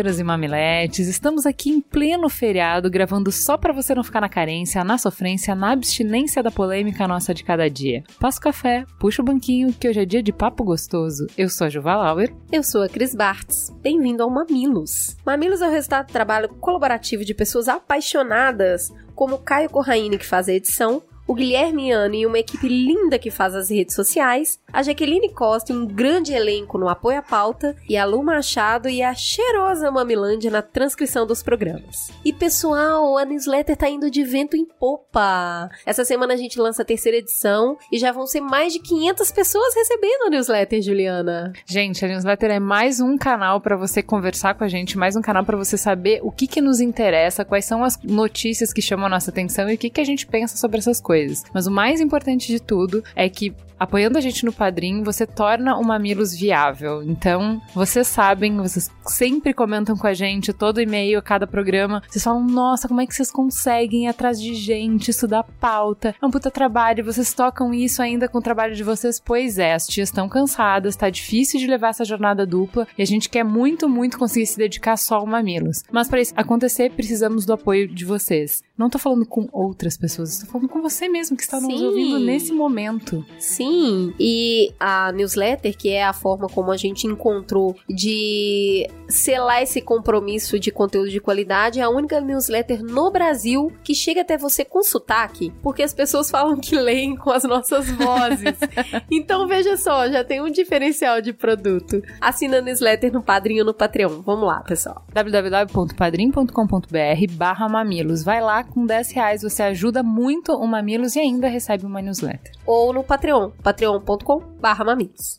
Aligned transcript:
Mamileiros 0.00 0.18
e 0.18 0.24
mamiletes, 0.24 1.08
estamos 1.08 1.44
aqui 1.44 1.68
em 1.68 1.78
pleno 1.78 2.26
feriado, 2.30 2.88
gravando 2.88 3.30
só 3.30 3.58
para 3.58 3.70
você 3.70 3.94
não 3.94 4.02
ficar 4.02 4.22
na 4.22 4.30
carência, 4.30 4.82
na 4.82 4.96
sofrência, 4.96 5.54
na 5.54 5.72
abstinência 5.72 6.42
da 6.42 6.50
polêmica 6.50 7.06
nossa 7.06 7.34
de 7.34 7.44
cada 7.44 7.68
dia. 7.68 8.02
Passa 8.18 8.38
o 8.38 8.42
café, 8.42 8.86
puxa 8.98 9.20
o 9.20 9.24
banquinho, 9.24 9.74
que 9.74 9.86
hoje 9.86 10.00
é 10.00 10.06
dia 10.06 10.22
de 10.22 10.32
papo 10.32 10.64
gostoso. 10.64 11.26
Eu 11.36 11.50
sou 11.50 11.66
a 11.66 11.70
Juva 11.70 11.96
Lauer. 11.96 12.32
Eu 12.50 12.62
sou 12.62 12.82
a 12.82 12.88
Cris 12.88 13.14
Bartz. 13.14 13.70
Bem-vindo 13.82 14.22
ao 14.22 14.30
Mamilos. 14.30 15.18
Mamilos 15.26 15.60
é 15.60 15.68
o 15.68 15.70
resultado 15.70 16.06
do 16.06 16.12
trabalho 16.12 16.48
colaborativo 16.48 17.22
de 17.22 17.34
pessoas 17.34 17.68
apaixonadas, 17.68 18.90
como 19.14 19.36
Caio 19.36 19.68
Corraine, 19.68 20.16
que 20.16 20.26
faz 20.26 20.48
a 20.48 20.54
edição, 20.54 21.02
o 21.30 21.34
Guilherme 21.34 21.92
Ano 21.92 22.14
e 22.14 22.26
uma 22.26 22.38
equipe 22.38 22.66
linda 22.66 23.18
que 23.18 23.30
faz 23.30 23.54
as 23.54 23.70
redes 23.70 23.94
sociais, 23.94 24.58
a 24.72 24.82
Jaqueline 24.82 25.32
Costa 25.32 25.72
e 25.72 25.76
um 25.76 25.86
grande 25.86 26.32
elenco 26.32 26.76
no 26.76 26.88
apoio 26.88 27.18
à 27.18 27.22
pauta, 27.22 27.76
e 27.88 27.96
a 27.96 28.04
Lu 28.04 28.22
Machado 28.22 28.88
e 28.88 29.00
a 29.00 29.14
cheirosa 29.14 29.90
Mamilândia 29.92 30.50
na 30.50 30.60
transcrição 30.60 31.24
dos 31.24 31.40
programas. 31.40 32.10
E 32.24 32.32
pessoal, 32.32 33.16
a 33.16 33.24
newsletter 33.24 33.76
tá 33.76 33.88
indo 33.88 34.10
de 34.10 34.24
vento 34.24 34.56
em 34.56 34.64
popa! 34.64 35.70
Essa 35.86 36.04
semana 36.04 36.34
a 36.34 36.36
gente 36.36 36.58
lança 36.58 36.82
a 36.82 36.84
terceira 36.84 37.18
edição 37.18 37.78
e 37.92 37.98
já 37.98 38.10
vão 38.10 38.26
ser 38.26 38.40
mais 38.40 38.72
de 38.72 38.80
500 38.80 39.30
pessoas 39.30 39.74
recebendo 39.74 40.26
a 40.26 40.30
newsletter, 40.30 40.82
Juliana. 40.82 41.52
Gente, 41.64 42.04
a 42.04 42.08
newsletter 42.08 42.50
é 42.50 42.58
mais 42.58 43.00
um 43.00 43.16
canal 43.16 43.60
para 43.60 43.76
você 43.76 44.02
conversar 44.02 44.54
com 44.54 44.64
a 44.64 44.68
gente, 44.68 44.98
mais 44.98 45.14
um 45.14 45.22
canal 45.22 45.44
para 45.44 45.56
você 45.56 45.76
saber 45.76 46.20
o 46.24 46.32
que, 46.32 46.48
que 46.48 46.60
nos 46.60 46.80
interessa, 46.80 47.44
quais 47.44 47.64
são 47.64 47.84
as 47.84 47.96
notícias 48.02 48.72
que 48.72 48.82
chamam 48.82 49.06
a 49.06 49.10
nossa 49.10 49.30
atenção 49.30 49.70
e 49.70 49.74
o 49.74 49.78
que, 49.78 49.90
que 49.90 50.00
a 50.00 50.04
gente 50.04 50.26
pensa 50.26 50.56
sobre 50.56 50.78
essas 50.78 51.00
coisas 51.00 51.19
coisas. 51.20 51.44
Mas 51.52 51.66
o 51.66 51.70
mais 51.70 52.00
importante 52.00 52.46
de 52.46 52.60
tudo 52.60 53.02
é 53.14 53.28
que 53.28 53.54
apoiando 53.80 54.18
a 54.18 54.20
gente 54.20 54.44
no 54.44 54.52
Padrim, 54.52 55.02
você 55.02 55.26
torna 55.26 55.78
o 55.78 55.82
Mamilos 55.82 56.34
viável. 56.34 57.02
Então, 57.02 57.62
vocês 57.74 58.06
sabem, 58.06 58.54
vocês 58.58 58.90
sempre 59.06 59.54
comentam 59.54 59.96
com 59.96 60.06
a 60.06 60.12
gente, 60.12 60.52
todo 60.52 60.82
e-mail, 60.82 61.22
cada 61.22 61.46
programa. 61.46 62.02
Vocês 62.06 62.22
falam, 62.22 62.44
nossa, 62.44 62.86
como 62.86 63.00
é 63.00 63.06
que 63.06 63.14
vocês 63.14 63.30
conseguem 63.30 64.04
ir 64.04 64.08
atrás 64.08 64.38
de 64.38 64.54
gente, 64.54 65.10
estudar 65.10 65.44
pauta? 65.58 66.14
É 66.20 66.26
um 66.26 66.30
puta 66.30 66.50
trabalho, 66.50 67.02
vocês 67.02 67.32
tocam 67.32 67.72
isso 67.72 68.02
ainda 68.02 68.28
com 68.28 68.36
o 68.36 68.42
trabalho 68.42 68.74
de 68.74 68.84
vocês? 68.84 69.18
Pois 69.18 69.58
é, 69.58 69.72
as 69.72 69.86
tias 69.86 70.10
estão 70.10 70.28
cansadas, 70.28 70.94
tá 70.94 71.08
difícil 71.08 71.58
de 71.58 71.66
levar 71.66 71.88
essa 71.88 72.04
jornada 72.04 72.44
dupla 72.44 72.86
e 72.98 73.02
a 73.02 73.06
gente 73.06 73.30
quer 73.30 73.44
muito, 73.44 73.88
muito 73.88 74.18
conseguir 74.18 74.46
se 74.46 74.58
dedicar 74.58 74.98
só 74.98 75.16
ao 75.16 75.26
Mamilos. 75.26 75.82
Mas 75.90 76.06
para 76.06 76.20
isso 76.20 76.34
acontecer, 76.36 76.90
precisamos 76.92 77.46
do 77.46 77.54
apoio 77.54 77.88
de 77.88 78.04
vocês. 78.04 78.62
Não 78.76 78.90
tô 78.90 78.98
falando 78.98 79.26
com 79.26 79.48
outras 79.52 79.96
pessoas, 79.96 80.32
estou 80.32 80.50
falando 80.50 80.68
com 80.68 80.82
você 80.82 81.08
mesmo 81.08 81.36
que 81.36 81.42
está 81.42 81.60
nos 81.60 81.78
Sim. 81.78 81.86
ouvindo 81.86 82.18
nesse 82.18 82.52
momento. 82.52 83.24
Sim, 83.38 83.69
Sim, 83.70 84.12
e 84.18 84.72
a 84.80 85.12
newsletter, 85.12 85.76
que 85.76 85.90
é 85.90 86.04
a 86.04 86.12
forma 86.12 86.48
como 86.48 86.72
a 86.72 86.76
gente 86.76 87.06
encontrou 87.06 87.76
de 87.88 88.90
selar 89.08 89.62
esse 89.62 89.80
compromisso 89.80 90.58
de 90.58 90.72
conteúdo 90.72 91.08
de 91.08 91.20
qualidade, 91.20 91.78
é 91.78 91.82
a 91.82 91.88
única 91.88 92.20
newsletter 92.20 92.82
no 92.82 93.12
Brasil 93.12 93.72
que 93.84 93.94
chega 93.94 94.22
até 94.22 94.36
você 94.36 94.64
com 94.64 94.82
sotaque, 94.82 95.52
porque 95.62 95.84
as 95.84 95.94
pessoas 95.94 96.28
falam 96.30 96.56
que 96.56 96.76
leem 96.76 97.14
com 97.16 97.30
as 97.30 97.44
nossas 97.44 97.88
vozes. 97.90 98.58
então 99.10 99.46
veja 99.46 99.76
só, 99.76 100.08
já 100.08 100.24
tem 100.24 100.40
um 100.40 100.50
diferencial 100.50 101.20
de 101.20 101.32
produto. 101.32 102.02
Assina 102.20 102.58
a 102.58 102.60
newsletter 102.60 103.12
no 103.12 103.22
Padrinho 103.22 103.64
no 103.64 103.72
Patreon. 103.72 104.20
Vamos 104.22 104.48
lá, 104.48 104.62
pessoal. 104.62 105.04
www.padrim.com.br 105.12 107.32
barra 107.32 107.68
mamilos. 107.68 108.24
Vai 108.24 108.40
lá 108.40 108.64
com 108.64 108.84
10 108.84 109.12
reais, 109.12 109.42
você 109.42 109.62
ajuda 109.62 110.02
muito 110.02 110.52
o 110.52 110.66
Mamilos 110.66 111.14
e 111.14 111.20
ainda 111.20 111.46
recebe 111.46 111.84
uma 111.84 112.02
newsletter. 112.02 112.50
Ou 112.66 112.92
no 112.92 113.04
Patreon 113.04 113.50
patreon.com.br 113.60 114.84
mamilos. 114.84 115.38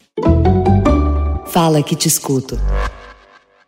Fala 1.47 1.83
que 1.83 1.95
te 1.95 2.07
escuto. 2.07 2.55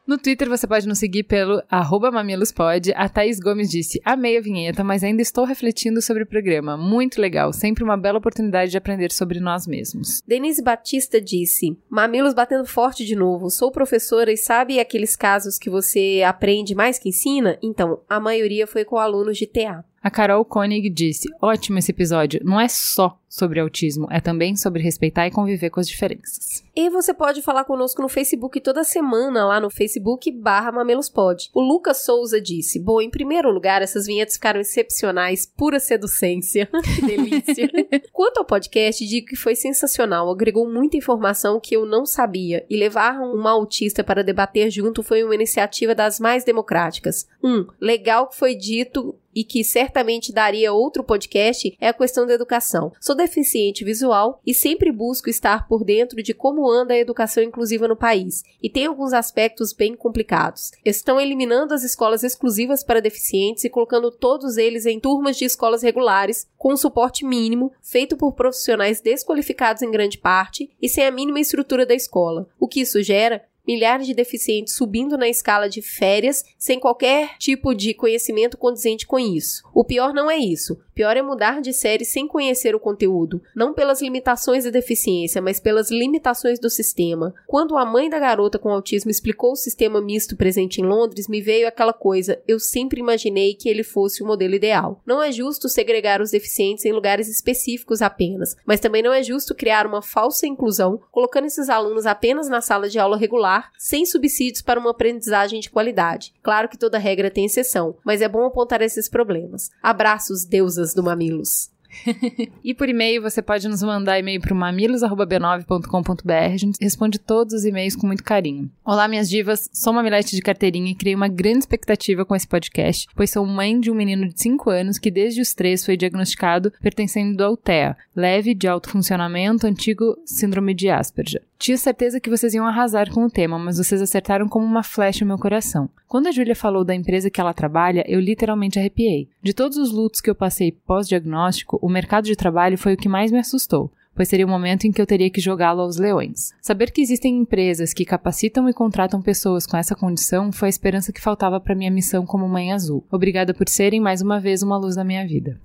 No 0.06 0.18
Twitter 0.18 0.50
você 0.50 0.68
pode 0.68 0.86
nos 0.86 1.00
seguir 1.00 1.24
pelo 1.24 1.64
arroba 1.69 2.12
mamilospod. 2.12 2.92
A 2.94 3.08
Thaís 3.08 3.40
Gomes 3.40 3.69
disse, 3.69 4.02
amei 4.03 4.38
a 4.38 4.42
vinheta, 4.42 4.84
mas 4.84 5.02
ainda 5.02 5.22
estou 5.22 5.46
refletindo 5.46 6.02
sobre 6.02 6.24
o 6.24 6.28
programa. 6.28 6.75
Muito 6.75 7.22
legal, 7.22 7.53
sempre 7.53 7.86
uma 7.86 7.96
bela 7.96 8.18
oportunidade 8.18 8.72
de 8.72 8.78
aprender 8.78 9.13
sobre 9.13 9.40
nós 9.40 9.66
mesmos. 9.66 10.22
Denise 10.28 10.62
Batista 10.62 11.22
disse, 11.22 11.78
mamilos 11.90 12.34
batendo 12.34 12.66
forte 12.66 13.06
de 13.06 13.16
novo. 13.16 13.50
Sou 13.50 13.72
professora 13.72 14.30
e 14.30 14.36
sabe 14.36 14.78
aqueles 14.78 15.16
casos 15.16 15.58
que 15.58 15.69
você 15.69 16.22
aprende 16.28 16.75
mais 16.75 17.00
que 17.00 17.08
ensina? 17.08 17.58
Então, 17.63 18.02
a 18.09 18.19
maioria 18.19 18.68
foi 18.68 18.84
com 18.84 18.97
alunos 18.97 19.38
de 19.38 19.47
TA. 19.47 19.86
A 20.03 20.12
Carol 20.12 20.44
Koenig 20.44 20.90
disse: 20.90 21.30
Ótimo 21.41 21.80
esse 21.80 21.91
episódio. 21.91 22.41
Não 22.44 22.59
é 22.59 22.68
só 22.68 23.18
sobre 23.30 23.59
autismo, 23.59 24.06
é 24.12 24.19
também 24.19 24.56
sobre 24.56 24.84
respeitar 24.84 25.25
e 25.25 25.31
conviver 25.31 25.72
com 25.72 25.80
as 25.80 25.88
diferenças. 25.88 26.64
E 26.75 26.88
você 26.90 27.14
pode 27.14 27.41
falar 27.41 27.64
conosco 27.64 28.02
no 28.02 28.09
Facebook 28.09 28.59
toda 28.59 28.84
semana, 28.84 29.46
lá 29.46 29.59
no 29.59 29.72
Facebook 29.72 30.30
barra 30.30 30.72
Mamelospod. 30.72 31.50
O 31.53 31.62
Lucas 31.62 32.03
Souza 32.03 32.42
disse: 32.42 32.80
Bom, 32.80 33.02
em 33.02 33.09
primeiro 33.09 33.50
lugar, 33.50 33.81
essas 33.81 34.06
vinhetas 34.06 34.34
ficaram 34.34 34.59
excepcionais, 34.59 35.46
pura 35.46 35.80
seducência. 35.80 36.69
que 36.96 37.06
delícia. 37.06 37.69
Quanto 38.12 38.40
ao 38.40 38.46
podcast, 38.46 39.08
digo 39.08 39.28
que 39.28 39.38
foi 39.38 39.56
sensacional, 39.56 40.30
agregou 40.30 40.69
muita 40.69 40.97
informação 40.97 41.62
que 41.62 41.75
eu 41.75 41.86
não 41.86 42.06
sabia, 42.06 42.66
e 42.69 42.75
levar 42.75 43.22
uma 43.22 43.52
autista 43.52 44.03
para 44.03 44.22
debater 44.22 44.69
junto 44.69 45.02
foi 45.02 45.24
uma 45.24 45.34
iniciativa 45.34 45.96
das 45.96 46.19
mais 46.19 46.44
democráticas. 46.44 47.25
Um, 47.42 47.66
legal 47.80 48.28
que 48.28 48.36
foi 48.36 48.53
dito 48.53 49.16
e 49.36 49.44
que 49.44 49.64
certamente 49.64 50.32
daria 50.32 50.74
outro 50.74 51.04
podcast 51.04 51.76
é 51.80 51.88
a 51.88 51.94
questão 51.94 52.26
da 52.26 52.34
educação. 52.34 52.92
Sou 53.00 53.16
deficiente 53.16 53.84
visual 53.84 54.42
e 54.46 54.54
sempre 54.54 54.92
busco 54.92 55.30
estar 55.30 55.68
por 55.68 55.84
dentro 55.84 56.22
de 56.22 56.34
como 56.34 56.70
anda 56.70 56.94
a 56.94 57.00
educação 57.00 57.44
inclusiva 57.44 57.88
no 57.88 57.96
país, 57.96 58.44
e 58.62 58.70
tem 58.70 58.86
alguns 58.86 59.14
aspectos 59.14 59.74
bem 59.74 59.96
complicados. 59.96 60.72
Estão 60.84 61.20
eliminando 61.20 61.74
as 61.74 61.84
escolas 61.84 62.24
exclusivas 62.24 62.84
para 62.84 63.02
deficientes 63.02 63.64
e 63.64 63.70
colocando 63.70 64.12
todos 64.12 64.58
eles 64.58 64.86
em 64.86 65.00
turmas 65.00 65.38
de 65.38 65.46
escolas 65.46 65.82
regulares, 65.82 66.48
com 66.58 66.76
suporte 66.76 67.26
mínimo, 67.26 67.72
feito 67.82 68.18
por 68.18 68.34
profissionais 68.34 69.02
desqualificados 69.02 69.82
em 69.82 69.92
grande 69.92 70.18
parte 70.18 70.70
e 70.82 70.90
sem 70.90 71.06
a 71.06 71.12
mínima 71.12 71.40
estrutura 71.40 71.86
da 71.86 71.94
escola. 71.94 72.48
O 72.60 72.68
que 72.68 72.82
isso 72.82 73.02
gera 73.02 73.44
milhares 73.68 74.06
de 74.06 74.13
deficientes 74.13 74.75
subindo 74.75 75.18
na 75.18 75.28
escala 75.28 75.69
de 75.69 75.81
férias 75.81 76.44
sem 76.57 76.79
qualquer 76.79 77.38
tipo 77.38 77.74
de 77.74 77.94
conhecimento 77.94 78.57
condizente 78.57 79.07
com 79.07 79.18
isso. 79.18 79.63
O 79.74 79.84
pior 79.84 80.13
não 80.13 80.29
é 80.29 80.38
isso. 80.38 80.79
Pior 80.94 81.18
é 81.18 81.22
mudar 81.22 81.59
de 81.59 81.74
série 81.74 82.06
sem 82.06 82.28
conhecer 82.28 82.76
o 82.76 82.80
conteúdo, 82.80 83.42
não 83.56 83.74
pelas 83.74 84.02
limitações 84.02 84.64
da 84.64 84.70
deficiência, 84.70 85.42
mas 85.42 85.59
pelas 85.59 85.90
limitações 85.90 86.59
do 86.59 86.70
sistema. 86.70 87.34
Quando 87.48 87.78
a 87.78 87.86
mãe 87.86 88.09
da 88.09 88.20
garota 88.20 88.59
com 88.59 88.70
autismo 88.70 89.09
explicou 89.09 89.54
o 89.54 89.56
sistema 89.56 90.00
misto 90.00 90.38
presente 90.38 90.81
em 90.81 90.86
Londres, 90.86 91.28
me 91.28 91.42
veio 91.42 91.68
aquela 91.68 91.94
coisa: 91.94 92.40
eu 92.48 92.59
sempre 92.59 93.00
imaginei 93.00 93.56
que 93.56 93.68
ele 93.68 93.84
fosse 93.84 94.22
o 94.22 94.26
modelo 94.26 94.54
ideal. 94.54 95.02
Não 95.06 95.22
é 95.22 95.31
justo 95.31 95.68
segregar 95.68 96.22
os 96.22 96.30
deficientes 96.30 96.86
em 96.86 96.92
lugares 96.92 97.28
específicos 97.28 98.02
apenas, 98.02 98.56
mas 98.64 98.80
também 98.80 99.02
não 99.02 99.14
é 99.14 99.24
justo 99.24 99.56
criar 99.56 99.88
uma 99.88 100.02
falsa 100.02 100.46
inclusão, 100.46 101.02
colocando 101.12 101.46
esses 101.46 101.70
alunos 101.70 102.06
apenas 102.06 102.48
na 102.48 102.62
sala 102.62 102.88
de 102.88 103.00
aula 103.00 103.18
regular, 103.18 103.72
sem 103.80 104.06
subsídios 104.06 104.62
para 104.62 104.80
uma 104.80 104.92
aprendizagem 104.92 105.60
de 105.60 105.72
qualidade. 105.72 106.34
Claro 106.44 106.70
que 106.70 106.78
toda 106.78 107.00
regra 107.00 107.31
tem 107.31 107.46
exceção, 107.46 107.96
mas 108.04 108.22
é 108.22 108.28
bom 108.28 108.46
apontar 108.46 108.81
esses 108.81 109.10
problemas. 109.10 109.72
Abraços, 109.81 110.46
deusas 110.46 110.83
do 110.92 111.04
Mamilos. 111.04 111.72
e 112.64 112.74
por 112.74 112.90
e-mail 112.90 113.22
você 113.22 113.42
pode 113.42 113.68
nos 113.68 113.84
mandar 113.84 114.19
e-mail 114.19 114.42
para 114.42 114.56
mamilos@b9.com.br. 114.56 116.54
A 116.54 116.57
gente 116.57 116.78
responde 116.81 117.19
todos 117.19 117.54
os 117.54 117.66
e-mails 117.66 117.96
com 117.96 118.07
muito 118.07 118.24
carinho. 118.24 118.69
Olá, 118.84 119.07
minhas 119.07 119.30
divas. 119.30 119.69
Sou 119.72 119.94
uma 119.94 120.04
milete 120.04 120.36
de 120.36 120.42
carteirinha 120.42 120.92
e 120.92 120.96
criei 120.96 121.16
uma 121.16 121.28
grande 121.28 121.60
expectativa 121.60 122.25
com 122.25 122.36
esse 122.36 122.48
podcast, 122.48 123.07
pois 123.16 123.30
sou 123.30 123.46
mãe 123.46 123.80
de 123.80 123.92
um 123.92 123.96
menino 123.96 124.28
de 124.28 124.42
5 124.42 124.69
anos 124.69 124.98
que 124.98 125.12
desde 125.12 125.42
os 125.42 125.54
3 125.54 125.86
foi 125.86 125.98
diagnosticado 125.98 126.72
pertencendo 126.81 127.44
ao 127.44 127.56
TEA, 127.56 127.96
leve 128.16 128.54
de 128.54 128.68
alto 128.68 128.90
funcionamento, 128.90 129.68
antigo 129.68 130.18
síndrome 130.25 130.74
de 130.74 130.90
Asperger. 130.90 131.44
Tinha 131.63 131.77
certeza 131.77 132.19
que 132.19 132.30
vocês 132.30 132.54
iam 132.54 132.68
arrasar 132.68 133.10
com 133.10 133.24
o 133.24 133.30
tema, 133.30 133.57
mas 133.57 133.77
vocês 133.77 134.01
acertaram 134.01 134.50
como 134.50 134.65
uma 134.65 134.83
flecha 134.83 135.24
o 135.24 135.27
meu 135.30 135.38
coração. 135.38 135.89
Quando 136.10 136.27
a 136.27 136.31
Júlia 136.33 136.57
falou 136.57 136.83
da 136.83 136.94
empresa 136.94 137.30
que 137.30 137.39
ela 137.39 137.54
trabalha, 137.54 138.04
eu 138.06 138.19
literalmente 138.19 138.77
arrepiei. 138.77 139.30
De 139.42 139.54
todos 139.54 139.77
os 139.77 139.89
lutos 139.89 140.19
que 140.19 140.30
eu 140.30 140.36
passei 140.36 140.74
pós-diagnóstico, 140.74 141.80
o 141.81 141.88
mercado 141.88 142.25
de 142.25 142.36
trabalho 142.36 142.77
foi 142.77 142.95
o 142.95 142.98
que 142.98 143.07
mais 143.07 143.31
me 143.31 143.39
assustou 143.39 143.89
pois 144.15 144.27
seria 144.27 144.45
o 144.45 144.50
momento 144.50 144.86
em 144.86 144.92
que 144.92 145.01
eu 145.01 145.07
teria 145.07 145.27
que 145.27 145.42
jogá-lo 145.42 145.81
aos 145.81 145.98
leões. 145.98 146.54
Saber 146.62 146.92
que 146.92 147.01
existem 147.01 147.36
empresas 147.36 147.95
que 147.95 148.06
capacitam 148.06 148.69
e 148.69 148.74
contratam 148.74 149.19
pessoas 149.24 149.66
com 149.66 149.75
essa 149.75 149.95
condição 149.95 150.51
foi 150.51 150.68
a 150.68 150.69
esperança 150.69 151.12
que 151.12 151.19
faltava 151.19 151.59
para 151.59 151.74
minha 151.74 151.89
missão 151.89 152.24
como 152.24 152.48
mãe 152.48 152.71
azul. 152.71 153.04
Obrigada 153.09 153.56
por 153.56 153.68
serem 153.68 154.00
mais 154.00 154.21
uma 154.21 154.39
vez 154.39 154.62
uma 154.62 154.77
luz 154.77 154.95
na 154.95 155.04
minha 155.04 155.25
vida. 155.25 155.59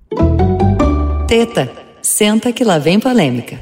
Teta 1.27 1.71
Senta 2.01 2.51
que 2.51 2.63
lá 2.63 2.79
vem 2.79 2.99
polêmica. 2.99 3.59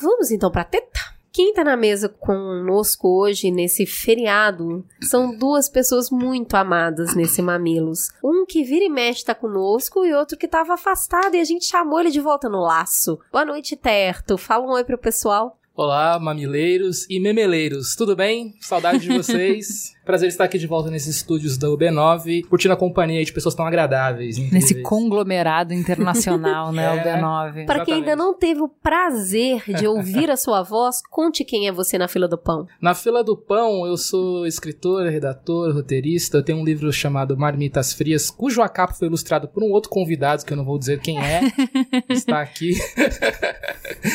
Vamos 0.00 0.30
então 0.30 0.50
pra 0.50 0.64
teta? 0.64 0.98
Quem 1.32 1.52
tá 1.52 1.62
na 1.62 1.76
mesa 1.76 2.08
conosco 2.08 3.06
hoje, 3.06 3.50
nesse 3.50 3.86
feriado, 3.86 4.84
são 5.00 5.36
duas 5.36 5.68
pessoas 5.68 6.10
muito 6.10 6.54
amadas 6.56 7.14
nesse 7.14 7.40
Mamilos. 7.40 8.10
Um 8.24 8.44
que 8.44 8.64
vira 8.64 8.84
e 8.84 8.88
mexe 8.88 9.24
tá 9.24 9.34
conosco 9.34 10.04
e 10.04 10.12
outro 10.12 10.36
que 10.36 10.48
tava 10.48 10.74
afastado 10.74 11.36
e 11.36 11.40
a 11.40 11.44
gente 11.44 11.66
chamou 11.66 12.00
ele 12.00 12.10
de 12.10 12.20
volta 12.20 12.48
no 12.48 12.60
laço. 12.60 13.18
Boa 13.30 13.44
noite, 13.44 13.76
Terto. 13.76 14.36
Fala 14.36 14.66
um 14.66 14.72
oi 14.72 14.82
pro 14.82 14.98
pessoal. 14.98 15.56
Olá, 15.76 16.18
mamileiros 16.18 17.06
e 17.08 17.20
memeleiros, 17.20 17.94
tudo 17.94 18.16
bem? 18.16 18.54
Saudade 18.60 18.98
de 18.98 19.08
vocês. 19.16 19.94
Prazer 20.10 20.28
estar 20.28 20.42
aqui 20.42 20.58
de 20.58 20.66
volta 20.66 20.90
nesses 20.90 21.14
estúdios 21.18 21.56
da 21.56 21.68
UB9, 21.68 22.44
curtindo 22.46 22.74
a 22.74 22.76
companhia 22.76 23.24
de 23.24 23.32
pessoas 23.32 23.54
tão 23.54 23.64
agradáveis. 23.64 24.38
incríveis. 24.38 24.52
Nesse 24.64 24.82
conglomerado 24.82 25.72
internacional, 25.72 26.72
né, 26.72 26.82
É. 26.90 26.90
o 27.00 27.04
B9. 27.22 27.64
Pra 27.64 27.84
quem 27.84 27.94
ainda 27.94 28.16
não 28.16 28.34
teve 28.34 28.60
o 28.60 28.66
prazer 28.68 29.62
de 29.72 29.86
ouvir 29.86 30.28
a 30.28 30.36
sua 30.36 30.64
voz, 30.64 31.00
conte 31.08 31.44
quem 31.44 31.68
é 31.68 31.72
você 31.72 31.96
na 31.96 32.08
fila 32.08 32.26
do 32.26 32.36
pão. 32.36 32.66
Na 32.80 32.92
fila 32.92 33.22
do 33.22 33.36
pão, 33.36 33.86
eu 33.86 33.96
sou 33.96 34.44
escritor, 34.48 35.04
redator, 35.08 35.72
roteirista. 35.72 36.38
Eu 36.38 36.42
tenho 36.42 36.58
um 36.58 36.64
livro 36.64 36.92
chamado 36.92 37.36
Marmitas 37.38 37.92
Frias, 37.92 38.32
cujo 38.32 38.62
a 38.62 38.68
capa 38.68 38.94
foi 38.94 39.06
ilustrado 39.06 39.46
por 39.46 39.62
um 39.62 39.70
outro 39.70 39.90
convidado, 39.90 40.44
que 40.44 40.52
eu 40.52 40.56
não 40.56 40.64
vou 40.64 40.76
dizer 40.76 40.98
quem 40.98 41.20
é. 41.20 41.40
está 42.10 42.40
aqui. 42.40 42.72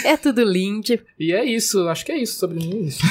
É 0.03 0.17
tudo 0.17 0.43
lindo. 0.43 0.99
E 1.17 1.31
é 1.31 1.45
isso, 1.45 1.87
acho 1.87 2.05
que 2.05 2.11
é 2.11 2.17
isso 2.17 2.37
sobre 2.37 2.57
mim. 2.57 2.81
é 2.83 2.87
Isso. 2.87 3.01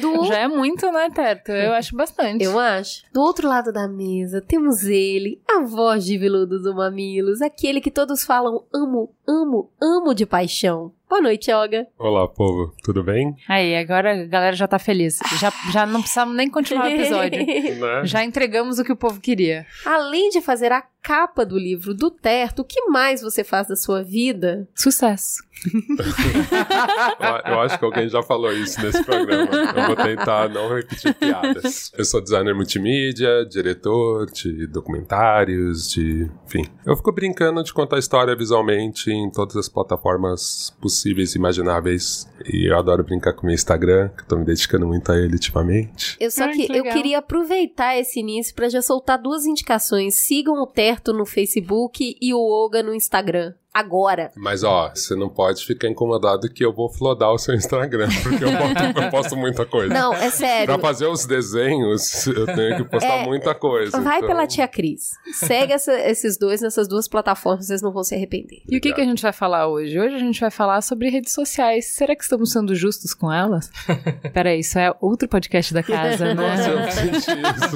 Do 0.00 0.24
Já 0.24 0.38
é 0.38 0.48
muito, 0.48 0.90
né, 0.90 1.10
Terto? 1.14 1.50
Eu 1.52 1.72
acho 1.72 1.81
bastante. 1.90 2.44
Eu 2.44 2.58
acho. 2.58 3.02
Do 3.12 3.20
outro 3.20 3.48
lado 3.48 3.72
da 3.72 3.88
mesa, 3.88 4.40
temos 4.40 4.84
ele, 4.84 5.40
a 5.50 5.60
voz 5.60 6.04
de 6.04 6.16
veludo 6.16 6.60
do 6.60 6.74
Mamilos, 6.74 7.42
aquele 7.42 7.80
que 7.80 7.90
todos 7.90 8.24
falam 8.24 8.64
amo, 8.72 9.12
amo, 9.26 9.70
amo 9.80 10.14
de 10.14 10.24
paixão. 10.26 10.92
Boa 11.12 11.20
noite, 11.20 11.52
Olga. 11.52 11.86
Olá, 11.98 12.26
povo, 12.26 12.74
tudo 12.82 13.04
bem? 13.04 13.36
Aí, 13.46 13.76
agora 13.76 14.22
a 14.22 14.24
galera 14.24 14.56
já 14.56 14.66
tá 14.66 14.78
feliz. 14.78 15.18
Já, 15.38 15.52
já 15.70 15.84
não 15.84 16.00
precisamos 16.00 16.34
nem 16.34 16.48
continuar 16.48 16.86
o 16.86 16.88
episódio. 16.88 17.42
Né? 17.82 18.04
Já 18.04 18.24
entregamos 18.24 18.78
o 18.78 18.84
que 18.84 18.92
o 18.92 18.96
povo 18.96 19.20
queria. 19.20 19.66
Além 19.84 20.30
de 20.30 20.40
fazer 20.40 20.72
a 20.72 20.82
capa 21.02 21.44
do 21.44 21.58
livro 21.58 21.92
do 21.92 22.10
Terto, 22.10 22.60
o 22.62 22.64
que 22.64 22.86
mais 22.86 23.20
você 23.20 23.44
faz 23.44 23.68
da 23.68 23.76
sua 23.76 24.02
vida? 24.02 24.66
Sucesso. 24.74 25.42
Eu- 27.46 27.60
acho 27.60 27.78
que 27.78 27.84
alguém 27.84 28.08
já 28.08 28.22
falou 28.22 28.52
isso 28.52 28.80
nesse 28.82 29.02
programa. 29.04 29.48
Eu 29.76 29.86
vou 29.86 29.96
tentar 29.96 30.48
não 30.48 30.68
repetir 30.74 31.14
piadas. 31.14 31.90
Eu 31.96 32.04
sou 32.04 32.20
designer 32.20 32.54
multimídia, 32.54 33.44
diretor 33.48 34.26
de 34.30 34.66
documentários, 34.66 35.88
de. 35.90 36.30
Enfim. 36.46 36.64
Eu 36.84 36.96
fico 36.96 37.12
brincando 37.12 37.62
de 37.62 37.72
contar 37.72 37.98
história 37.98 38.34
visualmente 38.34 39.10
em 39.10 39.30
todas 39.30 39.56
as 39.56 39.68
plataformas 39.68 40.74
possíveis 40.80 41.34
e 41.34 41.38
imagináveis. 41.38 42.28
E 42.46 42.70
eu 42.70 42.78
adoro 42.78 43.04
brincar 43.04 43.32
com 43.34 43.42
o 43.42 43.46
meu 43.46 43.54
Instagram, 43.54 44.08
que 44.08 44.22
eu 44.22 44.26
tô 44.26 44.36
me 44.36 44.44
dedicando 44.44 44.86
muito 44.86 45.10
a 45.12 45.16
ele 45.18 45.34
ultimamente. 45.34 46.16
Eu 46.20 46.30
só 46.30 46.48
que 46.50 46.66
que 46.66 46.76
eu 46.76 46.84
queria 46.84 47.18
aproveitar 47.18 47.96
esse 47.96 48.20
início 48.20 48.54
pra 48.54 48.68
já 48.68 48.82
soltar 48.82 49.18
duas 49.18 49.46
indicações. 49.46 50.16
Sigam 50.16 50.54
o 50.62 50.66
Terto 50.66 51.12
no 51.12 51.24
Facebook 51.24 52.16
e 52.20 52.34
o 52.34 52.40
Olga 52.40 52.82
no 52.82 52.94
Instagram. 52.94 53.54
Agora. 53.74 54.30
Mas 54.36 54.62
ó, 54.64 54.90
você 54.94 55.14
não 55.14 55.28
pode 55.28 55.64
ficar 55.64 55.88
incomodado 55.88 56.48
que 56.52 56.64
eu 56.64 56.72
vou 56.72 56.90
flodar 56.90 57.32
o 57.32 57.38
seu 57.38 57.54
Instagram, 57.54 58.08
porque 58.22 58.44
eu, 58.44 58.50
boto- 58.56 59.00
eu 59.00 59.10
posto 59.10 59.36
muita 59.36 59.64
coisa. 59.64 59.92
Não, 59.92 60.12
é 60.12 60.30
sério. 60.30 60.66
Pra 60.66 60.78
fazer 60.78 61.06
os 61.06 61.24
desenhos, 61.24 62.26
eu 62.26 62.44
tenho 62.46 62.76
que 62.76 62.84
postar 62.84 63.20
É, 63.20 63.24
muita 63.24 63.54
coisa. 63.54 63.98
Vai 64.00 64.16
então- 64.18 64.28
pela 64.28 64.46
tia 64.46 64.68
Cris. 64.68 65.12
Segue 65.32 65.72
essa- 65.72 65.98
esses 66.00 66.36
dois 66.38 66.60
nessas 66.60 66.86
duas 66.86 67.08
plataformas, 67.08 67.66
vocês 67.66 67.80
não 67.80 67.92
vão 67.92 68.04
se 68.04 68.14
arrepender. 68.14 68.62
E 68.68 68.76
o 68.76 68.80
que, 68.80 68.92
que 68.92 69.00
a 69.00 69.04
gente 69.04 69.22
vai 69.22 69.32
falar 69.32 69.68
hoje? 69.68 69.98
Hoje 69.98 70.16
a 70.16 70.18
gente 70.18 70.40
vai 70.40 70.50
falar 70.50 70.82
sobre 70.82 71.08
redes 71.08 71.32
sociais. 71.32 71.86
Será 71.94 72.14
que 72.14 72.22
estamos 72.22 72.52
sendo 72.52 72.74
justos 72.74 73.14
com 73.14 73.32
elas? 73.32 73.70
Peraí, 74.34 74.60
isso 74.60 74.78
é 74.78 74.94
outro 75.00 75.26
podcast 75.28 75.72
da 75.72 75.82
casa, 75.82 76.32
Nossa, 76.34 76.74
né? 76.74 76.86
eu 76.86 76.90
senti 76.92 77.30
isso. 77.30 77.74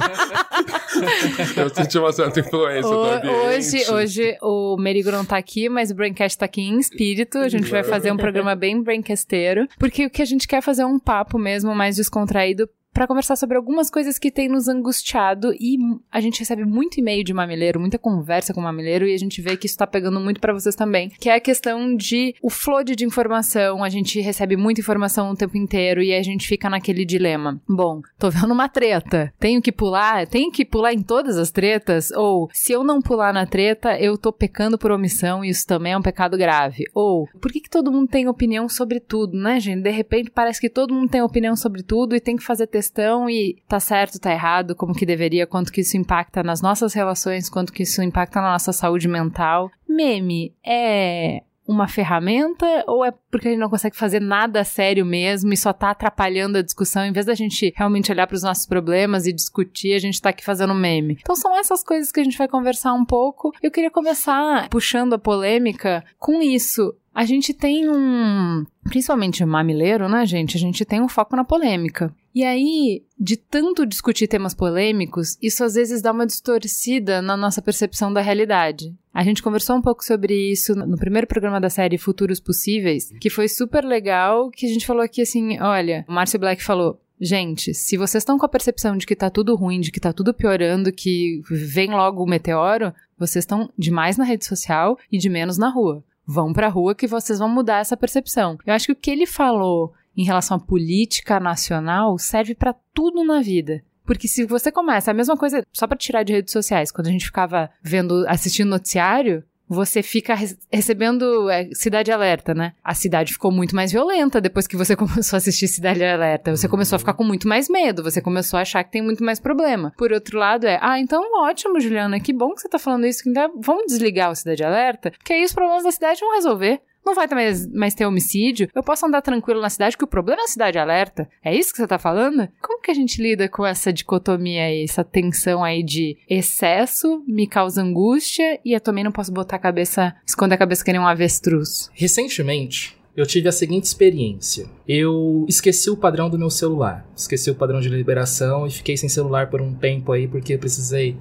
eu 1.59 1.69
senti 1.73 1.97
uma 1.97 2.11
certa 2.11 2.39
influência 2.39 2.89
do 2.89 2.97
Ho- 2.99 3.03
ambiente. 3.13 3.35
Hoje, 3.37 3.91
hoje 3.91 4.37
o 4.41 4.77
Merigo 4.77 5.11
não 5.11 5.25
tá 5.25 5.37
aqui, 5.37 5.69
mas 5.69 5.86
o 5.91 5.95
Braincast 5.95 6.37
tá 6.37 6.45
aqui 6.45 6.61
em 6.61 6.79
espírito. 6.79 7.37
A 7.37 7.49
gente 7.49 7.69
vai 7.69 7.83
fazer 7.83 8.11
um 8.11 8.17
programa 8.17 8.55
bem 8.55 8.81
braincasteiro. 8.81 9.67
Porque 9.79 10.05
o 10.05 10.09
que 10.09 10.21
a 10.21 10.25
gente 10.25 10.47
quer 10.47 10.57
é 10.57 10.61
fazer 10.61 10.85
um 10.85 10.99
papo 10.99 11.37
mesmo 11.37 11.73
mais 11.75 11.95
descontraído 11.95 12.69
pra 12.97 13.05
conversar 13.05 13.35
sobre 13.35 13.55
algumas 13.55 13.91
coisas 13.91 14.17
que 14.17 14.31
tem 14.31 14.49
nos 14.49 14.67
angustiado 14.67 15.53
e 15.53 15.77
a 16.11 16.19
gente 16.19 16.39
recebe 16.39 16.65
muito 16.65 16.99
e-mail 16.99 17.23
de 17.23 17.31
mamileiro, 17.31 17.79
muita 17.79 17.99
conversa 17.99 18.55
com 18.55 18.59
mamileiro 18.59 19.07
e 19.07 19.13
a 19.13 19.17
gente 19.19 19.39
vê 19.39 19.55
que 19.55 19.67
isso 19.67 19.77
tá 19.77 19.85
pegando 19.85 20.19
muito 20.19 20.41
pra 20.41 20.51
vocês 20.51 20.73
também, 20.73 21.09
que 21.09 21.29
é 21.29 21.35
a 21.35 21.39
questão 21.39 21.95
de 21.95 22.33
o 22.41 22.49
flood 22.49 22.95
de 22.95 23.05
informação, 23.05 23.83
a 23.83 23.89
gente 23.89 24.19
recebe 24.19 24.57
muita 24.57 24.81
informação 24.81 25.29
o 25.29 25.35
tempo 25.35 25.55
inteiro 25.55 26.01
e 26.01 26.11
a 26.11 26.23
gente 26.23 26.47
fica 26.47 26.71
naquele 26.71 27.05
dilema. 27.05 27.61
Bom, 27.69 28.01
tô 28.17 28.31
vendo 28.31 28.51
uma 28.51 28.67
treta, 28.67 29.31
tenho 29.37 29.61
que 29.61 29.71
pular, 29.71 30.25
tenho 30.25 30.51
que 30.51 30.65
pular 30.65 30.91
em 30.91 31.03
todas 31.03 31.37
as 31.37 31.51
tretas 31.51 32.09
ou 32.09 32.49
se 32.51 32.71
eu 32.71 32.83
não 32.83 32.99
pular 32.99 33.31
na 33.31 33.45
treta, 33.45 33.95
eu 33.99 34.17
tô 34.17 34.33
pecando 34.33 34.75
por 34.75 34.89
omissão 34.89 35.45
e 35.45 35.49
isso 35.49 35.67
também 35.67 35.93
é 35.93 35.97
um 35.99 36.01
pecado 36.01 36.35
grave. 36.35 36.85
Ou 36.95 37.27
por 37.39 37.51
que 37.51 37.61
que 37.61 37.69
todo 37.69 37.91
mundo 37.91 38.07
tem 38.07 38.27
opinião 38.27 38.67
sobre 38.67 38.99
tudo, 38.99 39.37
né, 39.37 39.59
gente? 39.59 39.83
De 39.83 39.91
repente 39.91 40.31
parece 40.31 40.59
que 40.59 40.67
todo 40.67 40.95
mundo 40.95 41.11
tem 41.11 41.21
opinião 41.21 41.55
sobre 41.55 41.83
tudo 41.83 42.15
e 42.15 42.19
tem 42.19 42.35
que 42.35 42.43
fazer 42.43 42.65
testão 42.87 43.29
e 43.29 43.61
tá 43.67 43.79
certo, 43.79 44.19
tá 44.19 44.31
errado, 44.31 44.75
como 44.75 44.95
que 44.95 45.05
deveria, 45.05 45.45
quanto 45.45 45.71
que 45.71 45.81
isso 45.81 45.97
impacta 45.97 46.41
nas 46.43 46.61
nossas 46.61 46.93
relações, 46.93 47.49
quanto 47.49 47.73
que 47.73 47.83
isso 47.83 48.01
impacta 48.01 48.41
na 48.41 48.53
nossa 48.53 48.71
saúde 48.71 49.07
mental. 49.07 49.69
Meme 49.87 50.53
é 50.65 51.41
uma 51.67 51.87
ferramenta 51.87 52.65
ou 52.87 53.03
é 53.03 53.11
porque 53.29 53.49
a 53.49 53.51
gente 53.51 53.59
não 53.59 53.69
consegue 53.69 53.97
fazer 53.97 54.21
nada 54.21 54.63
sério 54.63 55.05
mesmo 55.05 55.51
e 55.51 55.57
só 55.57 55.73
tá 55.73 55.91
atrapalhando 55.91 56.57
a 56.57 56.61
discussão 56.61 57.05
em 57.05 57.11
vez 57.11 57.25
da 57.25 57.35
gente 57.35 57.73
realmente 57.75 58.09
olhar 58.09 58.25
para 58.25 58.35
os 58.35 58.43
nossos 58.43 58.65
problemas 58.65 59.27
e 59.27 59.33
discutir, 59.33 59.93
a 59.93 59.99
gente 59.99 60.21
tá 60.21 60.29
aqui 60.29 60.45
fazendo 60.45 60.73
meme. 60.73 61.17
Então 61.19 61.35
são 61.35 61.57
essas 61.57 61.83
coisas 61.83 62.09
que 62.09 62.21
a 62.21 62.23
gente 62.23 62.37
vai 62.37 62.47
conversar 62.47 62.93
um 62.93 63.03
pouco. 63.03 63.51
Eu 63.61 63.69
queria 63.69 63.91
começar 63.91 64.69
puxando 64.69 65.13
a 65.13 65.19
polêmica 65.19 66.05
com 66.17 66.41
isso. 66.41 66.95
A 67.17 67.25
gente 67.25 67.51
tem 67.51 67.89
um, 67.89 68.63
principalmente 68.83 69.43
mamileiro, 69.43 70.07
né, 70.07 70.23
gente? 70.23 70.55
A 70.55 70.59
gente 70.59 70.85
tem 70.85 71.01
um 71.01 71.09
foco 71.09 71.35
na 71.35 71.43
polêmica. 71.43 72.13
E 72.33 72.43
aí, 72.43 73.03
de 73.19 73.35
tanto 73.35 73.87
discutir 73.87 74.27
temas 74.27 74.53
polêmicos, 74.53 75.35
isso 75.41 75.63
às 75.63 75.73
vezes 75.73 75.99
dá 75.99 76.11
uma 76.11 76.27
distorcida 76.27 77.19
na 77.19 77.35
nossa 77.35 77.59
percepção 77.59 78.13
da 78.13 78.21
realidade. 78.21 78.93
A 79.11 79.23
gente 79.23 79.41
conversou 79.41 79.75
um 79.75 79.81
pouco 79.81 80.05
sobre 80.05 80.51
isso 80.51 80.75
no 80.75 80.95
primeiro 80.95 81.25
programa 81.25 81.59
da 81.59 81.71
série 81.71 81.97
Futuros 81.97 82.39
Possíveis, 82.39 83.11
que 83.19 83.31
foi 83.31 83.47
super 83.47 83.83
legal, 83.83 84.51
que 84.51 84.67
a 84.67 84.69
gente 84.69 84.85
falou 84.85 85.01
aqui 85.01 85.23
assim, 85.23 85.59
olha, 85.59 86.05
o 86.07 86.13
Márcio 86.13 86.37
Black 86.37 86.63
falou, 86.63 87.01
Gente, 87.19 87.73
se 87.73 87.97
vocês 87.97 88.21
estão 88.21 88.37
com 88.37 88.45
a 88.45 88.49
percepção 88.49 88.95
de 88.95 89.07
que 89.07 89.15
tá 89.15 89.31
tudo 89.31 89.55
ruim, 89.55 89.79
de 89.79 89.91
que 89.91 89.99
tá 89.99 90.13
tudo 90.13 90.35
piorando, 90.35 90.93
que 90.93 91.41
vem 91.49 91.89
logo 91.89 92.23
o 92.23 92.29
meteoro, 92.29 92.93
vocês 93.17 93.41
estão 93.41 93.71
demais 93.75 94.17
na 94.17 94.23
rede 94.23 94.45
social 94.45 94.99
e 95.11 95.17
de 95.17 95.27
menos 95.27 95.57
na 95.57 95.67
rua. 95.67 96.03
Vão 96.27 96.51
pra 96.51 96.67
rua 96.67 96.93
que 96.93 97.07
vocês 97.07 97.39
vão 97.39 97.47
mudar 97.47 97.79
essa 97.79 97.95
percepção. 97.95 98.57
Eu 98.65 98.73
acho 98.73 98.87
que 98.87 98.91
o 98.91 98.95
que 98.95 99.09
ele 99.09 99.25
falou 99.25 99.93
em 100.15 100.25
relação 100.25 100.57
à 100.57 100.59
política 100.59 101.39
nacional 101.39 102.17
serve 102.17 102.53
pra 102.53 102.75
tudo 102.93 103.23
na 103.23 103.41
vida. 103.41 103.81
Porque 104.03 104.27
se 104.27 104.45
você 104.45 104.71
começa 104.71 105.11
a 105.11 105.13
mesma 105.13 105.37
coisa, 105.37 105.65
só 105.73 105.85
pra 105.85 105.97
tirar 105.97 106.23
de 106.23 106.33
redes 106.33 106.53
sociais, 106.53 106.91
quando 106.91 107.07
a 107.07 107.11
gente 107.11 107.25
ficava 107.25 107.69
vendo, 107.81 108.25
assistindo 108.27 108.69
noticiário, 108.69 109.43
você 109.67 110.01
fica 110.01 110.33
re- 110.33 110.57
recebendo 110.71 111.49
é, 111.49 111.69
Cidade 111.73 112.11
Alerta, 112.11 112.53
né? 112.53 112.73
A 112.83 112.93
cidade 112.93 113.33
ficou 113.33 113.51
muito 113.51 113.75
mais 113.75 113.91
violenta 113.91 114.39
depois 114.39 114.67
que 114.67 114.77
você 114.77 114.95
começou 114.97 115.35
a 115.35 115.39
assistir 115.39 115.67
Cidade 115.67 116.03
Alerta. 116.03 116.55
Você 116.55 116.67
começou 116.67 116.95
a 116.95 116.99
ficar 116.99 117.13
com 117.13 117.23
muito 117.23 117.47
mais 117.47 117.69
medo, 117.69 118.03
você 118.03 118.21
começou 118.21 118.57
a 118.57 118.61
achar 118.61 118.83
que 118.83 118.91
tem 118.91 119.01
muito 119.01 119.23
mais 119.23 119.39
problema. 119.39 119.93
Por 119.97 120.11
outro 120.11 120.37
lado, 120.37 120.65
é, 120.65 120.79
ah, 120.81 120.99
então 120.99 121.21
ótimo, 121.43 121.79
Juliana, 121.79 122.19
que 122.19 122.33
bom 122.33 122.53
que 122.53 122.61
você 122.61 122.69
tá 122.69 122.79
falando 122.79 123.05
isso, 123.05 123.27
então 123.27 123.51
vamos 123.59 123.85
desligar 123.87 124.31
o 124.31 124.35
Cidade 124.35 124.63
Alerta, 124.63 125.11
que 125.23 125.33
aí 125.33 125.43
os 125.43 125.53
problemas 125.53 125.83
da 125.83 125.91
cidade 125.91 126.19
vão 126.21 126.33
resolver. 126.35 126.81
Não 127.07 127.15
vai 127.15 127.25
mais, 127.25 127.65
mais 127.71 127.93
ter 127.93 128.05
homicídio. 128.05 128.67
Eu 128.75 128.83
posso 128.83 129.05
andar 129.05 129.21
tranquilo 129.21 129.61
na 129.61 129.69
cidade, 129.69 129.95
que 129.95 130.03
o 130.03 130.07
problema 130.07 130.41
é 130.41 130.43
a 130.43 130.49
cidade 130.49 130.77
alerta. 130.77 131.29
É 131.41 131.55
isso 131.55 131.71
que 131.71 131.77
você 131.77 131.87
tá 131.87 131.97
falando? 131.97 132.49
Como 132.61 132.81
que 132.81 132.91
a 132.91 132.93
gente 132.93 133.21
lida 133.21 133.47
com 133.47 133.65
essa 133.65 133.93
dicotomia 133.93 134.65
aí, 134.65 134.83
essa 134.83 135.05
tensão 135.05 135.63
aí 135.63 135.81
de 135.83 136.17
excesso, 136.29 137.23
me 137.25 137.47
causa 137.47 137.81
angústia 137.81 138.59
e 138.65 138.73
eu 138.73 138.81
também 138.81 139.05
não 139.05 139.11
posso 139.13 139.31
botar 139.31 139.55
a 139.55 139.59
cabeça, 139.59 140.13
esconder 140.27 140.55
a 140.55 140.57
cabeça 140.57 140.83
que 140.83 140.91
nem 140.91 140.99
um 140.99 141.07
avestruz? 141.07 141.89
Recentemente, 141.93 142.97
eu 143.15 143.25
tive 143.25 143.47
a 143.47 143.53
seguinte 143.53 143.85
experiência. 143.85 144.65
Eu 144.85 145.45
esqueci 145.47 145.89
o 145.89 145.95
padrão 145.95 146.29
do 146.29 146.37
meu 146.37 146.49
celular. 146.49 147.07
Esqueci 147.15 147.49
o 147.49 147.55
padrão 147.55 147.79
de 147.79 147.87
liberação 147.87 148.67
e 148.67 148.69
fiquei 148.69 148.97
sem 148.97 149.07
celular 149.07 149.49
por 149.49 149.61
um 149.61 149.73
tempo 149.73 150.11
aí 150.11 150.27
porque 150.27 150.55
eu 150.55 150.59
precisei 150.59 151.15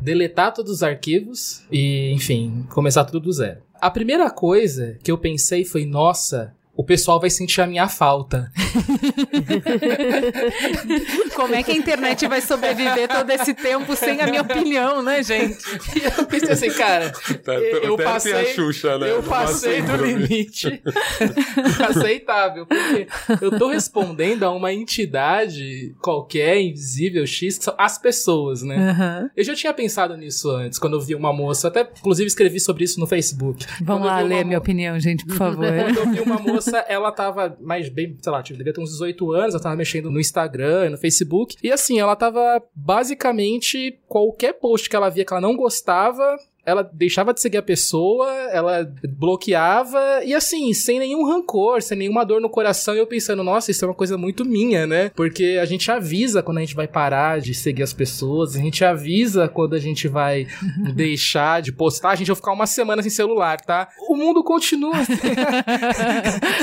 deletar 0.00 0.54
todos 0.54 0.70
os 0.70 0.82
arquivos 0.84 1.64
e, 1.70 2.12
enfim, 2.12 2.64
começar 2.70 3.04
tudo 3.04 3.18
do 3.18 3.32
zero. 3.32 3.60
A 3.82 3.90
primeira 3.90 4.30
coisa 4.30 4.96
que 5.02 5.10
eu 5.10 5.18
pensei 5.18 5.64
foi, 5.64 5.84
nossa, 5.84 6.54
o 6.72 6.84
pessoal 6.84 7.18
vai 7.18 7.28
sentir 7.28 7.60
a 7.60 7.66
minha 7.66 7.88
falta. 7.88 8.48
Como 11.34 11.54
é 11.54 11.62
que 11.62 11.70
a 11.70 11.74
internet 11.74 12.26
vai 12.28 12.40
sobreviver 12.40 13.08
todo 13.08 13.30
esse 13.30 13.54
tempo 13.54 13.94
sem 13.96 14.20
a 14.20 14.26
minha 14.26 14.42
opinião, 14.42 15.02
né, 15.02 15.22
gente? 15.22 15.58
E 15.96 16.04
eu 16.20 16.26
pensei 16.26 16.50
assim, 16.52 16.70
cara, 16.70 17.10
Tá, 17.44 17.54
eu 17.54 17.94
o 17.94 17.96
Teto 17.96 18.00
e 18.02 18.04
passei, 18.04 18.32
a 18.32 18.44
Xuxa, 18.54 18.98
né? 18.98 19.10
eu 19.10 19.22
passei 19.22 19.82
do 19.82 19.96
limite 19.96 20.82
aceitável, 21.88 22.66
porque 22.66 23.06
eu 23.40 23.58
tô 23.58 23.68
respondendo 23.68 24.44
a 24.44 24.50
uma 24.50 24.72
entidade 24.72 25.94
qualquer, 26.00 26.60
invisível, 26.60 27.26
X, 27.26 27.58
que 27.58 27.64
são 27.64 27.74
as 27.78 27.98
pessoas, 27.98 28.62
né? 28.62 28.76
Aham. 28.90 29.30
Eu 29.36 29.44
já 29.44 29.54
tinha 29.54 29.72
pensado 29.72 30.16
nisso 30.16 30.50
antes, 30.50 30.78
quando 30.78 30.94
eu 30.94 31.00
vi 31.00 31.14
uma 31.14 31.32
moça, 31.32 31.68
até 31.68 31.82
inclusive 31.98 32.26
escrevi 32.28 32.60
sobre 32.60 32.84
isso 32.84 33.00
no 33.00 33.06
Facebook. 33.06 33.64
Vamos 33.82 34.02
Quando 34.02 34.04
eu 34.04 34.08
lá 34.08 34.20
ler 34.20 34.40
a 34.40 34.44
minha 34.44 34.56
mo- 34.58 34.62
opinião, 34.62 34.98
gente, 35.00 35.24
por 35.26 35.36
favor. 35.36 35.66
Quando 35.94 35.96
eu 35.98 36.10
vi 36.12 36.20
uma 36.20 36.38
moça, 36.38 36.78
ela 36.88 37.10
tava 37.12 37.56
mais 37.60 37.88
bem, 37.88 38.16
sei 38.20 38.32
lá, 38.32 38.42
tipo, 38.42 38.56
devia 38.58 38.72
ter 38.72 38.80
uns 38.80 38.90
18 38.90 39.32
anos, 39.32 39.54
ela 39.54 39.62
tava 39.62 39.76
mexendo 39.76 40.10
no 40.10 40.20
Instagram, 40.20 40.90
no 40.90 40.98
Facebook. 40.98 41.31
E 41.62 41.72
assim, 41.72 41.98
ela 41.98 42.14
tava 42.14 42.62
basicamente 42.74 43.98
qualquer 44.06 44.52
post 44.54 44.88
que 44.88 44.96
ela 44.96 45.08
via 45.08 45.24
que 45.24 45.32
ela 45.32 45.40
não 45.40 45.56
gostava. 45.56 46.36
Ela 46.64 46.82
deixava 46.92 47.34
de 47.34 47.40
seguir 47.40 47.58
a 47.58 47.62
pessoa, 47.62 48.30
ela 48.50 48.88
bloqueava, 49.16 50.22
e 50.24 50.34
assim, 50.34 50.72
sem 50.72 50.98
nenhum 50.98 51.26
rancor, 51.26 51.82
sem 51.82 51.98
nenhuma 51.98 52.24
dor 52.24 52.40
no 52.40 52.48
coração, 52.48 52.94
eu 52.94 53.06
pensando, 53.06 53.42
nossa, 53.42 53.70
isso 53.70 53.84
é 53.84 53.88
uma 53.88 53.94
coisa 53.94 54.16
muito 54.16 54.44
minha, 54.44 54.86
né? 54.86 55.10
Porque 55.16 55.58
a 55.60 55.64
gente 55.64 55.90
avisa 55.90 56.42
quando 56.42 56.58
a 56.58 56.60
gente 56.60 56.74
vai 56.74 56.86
parar 56.86 57.40
de 57.40 57.52
seguir 57.54 57.82
as 57.82 57.92
pessoas, 57.92 58.54
a 58.54 58.60
gente 58.60 58.84
avisa 58.84 59.48
quando 59.48 59.74
a 59.74 59.78
gente 59.78 60.06
vai 60.06 60.46
deixar 60.94 61.60
de 61.62 61.72
postar, 61.72 62.10
a 62.10 62.14
gente 62.14 62.28
vai 62.28 62.36
ficar 62.36 62.52
uma 62.52 62.66
semana 62.66 63.02
sem 63.02 63.10
celular, 63.10 63.60
tá? 63.60 63.88
O 64.08 64.14
mundo 64.14 64.44
continua 64.44 64.94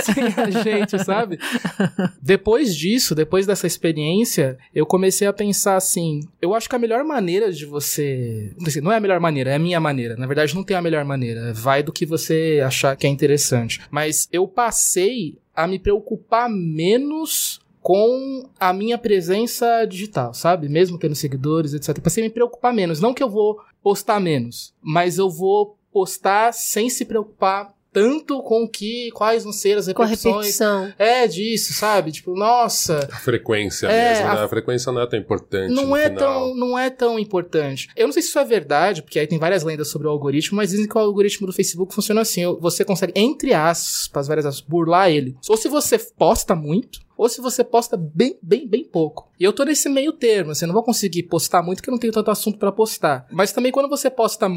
sem 0.02 0.24
a 0.38 0.50
gente, 0.64 1.04
sabe? 1.04 1.40
Depois 2.22 2.76
disso, 2.76 3.14
depois 3.14 3.46
dessa 3.46 3.68
experiência, 3.68 4.58
eu 4.74 4.86
comecei 4.86 5.28
a 5.28 5.34
pensar 5.34 5.76
assim: 5.76 6.22
eu 6.42 6.54
acho 6.54 6.70
que 6.70 6.76
a 6.76 6.80
melhor 6.80 7.04
maneira 7.04 7.52
de 7.52 7.66
você. 7.66 8.54
assim, 8.66 8.82
Não 8.82 8.92
é 8.92 8.98
a 8.98 9.02
melhor 9.02 9.20
maneira, 9.20 9.52
é 9.52 9.56
a 9.56 9.60
minha 9.60 9.80
maneira. 9.80 9.89
Na 10.18 10.28
verdade, 10.28 10.56
não 10.56 10.64
tem 10.64 10.76
a 10.76 10.82
melhor 10.82 11.04
maneira. 11.06 11.54
Vai 11.54 11.84
do 11.84 11.92
que 11.92 12.06
você 12.06 12.62
achar 12.66 12.96
que 12.96 13.08
é 13.08 13.10
interessante. 13.10 13.82
Mas 13.90 14.28
eu 14.32 14.48
passei 14.48 15.38
a 15.56 15.68
me 15.68 15.80
preocupar 15.80 16.50
menos 16.50 17.60
com 17.82 18.50
a 18.60 18.74
minha 18.74 18.98
presença 18.98 19.86
digital, 19.86 20.34
sabe? 20.34 20.68
Mesmo 20.68 20.98
tendo 20.98 21.16
seguidores, 21.16 21.74
etc. 21.74 22.00
Passei 22.00 22.24
a 22.24 22.28
me 22.28 22.34
preocupar 22.34 22.74
menos. 22.74 23.00
Não 23.00 23.14
que 23.14 23.24
eu 23.24 23.30
vou 23.30 23.60
postar 23.82 24.20
menos, 24.20 24.74
mas 24.82 25.18
eu 25.18 25.30
vou 25.30 25.78
postar 25.92 26.54
sem 26.54 26.90
se 26.90 27.06
preocupar 27.06 27.74
tanto 28.00 28.42
com 28.44 28.68
que 28.68 29.10
quais 29.12 29.44
vão 29.44 29.52
ser 29.52 29.78
as 29.78 29.92
Com 29.92 30.02
a 30.04 30.06
repercussões. 30.06 30.60
É 30.98 31.28
disso, 31.28 31.74
sabe? 31.74 32.12
Tipo, 32.12 32.34
nossa, 32.36 33.08
A 33.12 33.18
frequência 33.18 33.88
É, 33.88 34.10
mesmo, 34.10 34.24
né? 34.26 34.30
a- 34.32 34.44
A 34.46 34.48
frequência 34.48 34.92
não 34.92 35.02
é 35.02 35.08
tão 35.08 35.20
importante 35.20 35.74
não 35.74 35.96
é, 35.96 36.04
final. 36.10 36.18
tão, 36.18 36.56
não 36.56 36.80
é 36.80 36.90
tão 36.90 37.20
importante. 37.20 37.90
Eu 37.96 38.08
não 38.08 38.14
sei 38.14 38.22
se 38.22 38.30
isso 38.30 38.40
é 38.40 38.46
verdade, 38.46 39.02
porque 39.02 39.20
aí 39.20 39.28
tem 39.28 39.38
várias 39.38 39.64
lendas 39.64 39.90
sobre 39.90 40.08
o 40.08 40.12
algoritmo, 40.12 40.58
mas 40.58 40.70
dizem 40.70 40.88
que 40.88 40.98
o 40.98 41.02
algoritmo 41.02 41.46
do 41.48 41.54
Facebook 41.54 41.94
funciona 41.94 42.22
assim. 42.22 42.44
Você 42.60 42.86
consegue, 42.86 43.14
entre 43.16 43.54
aspas, 43.54 44.28
várias 44.28 44.46
aspas, 44.46 44.66
burlar 44.68 45.10
ele. 45.10 45.36
Ou 45.48 45.58
se 45.58 45.68
você 45.68 45.98
posta 46.00 46.56
muito, 46.56 47.00
ou 47.20 47.28
se 47.28 47.42
você 47.42 47.66
posta 47.66 47.98
bem, 47.98 48.38
bem, 48.42 48.66
bem 48.66 48.86
pouco. 48.86 49.30
E 49.38 49.44
eu 49.44 49.52
tô 49.52 49.66
nesse 49.66 49.90
meio 49.90 50.14
termo, 50.14 50.52
assim, 50.52 50.64
eu 50.64 50.68
não 50.68 50.74
vou 50.74 50.84
conseguir 50.84 51.24
postar 51.24 51.62
muito 51.62 51.80
porque 51.80 51.90
eu 51.90 51.92
não 51.92 52.00
tenho 52.00 52.14
tanto 52.14 52.32
assunto 52.32 52.58
pra 52.58 52.72
postar. 52.72 53.26
Mas 53.30 53.52
também 53.52 53.74
quando 53.74 53.90
você 53.90 54.10
posta 54.10 54.48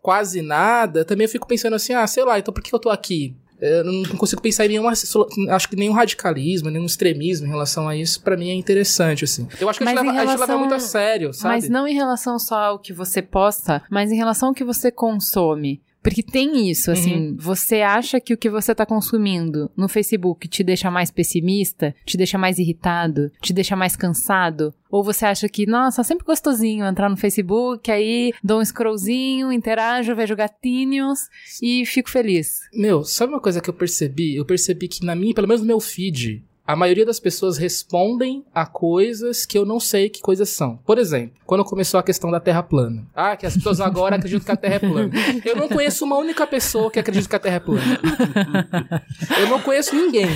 quase 0.00 0.40
nada, 0.40 1.04
também 1.04 1.24
eu 1.24 1.28
fico 1.28 1.48
pensando 1.48 1.74
assim, 1.74 1.94
ah, 1.94 2.06
sei 2.06 2.24
lá, 2.24 2.38
então 2.38 2.54
por 2.54 2.62
que 2.62 2.72
eu 2.72 2.78
tô 2.78 2.90
aqui? 2.90 3.34
Eu 3.60 3.84
não 3.84 4.04
consigo 4.18 4.42
pensar 4.42 4.66
em 4.66 4.68
nenhuma. 4.68 4.92
Acho 4.92 5.68
que 5.68 5.76
nenhum 5.76 5.94
radicalismo, 5.94 6.68
nenhum 6.68 6.84
extremismo 6.84 7.46
em 7.46 7.50
relação 7.50 7.88
a 7.88 7.96
isso, 7.96 8.20
pra 8.22 8.36
mim 8.36 8.50
é 8.50 8.54
interessante, 8.54 9.24
assim. 9.24 9.48
Eu 9.58 9.68
acho 9.68 9.78
que 9.78 9.84
a 9.84 9.88
gente, 9.88 9.96
leva, 9.96 10.10
a 10.10 10.12
gente 10.12 10.20
leva 10.28 10.32
relação- 10.34 10.58
muito 10.58 10.74
a 10.74 10.78
sério, 10.78 11.32
sabe? 11.32 11.54
Mas 11.54 11.68
não 11.68 11.88
em 11.88 11.94
relação 11.94 12.38
só 12.38 12.56
ao 12.56 12.78
que 12.78 12.92
você 12.92 13.22
posta, 13.22 13.82
mas 13.90 14.12
em 14.12 14.16
relação 14.16 14.50
ao 14.50 14.54
que 14.54 14.62
você 14.62 14.90
consome. 14.90 15.80
Porque 16.02 16.22
tem 16.22 16.70
isso, 16.70 16.92
assim, 16.92 17.34
você 17.36 17.82
acha 17.82 18.20
que 18.20 18.32
o 18.32 18.36
que 18.36 18.48
você 18.48 18.72
tá 18.72 18.86
consumindo 18.86 19.68
no 19.76 19.88
Facebook 19.88 20.46
te 20.46 20.62
deixa 20.62 20.88
mais 20.88 21.10
pessimista, 21.10 21.92
te 22.04 22.16
deixa 22.16 22.38
mais 22.38 22.58
irritado, 22.58 23.30
te 23.42 23.52
deixa 23.52 23.74
mais 23.74 23.96
cansado? 23.96 24.72
Ou 24.88 25.02
você 25.02 25.26
acha 25.26 25.48
que, 25.48 25.66
nossa, 25.66 26.04
sempre 26.04 26.24
gostosinho 26.24 26.86
entrar 26.86 27.08
no 27.08 27.16
Facebook, 27.16 27.90
aí 27.90 28.32
dou 28.42 28.60
um 28.60 28.64
scrollzinho, 28.64 29.50
interajo, 29.50 30.14
vejo 30.14 30.36
gatinhos 30.36 31.28
e 31.60 31.84
fico 31.84 32.08
feliz. 32.08 32.60
Meu, 32.72 33.02
sabe 33.02 33.32
uma 33.32 33.40
coisa 33.40 33.60
que 33.60 33.68
eu 33.68 33.74
percebi? 33.74 34.36
Eu 34.36 34.44
percebi 34.44 34.86
que 34.86 35.04
na 35.04 35.16
minha, 35.16 35.34
pelo 35.34 35.48
menos 35.48 35.60
no 35.60 35.66
meu 35.66 35.80
feed, 35.80 36.44
a 36.66 36.74
maioria 36.76 37.04
das 37.06 37.20
pessoas 37.20 37.56
respondem 37.58 38.44
a 38.54 38.66
coisas 38.66 39.46
que 39.46 39.56
eu 39.56 39.64
não 39.64 39.78
sei 39.80 40.08
que 40.08 40.20
coisas 40.20 40.48
são. 40.48 40.76
Por 40.84 40.98
exemplo, 40.98 41.36
quando 41.46 41.64
começou 41.64 41.98
a 42.00 42.02
questão 42.02 42.30
da 42.30 42.40
Terra 42.40 42.62
plana. 42.62 43.06
Ah, 43.14 43.36
que 43.36 43.46
as 43.46 43.54
pessoas 43.54 43.80
agora 43.80 44.16
acreditam 44.16 44.44
que 44.44 44.50
a 44.52 44.56
Terra 44.56 44.74
é 44.74 44.78
plana. 44.78 45.10
Eu 45.44 45.56
não 45.56 45.68
conheço 45.68 46.04
uma 46.04 46.16
única 46.16 46.46
pessoa 46.46 46.90
que 46.90 46.98
acredita 46.98 47.28
que 47.28 47.36
a 47.36 47.38
Terra 47.38 47.56
é 47.56 47.60
plana. 47.60 48.00
Eu 49.38 49.48
não 49.48 49.60
conheço 49.60 49.94
ninguém. 49.94 50.26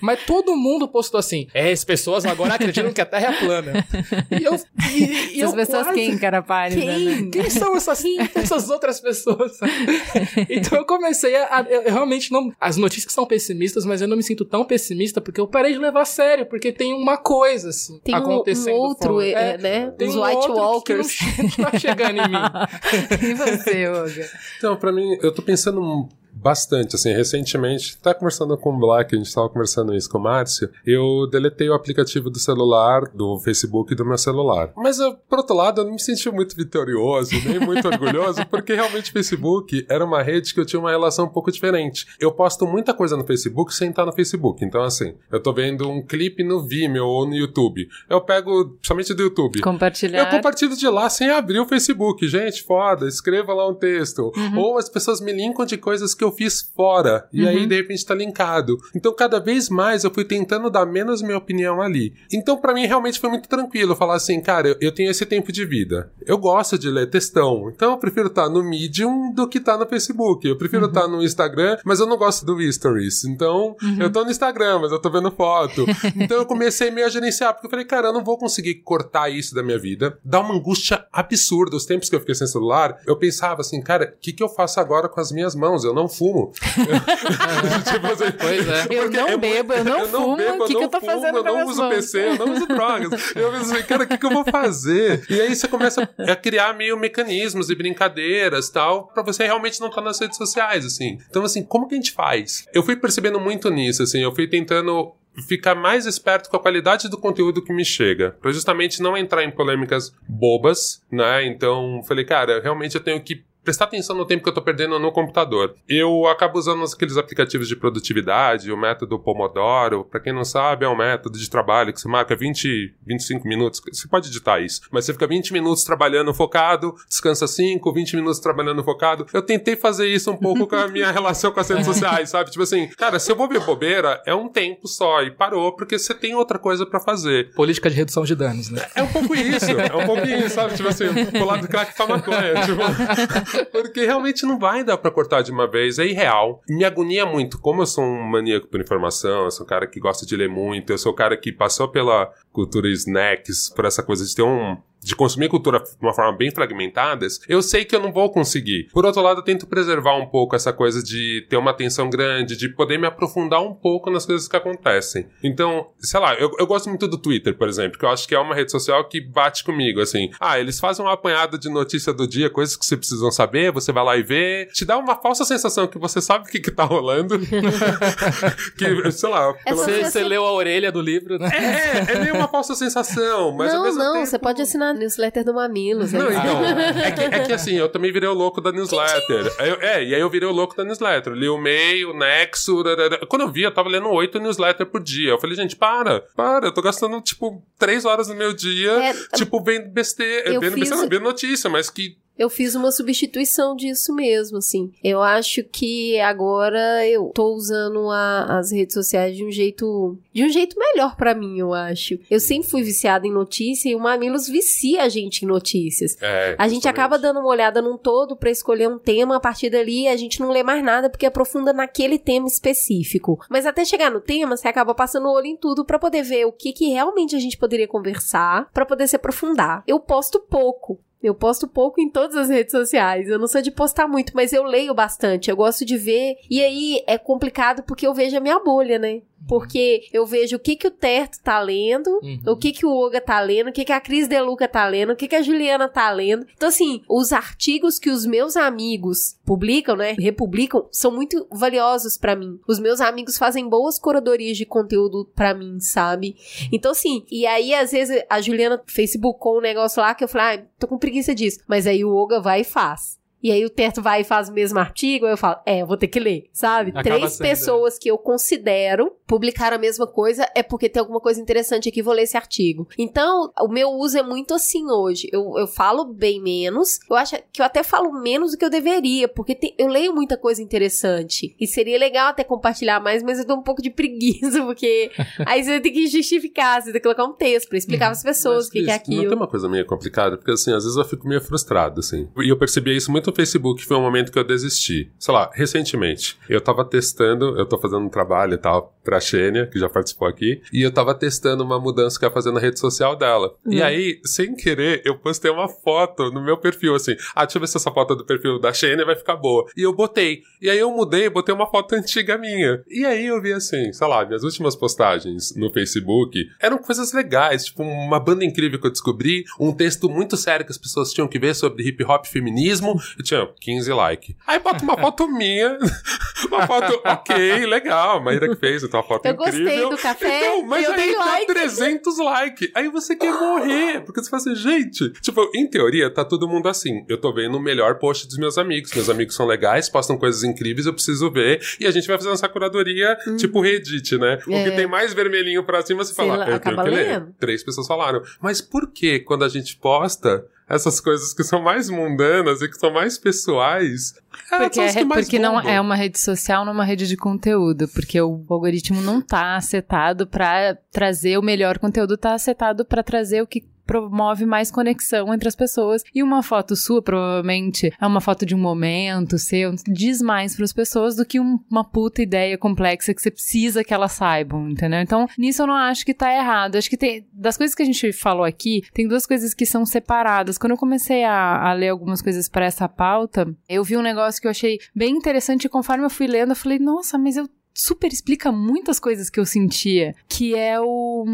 Mas 0.00 0.20
todo 0.26 0.56
mundo 0.56 0.86
postou 0.88 1.18
assim: 1.18 1.46
é, 1.54 1.70
as 1.72 1.84
pessoas 1.84 2.24
agora 2.24 2.54
acreditam 2.54 2.92
que 2.92 3.00
a 3.00 3.06
Terra 3.06 3.34
é 3.34 3.38
plana. 3.38 3.86
E 4.30 4.44
eu. 4.44 4.54
E, 4.92 5.02
e 5.36 5.42
Essas 5.42 5.50
eu 5.50 5.52
pessoas 5.56 5.82
quase- 5.86 5.94
quem, 5.94 6.18
cara 6.18 6.42
pálida, 6.42 6.84
né? 6.84 6.94
quem? 6.94 7.30
Quem 7.30 7.50
são 7.50 7.76
essas, 7.76 8.02
essas 8.34 8.70
outras 8.70 9.00
pessoas? 9.00 9.58
então 10.48 10.78
eu 10.78 10.84
comecei 10.84 11.36
a. 11.36 11.58
a- 11.60 11.66
eu 11.68 11.82
realmente 11.92 12.30
não. 12.32 12.52
As 12.60 12.76
notícias 12.76 13.12
são 13.12 13.26
pessimistas, 13.26 13.84
mas 13.84 14.00
eu 14.00 14.08
não 14.08 14.16
me 14.16 14.22
sinto 14.22 14.44
tão 14.44 14.64
pessimista 14.64 15.20
porque 15.20 15.40
eu 15.40 15.46
parei 15.46 15.71
de 15.72 15.78
levar 15.78 16.02
a 16.02 16.04
sério, 16.04 16.46
porque 16.46 16.72
tem 16.72 16.92
uma 16.94 17.16
coisa 17.16 17.70
assim. 17.70 17.98
Tem 18.04 18.14
um, 18.14 18.18
acontecendo 18.18 18.74
um 18.74 18.78
outro, 18.78 19.20
é, 19.20 19.32
É, 19.54 19.58
né? 19.58 19.90
tem 19.98 20.08
Os 20.08 20.16
um 20.16 20.22
White 20.22 20.36
outro 20.36 20.52
que 20.54 20.60
Walkers. 20.60 21.18
não 21.58 21.70
tá 21.70 21.78
chegando 21.78 22.18
em 22.18 22.28
mim. 22.28 22.38
e 23.30 23.34
você, 23.34 23.88
Olga? 23.88 24.30
Então, 24.58 24.76
pra 24.76 24.92
mim, 24.92 25.16
eu 25.22 25.32
tô 25.34 25.42
pensando 25.42 26.08
bastante, 26.42 26.96
assim, 26.96 27.12
recentemente, 27.12 27.96
tá 27.98 28.12
conversando 28.14 28.56
com 28.56 28.74
o 28.74 28.78
Black, 28.78 29.14
a 29.14 29.18
gente 29.18 29.32
tava 29.32 29.48
conversando 29.48 29.94
isso 29.94 30.10
com 30.10 30.18
o 30.18 30.22
Márcio, 30.22 30.70
eu 30.84 31.28
deletei 31.30 31.68
o 31.68 31.74
aplicativo 31.74 32.28
do 32.30 32.38
celular, 32.38 33.08
do 33.14 33.38
Facebook 33.38 33.94
do 33.94 34.04
meu 34.04 34.18
celular. 34.18 34.72
Mas, 34.76 34.98
eu, 34.98 35.14
por 35.28 35.38
outro 35.38 35.54
lado, 35.54 35.80
eu 35.80 35.84
não 35.84 35.92
me 35.92 36.00
senti 36.00 36.30
muito 36.30 36.56
vitorioso, 36.56 37.30
nem 37.46 37.58
muito 37.60 37.86
orgulhoso, 37.86 38.44
porque 38.46 38.74
realmente 38.74 39.10
o 39.10 39.12
Facebook 39.12 39.86
era 39.88 40.04
uma 40.04 40.22
rede 40.22 40.52
que 40.52 40.60
eu 40.60 40.66
tinha 40.66 40.80
uma 40.80 40.90
relação 40.90 41.26
um 41.26 41.30
pouco 41.30 41.52
diferente. 41.52 42.06
Eu 42.18 42.32
posto 42.32 42.66
muita 42.66 42.92
coisa 42.92 43.16
no 43.16 43.24
Facebook 43.24 43.74
sem 43.74 43.90
estar 43.90 44.04
no 44.04 44.12
Facebook, 44.12 44.64
então, 44.64 44.82
assim, 44.82 45.14
eu 45.30 45.40
tô 45.40 45.52
vendo 45.52 45.88
um 45.88 46.02
clipe 46.04 46.42
no 46.42 46.66
Vimeo 46.66 47.06
ou 47.06 47.26
no 47.26 47.34
YouTube, 47.34 47.88
eu 48.08 48.20
pego, 48.20 48.70
principalmente 48.70 49.14
do 49.14 49.22
YouTube, 49.22 49.60
Compartilhar. 49.60 50.24
eu 50.24 50.30
compartilho 50.30 50.76
de 50.76 50.88
lá 50.88 51.08
sem 51.08 51.30
abrir 51.30 51.60
o 51.60 51.66
Facebook. 51.66 52.26
Gente, 52.26 52.62
foda, 52.62 53.06
escreva 53.06 53.52
lá 53.54 53.68
um 53.68 53.74
texto. 53.74 54.32
Ou 54.56 54.78
as 54.78 54.88
pessoas 54.88 55.20
me 55.20 55.32
linkam 55.32 55.64
de 55.64 55.76
coisas 55.76 56.14
que 56.14 56.24
eu 56.24 56.31
fiz 56.32 56.60
fora. 56.74 57.28
E 57.32 57.46
aí, 57.46 57.66
de 57.66 57.74
repente, 57.76 58.04
tá 58.04 58.14
linkado. 58.14 58.78
Então, 58.94 59.12
cada 59.14 59.38
vez 59.38 59.68
mais 59.68 60.04
eu 60.04 60.10
fui 60.12 60.24
tentando 60.24 60.70
dar 60.70 60.86
menos 60.86 61.22
minha 61.22 61.36
opinião 61.38 61.80
ali. 61.80 62.14
Então, 62.32 62.56
pra 62.56 62.72
mim, 62.74 62.86
realmente 62.86 63.20
foi 63.20 63.30
muito 63.30 63.48
tranquilo 63.48 63.94
falar 63.94 64.14
assim, 64.16 64.40
cara, 64.40 64.68
eu- 64.68 64.76
eu 64.80 64.92
tenho 64.92 65.10
esse 65.10 65.24
tempo 65.26 65.52
de 65.52 65.64
vida. 65.64 66.10
Eu 66.26 66.38
gosto 66.38 66.78
de 66.78 66.90
ler 66.90 67.08
textão. 67.10 67.70
Então, 67.74 67.92
eu 67.92 67.98
prefiro 67.98 68.28
estar 68.28 68.48
no 68.48 68.62
Medium 68.62 69.32
do 69.32 69.46
que 69.48 69.58
estar 69.58 69.76
no 69.76 69.86
Facebook. 69.86 70.46
Eu 70.48 70.56
prefiro 70.56 70.86
estar 70.86 71.06
no 71.06 71.22
Instagram, 71.22 71.76
mas 71.84 72.00
eu 72.00 72.06
não 72.06 72.16
gosto 72.16 72.44
do 72.44 72.60
Stories. 72.72 73.24
Então, 73.24 73.76
eu 74.00 74.10
tô 74.10 74.24
no 74.24 74.30
Instagram, 74.30 74.80
mas 74.80 74.92
eu 74.92 74.98
tô 75.00 75.10
vendo 75.10 75.30
foto. 75.30 75.84
Então, 76.16 76.38
eu 76.38 76.46
comecei 76.46 76.90
meio 76.90 77.06
a 77.06 77.10
gerenciar, 77.10 77.52
porque 77.52 77.66
eu 77.66 77.70
falei, 77.70 77.84
cara, 77.84 78.08
eu 78.08 78.12
não 78.12 78.22
vou 78.24 78.38
conseguir 78.38 78.76
cortar 78.76 79.28
isso 79.30 79.54
da 79.54 79.62
minha 79.62 79.78
vida. 79.78 80.18
Dá 80.24 80.40
uma 80.40 80.54
angústia 80.54 81.04
absurda. 81.12 81.76
Os 81.76 81.84
tempos 81.86 82.08
que 82.08 82.14
eu 82.16 82.20
fiquei 82.20 82.34
sem 82.34 82.46
celular, 82.46 82.96
eu 83.06 83.16
pensava 83.16 83.60
assim, 83.60 83.80
cara, 83.82 84.14
o 84.16 84.20
que, 84.20 84.32
que 84.32 84.42
eu 84.42 84.48
faço 84.48 84.78
agora 84.80 85.08
com 85.08 85.20
as 85.20 85.32
minhas 85.32 85.54
mãos? 85.54 85.84
Eu 85.84 85.94
não 85.94 86.08
fumo. 86.08 86.21
Tipo 86.52 88.06
assim, 88.06 88.32
Pois 88.38 88.68
é. 88.68 88.86
Eu 88.90 89.10
não 89.10 89.28
é 89.28 89.36
bebo, 89.36 89.72
eu 89.72 89.84
não 89.84 90.06
fumo, 90.06 90.64
o 90.64 90.66
que 90.66 90.74
que 90.74 90.84
eu 90.84 90.88
tô 90.88 91.00
fumo, 91.00 91.12
fazendo 91.12 91.38
Eu 91.38 91.44
não 91.44 91.66
uso 91.66 91.82
mãos? 91.82 91.94
PC, 91.94 92.18
eu 92.18 92.38
não 92.38 92.52
uso 92.52 92.66
drogas. 92.66 93.32
Eu 93.34 93.52
penso 93.52 93.74
assim, 93.74 93.82
cara, 93.84 94.04
o 94.04 94.06
que, 94.06 94.18
que 94.18 94.26
eu 94.26 94.30
vou 94.30 94.44
fazer? 94.44 95.24
E 95.28 95.40
aí 95.40 95.54
você 95.54 95.68
começa 95.68 96.08
a 96.18 96.36
criar 96.36 96.74
meio 96.74 96.96
mecanismos 96.96 97.70
e 97.70 97.74
brincadeiras 97.74 98.70
tal, 98.70 99.08
pra 99.08 99.22
você 99.22 99.44
realmente 99.44 99.80
não 99.80 99.88
estar 99.88 100.00
nas 100.00 100.20
redes 100.20 100.36
sociais, 100.36 100.84
assim. 100.84 101.18
Então, 101.28 101.42
assim, 101.42 101.62
como 101.62 101.88
que 101.88 101.94
a 101.94 101.98
gente 101.98 102.12
faz? 102.12 102.66
Eu 102.72 102.82
fui 102.82 102.96
percebendo 102.96 103.40
muito 103.40 103.70
nisso, 103.70 104.02
assim, 104.02 104.22
eu 104.22 104.34
fui 104.34 104.46
tentando 104.46 105.12
ficar 105.48 105.74
mais 105.74 106.06
esperto 106.06 106.50
com 106.50 106.56
a 106.56 106.60
qualidade 106.60 107.08
do 107.08 107.18
conteúdo 107.18 107.62
que 107.62 107.72
me 107.72 107.84
chega, 107.84 108.36
pra 108.40 108.52
justamente 108.52 109.00
não 109.00 109.16
entrar 109.16 109.42
em 109.42 109.50
polêmicas 109.50 110.12
bobas, 110.28 111.02
né? 111.10 111.46
Então, 111.46 112.02
falei, 112.06 112.24
cara, 112.24 112.60
realmente 112.60 112.94
eu 112.94 113.00
tenho 113.00 113.22
que 113.22 113.42
prestar 113.64 113.84
atenção 113.84 114.16
no 114.16 114.26
tempo 114.26 114.42
que 114.42 114.48
eu 114.48 114.54
tô 114.54 114.62
perdendo 114.62 114.98
no 114.98 115.12
computador. 115.12 115.74
Eu 115.88 116.26
acabo 116.26 116.58
usando 116.58 116.84
aqueles 116.84 117.16
aplicativos 117.16 117.68
de 117.68 117.76
produtividade, 117.76 118.72
o 118.72 118.76
método 118.76 119.18
Pomodoro, 119.18 120.04
para 120.04 120.20
quem 120.20 120.32
não 120.32 120.44
sabe, 120.44 120.84
é 120.84 120.88
um 120.88 120.96
método 120.96 121.38
de 121.38 121.48
trabalho 121.48 121.92
que 121.92 122.00
você 122.00 122.08
marca 122.08 122.34
20, 122.34 122.94
25 123.06 123.46
minutos, 123.46 123.80
você 123.90 124.08
pode 124.08 124.28
editar 124.28 124.60
isso, 124.60 124.80
mas 124.90 125.04
você 125.04 125.12
fica 125.12 125.26
20 125.26 125.52
minutos 125.52 125.84
trabalhando 125.84 126.32
focado, 126.34 126.94
descansa 127.08 127.46
5, 127.46 127.92
20 127.92 128.16
minutos 128.16 128.40
trabalhando 128.40 128.82
focado. 128.82 129.26
Eu 129.32 129.42
tentei 129.42 129.76
fazer 129.76 130.08
isso 130.08 130.30
um 130.30 130.36
pouco 130.36 130.66
com 130.66 130.76
a 130.76 130.88
minha 130.88 131.10
relação 131.12 131.52
com 131.52 131.60
as 131.60 131.68
redes 131.68 131.86
sociais, 131.86 132.30
sabe? 132.30 132.50
Tipo 132.50 132.62
assim, 132.62 132.88
cara, 132.88 133.18
se 133.18 133.30
eu 133.30 133.36
vou 133.36 133.48
ver 133.48 133.60
bobeira, 133.60 134.22
é 134.26 134.34
um 134.34 134.48
tempo 134.48 134.88
só 134.88 135.22
e 135.22 135.30
parou 135.30 135.72
porque 135.72 135.98
você 135.98 136.14
tem 136.14 136.34
outra 136.34 136.58
coisa 136.58 136.84
para 136.84 137.00
fazer. 137.00 137.52
Política 137.54 137.88
de 137.88 137.96
redução 137.96 138.24
de 138.24 138.34
danos, 138.34 138.70
né? 138.70 138.86
É 138.94 139.02
um 139.02 139.08
pouco 139.08 139.34
isso, 139.34 139.70
é 139.70 139.96
um 139.96 140.06
pouco 140.06 140.26
isso, 140.26 140.50
sabe? 140.50 140.74
Tipo 140.74 140.88
assim, 140.88 141.06
pular 141.38 141.60
do 141.60 141.68
crack 141.68 141.94
pra 141.96 142.06
maconha, 142.06 142.54
tipo, 142.64 142.82
porque 143.70 144.04
realmente 144.04 144.44
não 144.44 144.58
vai 144.58 144.84
dar 144.84 144.96
para 144.98 145.10
cortar 145.10 145.42
de 145.42 145.50
uma 145.50 145.66
vez, 145.66 145.98
é 145.98 146.06
irreal. 146.06 146.62
Me 146.68 146.84
agonia 146.84 147.26
muito, 147.26 147.58
como 147.58 147.82
eu 147.82 147.86
sou 147.86 148.04
um 148.04 148.22
maníaco 148.22 148.68
por 148.68 148.80
informação, 148.80 149.44
eu 149.44 149.50
sou 149.50 149.64
um 149.64 149.68
cara 149.68 149.86
que 149.86 150.00
gosta 150.00 150.26
de 150.26 150.36
ler 150.36 150.48
muito, 150.48 150.92
eu 150.92 150.98
sou 150.98 151.12
um 151.12 151.16
cara 151.16 151.36
que 151.36 151.52
passou 151.52 151.88
pela 151.88 152.32
cultura 152.52 152.88
snacks, 152.88 153.70
por 153.70 153.84
essa 153.84 154.02
coisa 154.02 154.24
de 154.24 154.34
ter 154.34 154.42
um 154.42 154.76
de 155.02 155.16
consumir 155.16 155.48
cultura 155.48 155.78
de 155.80 155.96
uma 156.00 156.12
forma 156.12 156.36
bem 156.36 156.50
fragmentada, 156.50 157.26
eu 157.48 157.62
sei 157.62 157.84
que 157.84 157.94
eu 157.94 158.00
não 158.00 158.12
vou 158.12 158.30
conseguir. 158.30 158.88
Por 158.92 159.04
outro 159.04 159.22
lado, 159.22 159.40
eu 159.40 159.44
tento 159.44 159.66
preservar 159.66 160.16
um 160.16 160.26
pouco 160.26 160.54
essa 160.54 160.72
coisa 160.72 161.02
de 161.02 161.46
ter 161.48 161.56
uma 161.56 161.70
atenção 161.70 162.08
grande, 162.08 162.56
de 162.56 162.68
poder 162.68 162.98
me 162.98 163.06
aprofundar 163.06 163.62
um 163.62 163.74
pouco 163.74 164.10
nas 164.10 164.26
coisas 164.26 164.48
que 164.48 164.56
acontecem. 164.56 165.26
Então, 165.42 165.88
sei 165.98 166.20
lá, 166.20 166.34
eu, 166.34 166.50
eu 166.58 166.66
gosto 166.66 166.88
muito 166.88 167.08
do 167.08 167.18
Twitter, 167.18 167.56
por 167.56 167.68
exemplo, 167.68 167.98
que 167.98 168.04
eu 168.04 168.08
acho 168.08 168.26
que 168.26 168.34
é 168.34 168.38
uma 168.38 168.54
rede 168.54 168.70
social 168.70 169.06
que 169.08 169.20
bate 169.20 169.64
comigo, 169.64 170.00
assim. 170.00 170.30
Ah, 170.40 170.58
eles 170.58 170.78
fazem 170.78 171.04
uma 171.04 171.14
apanhada 171.14 171.58
de 171.58 171.68
notícia 171.68 172.12
do 172.12 172.26
dia, 172.26 172.48
coisas 172.48 172.76
que 172.76 172.84
você 172.84 172.96
precisa 172.96 173.30
saber, 173.30 173.72
você 173.72 173.92
vai 173.92 174.04
lá 174.04 174.16
e 174.16 174.22
vê, 174.22 174.68
te 174.72 174.84
dá 174.84 174.96
uma 174.96 175.16
falsa 175.16 175.44
sensação 175.44 175.86
que 175.86 175.98
você 175.98 176.20
sabe 176.20 176.46
o 176.46 176.48
que, 176.48 176.60
que 176.60 176.70
tá 176.70 176.84
rolando. 176.84 177.38
que, 178.76 179.12
sei 179.12 179.28
lá. 179.28 179.54
Você, 179.68 180.04
você 180.04 180.24
leu 180.24 180.44
a 180.44 180.52
orelha 180.52 180.92
do 180.92 181.00
livro, 181.00 181.38
né? 181.38 181.50
É, 181.52 182.12
é 182.12 182.20
meio 182.20 182.34
uma 182.34 182.48
falsa 182.48 182.74
sensação, 182.74 183.52
mas 183.52 183.72
não, 183.72 183.78
ao 183.78 183.84
mesmo 183.84 183.98
não, 183.98 184.12
tempo... 184.14 184.26
você 184.26 184.38
pode 184.38 184.62
assinar 184.62 184.91
newsletter 184.94 185.44
do 185.44 185.54
Mamilos. 185.54 186.12
Não, 186.12 186.26
é 186.28 186.30
isso. 186.30 186.40
então, 186.40 186.66
é 187.02 187.10
que, 187.12 187.20
é 187.36 187.40
que 187.46 187.52
assim, 187.52 187.74
eu 187.76 187.88
também 187.88 188.12
virei 188.12 188.28
o 188.28 188.34
louco 188.34 188.60
da 188.60 188.70
newsletter. 188.72 189.52
Eu- 189.58 189.80
é, 189.80 190.04
e 190.04 190.14
aí 190.14 190.20
eu 190.20 190.28
virei 190.30 190.48
o 190.48 190.52
louco 190.52 190.76
da 190.76 190.84
newsletter. 190.84 191.32
Li 191.32 191.48
o 191.48 191.58
Mail, 191.58 192.10
o 192.10 192.16
Nexo. 192.18 192.82
rarara. 192.82 193.26
Quando 193.26 193.42
eu 193.42 193.48
vi, 193.50 193.62
eu 193.62 193.70
tava 193.72 193.88
lendo 193.88 194.08
oito 194.10 194.38
newsletters 194.38 194.88
por 194.88 195.00
dia. 195.02 195.30
Eu 195.30 195.38
falei, 195.38 195.56
gente, 195.56 195.76
para, 195.76 196.20
para, 196.36 196.66
eu 196.66 196.72
tô 196.72 196.82
gastando, 196.82 197.20
tipo, 197.20 197.62
três 197.78 198.04
horas 198.04 198.26
do 198.28 198.34
meu 198.34 198.52
dia, 198.52 198.90
É, 198.92 199.12
tipo, 199.36 199.62
vendo 199.62 199.88
besteira, 199.90 200.58
vendo 200.60 200.72
fiz- 200.74 200.88
besteira, 200.88 201.08
vendo 201.08 201.22
notícia, 201.22 201.68
mas 201.70 201.88
que. 201.90 202.16
Eu 202.38 202.48
fiz 202.48 202.74
uma 202.74 202.90
substituição 202.90 203.76
disso 203.76 204.14
mesmo, 204.14 204.58
assim. 204.58 204.90
Eu 205.04 205.22
acho 205.22 205.62
que 205.64 206.18
agora 206.20 207.06
eu 207.06 207.30
tô 207.34 207.52
usando 207.54 208.10
a- 208.10 208.58
as 208.58 208.72
redes 208.72 208.94
sociais 208.94 209.36
de 209.36 209.44
um 209.44 209.50
jeito 209.50 210.16
de 210.32 210.44
um 210.44 210.48
jeito 210.48 210.76
melhor 210.78 211.14
pra 211.14 211.34
mim, 211.34 211.58
eu 211.58 211.74
acho. 211.74 212.18
Eu 212.30 212.40
sempre 212.40 212.68
fui 212.68 212.82
viciada 212.82 213.26
em 213.26 213.32
notícia 213.32 213.90
e 213.90 213.94
o 213.94 214.00
Mamilos 214.00 214.48
vicia 214.48 215.02
a 215.02 215.08
gente 215.08 215.44
em 215.44 215.48
notícias. 215.48 216.16
É, 216.22 216.56
A 216.58 216.68
gente 216.68 216.88
acaba 216.88 217.18
dando 217.18 217.38
uma 217.40 217.48
olhada 217.48 217.82
num 217.82 217.98
todo 217.98 218.34
pra 218.34 218.50
escolher 218.50 218.88
um 218.88 218.98
tema, 218.98 219.36
a 219.36 219.40
partir 219.40 219.68
dali 219.70 220.08
a 220.08 220.16
gente 220.16 220.40
não 220.40 220.50
lê 220.50 220.62
mais 220.62 220.82
nada 220.82 221.10
porque 221.10 221.26
aprofunda 221.26 221.72
naquele 221.72 222.18
tema 222.18 222.46
específico. 222.48 223.38
Mas 223.48 223.66
até 223.66 223.84
chegar 223.84 224.10
no 224.10 224.20
tema, 224.20 224.56
você 224.56 224.68
acaba 224.68 224.94
passando 224.94 225.26
o 225.28 225.32
olho 225.32 225.46
em 225.46 225.56
tudo 225.56 225.84
pra 225.84 225.98
poder 225.98 226.22
ver 226.22 226.46
o 226.46 226.52
que 226.52 226.72
que 226.72 226.88
realmente 226.88 227.36
a 227.36 227.38
gente 227.38 227.58
poderia 227.58 227.86
conversar, 227.86 228.70
pra 228.72 228.86
poder 228.86 229.06
se 229.06 229.16
aprofundar. 229.16 229.82
Eu 229.86 230.00
posto 230.00 230.40
pouco. 230.40 230.98
Eu 231.22 231.34
posto 231.34 231.68
pouco 231.68 232.00
em 232.00 232.10
todas 232.10 232.36
as 232.36 232.48
redes 232.48 232.72
sociais. 232.72 233.28
Eu 233.28 233.38
não 233.38 233.46
sou 233.46 233.62
de 233.62 233.70
postar 233.70 234.08
muito, 234.08 234.32
mas 234.34 234.52
eu 234.52 234.64
leio 234.64 234.92
bastante. 234.92 235.50
Eu 235.50 235.56
gosto 235.56 235.84
de 235.84 235.96
ver. 235.96 236.36
E 236.50 236.60
aí 236.60 237.02
é 237.06 237.16
complicado 237.16 237.82
porque 237.82 238.06
eu 238.06 238.14
vejo 238.14 238.36
a 238.36 238.40
minha 238.40 238.58
bolha, 238.58 238.98
né? 238.98 239.22
Porque 239.48 240.04
eu 240.12 240.24
vejo 240.26 240.56
o 240.56 240.58
que 240.58 240.76
que 240.76 240.86
o 240.86 240.90
Terto 240.90 241.38
tá 241.42 241.60
lendo, 241.60 242.08
Uhum. 242.22 242.40
o 242.46 242.56
que 242.56 242.72
que 242.72 242.86
o 242.86 242.90
Olga 242.90 243.20
tá 243.20 243.40
lendo, 243.40 243.68
o 243.68 243.72
que 243.72 243.84
que 243.84 243.92
a 243.92 244.00
Cris 244.00 244.28
Deluca 244.28 244.68
tá 244.68 244.86
lendo, 244.86 245.12
o 245.12 245.16
que 245.16 245.28
que 245.28 245.36
a 245.36 245.42
Juliana 245.42 245.88
tá 245.88 246.10
lendo. 246.10 246.46
Então, 246.56 246.68
assim, 246.68 247.02
os 247.08 247.32
artigos 247.32 247.98
que 247.98 248.10
os 248.10 248.24
meus 248.24 248.56
amigos 248.56 249.36
publicam, 249.44 249.96
né, 249.96 250.14
republicam, 250.18 250.86
são 250.90 251.10
muito 251.10 251.46
valiosos 251.50 252.16
pra 252.16 252.36
mim. 252.36 252.58
Os 252.68 252.78
meus 252.78 253.00
amigos 253.00 253.36
fazem 253.36 253.68
boas 253.68 253.98
curadorias 253.98 254.56
de 254.56 254.64
conteúdo 254.64 255.28
pra 255.34 255.54
mim, 255.54 255.78
sabe? 255.80 256.36
Então, 256.72 256.92
assim, 256.92 257.24
e 257.30 257.46
aí, 257.46 257.74
às 257.74 257.92
vezes, 257.92 258.22
a 258.28 258.40
Juliana 258.40 258.82
Facebookou 258.86 259.58
um 259.58 259.62
negócio 259.62 260.00
lá 260.00 260.14
que 260.14 260.24
eu 260.24 260.28
falei, 260.28 260.60
ah, 260.60 260.66
tô 260.78 260.86
com 260.86 260.98
preguiça 260.98 261.34
disso. 261.34 261.60
Mas 261.66 261.86
aí 261.86 262.04
o 262.04 262.12
Olga 262.14 262.40
vai 262.40 262.60
e 262.60 262.64
faz. 262.64 263.20
E 263.42 263.50
aí 263.50 263.64
o 263.64 263.70
Terto 263.70 264.00
vai 264.00 264.20
e 264.20 264.24
faz 264.24 264.48
o 264.48 264.52
mesmo 264.52 264.78
artigo, 264.78 265.26
aí 265.26 265.32
eu 265.32 265.36
falo, 265.36 265.56
é, 265.66 265.82
eu 265.82 265.86
vou 265.86 265.96
ter 265.96 266.08
que 266.08 266.20
ler, 266.20 266.44
sabe? 266.52 266.90
Acaba 266.90 267.02
Três 267.02 267.32
sendo, 267.32 267.46
pessoas 267.48 267.98
que 267.98 268.08
eu 268.10 268.16
considero 268.18 269.12
publicaram 269.26 269.76
a 269.76 269.80
mesma 269.80 270.06
coisa, 270.06 270.46
é 270.54 270.62
porque 270.62 270.88
tem 270.90 271.00
alguma 271.00 271.18
coisa 271.20 271.40
interessante 271.40 271.88
aqui, 271.88 272.02
vou 272.02 272.12
ler 272.12 272.22
esse 272.22 272.36
artigo. 272.36 272.86
Então, 272.98 273.50
o 273.60 273.68
meu 273.68 273.88
uso 273.90 274.18
é 274.18 274.22
muito 274.22 274.52
assim 274.52 274.84
hoje. 274.90 275.26
Eu, 275.32 275.54
eu 275.56 275.66
falo 275.66 276.04
bem 276.04 276.40
menos, 276.42 276.98
eu 277.10 277.16
acho 277.16 277.36
que 277.50 277.62
eu 277.62 277.64
até 277.66 277.82
falo 277.82 278.12
menos 278.12 278.52
do 278.52 278.58
que 278.58 278.64
eu 278.64 278.68
deveria, 278.70 279.26
porque 279.28 279.54
tem- 279.54 279.74
eu 279.78 279.88
leio 279.88 280.14
muita 280.14 280.36
coisa 280.36 280.62
interessante. 280.62 281.54
E 281.58 281.66
seria 281.66 281.98
legal 281.98 282.28
até 282.28 282.44
compartilhar 282.44 283.00
mais, 283.00 283.22
mas 283.22 283.38
eu 283.38 283.46
tô 283.46 283.54
um 283.54 283.62
pouco 283.62 283.80
de 283.82 283.90
preguiça, 283.90 284.62
porque 284.66 285.10
aí 285.46 285.64
você 285.64 285.80
tem 285.80 285.92
que 285.92 286.06
justificar, 286.06 286.82
você 286.82 286.92
tem 286.92 287.00
que 287.00 287.04
colocar 287.08 287.24
um 287.24 287.32
texto 287.32 287.68
pra 287.68 287.78
explicar 287.78 288.06
pras 288.08 288.22
pessoas 288.22 288.56
Mas, 288.64 288.68
o 288.68 288.70
que, 288.70 288.84
que 288.84 288.90
é 288.90 288.98
Cris, 288.98 289.08
Não 289.08 289.16
aquilo. 289.16 289.30
tem 289.30 289.38
uma 289.38 289.48
coisa 289.48 289.68
meio 289.68 289.86
complicada, 289.86 290.36
porque 290.36 290.50
assim, 290.50 290.72
às 290.74 290.84
vezes 290.84 290.98
eu 290.98 291.04
fico 291.04 291.26
meio 291.26 291.40
frustrado, 291.40 292.00
assim. 292.00 292.28
E 292.38 292.48
eu 292.50 292.58
percebi 292.58 292.94
isso 292.94 293.10
muito 293.10 293.31
no 293.32 293.36
Facebook, 293.36 293.84
foi 293.84 293.96
um 293.96 294.02
momento 294.02 294.30
que 294.30 294.38
eu 294.38 294.44
desisti. 294.44 295.10
Sei 295.18 295.32
lá, 295.32 295.50
recentemente, 295.54 296.38
eu 296.48 296.60
tava 296.60 296.84
testando, 296.84 297.58
eu 297.58 297.66
tô 297.66 297.78
fazendo 297.78 298.00
um 298.04 298.08
trabalho 298.08 298.54
e 298.54 298.58
tal 298.58 298.94
pra 299.02 299.18
Xênia, 299.18 299.66
que 299.66 299.78
já 299.80 299.88
participou 299.88 300.28
aqui, 300.28 300.60
e 300.72 300.82
eu 300.82 300.92
tava 300.92 301.12
testando 301.14 301.64
uma 301.64 301.80
mudança 301.80 302.18
que 302.18 302.24
ia 302.24 302.30
fazer 302.30 302.52
na 302.52 302.60
rede 302.60 302.78
social 302.78 303.16
dela. 303.16 303.52
E 303.66 303.78
Uhum. 303.78 303.84
aí, 303.84 304.20
sem 304.24 304.54
querer, 304.54 305.02
eu 305.04 305.18
postei 305.18 305.50
uma 305.50 305.68
foto 305.68 306.30
no 306.30 306.44
meu 306.44 306.56
perfil, 306.56 306.94
assim, 306.94 307.16
ah, 307.34 307.44
deixa 307.44 307.58
eu 307.58 307.60
ver 307.60 307.66
se 307.66 307.76
essa 307.76 307.90
foto 307.90 308.14
do 308.14 308.24
perfil 308.24 308.60
da 308.60 308.72
Xênia 308.72 309.04
vai 309.04 309.16
ficar 309.16 309.34
boa. 309.36 309.66
E 309.76 309.82
eu 309.82 309.92
botei. 309.92 310.42
E 310.60 310.70
aí 310.70 310.78
eu 310.78 310.90
mudei, 310.92 311.28
botei 311.28 311.52
uma 311.54 311.68
foto 311.68 311.94
antiga 311.96 312.38
minha. 312.38 312.82
E 312.88 313.04
aí 313.04 313.26
eu 313.26 313.40
vi 313.42 313.52
assim, 313.52 313.92
sei 313.92 314.06
lá, 314.06 314.24
minhas 314.24 314.44
últimas 314.44 314.76
postagens 314.76 315.54
no 315.56 315.72
Facebook 315.72 316.38
eram 316.60 316.78
coisas 316.78 317.12
legais, 317.12 317.64
tipo 317.64 317.82
uma 317.82 318.20
banda 318.20 318.44
incrível 318.44 318.80
que 318.80 318.86
eu 318.86 318.90
descobri, 318.92 319.44
um 319.58 319.72
texto 319.72 320.08
muito 320.08 320.36
sério 320.36 320.64
que 320.64 320.70
as 320.72 320.78
pessoas 320.78 321.12
tinham 321.12 321.26
que 321.26 321.38
ver 321.38 321.54
sobre 321.54 321.82
hip 321.88 322.04
hop 322.04 322.24
e 322.24 322.28
feminismo, 322.28 322.94
e 323.22 323.24
tinha 323.24 323.48
15 323.60 323.92
likes. 323.92 324.34
Aí 324.46 324.58
bota 324.58 324.82
uma 324.84 324.96
foto 324.98 325.26
minha, 325.28 325.78
uma 326.48 326.66
foto, 326.66 327.00
ok, 327.06 327.66
legal, 327.66 328.22
Maíra 328.22 328.48
que 328.48 328.56
fez, 328.56 328.82
então 328.82 329.00
uma 329.00 329.06
foto 329.06 329.26
Eu 329.26 329.34
gostei 329.34 329.60
incrível. 329.62 329.90
do 329.90 329.98
café, 329.98 330.38
Então, 330.56 330.66
mas 330.66 330.84
eu 330.84 330.92
aí 330.92 330.96
dei 330.96 331.12
dá 331.12 331.24
like. 331.24 331.46
300 331.46 332.18
likes. 332.18 332.70
Aí 332.74 332.88
você 332.88 333.16
quer 333.16 333.32
morrer, 333.32 334.00
porque 334.04 334.22
você 334.22 334.28
fala 334.30 334.42
assim, 334.42 334.54
gente, 334.54 335.10
tipo, 335.20 335.50
em 335.54 335.66
teoria 335.68 336.10
tá 336.10 336.24
todo 336.24 336.48
mundo 336.48 336.68
assim. 336.68 337.04
Eu 337.08 337.18
tô 337.18 337.32
vendo 337.32 337.56
o 337.56 337.60
melhor 337.60 337.98
post 337.98 338.26
dos 338.26 338.38
meus 338.38 338.58
amigos. 338.58 338.92
Meus 338.92 339.08
amigos 339.08 339.34
são 339.34 339.46
legais, 339.46 339.88
postam 339.88 340.18
coisas 340.18 340.42
incríveis, 340.44 340.86
eu 340.86 340.92
preciso 340.94 341.30
ver. 341.30 341.60
E 341.80 341.86
a 341.86 341.90
gente 341.90 342.06
vai 342.06 342.16
fazer 342.16 342.30
essa 342.30 342.48
curadoria, 342.48 343.16
tipo 343.38 343.60
Reddit, 343.60 344.18
né? 344.18 344.38
O 344.42 344.50
que 344.50 344.50
Hum. 344.54 344.66
É. 344.66 344.70
tem 344.70 344.86
mais 344.86 345.12
vermelhinho 345.14 345.64
pra 345.64 345.82
cima, 345.82 346.04
você 346.04 346.14
Sei 346.14 346.26
fala, 346.26 346.38
lá, 346.44 346.50
eu 346.50 346.60
tenho 346.60 346.82
que 346.82 346.90
ler. 346.90 347.24
Três 347.38 347.62
pessoas 347.62 347.86
falaram. 347.86 348.22
Mas 348.40 348.60
por 348.60 348.90
que 348.90 349.20
quando 349.20 349.44
a 349.44 349.48
gente 349.48 349.76
posta 349.76 350.44
essas 350.72 351.00
coisas 351.00 351.34
que 351.34 351.44
são 351.44 351.60
mais 351.60 351.90
mundanas 351.90 352.62
e 352.62 352.68
que 352.68 352.78
são 352.78 352.90
mais 352.90 353.18
pessoais, 353.18 354.14
é, 354.50 354.58
Porque, 354.58 354.80
é, 354.80 355.04
porque 355.04 355.38
não 355.38 355.56
bombam? 355.56 355.70
é 355.70 355.80
uma 355.80 355.94
rede 355.94 356.18
social, 356.18 356.64
não 356.64 356.72
é 356.72 356.74
uma 356.74 356.84
rede 356.84 357.06
de 357.06 357.16
conteúdo. 357.16 357.86
Porque 357.88 358.18
o 358.20 358.42
algoritmo 358.48 359.00
não 359.02 359.20
tá 359.20 359.60
setado 359.60 360.26
pra 360.26 360.74
trazer 360.90 361.36
o 361.38 361.42
melhor 361.42 361.78
conteúdo, 361.78 362.16
tá 362.16 362.36
setado 362.38 362.84
pra 362.86 363.02
trazer 363.02 363.42
o 363.42 363.46
que 363.46 363.62
promove 363.86 364.44
mais 364.46 364.70
conexão 364.70 365.32
entre 365.32 365.48
as 365.48 365.56
pessoas. 365.56 366.02
E 366.14 366.22
uma 366.22 366.42
foto 366.42 366.74
sua, 366.76 367.02
provavelmente, 367.02 367.92
é 368.00 368.06
uma 368.06 368.20
foto 368.20 368.44
de 368.46 368.54
um 368.54 368.58
momento 368.58 369.38
seu, 369.38 369.74
diz 369.88 370.20
mais 370.22 370.54
para 370.56 370.64
as 370.64 370.72
pessoas 370.72 371.16
do 371.16 371.24
que 371.24 371.40
um- 371.40 371.58
uma 371.70 371.84
puta 371.84 372.22
ideia 372.22 372.56
complexa 372.58 373.14
que 373.14 373.20
você 373.22 373.30
precisa 373.30 373.84
que 373.84 373.92
elas 373.92 374.12
saibam, 374.12 374.68
entendeu? 374.68 375.00
Então, 375.00 375.26
nisso 375.38 375.62
eu 375.62 375.66
não 375.66 375.74
acho 375.74 376.04
que 376.04 376.14
tá 376.14 376.32
errado. 376.34 376.76
Acho 376.76 376.88
que 376.90 376.96
tem. 376.96 377.26
Das 377.32 377.56
coisas 377.56 377.74
que 377.74 377.82
a 377.82 377.86
gente 377.86 378.12
falou 378.12 378.44
aqui, 378.44 378.82
tem 378.92 379.06
duas 379.08 379.26
coisas 379.26 379.54
que 379.54 379.66
são 379.66 379.84
separadas. 379.84 380.58
Quando 380.58 380.72
eu 380.72 380.76
comecei 380.78 381.24
a, 381.24 381.68
a 381.70 381.72
ler 381.72 381.88
algumas 381.88 382.22
coisas 382.22 382.48
para 382.48 382.64
essa 382.66 382.88
pauta, 382.88 383.52
eu 383.68 383.82
vi 383.84 383.96
um 383.96 384.02
negócio 384.02 384.40
que 384.40 384.46
eu 384.46 384.50
achei 384.50 384.78
bem 384.94 385.14
interessante 385.16 385.64
e 385.64 385.68
conforme 385.68 386.04
eu 386.04 386.10
fui 386.10 386.26
lendo, 386.26 386.50
eu 386.52 386.56
falei, 386.56 386.78
nossa, 386.78 387.18
mas 387.18 387.36
eu 387.36 387.48
super 387.74 388.12
explica 388.12 388.52
muitas 388.52 388.98
coisas 388.98 389.30
que 389.30 389.40
eu 389.40 389.46
sentia, 389.46 390.14
que 390.28 390.54
é 390.54 390.80
o 390.80 391.24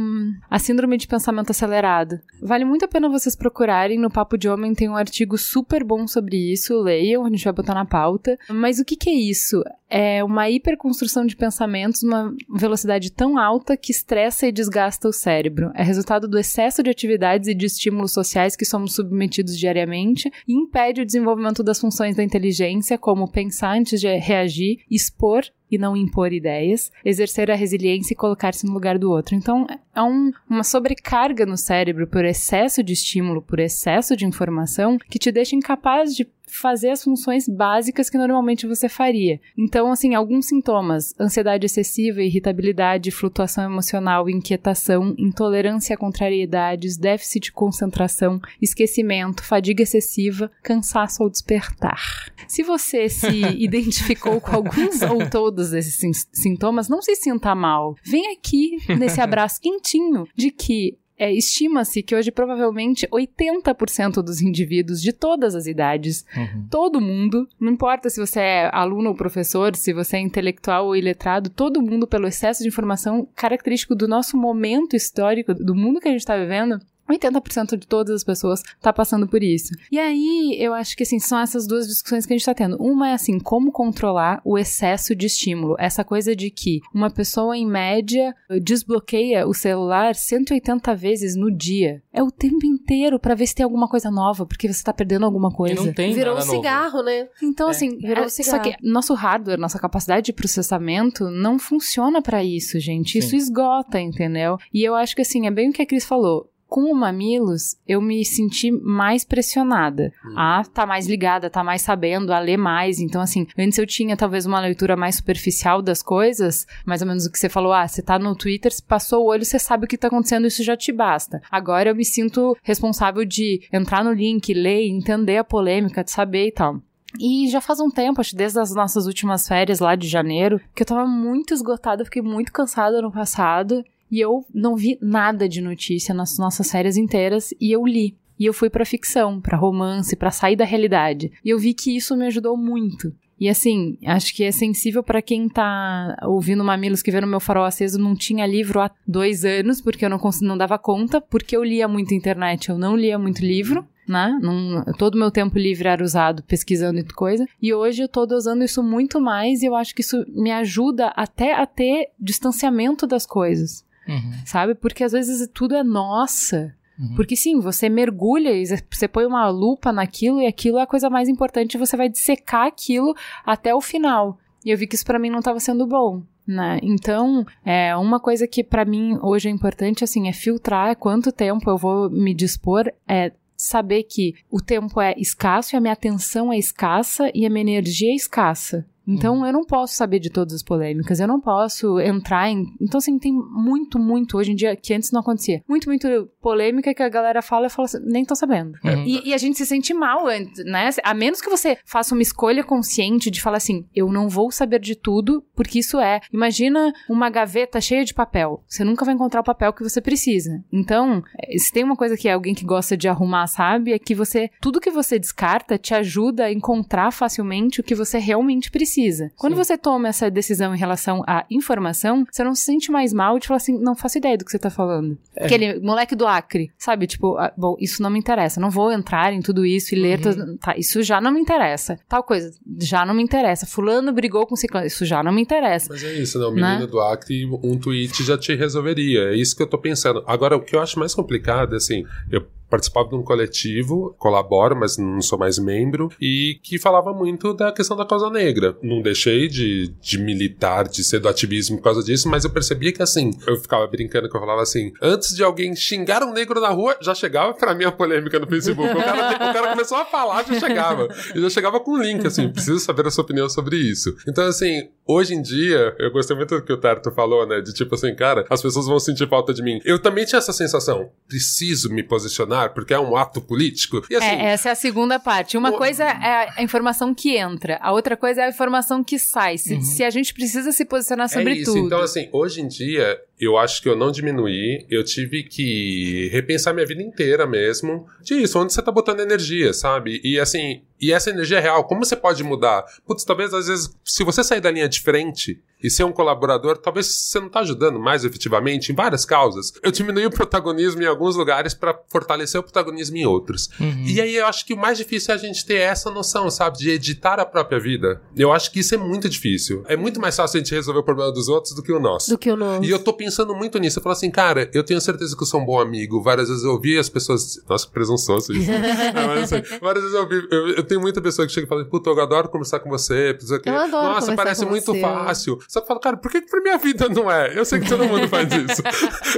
a 0.51 0.59
síndrome 0.59 0.96
de 0.96 1.07
pensamento 1.07 1.51
acelerado. 1.51 2.20
Vale 2.42 2.64
muito 2.64 2.85
a 2.85 2.88
pena 2.88 3.09
vocês 3.09 3.35
procurarem 3.35 3.98
no 3.98 4.11
Papo 4.11 4.37
de 4.37 4.48
Homem 4.48 4.74
tem 4.74 4.88
um 4.88 4.96
artigo 4.96 5.37
super 5.37 5.85
bom 5.85 6.07
sobre 6.07 6.37
isso, 6.53 6.81
leiam, 6.81 7.24
a 7.24 7.31
gente 7.31 7.44
vai 7.44 7.53
botar 7.53 7.74
na 7.74 7.85
pauta. 7.85 8.38
Mas 8.48 8.79
o 8.79 8.85
que 8.85 8.96
que 8.96 9.11
é 9.11 9.14
isso? 9.14 9.62
É 9.90 10.22
uma 10.22 10.51
hiperconstrução 10.51 11.24
de 11.24 11.35
pensamentos 11.35 12.03
numa 12.03 12.35
velocidade 12.55 13.11
tão 13.11 13.38
alta 13.38 13.77
que 13.77 13.90
estressa 13.90 14.46
e 14.46 14.53
desgasta 14.53 15.09
o 15.09 15.12
cérebro. 15.12 15.70
É 15.74 15.83
resultado 15.83 16.29
do 16.29 16.38
excesso 16.38 16.83
de 16.83 16.90
atividades 16.90 17.48
e 17.48 17.55
de 17.55 17.66
estímulos 17.66 18.12
sociais 18.12 18.55
que 18.55 18.66
somos 18.66 18.94
submetidos 18.94 19.59
diariamente 19.59 20.31
e 20.46 20.53
impede 20.53 21.01
o 21.01 21.07
desenvolvimento 21.07 21.62
das 21.62 21.81
funções 21.81 22.14
da 22.14 22.22
inteligência, 22.22 22.98
como 22.98 23.31
pensar 23.31 23.79
antes 23.79 24.01
de 24.01 24.14
reagir, 24.18 24.79
expor 24.90 25.42
e 25.70 25.78
não 25.78 25.96
impor 25.96 26.33
ideias, 26.33 26.90
exercer 27.04 27.50
a 27.50 27.54
resiliência 27.54 28.14
e 28.14 28.16
colocar-se 28.16 28.66
no 28.66 28.72
lugar 28.72 28.98
do 28.98 29.11
outro. 29.11 29.35
Então, 29.35 29.66
é 29.94 30.02
um, 30.02 30.33
uma 30.48 30.64
sobrecarga 30.64 31.44
no 31.44 31.57
cérebro 31.57 32.07
por 32.07 32.24
excesso 32.24 32.83
de 32.83 32.92
estímulo, 32.92 33.42
por 33.42 33.59
excesso 33.59 34.16
de 34.16 34.26
informação, 34.26 34.98
que 35.09 35.18
te 35.18 35.31
deixa 35.31 35.57
incapaz 35.57 36.14
de 36.14 36.26
fazer 36.48 36.90
as 36.90 37.04
funções 37.04 37.48
básicas 37.48 38.11
que 38.11 38.18
normalmente 38.18 38.66
você 38.66 38.88
faria. 38.88 39.40
Então, 39.56 39.90
assim, 39.90 40.14
alguns 40.14 40.46
sintomas: 40.46 41.14
ansiedade 41.18 41.66
excessiva, 41.66 42.22
irritabilidade, 42.22 43.11
flutuação 43.11 43.64
emocional, 43.64 44.28
inquietação, 44.28 45.14
intolerância 45.18 45.94
a 45.94 45.98
contrariedades, 45.98 46.96
déficit 46.96 47.44
de 47.44 47.52
concentração, 47.52 48.40
esquecimento, 48.61 49.44
fadiga 49.44 49.82
excessiva, 49.82 50.50
cansaço 50.62 51.22
ao 51.22 51.30
despertar. 51.30 52.32
Se 52.46 52.62
você 52.62 53.08
se 53.08 53.40
identificou 53.58 54.40
com 54.40 54.54
alguns 54.54 55.02
ou 55.02 55.28
todos 55.28 55.72
esses 55.72 56.26
sintomas, 56.32 56.88
não 56.88 57.02
se 57.02 57.14
sinta 57.16 57.54
mal. 57.54 57.94
Vem 58.04 58.32
aqui 58.32 58.78
nesse 58.98 59.20
abraço 59.20 59.61
quentinho 59.61 60.26
de 60.34 60.50
que 60.50 60.98
é, 61.18 61.33
estima-se 61.33 62.02
que 62.02 62.14
hoje 62.14 62.31
provavelmente 62.31 63.07
80% 63.09 64.22
dos 64.22 64.40
indivíduos 64.40 65.02
de 65.02 65.12
todas 65.12 65.54
as 65.54 65.66
idades, 65.66 66.24
uhum. 66.37 66.66
todo 66.70 67.00
mundo, 67.00 67.48
não 67.61 67.72
importa 67.72 68.09
se 68.09 68.20
você 68.20 68.40
é 68.40 68.70
aluno 68.72 69.11
ou 69.11 69.16
professor, 69.16 69.74
se 69.74 69.92
você 69.92 70.16
é 70.16 70.20
intelectual 70.20 70.87
ou 70.87 70.96
iletrado, 70.96 71.50
todo 71.50 71.83
mundo, 71.83 72.07
pelo 72.07 72.28
excesso 72.28 72.62
de 72.62 72.68
informação 72.68 73.28
característico 73.35 73.94
do 73.94 74.07
nosso 74.07 74.37
momento 74.37 74.94
histórico, 74.94 75.52
do 75.52 75.74
mundo 75.74 76.00
que 76.00 76.09
a 76.09 76.12
gente 76.12 76.20
está 76.20 76.37
vivendo, 76.37 76.78
80% 77.09 77.77
de 77.77 77.87
todas 77.87 78.14
as 78.14 78.25
pessoas 78.25 78.62
tá 78.81 78.92
passando 78.92 79.27
por 79.27 79.42
isso. 79.42 79.73
E 79.90 79.99
aí, 79.99 80.57
eu 80.59 80.75
acho 80.75 80.97
que 80.97 81.03
assim, 81.03 81.18
são 81.18 81.38
essas 81.38 81.66
duas 81.66 81.87
discussões 81.87 82.27
que 82.27 82.33
a 82.33 82.37
gente 82.37 82.44
tá 82.47 82.55
tendo. 82.55 82.77
Uma 82.77 83.11
é 83.11 83.12
assim, 83.14 83.38
como 83.38 83.73
controlar 83.73 84.40
o 84.44 84.59
excesso 84.59 85.14
de 85.14 85.27
estímulo. 85.27 85.75
Essa 85.79 86.05
coisa 86.05 86.35
de 86.37 86.51
que 86.51 86.81
uma 86.94 87.11
pessoa 87.11 87.57
em 87.57 87.66
média 87.66 88.35
desbloqueia 88.62 89.47
o 89.47 89.55
celular 89.55 90.14
180 90.14 90.94
vezes 90.94 91.35
no 91.35 91.51
dia. 91.51 92.03
É 92.12 92.23
o 92.23 92.31
tempo 92.31 92.64
inteiro 92.66 93.18
para 93.18 93.35
ver 93.35 93.47
se 93.47 93.55
tem 93.55 93.64
alguma 93.64 93.88
coisa 93.88 94.11
nova, 94.11 94.44
porque 94.47 94.71
você 94.73 94.83
tá 94.83 94.92
perdendo 94.92 95.25
alguma 95.27 95.51
coisa. 95.51 95.75
E 95.81 95.87
não 95.87 95.92
tem 95.92 96.12
Virou 96.12 96.35
nada 96.35 96.47
um 96.47 96.51
cigarro, 96.51 96.99
novo. 96.99 97.05
né? 97.05 97.29
Então, 97.42 97.68
É. 97.68 97.71
assim, 97.71 97.97
Virou 97.99 98.25
é, 98.25 98.29
cigarro. 98.29 98.57
só 98.57 98.71
que 98.71 98.77
nosso 98.83 99.14
hardware, 99.14 99.59
nossa 99.59 99.79
capacidade 99.79 100.27
de 100.27 100.33
processamento 100.33 101.31
não 101.31 101.59
funciona 101.59 102.21
pra 102.23 102.44
isso, 102.44 102.79
gente. 102.79 103.18
Isso 103.18 103.31
Sim. 103.31 103.37
esgota, 103.37 104.01
entendeu? 104.01 104.59
E 104.73 104.83
eu 104.83 104.94
acho 104.94 105.14
que 105.16 105.23
assim, 105.23 105.47
é 105.47 105.51
bem 105.51 105.71
o 105.71 105.73
que 105.73 105.83
a 105.83 105.87
Cris 105.87 106.05
falou. 106.05 106.51
Com 106.68 106.92
o 106.92 106.94
Mamilos, 106.94 107.76
eu 107.87 107.98
me 107.98 108.22
senti 108.26 108.70
mais 108.70 109.24
pressionada. 109.24 110.12
A 110.37 110.62
tá 110.62 110.85
mais 110.85 111.07
ligada, 111.07 111.48
tá 111.48 111.64
mais 111.64 111.81
sabendo, 111.81 112.31
a 112.31 112.38
ler 112.38 112.59
mais. 112.59 113.00
Então, 113.00 113.22
assim, 113.22 113.46
antes 113.59 113.78
eu 113.78 113.87
tinha 113.87 114.18
talvez 114.18 114.44
uma 114.44 114.61
leitura 114.61 114.94
mais 114.94 115.16
superficial 115.16 115.81
das 115.81 116.02
coisas, 116.02 116.66
mais 116.85 117.00
ou 117.00 117.09
menos 117.09 117.24
o 117.24 117.33
que 117.33 117.38
você 117.38 117.48
falou. 117.48 117.72
Ah, 117.72 117.88
você 117.88 118.02
tá 118.02 118.18
no 118.18 118.37
Twitter, 118.37 118.70
se 118.70 118.83
passou 118.83 119.24
o 119.24 119.28
olho, 119.28 119.46
você 119.46 119.59
sabe 119.59 119.87
o 119.87 119.88
que 119.88 119.96
tá 119.96 120.09
acontecendo, 120.09 120.46
isso 120.46 120.62
já 120.62 120.76
te 120.76 120.92
basta. 120.92 121.40
Agora 121.50 121.88
eu 121.88 121.96
me 121.96 122.04
sinto 122.04 122.54
responsável 122.62 123.24
de 123.24 123.66
entrar 123.72 124.04
no 124.04 124.12
link, 124.12 124.52
ler, 124.52 124.88
entender 124.88 125.38
a 125.38 125.44
polêmica, 125.44 126.04
de 126.04 126.11
saber 126.11 126.48
e 126.48 126.52
tal. 126.52 126.83
E 127.18 127.48
já 127.48 127.61
faz 127.61 127.81
um 127.81 127.90
tempo, 127.90 128.20
acho 128.20 128.31
que 128.31 128.37
desde 128.37 128.61
as 128.61 128.74
nossas 128.74 129.07
últimas 129.07 129.48
férias 129.48 129.81
lá 129.81 129.96
de 129.96 130.07
janeiro, 130.07 130.61
que 130.74 130.83
eu 130.83 130.87
tava 130.87 131.07
muito 131.07 131.54
esgotada, 131.54 132.04
fiquei 132.04 132.20
muito 132.20 132.52
cansada 132.52 133.00
no 133.00 133.11
passado. 133.11 133.83
E 134.11 134.21
eu 134.21 134.44
não 134.55 134.77
vi 134.77 134.99
nada 135.01 135.49
de 135.49 135.61
notícia 135.61 136.14
nas 136.14 136.38
nossas 136.38 136.71
férias 136.71 136.97
inteiras 136.97 137.53
e 137.61 137.73
eu 137.73 137.87
li. 137.87 138.16
E 138.38 138.47
eu 138.47 138.55
fui 138.55 138.71
pra 138.71 138.85
ficção, 138.85 139.40
pra 139.40 139.57
romance, 139.59 140.14
pra 140.14 140.31
sair 140.31 140.55
da 140.55 140.64
realidade. 140.64 141.33
E 141.44 141.51
eu 141.51 141.59
vi 141.59 141.75
que 141.75 141.97
isso 141.97 142.16
me 142.16 142.27
ajudou 142.27 142.57
muito. 142.57 143.12
E 143.40 143.49
assim, 143.49 143.97
acho 144.05 144.35
que 144.35 144.42
é 144.42 144.51
sensível 144.51 145.03
pra 145.03 145.23
quem 145.23 145.49
tá 145.49 146.16
ouvindo 146.25 146.64
Mamilos 146.64 147.03
que 147.03 147.11
vê 147.11 147.21
no 147.21 147.27
meu 147.27 147.38
farol 147.38 147.64
aceso, 147.64 147.99
não 147.99 148.16
tinha 148.16 148.47
livro 148.47 148.81
há 148.81 148.90
dois 149.07 149.44
anos, 149.44 149.81
porque 149.81 150.05
eu 150.05 150.11
não, 150.11 150.21
não 150.42 150.59
dava 150.59 150.77
conta, 150.77 151.21
porque 151.21 151.57
eu 151.57 151.62
lia 151.62 151.87
muito 151.87 152.14
internet, 152.14 152.68
eu 152.68 152.79
não 152.79 152.97
lia 152.97 153.18
muito 153.18 153.44
livro. 153.44 153.87
Né? 154.09 154.38
Não, 154.40 154.83
todo 154.97 155.16
o 155.16 155.18
meu 155.18 155.31
tempo 155.31 155.59
livre 155.59 155.87
era 155.87 156.03
usado 156.03 156.42
pesquisando 156.44 156.99
e 156.99 157.05
coisa. 157.05 157.47
E 157.61 157.75
hoje 157.75 158.03
eu 158.03 158.09
tô 158.09 158.25
usando 158.35 158.64
isso 158.64 158.83
muito 158.83 159.21
mais 159.21 159.62
e 159.62 159.66
eu 159.66 159.75
acho 159.75 159.94
que 159.94 160.01
isso 160.01 160.25
me 160.29 160.51
ajuda 160.51 161.09
até 161.09 161.53
a 161.53 161.66
ter 161.66 162.09
distanciamento 162.18 163.07
das 163.07 163.27
coisas 163.27 163.87
Uhum. 164.09 164.33
sabe? 164.47 164.75
Porque 164.75 165.05
às 165.05 165.12
vezes 165.12 165.49
tudo 165.53 165.75
é 165.75 165.85
nossa. 165.85 166.75
Uhum. 166.99 167.14
Porque 167.14 167.37
sim, 167.37 167.61
você 167.61 167.88
mergulha 167.88 168.51
e 168.51 168.64
você 168.66 169.07
põe 169.07 169.25
uma 169.25 169.49
lupa 169.49 169.92
naquilo 169.92 170.40
e 170.40 170.47
aquilo 170.47 170.79
é 170.79 170.83
a 170.83 170.87
coisa 170.87 171.09
mais 171.09 171.29
importante, 171.29 171.79
você 171.79 171.97
vai 171.97 172.09
dissecar 172.09 172.66
aquilo 172.66 173.14
até 173.44 173.75
o 173.75 173.81
final. 173.81 174.38
E 174.64 174.71
eu 174.71 174.77
vi 174.77 174.87
que 174.87 174.97
isso 174.97 175.05
pra 175.05 175.18
mim 175.18 175.31
não 175.31 175.40
tava 175.40 175.61
sendo 175.61 175.87
bom. 175.87 176.23
Né? 176.47 176.79
Então, 176.83 177.44
é 177.62 177.94
uma 177.94 178.18
coisa 178.18 178.49
que 178.49 178.64
pra 178.64 178.85
mim 178.85 179.18
hoje 179.23 179.49
é 179.49 179.53
importante 179.53 180.03
assim 180.03 180.29
é 180.29 180.33
filtrar 180.33 180.97
quanto 180.97 181.31
tempo 181.31 181.68
eu 181.68 181.77
vou 181.77 182.09
me 182.09 182.33
dispor, 182.33 182.90
é 183.07 183.33
saber 183.55 184.05
que 184.05 184.35
o 184.51 184.59
tempo 184.59 184.99
é 184.99 185.14
escasso 185.18 185.75
e 185.75 185.77
a 185.77 185.81
minha 185.81 185.92
atenção 185.92 186.51
é 186.51 186.57
escassa 186.57 187.31
e 187.35 187.44
a 187.44 187.51
minha 187.51 187.61
energia 187.61 188.11
é 188.11 188.14
escassa. 188.14 188.87
Então 189.09 189.44
eu 189.47 189.53
não 189.53 189.64
posso 189.64 189.94
saber 189.94 190.18
de 190.18 190.31
todas 190.31 190.55
as 190.55 190.62
polêmicas, 190.62 191.18
eu 191.18 191.27
não 191.27 191.40
posso 191.40 191.99
entrar 191.99 192.51
em. 192.51 192.66
Então, 192.81 192.99
assim, 192.99 193.18
tem 193.18 193.33
muito, 193.33 193.99
muito 193.99 194.37
hoje 194.37 194.53
em 194.53 194.55
dia 194.55 194.77
que 194.77 194.92
antes 194.92 195.11
não 195.11 195.21
acontecia. 195.21 195.62
Muito, 195.66 195.88
muito 195.88 196.29
polêmica 196.40 196.94
que 196.94 197.03
a 197.03 197.09
galera 197.09 197.40
fala 197.40 197.66
e 197.66 197.71
fala 197.71 197.87
assim, 197.87 197.99
nem 198.05 198.25
tô 198.25 198.35
sabendo. 198.35 198.73
Uhum. 198.85 199.05
E, 199.05 199.31
e 199.31 199.35
a 199.35 199.38
gente 199.38 199.57
se 199.57 199.66
sente 199.66 199.94
mal 199.94 200.18
né? 200.64 200.90
A 201.03 201.14
menos 201.14 201.40
que 201.40 201.49
você 201.49 201.79
faça 201.85 202.14
uma 202.14 202.23
escolha 202.23 202.62
consciente 202.62 203.31
de 203.31 203.40
falar 203.40 203.57
assim, 203.57 203.87
eu 203.94 204.11
não 204.12 204.29
vou 204.29 204.51
saber 204.51 204.81
de 204.81 204.94
tudo, 204.94 205.42
porque 205.55 205.79
isso 205.79 205.99
é. 205.99 206.21
Imagina 206.33 206.92
uma 207.09 207.31
gaveta 207.31 207.81
cheia 207.81 208.05
de 208.05 208.12
papel. 208.12 208.62
Você 208.66 208.85
nunca 208.85 209.05
vai 209.05 209.14
encontrar 209.14 209.40
o 209.40 209.44
papel 209.44 209.73
que 209.73 209.83
você 209.83 210.01
precisa. 210.01 210.62
Então, 210.73 211.23
eh, 211.38 211.59
se 211.59 211.73
tem 211.73 211.85
uma 211.85 211.97
coisa 211.97 212.16
que 212.16 212.29
alguém 212.29 212.55
que 212.55 212.64
gosta 212.64 212.97
de 212.97 213.09
arrumar 213.09 213.47
sabe, 213.47 213.92
é 213.92 213.99
que 213.99 214.14
você. 214.14 214.51
Tudo 214.61 214.81
que 214.81 214.90
você 214.90 215.18
descarta 215.18 215.79
te 215.79 215.94
ajuda 215.94 216.44
a 216.44 216.53
encontrar 216.53 217.11
facilmente 217.11 217.81
o 217.81 217.85
que 217.85 217.94
você 217.94 218.18
realmente 218.18 218.71
precisa. 218.71 218.97
Quando 219.37 219.54
Sim. 219.54 219.64
você 219.64 219.78
toma 219.78 220.08
essa 220.08 220.30
decisão 220.30 220.74
em 220.74 220.78
relação 220.78 221.22
à 221.26 221.44
informação, 221.50 222.24
você 222.30 222.42
não 222.42 222.54
se 222.54 222.62
sente 222.62 222.90
mais 222.90 223.12
mal 223.12 223.38
de 223.38 223.46
falar 223.46 223.58
assim, 223.58 223.78
não 223.78 223.94
faço 223.94 224.18
ideia 224.18 224.37
do 224.37 224.44
que 224.44 224.50
você 224.50 224.58
tá 224.58 224.70
falando. 224.70 225.16
É. 225.37 225.46
Aquele 225.46 225.80
moleque 225.80 226.14
do 226.16 226.26
Acre, 226.26 226.70
sabe? 226.78 227.06
Tipo, 227.06 227.37
ah, 227.38 227.52
bom, 227.56 227.76
isso 227.78 228.02
não 228.02 228.11
me 228.11 228.18
interessa. 228.18 228.61
Não 228.61 228.70
vou 228.70 228.92
entrar 228.92 229.32
em 229.32 229.40
tudo 229.40 229.64
isso 229.64 229.94
e 229.94 229.98
ler. 229.98 230.18
Uhum. 230.26 230.56
Tá, 230.56 230.76
isso 230.76 231.02
já 231.02 231.20
não 231.20 231.32
me 231.32 231.40
interessa. 231.40 231.98
Tal 232.08 232.22
coisa, 232.22 232.52
já 232.80 233.04
não 233.04 233.14
me 233.14 233.22
interessa. 233.22 233.66
Fulano 233.66 234.12
brigou 234.12 234.46
com 234.46 234.56
ciclano, 234.56 234.87
isso 234.87 235.04
já 235.04 235.22
não 235.22 235.32
me 235.32 235.42
interessa. 235.42 235.88
Mas 235.90 236.02
é 236.04 236.12
isso, 236.14 236.38
né? 236.38 236.46
O 236.46 236.50
menino 236.50 236.80
Né? 236.80 236.87
do 236.87 237.00
Acre, 237.00 237.44
um 237.62 237.78
tweet 237.78 238.24
já 238.24 238.37
te 238.37 238.54
resolveria. 238.54 239.30
É 239.30 239.37
isso 239.37 239.56
que 239.56 239.62
eu 239.62 239.68
tô 239.68 239.78
pensando. 239.78 240.22
Agora, 240.26 240.56
o 240.56 240.61
que 240.61 240.74
eu 240.74 240.80
acho 240.80 240.98
mais 240.98 241.14
complicado 241.14 241.74
é 241.74 241.76
assim, 241.76 242.04
eu 242.30 242.46
participava 242.68 243.09
de 243.09 243.14
um 243.14 243.22
coletivo, 243.22 244.14
colaboro, 244.18 244.76
mas 244.76 244.96
não 244.96 245.20
sou 245.20 245.38
mais 245.38 245.59
membro, 245.59 246.11
e 246.20 246.59
que 246.62 246.78
falava 246.78 247.12
muito 247.12 247.54
da 247.54 247.72
questão 247.72 247.96
da 247.96 248.04
causa 248.04 248.31
negra. 248.31 248.76
Não 248.83 249.02
deixei 249.02 249.48
de, 249.48 249.88
de 250.00 250.18
militar, 250.18 250.88
de 250.88 251.02
ser 251.02 251.20
do 251.20 251.28
ativismo 251.28 251.78
por 251.78 251.85
causa 251.85 252.02
disso, 252.02 252.28
mas 252.28 252.44
eu 252.44 252.50
percebia 252.50 252.92
que 252.92 253.02
assim, 253.02 253.31
eu 253.46 253.57
ficava 253.57 253.87
brincando 253.87 254.28
que 254.28 254.37
eu 254.37 254.40
falava 254.40 254.62
assim, 254.62 254.92
antes 255.02 255.35
de 255.35 255.42
alguém 255.42 255.74
xingar 255.74 256.22
um 256.22 256.33
negro 256.33 256.61
na 256.61 256.68
rua, 256.68 256.96
já 257.00 257.14
chegava 257.14 257.54
pra 257.54 257.74
mim 257.74 257.85
a 257.85 257.92
polêmica 257.92 258.38
no 258.38 258.46
Facebook. 258.46 258.90
O 258.90 258.96
cara, 258.96 259.50
o 259.50 259.52
cara 259.52 259.70
começou 259.70 259.98
a 259.98 260.04
falar, 260.04 260.44
já 260.44 260.61
chegava. 260.61 261.09
E 261.35 261.40
já 261.40 261.50
chegava 261.50 261.81
com 261.81 261.92
um 261.92 262.02
link, 262.02 262.26
assim, 262.26 262.48
preciso 262.48 262.78
saber 262.81 263.07
a 263.07 263.11
sua 263.11 263.24
opinião 263.24 263.48
sobre 263.48 263.76
isso. 263.76 264.16
Então, 264.26 264.46
assim, 264.46 264.88
hoje 265.09 265.35
em 265.35 265.40
dia, 265.42 265.97
eu 265.99 266.11
gostei 266.12 266.37
muito 266.37 266.55
do 266.55 266.62
que 266.62 266.73
o 266.73 266.77
Tarto 266.77 267.11
falou, 267.11 267.47
né? 267.47 267.61
De 267.62 267.73
tipo 267.73 267.94
assim, 267.94 268.14
cara, 268.14 268.44
as 268.51 268.61
pessoas 268.61 268.87
vão 268.87 269.01
sentir 269.01 269.27
falta 269.29 269.55
de 269.55 269.62
mim. 269.62 269.81
Eu 269.85 269.99
também 269.99 270.25
tinha 270.27 270.38
essa 270.38 270.53
sensação, 270.53 271.11
preciso 271.27 271.90
me 271.90 272.03
posicionar 272.03 272.75
porque 272.75 272.92
é 272.92 272.99
um 273.01 273.16
ato 273.16 273.40
político. 273.40 274.03
E 274.11 274.16
assim, 274.16 274.27
É, 274.27 274.47
essa 274.53 274.68
é 274.68 274.73
a 274.73 274.77
segunda 274.77 275.18
parte. 275.18 275.57
Uma 275.57 275.71
o- 275.71 275.79
coisa 275.79 276.05
é 276.05 276.51
a 276.57 276.62
informação 276.62 277.14
que 277.14 277.37
entra, 277.37 277.79
a 277.81 277.92
outra 277.92 278.16
coisa 278.16 278.42
é 278.42 278.44
a 278.44 278.49
informação 278.51 279.03
que 279.03 279.18
sai. 279.18 279.57
Se, 279.57 279.81
se 279.81 280.05
a 280.05 280.11
gente 280.11 280.35
precisa 280.35 280.71
se 280.73 280.85
posicionar 280.85 281.29
sobre 281.29 281.53
é 281.53 281.57
isso. 281.57 281.73
tudo. 281.73 281.87
Então, 281.87 282.01
assim, 282.01 282.29
hoje 282.33 282.61
em 282.61 282.68
dia, 282.68 283.18
eu 283.40 283.57
acho 283.57 283.81
que 283.81 283.88
eu 283.88 283.96
não 283.96 284.11
diminuí. 284.11 284.85
Eu 284.90 285.05
tive 285.05 285.42
que 285.44 286.29
repensar 286.33 286.74
minha 286.74 286.87
vida 286.87 287.03
inteira 287.03 287.46
mesmo. 287.46 288.07
Disso, 288.22 288.59
onde 288.59 288.72
você 288.72 288.83
tá 288.83 288.90
botando 288.90 289.20
energia, 289.20 289.72
sabe? 289.72 290.20
E 290.24 290.38
assim, 290.40 290.83
e 291.01 291.12
essa 291.12 291.31
energia 291.31 291.59
é 291.59 291.61
real, 291.61 291.85
como 291.85 292.05
você 292.05 292.16
pode 292.16 292.42
mudar? 292.42 292.85
Putz, 293.07 293.24
talvez 293.24 293.55
às 293.55 293.68
vezes, 293.68 293.90
se 294.05 294.24
você 294.24 294.42
sair 294.42 294.61
da 294.61 294.70
linha 294.70 294.88
de 294.88 295.01
frente 295.01 295.62
e 295.82 295.90
ser 295.90 296.04
um 296.04 296.12
colaborador, 296.12 296.76
talvez 296.76 297.06
você 297.06 297.40
não 297.40 297.48
tá 297.48 297.60
ajudando 297.60 297.98
mais 297.98 298.24
efetivamente 298.24 298.92
em 298.92 298.94
várias 298.94 299.24
causas. 299.24 299.72
Eu 299.82 299.90
diminui 299.90 300.26
o 300.26 300.30
protagonismo 300.30 301.02
em 301.02 301.06
alguns 301.06 301.36
lugares 301.36 301.74
para 301.74 301.98
fortalecer 302.08 302.60
o 302.60 302.62
protagonismo 302.64 303.16
em 303.16 303.26
outros. 303.26 303.68
Uhum. 303.80 304.04
E 304.06 304.20
aí 304.20 304.36
eu 304.36 304.46
acho 304.46 304.64
que 304.64 304.74
o 304.74 304.76
mais 304.76 304.98
difícil 304.98 305.32
é 305.32 305.36
a 305.36 305.40
gente 305.40 305.64
ter 305.64 305.78
essa 305.78 306.10
noção, 306.10 306.50
sabe, 306.50 306.78
de 306.78 306.90
editar 306.90 307.38
a 307.38 307.46
própria 307.46 307.78
vida. 307.78 308.20
Eu 308.36 308.52
acho 308.52 308.70
que 308.72 308.80
isso 308.80 308.94
é 308.94 308.98
muito 308.98 309.28
difícil. 309.28 309.84
É 309.86 309.96
muito 309.96 310.20
mais 310.20 310.36
fácil 310.36 310.58
a 310.58 310.62
gente 310.62 310.74
resolver 310.74 311.00
o 311.00 311.02
problema 311.04 311.32
dos 311.32 311.48
outros 311.48 311.74
do 311.74 311.82
que 311.82 311.92
o 311.92 312.00
nosso. 312.00 312.30
Do 312.30 312.38
que 312.38 312.50
o 312.50 312.56
nosso. 312.56 312.84
E 312.84 312.90
eu 312.90 312.98
tô 312.98 313.12
pensando 313.12 313.54
muito 313.54 313.78
nisso. 313.78 313.98
Eu 313.98 314.02
falo 314.02 314.14
assim, 314.14 314.30
cara, 314.30 314.70
eu 314.72 314.82
tenho 314.82 315.00
certeza 315.00 315.36
que 315.36 315.42
eu 315.42 315.46
sou 315.46 315.60
um 315.60 315.64
bom 315.64 315.80
amigo. 315.80 316.22
Várias 316.22 316.48
vezes 316.48 316.64
eu 316.64 316.72
ouvi 316.72 316.98
as 316.98 317.08
pessoas. 317.08 317.62
Nossa, 317.68 317.86
que 317.86 317.92
presunçoso 317.92 318.52
isso. 318.52 318.70
Não, 319.14 319.32
assim, 319.42 319.62
várias 319.80 320.02
vezes 320.02 320.16
eu 320.16 320.22
ouvi. 320.22 320.48
Eu, 320.50 320.68
eu 320.70 320.82
tenho 320.82 321.00
muita 321.00 321.20
pessoa 321.20 321.46
que 321.46 321.52
chega 321.52 321.66
e 321.66 321.68
fala, 321.68 321.84
puta, 321.84 322.10
eu 322.10 322.20
adoro 322.20 322.48
conversar 322.48 322.80
com 322.80 322.90
você. 322.90 323.32
Precisa 323.34 323.58
que... 323.58 323.68
Eu 323.68 323.76
adoro 323.76 324.14
Nossa, 324.14 324.34
parece 324.34 324.64
muito 324.64 324.92
você. 324.92 325.00
fácil. 325.00 325.58
Só 325.68 325.81
que 325.81 325.85
eu 325.85 325.88
falo, 325.88 326.00
cara, 326.00 326.16
por 326.16 326.31
que, 326.31 326.40
que 326.40 326.50
pra 326.50 326.62
minha 326.62 326.78
vida 326.78 327.11
não 327.11 327.31
é? 327.31 327.52
Eu 327.54 327.62
sei 327.62 327.78
que 327.78 327.88
todo 327.88 328.02
mundo 328.04 328.26
faz 328.28 328.48
isso. 328.50 328.83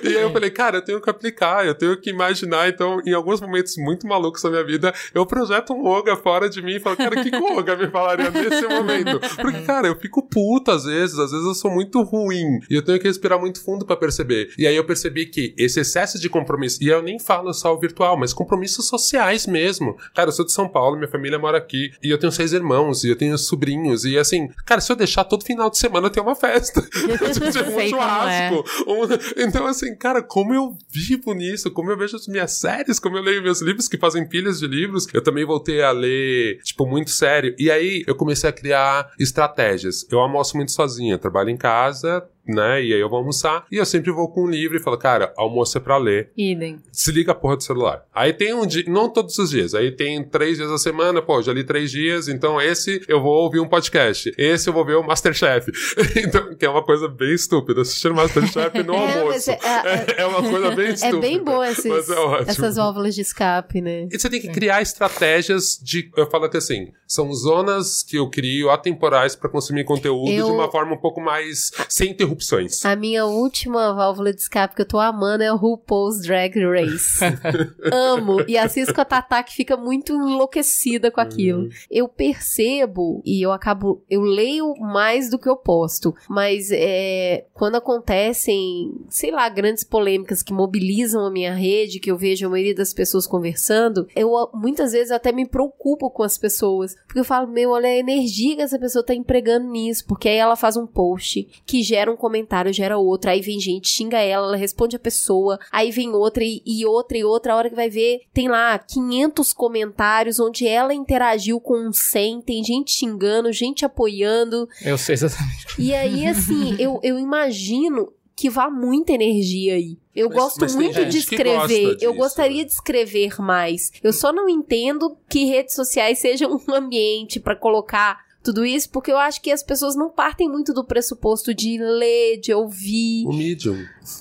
e 0.04 0.16
aí 0.16 0.22
eu 0.22 0.30
falei, 0.30 0.48
cara, 0.48 0.76
eu 0.76 0.84
tenho 0.84 1.00
que 1.00 1.10
aplicar, 1.10 1.66
eu 1.66 1.74
tenho 1.74 2.00
que 2.00 2.08
imaginar. 2.08 2.68
Então, 2.68 3.00
em 3.04 3.12
alguns 3.12 3.40
momentos 3.40 3.76
muito 3.76 4.06
malucos 4.06 4.40
da 4.40 4.48
minha 4.48 4.64
vida, 4.64 4.94
eu 5.12 5.26
projeto 5.26 5.72
um 5.72 5.84
Oga 5.84 6.16
fora 6.16 6.48
de 6.48 6.62
mim 6.62 6.76
e 6.76 6.80
falo, 6.80 6.96
cara, 6.96 7.18
o 7.18 7.22
que, 7.22 7.32
que 7.32 7.36
o 7.36 7.58
Oga 7.58 7.74
me 7.76 7.90
falaria 7.90 8.30
nesse 8.30 8.64
momento? 8.68 9.18
Porque, 9.42 9.62
cara, 9.62 9.88
eu 9.88 9.96
fico 9.96 10.22
puto 10.22 10.70
às 10.70 10.84
vezes, 10.84 11.18
às 11.18 11.32
vezes 11.32 11.44
eu 11.44 11.54
sou 11.54 11.70
muito 11.70 12.00
ruim. 12.02 12.60
E 12.70 12.76
eu 12.76 12.84
tenho 12.84 13.00
que 13.00 13.08
respirar 13.08 13.40
muito 13.40 13.60
fundo 13.60 13.84
pra 13.84 13.96
perceber. 13.96 14.52
E 14.56 14.68
aí 14.68 14.76
eu 14.76 14.84
percebi 14.84 15.26
que 15.26 15.52
esse 15.58 15.80
excesso 15.80 16.16
de 16.20 16.28
compromisso, 16.28 16.78
e 16.80 16.86
eu 16.86 17.02
nem 17.02 17.18
falo 17.18 17.52
só 17.52 17.74
o 17.74 17.80
virtual, 17.80 18.16
mas 18.16 18.32
compromissos 18.32 18.86
sociais 18.86 19.48
mesmo. 19.48 19.96
Cara, 20.14 20.28
eu 20.28 20.32
sou 20.32 20.44
de 20.44 20.52
São 20.52 20.68
Paulo, 20.68 20.96
minha 20.96 21.10
família 21.10 21.40
mora 21.40 21.58
aqui, 21.58 21.90
e 22.00 22.08
eu 22.08 22.18
tenho 22.18 22.30
seis 22.30 22.52
irmãos, 22.52 23.02
e 23.02 23.08
eu 23.08 23.16
tenho 23.16 23.36
sobrinhos, 23.36 24.04
e 24.04 24.16
assim, 24.16 24.48
cara, 24.64 24.80
se 24.80 24.92
eu 24.92 24.96
deixar 24.96 25.24
todo 25.24 25.44
final 25.44 25.68
de 25.68 25.76
semana 25.76 26.08
tem 26.22 26.28
uma 26.28 26.34
festa. 26.34 26.80
um 26.80 27.52
Sei 27.52 27.64
como 27.64 27.80
churrasco. 27.88 28.64
Um- 28.86 29.42
Então, 29.42 29.66
assim, 29.66 29.94
cara, 29.96 30.22
como 30.22 30.54
eu 30.54 30.76
vivo 30.90 31.32
nisso, 31.32 31.70
como 31.70 31.90
eu 31.90 31.96
vejo 31.98 32.16
as 32.16 32.26
minhas 32.28 32.52
séries, 32.52 32.98
como 32.98 33.16
eu 33.16 33.22
leio 33.22 33.42
meus 33.42 33.60
livros 33.60 33.88
que 33.88 33.96
fazem 33.98 34.26
pilhas 34.26 34.58
de 34.60 34.66
livros, 34.66 35.06
eu 35.12 35.22
também 35.22 35.44
voltei 35.44 35.82
a 35.82 35.90
ler, 35.90 36.60
tipo, 36.62 36.86
muito 36.86 37.10
sério. 37.10 37.54
E 37.58 37.70
aí 37.70 38.04
eu 38.06 38.14
comecei 38.14 38.48
a 38.48 38.52
criar 38.52 39.10
estratégias. 39.18 40.06
Eu 40.10 40.18
almoço 40.20 40.56
muito 40.56 40.72
sozinho, 40.72 41.14
eu 41.14 41.18
trabalho 41.18 41.50
em 41.50 41.56
casa, 41.56 42.24
né? 42.54 42.82
E 42.82 42.92
aí 42.94 43.00
eu 43.00 43.08
vou 43.08 43.18
almoçar 43.18 43.64
e 43.70 43.76
eu 43.76 43.84
sempre 43.86 44.10
vou 44.10 44.28
com 44.28 44.44
um 44.44 44.50
livro 44.50 44.76
e 44.76 44.80
falo, 44.82 44.96
cara, 44.98 45.32
almoço 45.36 45.76
é 45.78 45.80
pra 45.80 45.96
ler. 45.96 46.30
Idem. 46.36 46.80
Desliga 46.92 47.32
a 47.32 47.34
porra 47.34 47.56
do 47.56 47.62
celular. 47.62 48.04
Aí 48.14 48.32
tem 48.32 48.52
um 48.54 48.66
dia, 48.66 48.84
não 48.86 49.08
todos 49.08 49.38
os 49.38 49.50
dias, 49.50 49.74
aí 49.74 49.90
tem 49.90 50.22
três 50.24 50.56
dias 50.56 50.70
a 50.70 50.78
semana, 50.78 51.20
pô, 51.22 51.40
já 51.42 51.52
li 51.52 51.64
três 51.64 51.90
dias, 51.90 52.28
então 52.28 52.60
esse 52.60 53.02
eu 53.08 53.20
vou 53.22 53.32
ouvir 53.44 53.60
um 53.60 53.68
podcast. 53.68 54.32
Esse 54.36 54.68
eu 54.68 54.72
vou 54.72 54.84
ver 54.84 54.96
o 54.96 55.02
Masterchef. 55.02 55.70
então, 56.16 56.54
que 56.54 56.64
é 56.64 56.68
uma 56.70 56.82
coisa 56.84 57.08
bem 57.08 57.32
estúpida. 57.34 57.80
Assistir 57.82 58.10
o 58.10 58.14
Masterchef 58.14 58.82
no 58.82 58.94
É, 59.00 59.18
almoço. 59.20 59.50
é- 59.50 59.54
é- 59.54 60.20
É, 60.20 60.26
uma 60.26 60.42
coisa 60.42 60.70
bem 60.74 60.86
É 60.86 60.90
estúpida. 60.90 61.20
bem 61.20 61.42
bom 61.42 61.62
esses, 61.64 61.86
é 62.10 62.42
essas 62.46 62.76
válvulas 62.76 63.14
de 63.14 63.20
escape, 63.22 63.80
né? 63.80 64.08
E 64.10 64.18
você 64.18 64.28
tem 64.28 64.40
que 64.40 64.48
criar 64.48 64.82
estratégias 64.82 65.78
de. 65.82 66.10
Eu 66.16 66.28
falo 66.30 66.48
que 66.48 66.56
assim, 66.56 66.88
são 67.06 67.32
zonas 67.32 68.02
que 68.02 68.16
eu 68.16 68.28
crio 68.28 68.70
atemporais 68.70 69.34
pra 69.34 69.48
consumir 69.48 69.84
conteúdo 69.84 70.30
Eu- 70.30 70.46
de 70.46 70.52
uma 70.52 70.70
forma 70.70 70.94
um 70.94 70.98
pouco 71.00 71.20
mais. 71.20 71.70
sem 71.88 72.14
interrupções. 72.40 72.84
A 72.84 72.96
minha 72.96 73.26
última 73.26 73.92
válvula 73.92 74.32
de 74.32 74.40
escape 74.40 74.74
que 74.74 74.82
eu 74.82 74.86
tô 74.86 74.98
amando 74.98 75.44
é 75.44 75.52
o 75.52 75.56
RuPaul's 75.56 76.22
Drag 76.22 76.54
Race. 76.58 77.20
Amo. 77.92 78.40
E 78.48 78.56
assisto 78.56 78.94
com 78.94 79.00
a 79.00 79.04
Tatá 79.04 79.42
que 79.42 79.54
fica 79.54 79.76
muito 79.76 80.12
enlouquecida 80.12 81.10
com 81.10 81.20
aquilo. 81.20 81.68
Eu 81.90 82.08
percebo 82.08 83.22
e 83.24 83.44
eu 83.44 83.52
acabo. 83.52 84.02
Eu 84.08 84.22
leio 84.22 84.74
mais 84.76 85.30
do 85.30 85.38
que 85.38 85.48
eu 85.48 85.56
posto. 85.56 86.14
Mas 86.28 86.70
é, 86.72 87.46
quando 87.52 87.76
acontecem, 87.76 88.92
sei 89.08 89.30
lá, 89.30 89.48
grandes 89.48 89.84
polêmicas 89.84 90.42
que 90.42 90.52
mobilizam 90.52 91.24
a 91.24 91.30
minha 91.30 91.54
rede, 91.54 92.00
que 92.00 92.10
eu 92.10 92.16
vejo 92.16 92.46
a 92.46 92.50
maioria 92.50 92.74
das 92.74 92.94
pessoas 92.94 93.26
conversando, 93.26 94.06
eu 94.16 94.30
muitas 94.54 94.92
vezes 94.92 95.10
até 95.10 95.30
me 95.32 95.46
preocupo 95.46 96.10
com 96.10 96.22
as 96.22 96.38
pessoas. 96.38 96.96
Porque 97.06 97.20
eu 97.20 97.24
falo, 97.24 97.46
meu, 97.46 97.70
olha 97.70 97.88
a 97.88 97.96
energia 97.96 98.56
que 98.56 98.62
essa 98.62 98.78
pessoa 98.78 99.04
tá 99.04 99.14
empregando 99.14 99.68
nisso. 99.68 100.04
Porque 100.06 100.28
aí 100.28 100.36
ela 100.36 100.56
faz 100.56 100.76
um 100.76 100.86
post 100.86 101.48
que 101.66 101.82
gera 101.82 102.10
um 102.10 102.16
comentário, 102.16 102.29
gera 102.72 102.98
outro. 102.98 103.30
Aí 103.30 103.40
vem 103.40 103.60
gente, 103.60 103.88
xinga 103.88 104.18
ela, 104.18 104.46
ela 104.48 104.56
responde 104.56 104.96
a 104.96 104.98
pessoa. 104.98 105.58
Aí 105.70 105.90
vem 105.90 106.10
outra 106.10 106.44
e, 106.44 106.62
e 106.64 106.84
outra 106.86 107.16
e 107.18 107.24
outra. 107.24 107.52
A 107.52 107.56
hora 107.56 107.70
que 107.70 107.76
vai 107.76 107.90
ver, 107.90 108.20
tem 108.32 108.48
lá 108.48 108.78
500 108.78 109.52
comentários 109.52 110.38
onde 110.40 110.66
ela 110.66 110.94
interagiu 110.94 111.60
com 111.60 111.88
um 111.88 111.92
100. 111.92 112.42
Tem 112.42 112.64
gente 112.64 112.92
xingando, 112.92 113.52
gente 113.52 113.84
apoiando. 113.84 114.68
Eu 114.84 114.96
sei 114.98 115.14
exatamente. 115.14 115.66
E 115.78 115.94
aí, 115.94 116.26
assim, 116.26 116.76
eu, 116.80 117.00
eu 117.02 117.18
imagino 117.18 118.12
que 118.36 118.48
vá 118.48 118.70
muita 118.70 119.12
energia 119.12 119.74
aí. 119.74 119.98
Eu 120.16 120.28
Mas- 120.28 120.36
gosto 120.38 120.60
mas 120.60 120.74
muito 120.74 121.04
de 121.04 121.18
escrever. 121.18 121.92
eu 121.92 121.96
disso, 121.96 122.14
gostaria 122.14 122.58
né? 122.62 122.64
de 122.64 122.72
escrever 122.72 123.38
mais. 123.40 123.90
Eu 124.02 124.12
só 124.14 124.32
não 124.32 124.48
entendo 124.48 125.14
que 125.28 125.44
redes 125.44 125.74
sociais 125.74 126.18
sejam 126.18 126.58
um 126.68 126.74
ambiente 126.74 127.38
pra 127.38 127.54
colocar 127.54 128.18
tudo 128.52 128.64
isso, 128.66 128.90
porque 128.90 129.12
eu 129.12 129.18
acho 129.18 129.40
que 129.40 129.52
as 129.52 129.62
pessoas 129.62 129.94
não 129.94 130.10
partem 130.10 130.48
muito 130.48 130.72
do 130.74 130.84
pressuposto 130.84 131.54
de 131.54 131.78
ler, 131.78 132.40
de 132.40 132.52
ouvir, 132.52 133.24
O 133.26 133.32
Medium. 133.32 133.76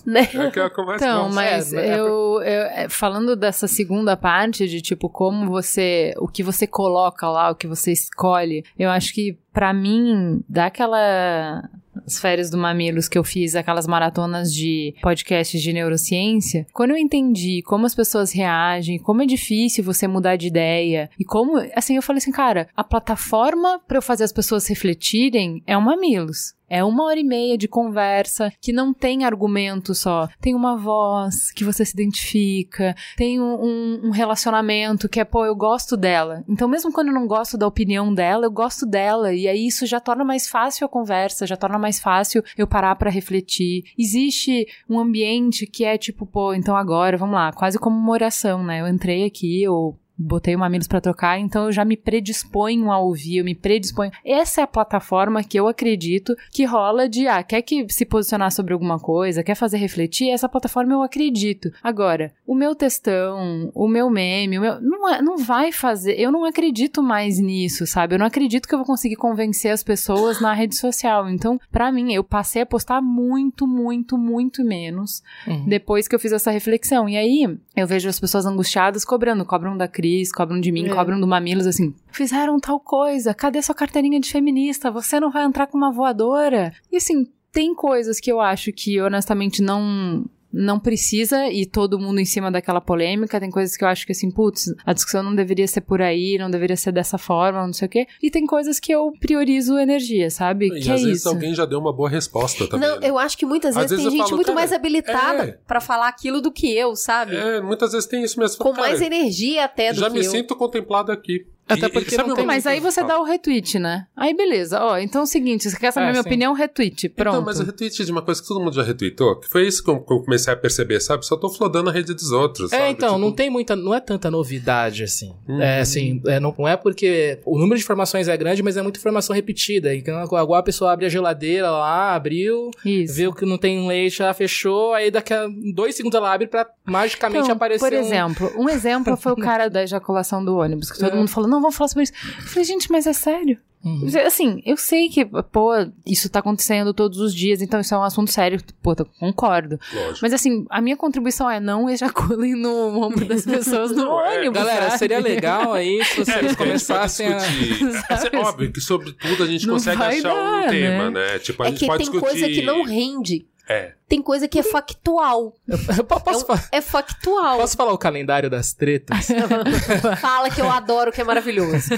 né? 0.06 0.22
É 0.22 0.52
que 0.52 0.60
é 0.60 0.66
o 0.66 0.70
que 0.70 0.80
eu 0.80 0.86
mais 0.86 1.02
Então, 1.02 1.30
mas 1.30 1.74
É, 1.74 1.88
é 1.88 2.00
eu, 2.00 2.06
eu- 2.08 2.42
é, 2.44 2.90
falando 2.90 3.36
dessa 3.36 3.68
segunda 3.68 4.16
parte 4.16 4.68
de 4.68 4.82
tipo 4.82 5.10
como 5.10 5.50
você, 5.50 6.14
o 6.18 6.28
que 6.28 6.44
você 6.44 6.68
coloca 6.68 7.28
lá, 7.28 7.50
o 7.50 7.56
que 7.56 7.66
você 7.68 7.92
escolhe, 7.92 8.64
eu 8.78 8.90
acho 8.90 9.14
que 9.14 9.38
pra 9.52 9.74
mim 9.74 10.44
dá 10.48 10.68
aquela 10.68 11.68
as 12.06 12.20
férias 12.20 12.50
do 12.50 12.58
Mamilos 12.58 13.08
que 13.08 13.18
eu 13.18 13.24
fiz, 13.24 13.56
aquelas 13.56 13.88
maratonas 13.88 14.54
de 14.54 14.94
podcasts 15.02 15.62
de 15.62 15.74
neurociência, 15.74 16.66
quando 16.74 16.92
eu 16.92 16.98
entendi 16.98 17.62
como 17.64 17.86
as 17.86 17.96
pessoas 17.96 18.32
reagem, 18.32 19.00
como 19.00 19.22
é 19.22 19.26
difícil 19.26 19.84
você 19.84 20.08
mudar 20.08 20.36
de 20.36 20.48
ideia, 20.48 21.10
e 21.20 21.24
como, 21.24 21.58
assim, 21.76 21.96
eu 21.96 22.02
falei 22.02 22.20
assim, 22.20 22.32
cara, 22.32 22.68
a 22.76 22.84
plataforma 22.84 23.80
pra 23.88 23.98
eu 23.98 24.02
fazer 24.02 24.24
as 24.24 24.34
pessoas 24.34 24.68
refletirem 24.68 25.64
é 25.66 25.78
o 25.78 25.82
Mamilos. 25.82 26.54
É 26.70 26.84
uma 26.84 27.04
hora 27.06 27.20
e 27.20 27.24
meia 27.24 27.58
de 27.58 27.68
conversa 27.68 28.52
que 28.62 28.72
não 28.72 28.94
tem 28.94 29.26
argumento 29.26 29.94
só. 29.96 30.28
Tem 30.40 30.54
uma 30.56 30.78
voz 30.78 31.52
que 31.52 31.64
você 31.64 31.84
se 31.84 31.94
identifica, 31.94 32.96
tem 33.18 33.40
um, 33.42 34.06
um- 34.08 34.12
relacionamento 34.12 35.10
que 35.10 35.20
é, 35.20 35.26
pô, 35.26 35.46
eu 35.46 35.56
gosto 35.56 35.98
dela. 35.98 36.44
Então, 36.48 36.68
mesmo 36.68 36.92
quando 36.92 37.08
eu 37.08 37.14
não 37.14 37.28
gosto 37.28 37.58
da 37.58 37.68
opinião 37.68 38.14
dela, 38.14 38.46
eu 38.46 38.52
gosto 38.52 38.86
dela. 38.86 39.34
E 39.34 39.48
aí 39.48 39.66
isso 39.68 39.86
já 39.86 40.00
torna 40.00 40.24
mais 40.24 40.48
fácil 40.48 40.86
a 40.86 40.90
conversa, 40.90 41.48
já 41.48 41.58
torna 41.58 41.78
mais 41.80 42.00
fácil 42.00 42.44
eu 42.58 42.68
parar 42.68 42.96
pra 42.96 43.10
refletir. 43.10 43.84
Existe 43.98 44.68
um 44.90 45.00
ambiente 45.00 45.66
que 45.66 45.84
é 45.86 45.98
tipo, 45.98 46.26
pô, 46.26 46.54
então 46.54 46.76
agora, 46.76 47.18
vamos 47.18 47.36
lá, 47.36 47.52
quase 47.52 47.80
como 47.80 47.98
uma 47.98 48.12
oração, 48.12 48.64
né? 48.64 48.82
Eu 48.82 48.88
entrei 48.88 49.26
aqui, 49.26 49.62
eu 49.64 49.98
botei 50.20 50.56
o 50.56 50.60
Mamilos 50.60 50.88
pra 50.88 51.00
trocar, 51.00 51.40
então 51.40 51.66
eu 51.66 51.72
já 51.72 51.86
me 51.86 51.96
predisponho 51.96 52.92
a 52.92 53.00
ouvir, 53.00 53.38
eu 53.38 53.46
me 53.46 53.56
predisponho. 53.56 54.12
Essa 54.26 54.62
é 54.62 54.64
a 54.64 54.68
plataforma 54.68 55.44
que 55.44 55.58
eu 55.60 55.68
acredito 55.68 56.36
que 56.52 56.66
rola 56.66 57.08
de, 57.08 57.28
ah, 57.28 57.42
quer 57.42 57.62
que 57.62 57.86
se 57.90 58.06
posicionar 58.06 58.52
sobre 58.52 58.74
alguma 58.74 59.00
coisa, 59.00 59.44
quer 59.44 59.56
fazer 59.56 59.78
refletir, 59.78 60.30
essa 60.30 60.50
plataforma 60.50 60.94
eu 60.94 61.02
acredito. 61.02 61.72
Agora, 61.82 62.34
o 62.46 62.54
meu 62.54 62.76
textão, 62.76 63.72
o 63.74 63.88
meu 63.88 64.10
meme, 64.10 64.58
o 64.58 64.62
meu, 64.62 64.82
não, 64.82 65.10
é- 65.10 65.22
não 65.22 65.38
vai 65.38 65.72
fazer, 65.72 66.20
eu 66.20 66.32
não 66.32 66.44
acredito 66.46 67.02
mais 67.02 67.40
nisso, 67.40 67.88
sabe? 67.88 68.16
Eu 68.16 68.20
não 68.20 68.26
acredito 68.26 68.68
que 68.68 68.74
eu 68.74 68.80
vou 68.80 68.86
conseguir 68.86 69.16
convencer 69.16 69.72
as 69.72 69.84
pessoas 69.84 70.42
na 70.42 70.54
rede 70.54 70.76
social. 70.76 71.30
Então, 71.30 71.60
pra 71.72 71.92
mim, 71.92 72.14
eu 72.14 72.24
passei 72.24 72.62
a 72.62 72.66
postar 72.66 73.02
muito, 73.02 73.66
muito, 73.66 74.18
muito 74.18 74.64
menos 74.64 75.24
Uhum. 75.48 75.66
depois 75.66 76.08
que 76.08 76.16
eu 76.16 76.20
fiz 76.20 76.32
essa 76.32 76.52
reflexão. 76.52 77.08
E 77.08 77.16
aí, 77.18 77.58
eu 77.76 77.88
vejo 77.88 78.10
as 78.10 78.20
pessoas 78.20 78.46
angustiadas 78.46 79.06
cobrando, 79.06 79.46
cobram 79.46 79.78
da 79.78 79.88
Cris, 80.10 80.32
cobram 80.32 80.60
de 80.60 80.72
mim, 80.72 80.86
É. 80.88 80.94
cobram 80.94 81.20
do 81.20 81.28
Mamilos, 81.28 81.68
assim, 81.68 81.94
fizeram 82.12 82.60
tal 82.60 82.80
coisa, 82.80 83.34
cadê 83.34 83.62
sua 83.62 83.76
carteirinha 83.76 84.20
de 84.20 84.32
feminista? 84.32 84.90
Você 84.92 85.20
não 85.20 85.32
vai 85.32 85.46
entrar 85.46 85.68
com 85.68 85.78
uma 85.78 85.92
voadora? 85.92 86.74
E 86.92 86.98
assim, 86.98 87.26
tem 87.52 87.74
coisas 87.76 88.20
que 88.20 88.32
eu 88.32 88.40
acho 88.42 88.72
que 88.72 89.00
honestamente 89.02 89.62
não 89.62 90.26
não 90.52 90.80
precisa 90.80 91.48
e 91.48 91.66
todo 91.66 92.00
mundo 92.00 92.20
em 92.20 92.26
cima 92.26 92.52
daquela 92.52 92.82
polêmica. 92.82 93.40
Tem 93.40 93.52
coisas 93.52 93.78
que 93.78 93.84
eu 93.84 93.88
acho 93.88 94.06
que 94.06 94.12
assim, 94.12 94.32
putz, 94.32 94.74
a 94.86 94.94
discussão 94.94 95.24
não 95.24 95.36
deveria 95.36 95.68
ser 95.68 95.82
por 95.82 96.02
aí, 96.02 96.38
não 96.38 96.50
deveria 96.50 96.76
ser 96.76 96.92
dessa 96.92 97.18
forma, 97.18 97.66
não 97.66 97.74
sei 97.74 97.86
o 97.88 97.90
quê. 97.90 98.08
E 98.22 98.32
tem 98.32 98.46
coisas 98.46 98.80
que 98.80 98.92
eu 98.92 99.12
priorizo 99.20 99.78
energia, 99.78 100.30
sabe? 100.30 100.68
E 100.68 100.82
que 100.82 100.92
às 100.92 101.02
é 101.02 101.06
vezes 101.06 101.20
isso. 101.20 101.30
alguém 101.30 101.54
já 101.54 101.66
deu 101.66 101.80
uma 101.80 101.94
boa 101.94 102.10
resposta 102.10 102.68
também. 102.68 102.88
Não, 102.88 103.00
né? 103.00 103.10
eu 103.10 103.18
acho 103.18 103.38
que 103.38 103.46
muitas 103.46 103.76
vezes, 103.76 103.92
vezes 103.92 104.06
tem 104.06 104.14
eu 104.14 104.18
gente 104.18 104.30
falo, 104.30 104.36
muito 104.36 104.54
mais 104.54 104.74
habilitada 104.74 105.44
é. 105.44 105.58
pra 105.68 105.80
falar 105.80 106.08
aquilo 106.08 106.42
do 106.42 106.52
que 106.52 106.72
eu, 106.72 106.96
sabe? 106.96 107.36
É, 107.36 107.62
muitas 107.62 107.92
vezes 107.92 108.08
tem 108.08 108.24
isso 108.24 108.40
mesmo. 108.40 108.58
Com 108.58 108.72
Cara, 108.72 108.88
mais 108.88 109.02
energia 109.02 109.66
até 109.66 109.94
do 109.94 110.00
Já 110.00 110.08
que 110.08 110.14
me 110.14 110.26
eu. 110.26 110.32
sinto 110.32 110.56
contemplado 110.56 111.12
aqui. 111.12 111.46
Até 111.70 111.88
porque 111.90 112.18
não 112.18 112.34
tem- 112.36 112.46
Mas 112.46 112.66
aí 112.66 112.80
você 112.80 113.04
dá 113.04 113.20
o 113.20 113.24
retweet, 113.24 113.78
né? 113.80 114.06
Aí 114.16 114.34
beleza. 114.36 114.80
Ó, 114.82 114.98
então 114.98 115.22
é 115.22 115.24
o 115.24 115.28
seguinte, 115.28 115.70
você 115.70 115.78
quer 115.78 115.92
saber 115.92 116.08
É, 116.08 116.12
minha 116.12 116.24
sim. 116.24 116.28
opinião? 116.30 116.54
Retweet. 116.54 117.10
Pronto. 117.10 117.36
Então, 117.36 117.46
mas 117.46 117.60
o 117.60 117.64
retweet 117.64 118.04
de 118.06 118.12
uma 118.12 118.22
coisa 118.22 118.42
que 118.42 118.48
todo 118.48 118.60
mundo 118.60 118.74
já 118.74 118.84
retweetou, 118.84 119.40
que 119.40 119.48
foi 119.48 119.68
isso 119.68 119.84
que 119.84 119.90
eu, 119.90 120.00
que 120.00 120.12
eu 120.14 120.20
comecei 120.22 120.52
a 120.52 120.56
perceber, 120.56 121.00
sabe? 121.00 121.26
Só 121.26 121.38
tô 121.38 121.50
flodando 121.50 121.90
a 121.90 121.94
rede 121.94 122.14
dos 122.14 122.32
outros. 122.32 122.74
É, 122.74 122.78
sabe? 122.78 122.90
então, 122.92 123.10
Tipo, 123.10 123.20
não 123.22 123.32
tem 123.32 123.50
muita, 123.50 123.76
não 123.76 123.94
é 123.94 124.00
tanta 124.00 124.30
novidade 124.32 125.04
assim. 125.04 125.34
Uhum. 125.48 125.62
É 125.62 125.80
assim, 125.82 126.22
é, 126.28 126.40
não, 126.40 126.54
não 126.58 126.68
é 126.68 126.76
porque 126.76 127.40
o 127.46 127.58
número 127.58 127.78
de 127.78 127.84
informações 127.84 128.28
é 128.28 128.36
grande, 128.36 128.64
mas 128.64 128.76
é 128.78 128.82
muita 128.82 129.00
informação 129.00 129.36
repetida. 129.36 129.94
E 129.94 130.02
quando 130.02 130.36
agora 130.36 130.60
a 130.60 130.64
pessoa 130.64 130.92
abre 130.92 131.06
a 131.06 131.10
geladeira 131.10 131.70
lá, 131.70 132.16
abriu, 132.16 132.72
Isso. 132.84 133.14
viu 133.14 133.34
que 133.34 133.46
não 133.46 133.58
tem 133.58 133.88
leite, 133.88 134.22
ela 134.22 134.34
fechou, 134.34 134.94
aí 134.94 135.12
daqui 135.12 135.34
a 135.34 135.48
dois 135.74 135.96
segundos 135.96 136.18
ela 136.18 136.34
abre 136.34 136.48
pra 136.48 136.68
magicamente 136.86 137.44
Então, 137.44 137.56
aparecer 137.56 137.80
por 137.90 137.94
um- 137.94 138.00
exemplo, 138.00 138.52
um 138.58 138.70
exemplo 138.70 139.16
foi 139.18 139.32
o 139.34 139.36
cara 139.36 139.70
da 139.70 139.84
ejaculação 139.84 140.44
do 140.44 140.58
ônibus, 140.58 140.92
que 140.92 141.00
todo 141.00 141.14
É. 141.14 141.16
mundo 141.16 141.28
falou, 141.30 141.50
não, 141.50 141.59
vamos 141.62 141.76
falar 141.76 141.88
sobre 141.90 142.04
isso. 142.04 142.14
Eu 142.38 142.44
falei, 142.48 142.64
gente, 142.66 142.92
mas 142.92 143.06
é 143.08 143.14
sério? 143.14 143.58
Uhum. 143.82 144.08
Assim, 144.28 144.62
eu 144.66 144.76
sei 144.76 145.08
que, 145.08 145.24
pô, 145.24 145.72
isso 146.06 146.30
tá 146.30 146.40
acontecendo 146.40 146.94
todos 146.94 147.18
os 147.20 147.34
dias, 147.34 147.62
então 147.62 147.80
isso 147.80 147.96
é 147.96 147.98
um 147.98 148.04
assunto 148.04 148.30
sério, 148.30 148.62
pô, 148.84 148.94
eu 149.00 149.06
concordo. 149.18 149.80
Lógico. 149.94 150.20
Mas 150.22 150.34
assim, 150.34 150.66
a 150.70 150.82
minha 150.82 150.98
contribuição 150.98 151.50
é 151.50 151.62
não 151.62 151.90
ejaculem 151.90 152.56
no 152.56 153.02
ombro 153.02 153.24
das 153.24 153.46
pessoas 153.48 153.92
no 153.92 154.04
Não, 154.04 154.26
é, 154.26 154.38
ônibus. 154.40 154.60
Galera, 154.60 154.86
sabe? 154.88 154.98
seria 155.00 155.20
legal 155.20 155.72
aí 155.74 156.04
se 156.04 156.20
É, 156.20 156.26
vocês 156.26 156.42
pode 156.42 156.58
começassem 156.58 157.28
a. 157.28 157.38
discutir. 157.38 157.86
É 158.10 158.18
Sabe? 158.18 158.36
óbvio 158.38 158.72
que 158.74 158.82
sobre 158.82 159.14
tudo 159.14 159.44
a 159.44 159.48
gente 159.48 159.66
Não 159.66 159.76
consegue 159.76 160.02
achar 160.04 160.34
um 160.34 160.62
dar, 160.62 160.70
tema, 160.70 161.10
né? 161.10 161.34
né? 161.34 161.40
Tipo, 161.40 161.64
a 161.64 161.68
É 161.68 161.70
gente 161.70 161.80
que 161.80 161.86
pode 161.88 162.04
tem 162.04 162.12
discutir... 162.12 162.32
coisa 162.42 162.50
que 162.54 162.62
não 162.62 162.84
rende. 162.84 163.46
É. 163.70 163.94
Tem 164.10 164.20
coisa 164.24 164.48
que 164.48 164.58
é 164.58 164.64
factual. 164.64 165.54
Eu 165.96 166.04
posso, 166.04 166.44
fa- 166.44 166.68
É 166.72 166.82
factual. 166.82 167.60
posso 167.60 167.78
falar 167.78 167.94
o 167.94 167.98
calendário 168.00 168.50
das 168.50 168.74
tretas? 168.74 169.28
Fala 170.20 170.50
que 170.50 170.60
eu 170.60 170.68
adoro, 170.72 171.12
que 171.12 171.22
é 171.22 171.24
maravilhoso. 171.24 171.90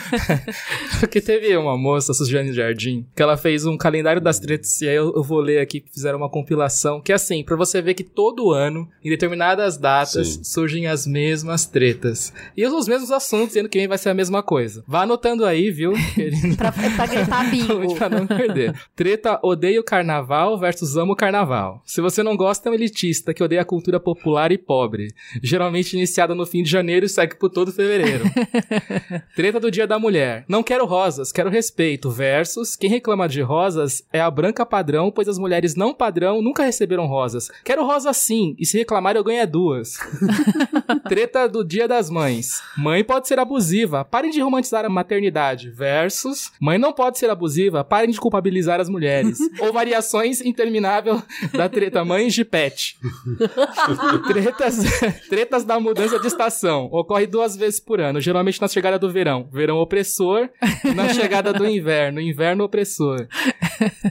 Porque 1.00 1.22
teve 1.22 1.56
uma 1.56 1.78
moça, 1.78 2.14
Suzane 2.14 2.52
Jardim, 2.52 3.08
que 3.16 3.22
ela 3.24 3.38
fez 3.38 3.66
um 3.66 3.78
calendário 3.78 4.22
das 4.22 4.40
tretas, 4.40 4.82
e 4.82 4.90
aí 4.90 4.96
eu, 4.96 5.14
eu 5.16 5.24
vou 5.24 5.40
ler 5.40 5.60
aqui, 5.62 5.80
que 5.80 5.90
fizeram 5.94 6.18
uma 6.18 6.30
compilação, 6.30 7.00
que 7.02 7.14
é 7.14 7.16
assim, 7.16 7.46
pra 7.46 7.56
você 7.56 7.82
ver 7.82 7.94
que 7.94 8.04
todo 8.04 8.52
ano, 8.52 8.90
em 9.02 9.10
determinadas 9.10 9.78
datas, 9.78 10.28
Sim. 10.34 10.44
surgem 10.44 10.88
as 10.88 11.08
mesmas 11.08 11.66
tretas. 11.66 12.34
E 12.58 12.68
os 12.68 12.88
mesmos 12.90 13.12
assuntos, 13.12 13.54
sendo 13.54 13.70
que 13.70 13.78
vem 13.80 13.88
vai 13.88 13.98
ser 13.98 14.10
a 14.10 14.14
mesma 14.14 14.44
coisa. 14.44 14.84
Vá 14.86 15.04
anotando 15.04 15.46
aí, 15.46 15.72
viu? 15.72 15.94
Pra, 16.58 16.72
pra 16.72 17.06
gritar 17.08 17.50
bingo. 17.50 17.96
pra 17.96 18.10
não 18.10 18.28
perder. 18.28 18.76
Treta 18.96 19.40
odeio 19.42 19.82
carnaval 19.84 20.60
versus 20.60 20.98
amo 20.98 21.16
carnaval. 21.16 21.61
Se 21.86 22.02
você 22.02 22.24
não 22.24 22.36
gosta, 22.36 22.70
é 22.70 22.72
um 22.72 22.76
elitista 22.76 23.34
que 23.34 23.44
odeia 23.44 23.62
a 23.62 23.66
cultura 23.66 24.00
popular 24.00 24.52
e 24.52 24.58
pobre. 24.58 25.14
Geralmente 25.42 25.94
iniciada 25.94 26.36
no 26.36 26.46
fim 26.46 26.64
de 26.64 26.70
janeiro 26.70 27.06
e 27.06 27.10
segue 27.10 27.36
por 27.36 27.50
todo 27.50 27.72
fevereiro. 27.72 28.26
Treta 29.36 29.60
do 29.60 29.72
Dia 29.72 29.88
da 29.88 30.00
Mulher. 30.00 30.46
Não 30.48 30.64
quero 30.64 30.86
rosas, 30.86 31.32
quero 31.32 31.50
respeito. 31.50 32.10
Versus 32.10 32.76
quem 32.76 32.90
reclama 32.90 33.28
de 33.28 33.42
rosas 33.42 34.04
é 34.12 34.20
a 34.22 34.32
branca 34.32 34.66
padrão, 34.66 35.12
pois 35.12 35.28
as 35.28 35.38
mulheres 35.38 35.76
não 35.76 35.94
padrão 35.94 36.42
nunca 36.42 36.64
receberam 36.64 37.06
rosas. 37.06 37.50
Quero 37.64 37.86
rosa 37.86 38.14
sim, 38.14 38.56
e 38.60 38.66
se 38.66 38.78
reclamar 38.78 39.16
eu 39.16 39.24
ganho 39.24 39.42
é 39.42 39.46
duas. 39.46 39.98
Treta 41.08 41.48
do 41.48 41.64
Dia 41.64 41.88
das 41.88 42.10
Mães. 42.10 42.62
Mãe 42.78 43.04
pode 43.04 43.28
ser 43.28 43.40
abusiva, 43.40 44.04
parem 44.04 44.32
de 44.32 44.42
romantizar 44.42 44.86
a 44.86 44.90
maternidade. 44.90 45.70
Versus 45.70 46.52
mãe 46.60 46.78
não 46.78 46.94
pode 46.94 47.18
ser 47.18 47.30
abusiva, 47.30 47.84
parem 47.84 48.12
de 48.12 48.20
culpabilizar 48.20 48.80
as 48.80 48.90
mulheres. 48.90 49.40
Ou 49.60 49.74
variações 49.74 50.42
interminável 50.42 51.22
da 51.54 51.68
treta 51.70 52.04
mães 52.06 52.34
de 52.34 52.44
pet. 52.46 52.98
tretas, 54.28 54.78
tretas 55.30 55.64
da 55.64 55.80
mudança 55.80 56.20
de 56.20 56.28
estação. 56.28 56.90
Ocorre 56.92 57.28
duas 57.28 57.56
vezes 57.56 57.80
por 57.80 58.00
ano, 58.00 58.20
geralmente 58.20 58.62
na 58.62 58.68
chegada 58.68 58.98
do 59.00 59.12
verão. 59.12 59.48
Verão 59.52 59.78
opressor 59.78 60.50
na 60.96 61.14
chegada 61.14 61.54
do 61.54 61.68
inverno. 61.68 62.20
Inverno 62.20 62.64
opressor. 62.64 63.28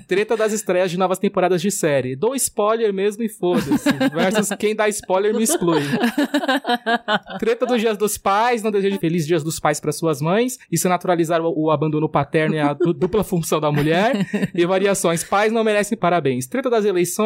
Treta 0.06 0.36
das 0.36 0.52
estreias 0.52 0.90
de 0.90 0.98
novas 0.98 1.18
temporadas 1.18 1.60
de 1.62 1.70
série. 1.70 2.16
Dou 2.16 2.34
spoiler 2.34 2.92
mesmo 2.92 3.22
e 3.22 3.28
foda-se. 3.28 3.90
Versus 4.12 4.48
quem 4.58 4.74
dá 4.74 4.88
spoiler 4.88 5.34
me 5.34 5.42
exclui. 5.44 5.82
Treta 7.38 7.66
dos 7.66 7.80
dias 7.80 7.96
dos 7.96 8.18
pais, 8.18 8.62
não 8.62 8.70
desejo 8.70 8.98
feliz 8.98 9.26
dias 9.26 9.42
dos 9.44 9.58
pais 9.60 9.80
para 9.80 9.92
suas 9.92 10.20
mães. 10.20 10.58
Isso 10.70 10.86
é 10.86 10.90
naturalizar 10.90 11.40
o, 11.40 11.52
o 11.66 11.70
abandono 11.70 12.08
paterno 12.08 12.56
e 12.56 12.58
a 12.58 12.72
du- 12.72 12.92
dupla 12.92 13.22
função 13.22 13.60
da 13.60 13.70
mulher. 13.70 14.26
E 14.54 14.66
variações. 14.66 15.22
Pais 15.22 15.52
não 15.52 15.62
merecem 15.64 15.96
parabéns. 15.96 16.46
Treta 16.46 16.68
das 16.70 16.84
eleições, 16.84 17.19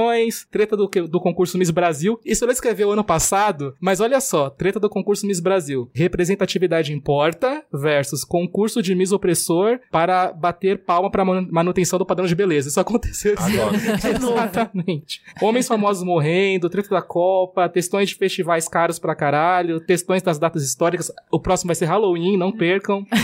treta 0.51 0.77
do, 0.77 0.87
do 0.87 1.21
concurso 1.21 1.59
Miss 1.59 1.71
Brasil. 1.71 2.19
Isso 2.25 2.45
ela 2.45 2.53
escreveu 2.53 2.91
ano 2.91 3.05
passado, 3.05 3.75
mas 3.81 4.01
olha 4.01 4.21
só, 4.21 4.51
treta 4.51 4.81
do 4.81 4.89
concurso 4.89 5.27
Miss 5.27 5.41
Brasil. 5.41 5.91
Representatividade 5.95 6.93
importa 6.93 7.65
versus 7.73 8.25
concurso 8.25 8.83
de 8.83 8.95
Miss 8.95 9.13
opressor 9.13 9.81
para 9.91 10.33
bater 10.33 10.85
palma 10.85 11.11
para 11.11 11.25
manutenção 11.25 11.99
do 11.99 12.07
padrão 12.07 12.27
de 12.27 12.35
beleza. 12.35 12.69
Isso 12.69 12.81
aconteceu 12.81 13.35
esse 13.35 13.57
ano. 13.59 13.75
Exatamente. 14.35 15.23
Homens 15.41 15.67
famosos 15.67 16.03
morrendo, 16.05 16.71
treta 16.71 16.89
da 16.91 17.03
Copa, 17.03 17.69
textões 17.69 18.09
de 18.09 18.15
festivais 18.15 18.69
caros 18.69 18.99
pra 18.99 19.15
caralho, 19.15 19.81
textões 19.81 20.23
das 20.23 20.39
datas 20.39 20.63
históricas. 20.65 21.13
O 21.31 21.41
próximo 21.41 21.69
vai 21.69 21.77
ser 21.77 21.87
Halloween, 21.87 22.37
não 22.37 22.53
percam. 22.53 23.07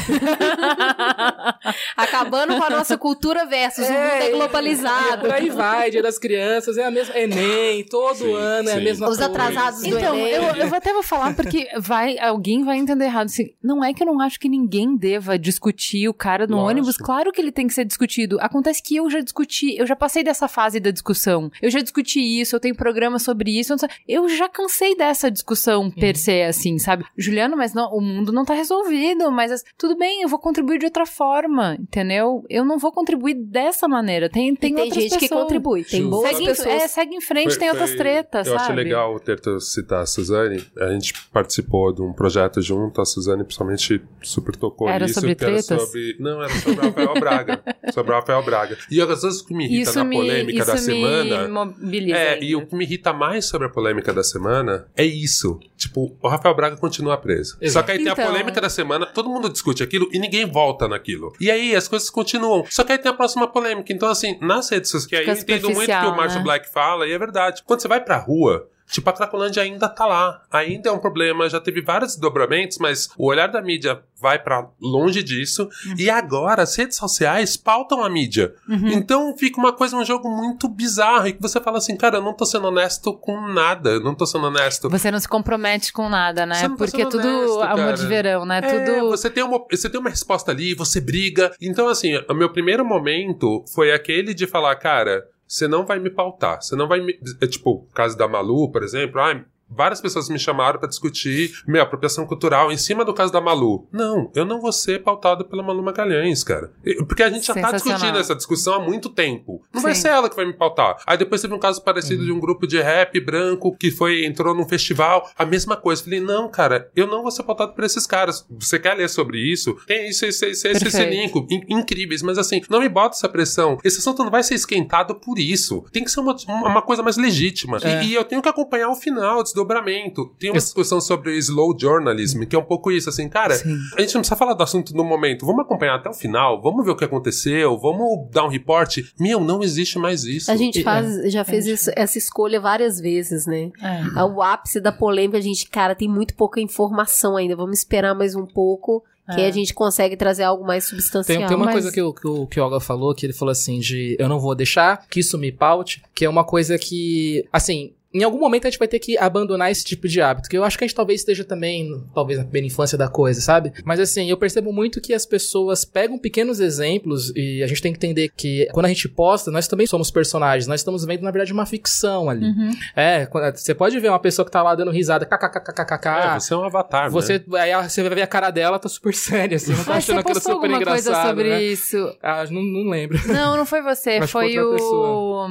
Acabando 1.97 2.57
com 2.57 2.65
a 2.65 2.71
nossa 2.71 2.97
cultura 2.99 3.47
versus 3.47 3.87
o 3.87 3.93
mundo 3.93 4.23
é 4.23 4.31
globalizado. 4.31 5.23
Por 5.23 5.33
aí 5.33 5.51
vai, 5.51 5.91
Dia 5.91 6.03
das 6.03 6.19
Crianças, 6.19 6.60
é 6.69 6.85
a 6.85 6.91
mesma. 6.91 7.17
Enem, 7.19 7.85
todo 7.85 8.17
Sim, 8.17 8.35
ano 8.35 8.69
é 8.69 8.73
a 8.73 8.77
sim. 8.79 8.85
mesma 8.85 9.09
Os 9.09 9.17
coisa. 9.19 9.31
atrasados 9.31 9.81
do 9.83 9.87
Então, 9.89 10.15
Enem. 10.17 10.31
eu, 10.33 10.43
eu 10.57 10.75
até 10.75 10.93
vou 10.93 11.03
falar 11.03 11.35
porque 11.35 11.69
vai, 11.79 12.19
alguém 12.19 12.65
vai 12.65 12.79
entender 12.79 13.05
errado. 13.05 13.27
Assim, 13.27 13.51
não 13.63 13.85
é 13.85 13.93
que 13.93 14.03
eu 14.03 14.07
não 14.07 14.21
acho 14.21 14.39
que 14.39 14.49
ninguém 14.49 14.97
deva 14.97 15.39
discutir 15.39 16.09
o 16.09 16.15
cara 16.15 16.47
no 16.47 16.57
Lógico. 16.57 16.71
ônibus. 16.71 16.97
Claro 16.97 17.33
que 17.33 17.41
ele 17.41 17.53
tem 17.53 17.67
que 17.67 17.75
ser 17.75 17.85
discutido. 17.85 18.39
Acontece 18.41 18.83
que 18.83 18.97
eu 18.97 19.09
já 19.11 19.21
discuti, 19.21 19.77
eu 19.77 19.87
já 19.87 19.97
passei 19.97 20.23
dessa 20.23 20.49
fase 20.49 20.81
da 20.81 20.91
discussão. 20.91 21.51
Eu 21.61 21.71
já 21.71 21.81
discuti 21.81 22.21
isso, 22.41 22.55
eu 22.57 22.61
tenho 22.61 22.75
programa 22.75 23.19
sobre 23.19 23.59
isso. 23.59 23.75
eu 24.09 24.29
já 24.29 24.49
cansei 24.49 24.97
dessa 24.97 25.31
discussão 25.31 25.91
per 25.91 26.17
se, 26.17 26.43
assim, 26.43 26.79
sabe? 26.79 27.05
Juliano, 27.17 27.57
mas 27.57 27.73
não, 27.75 27.91
o 27.93 28.01
mundo 28.01 28.33
não 28.33 28.45
tá 28.45 28.55
resolvido, 28.55 29.31
mas 29.31 29.53
as- 29.53 29.65
tudo 29.79 29.97
bem, 29.97 30.23
eu 30.23 30.29
vou 30.29 30.39
contribuir 30.39 30.79
de 30.79 30.87
outra 30.87 31.07
forma, 31.07 31.77
entendeu? 31.81 32.45
Eu 32.49 32.65
não 32.65 32.79
vou 32.79 32.93
contribuir 32.93 33.35
dessa 33.35 33.87
maneira. 33.89 34.29
Tem, 34.29 34.55
tem, 34.55 34.75
tem 34.75 34.85
outras 34.85 35.03
gente 35.03 35.15
que 35.15 35.21
pessoas. 35.29 35.43
contribui. 35.43 35.85
Tem 35.85 36.09
boas 36.09 36.31
pessoas. 36.59 36.83
é, 36.83 36.89
segue 36.89 37.15
em 37.15 37.21
frente, 37.21 37.51
Foi- 37.51 37.59
tem 37.59 37.69
outras 37.71 37.91
foi- 37.91 37.99
tretas, 37.99 38.47
Eu 38.47 38.53
sabe? 38.55 38.63
achei 38.65 38.75
legal 38.77 39.19
ter 39.21 39.41
tu 39.41 39.61
citar 39.61 40.03
a 40.03 40.07
Suzane. 40.07 40.65
A 40.79 40.89
gente 40.93 41.15
participou 41.33 41.93
de 41.93 42.03
um 42.03 42.13
projeto 42.13 42.61
junto, 42.63 43.01
a 43.01 43.05
Suzane 43.05 43.45
principalmente 43.45 44.03
super 44.23 44.55
tocou 44.57 44.89
Era 44.89 45.07
nisso. 45.07 45.21
sobre 45.21 45.35
que 45.35 45.45
era 45.45 45.53
tretas? 45.55 45.83
sobre... 45.83 46.17
Não, 46.19 46.43
era 46.43 46.53
sobre 46.55 46.79
o 46.81 46.83
Rafael 46.83 47.15
Braga. 47.15 47.63
sobre 47.93 48.13
o 48.13 48.15
Rafael 48.15 48.43
Braga. 48.45 48.79
E 48.91 49.01
às 49.01 49.23
vezes 49.23 49.41
o 49.41 49.47
que 49.47 49.55
me 49.55 49.65
irrita 49.67 49.91
Isso 49.91 49.99
na 49.99 50.05
me, 50.05 50.17
polêmica 50.17 50.59
isso 50.59 50.67
da 50.67 50.75
me 50.75 50.81
semana... 50.81 51.49
mobiliza 51.49 52.17
É, 52.19 52.33
ainda. 52.35 52.45
e 52.45 52.57
o 52.57 52.67
que 52.67 52.75
me 52.77 52.85
irrita 52.85 53.13
mais 53.13 53.45
sobre 53.47 53.67
a 53.67 53.71
polêmica 53.71 54.13
da 54.13 54.23
semana 54.23 54.87
é 54.97 55.05
isso. 55.05 55.59
Tipo, 55.77 56.17
o 56.23 56.29
Rafael 56.29 56.55
Braga 56.55 56.77
continua 56.77 57.17
preso. 57.17 57.53
Só 57.53 57.59
Exato. 57.61 57.87
que 57.87 57.93
aí 57.93 57.99
tem 57.99 58.09
Então. 58.13 58.25
a 58.25 58.29
polêmica 58.29 58.61
da 58.61 58.69
semana, 58.69 59.07
todo 59.07 59.29
mundo 59.29 59.49
discute 59.49 59.83
aquilo 59.83 60.09
e 60.13 60.19
ninguém 60.19 60.45
volta 60.45 60.87
naquilo. 60.87 61.33
E 61.41 61.51
aí 61.51 61.75
as 61.75 61.89
coisas 61.89 62.11
continuam. 62.11 62.65
Só 62.69 62.85
que 62.85 62.93
aí 62.93 62.99
tem 62.99 63.11
a 63.11 63.15
próxima 63.15 63.47
polêmica. 63.49 63.93
Então, 63.93 64.09
assim, 64.09 64.39
nas 64.41 64.69
redes 64.71 64.91
sociais, 64.91 65.25
que 65.25 65.31
aí 65.31 65.37
Fica 65.37 65.53
eu 65.53 65.57
entendo 65.59 65.75
muito 65.75 65.87
que 65.87 66.07
o 66.07 66.17
Márcio 66.17 66.40
né? 66.41 66.45
Black 66.45 66.71
fala, 66.71 67.07
e 67.07 67.13
é 67.13 67.19
verdade. 67.19 67.63
Quando 67.65 67.81
você 67.81 67.89
vai 67.89 68.01
pra 68.01 68.19
rua. 68.19 68.69
Tipo, 68.91 69.09
a 69.09 69.13
Cracolândia 69.13 69.63
ainda 69.63 69.89
tá 69.89 70.05
lá. 70.05 70.43
Ainda 70.51 70.89
é 70.91 70.93
um 70.93 70.99
problema. 70.99 71.49
Já 71.49 71.61
teve 71.61 71.81
vários 71.81 72.13
desdobramentos, 72.13 72.79
mas 72.79 73.09
o 73.17 73.27
olhar 73.27 73.47
da 73.47 73.63
mídia 73.63 74.03
vai 74.21 74.39
pra 74.39 74.69
longe 74.81 75.23
disso. 75.23 75.69
Uhum. 75.87 75.95
E 75.97 76.11
agora, 76.11 76.63
as 76.63 76.75
redes 76.75 76.97
sociais 76.97 77.57
pautam 77.57 78.05
a 78.05 78.11
mídia. 78.11 78.53
Então 78.93 79.37
fica 79.37 79.59
uma 79.59 79.73
coisa, 79.73 79.97
um 79.97 80.05
jogo 80.05 80.29
muito 80.29 80.69
bizarro. 80.69 81.29
E 81.29 81.33
que 81.33 81.41
você 81.41 81.61
fala 81.61 81.79
assim, 81.79 81.97
cara, 81.97 82.19
eu 82.19 82.23
não 82.23 82.35
tô 82.35 82.45
sendo 82.45 82.67
honesto 82.67 83.13
com 83.13 83.41
nada. 83.49 83.91
Eu 83.91 84.01
não 84.01 84.15
tô 84.15 84.27
sendo 84.27 84.47
honesto. 84.47 84.91
Você 84.91 85.11
não 85.11 85.21
se 85.21 85.29
compromete 85.29 85.93
com 85.93 86.09
nada, 86.09 86.45
né? 86.45 86.61
Tá 86.61 86.71
Porque 86.77 87.03
é 87.03 87.07
tudo 87.07 87.27
honesto, 87.27 87.63
amor 87.63 87.77
cara. 87.77 87.93
de 87.93 88.07
verão, 88.07 88.45
né? 88.45 88.61
É, 88.63 88.85
tudo. 88.85 89.09
você, 89.09 89.31
tem 89.31 89.45
uma, 89.45 89.65
você 89.71 89.89
tem 89.89 90.01
uma 90.01 90.11
resposta 90.11 90.51
ali, 90.51 90.75
você 90.75 91.01
briga. 91.01 91.53
Então, 91.61 91.89
assim, 91.89 92.17
o 92.29 92.35
meu 92.35 92.51
primeiro 92.51 92.85
momento 92.85 93.65
foi 93.73 93.93
aquele 93.93 94.35
de 94.35 94.49
falar, 94.49 94.75
cara, 94.77 95.25
você 95.51 95.67
não 95.67 95.85
vai 95.85 95.99
me 95.99 96.09
pautar. 96.09 96.63
Você 96.63 96.77
não 96.77 96.87
vai 96.87 97.01
me. 97.01 97.19
É, 97.41 97.47
tipo, 97.49 97.85
caso 97.93 98.17
da 98.17 98.29
Malu, 98.29 98.71
por 98.71 98.85
exemplo. 98.85 99.21
Ah, 99.21 99.45
Várias 99.71 100.01
pessoas 100.01 100.29
me 100.29 100.39
chamaram 100.39 100.79
pra 100.79 100.89
discutir 100.89 101.53
minha 101.67 101.83
apropriação 101.83 102.27
cultural 102.27 102.71
em 102.73 102.77
cima 102.77 103.05
do 103.05 103.15
caso 103.15 103.33
da 103.33 103.41
Malu. 103.41 103.87
Não, 103.93 104.31
eu 104.35 104.45
não 104.45 104.61
vou 104.61 104.73
ser 104.73 105.03
pautado 105.03 105.45
pela 105.45 105.63
Malu 105.63 105.83
Magalhães, 105.83 106.43
cara. 106.43 106.73
E- 106.85 107.03
Porque 107.05 107.23
a 107.23 107.31
gente 107.31 107.47
já 107.47 107.55
tá 107.55 107.73
discutindo 107.73 108.19
essa 108.19 108.35
discussão 108.35 108.75
há 108.75 108.81
muito 108.81 109.09
tempo. 109.09 109.63
Não 109.73 109.81
vai 109.81 109.95
Sim. 109.95 110.03
ser 110.03 110.09
ela 110.09 110.29
que 110.29 110.37
vai 110.37 110.45
me 110.45 110.53
pautar. 110.53 110.97
Aí 111.07 111.17
depois 111.17 111.41
teve 111.41 111.55
um 111.55 111.59
caso 111.59 111.83
parecido 111.83 112.25
de 112.25 112.33
um 112.33 112.41
grupo 112.41 112.67
de 112.67 112.81
rap 112.81 113.19
branco 113.21 113.77
que 113.77 113.91
foi 113.91 114.25
entrou 114.25 114.55
num 114.55 114.69
festival, 114.69 115.29
a 115.37 115.45
mesma 115.45 115.77
coisa. 115.77 116.03
Falei, 116.03 116.21
não, 116.21 116.49
cara, 116.49 116.91
eu 116.97 117.07
não 117.07 117.23
vou 117.23 117.31
ser 117.31 117.43
pautado 117.43 117.73
por 117.73 117.85
esses 117.85 118.07
caras. 118.07 118.47
Você 118.51 118.79
quer 118.79 118.95
ler 118.95 119.09
sobre 119.09 119.39
isso? 119.39 119.77
Tem 119.87 120.09
isso, 120.09 120.25
esse, 120.27 120.47
esse, 120.47 120.69
esse, 120.69 120.87
esse. 120.89 121.03
In- 121.03 121.65
incríveis, 121.69 122.23
mas 122.23 122.39
assim, 122.39 122.61
não 122.69 122.81
me 122.81 122.89
bota 122.89 123.15
essa 123.17 123.29
pressão. 123.29 123.79
Esse 123.85 123.99
assunto 123.99 124.23
não 124.25 124.31
vai 124.31 124.43
ser 124.43 124.55
esquentado 124.55 125.15
por 125.15 125.39
isso. 125.39 125.85
Tem 125.93 126.05
que 126.05 126.11
ser 126.11 126.21
uma, 126.21 126.35
uma 126.49 126.83
coisa 126.83 127.03
mais 127.03 127.17
legítima. 127.17 127.79
E- 127.83 127.87
É. 127.87 128.05
E, 128.05 128.15
eu 128.15 128.25
tenho 128.25 128.41
que 128.43 128.49
acompanhar 128.49 128.89
o 128.89 128.95
final, 128.95 129.43
desdobramento. 129.65 130.27
Tem 130.39 130.51
uma 130.51 130.57
Isso. 130.59 130.69
discussão 130.69 131.01
sobre 131.01 131.31
o 131.31 131.35
slow 131.35 131.77
journalism, 131.79 132.43
que 132.45 132.57
é 132.57 132.59
um 132.59 132.65
pouco 132.65 132.91
isso, 132.91 133.09
assim, 133.09 133.29
cara, 133.29 133.55
a 133.55 133.59
gente 134.01 134.15
não 134.15 134.21
precisa 134.21 134.37
falar 134.37 134.55
do 134.55 134.63
assunto 134.63 134.95
no 134.95 135.05
momento, 135.05 135.45
vamos 135.47 135.63
acompanhar 135.65 135.97
até 135.97 136.09
o 136.09 136.15
final, 136.15 136.61
vamos 136.61 136.85
ver 136.85 136.93
o 136.93 136.97
que 136.97 137.05
aconteceu, 137.05 137.79
vamos 137.79 138.29
dar 138.31 138.45
um 138.45 138.49
reporte. 138.49 139.13
Meu, 139.19 139.41
não 139.41 139.63
existe 139.63 139.99
mais 139.99 140.25
isso. 140.25 140.51
A 140.51 140.57
gente 140.57 140.83
faz, 140.83 141.31
já 141.33 141.45
fez 141.45 141.67
isso- 141.67 141.91
essa 141.95 142.19
escolha 142.19 142.61
várias 142.61 142.99
vezes, 143.01 143.47
né? 143.47 143.71
É. 143.83 144.23
O 144.25 144.43
ápice 144.43 144.81
da 144.81 144.93
polêmica, 144.93 145.39
a 145.39 145.41
gente, 145.41 145.69
cara, 145.69 145.95
tem 145.95 146.09
muito 146.09 146.35
pouca 146.35 146.61
informação 146.61 147.37
ainda. 147.37 147.57
Vamos 147.57 147.79
esperar 147.79 148.15
mais 148.15 148.35
um 148.35 148.47
pouco, 148.47 149.03
que 149.35 149.41
É. 149.41 149.47
a 149.47 149.51
gente 149.51 149.73
consegue 149.73 150.17
trazer 150.17 150.43
algo 150.43 150.67
mais 150.67 150.85
substancial. 150.85 151.39
Tem, 151.39 151.47
tem 151.47 151.57
uma 151.57 151.67
mas- 151.67 151.75
coisa 151.75 151.93
que 151.93 152.03
o, 152.03 152.13
que, 152.13 152.27
o, 152.27 152.47
que 152.47 152.59
o 152.59 152.65
Olga 152.65 152.81
falou, 152.81 153.15
que 153.15 153.25
ele 153.27 153.33
falou 153.33 153.53
assim, 153.53 153.79
de 153.79 154.17
eu 154.19 154.29
não 154.29 154.41
vou 154.41 154.55
deixar 154.55 155.07
que 155.09 155.21
isso 155.21 155.39
me 155.39 155.53
paute, 155.53 156.03
que 156.15 156.25
é 156.25 156.29
uma 156.29 156.45
coisa 156.45 156.77
que, 156.79 157.45
assim, 157.53 157.93
em 158.13 158.23
algum 158.25 158.39
momento 158.39 158.67
a 158.67 158.71
gente 158.71 158.79
vai 158.79 158.89
ter 158.89 158.99
que 158.99 159.17
abandonar 159.17 159.71
esse 159.71 159.85
tipo 159.85 160.09
de 160.09 160.21
hábito, 160.21 160.49
que 160.49 160.57
eu 160.59 160.65
acho 160.65 160.77
que 160.77 160.85
a 160.85 160.87
gente 160.87 160.97
talvez 160.97 161.21
esteja 161.21 161.45
também, 161.45 161.89
talvez 162.15 162.39
na 162.39 162.45
primeira 162.45 162.67
infância 162.67 162.99
da 162.99 163.09
coisa, 163.09 163.41
sabe? 163.41 163.73
Mas 163.85 164.01
assim, 164.01 164.29
eu 164.29 164.37
percebo 164.37 164.73
muito 164.73 165.01
que 165.01 165.15
as 165.15 165.25
pessoas 165.25 165.85
pegam 165.85 166.19
pequenos 166.19 166.59
exemplos 166.61 167.33
e 167.37 167.63
a 167.63 167.67
gente 167.67 167.81
tem 167.81 167.93
que 167.93 167.99
entender 167.99 168.31
que 168.37 168.67
quando 168.73 168.87
a 168.87 168.89
gente 168.89 169.09
posta, 169.09 169.51
nós 169.51 169.69
também 169.69 169.87
somos 169.87 170.11
personagens, 170.11 170.67
nós 170.67 170.81
estamos 170.81 171.05
vendo, 171.05 171.23
na 171.23 171.31
verdade, 171.31 171.53
uma 171.53 171.67
ficção 171.67 172.29
ali. 172.29 172.45
Uhum. 172.47 172.71
É, 172.97 173.29
você 173.55 173.75
pode 173.75 173.99
ver 174.01 174.09
uma 174.09 174.19
pessoa 174.19 174.45
que 174.45 174.51
tá 174.51 174.63
lá 174.63 174.75
dando 174.75 174.91
risada, 174.91 175.25
kkkkk, 175.25 176.09
É, 176.09 176.41
você 176.41 176.53
é 176.53 176.57
um 176.57 176.65
avatar, 176.65 177.05
né? 177.05 177.11
você, 177.11 177.45
aí 177.55 177.89
você 177.89 178.03
vai 178.03 178.15
ver 178.15 178.23
a 178.23 178.27
cara 178.27 178.51
dela, 178.51 178.79
tá 178.79 178.89
super 178.89 179.15
séria, 179.15 179.57
assim, 179.57 179.73
não 179.73 179.85
tá 179.85 179.95
Mas 179.95 180.05
você 180.05 180.13
achando 180.13 180.21
aquilo 180.21 180.41
super 180.41 180.53
alguma 180.53 180.85
coisa 180.85 181.11
engraçado, 181.11 181.29
sobre 181.29 181.49
né? 181.49 181.63
isso? 181.63 182.17
Ah, 182.23 182.45
não, 182.51 182.63
não 182.63 182.91
lembro. 182.91 183.21
Não, 183.29 183.57
não 183.57 183.67
foi 183.67 183.83
você, 183.83 184.27
foi 184.27 184.59
outra 184.59 184.67
o 184.67 184.73
pessoa. 184.73 185.51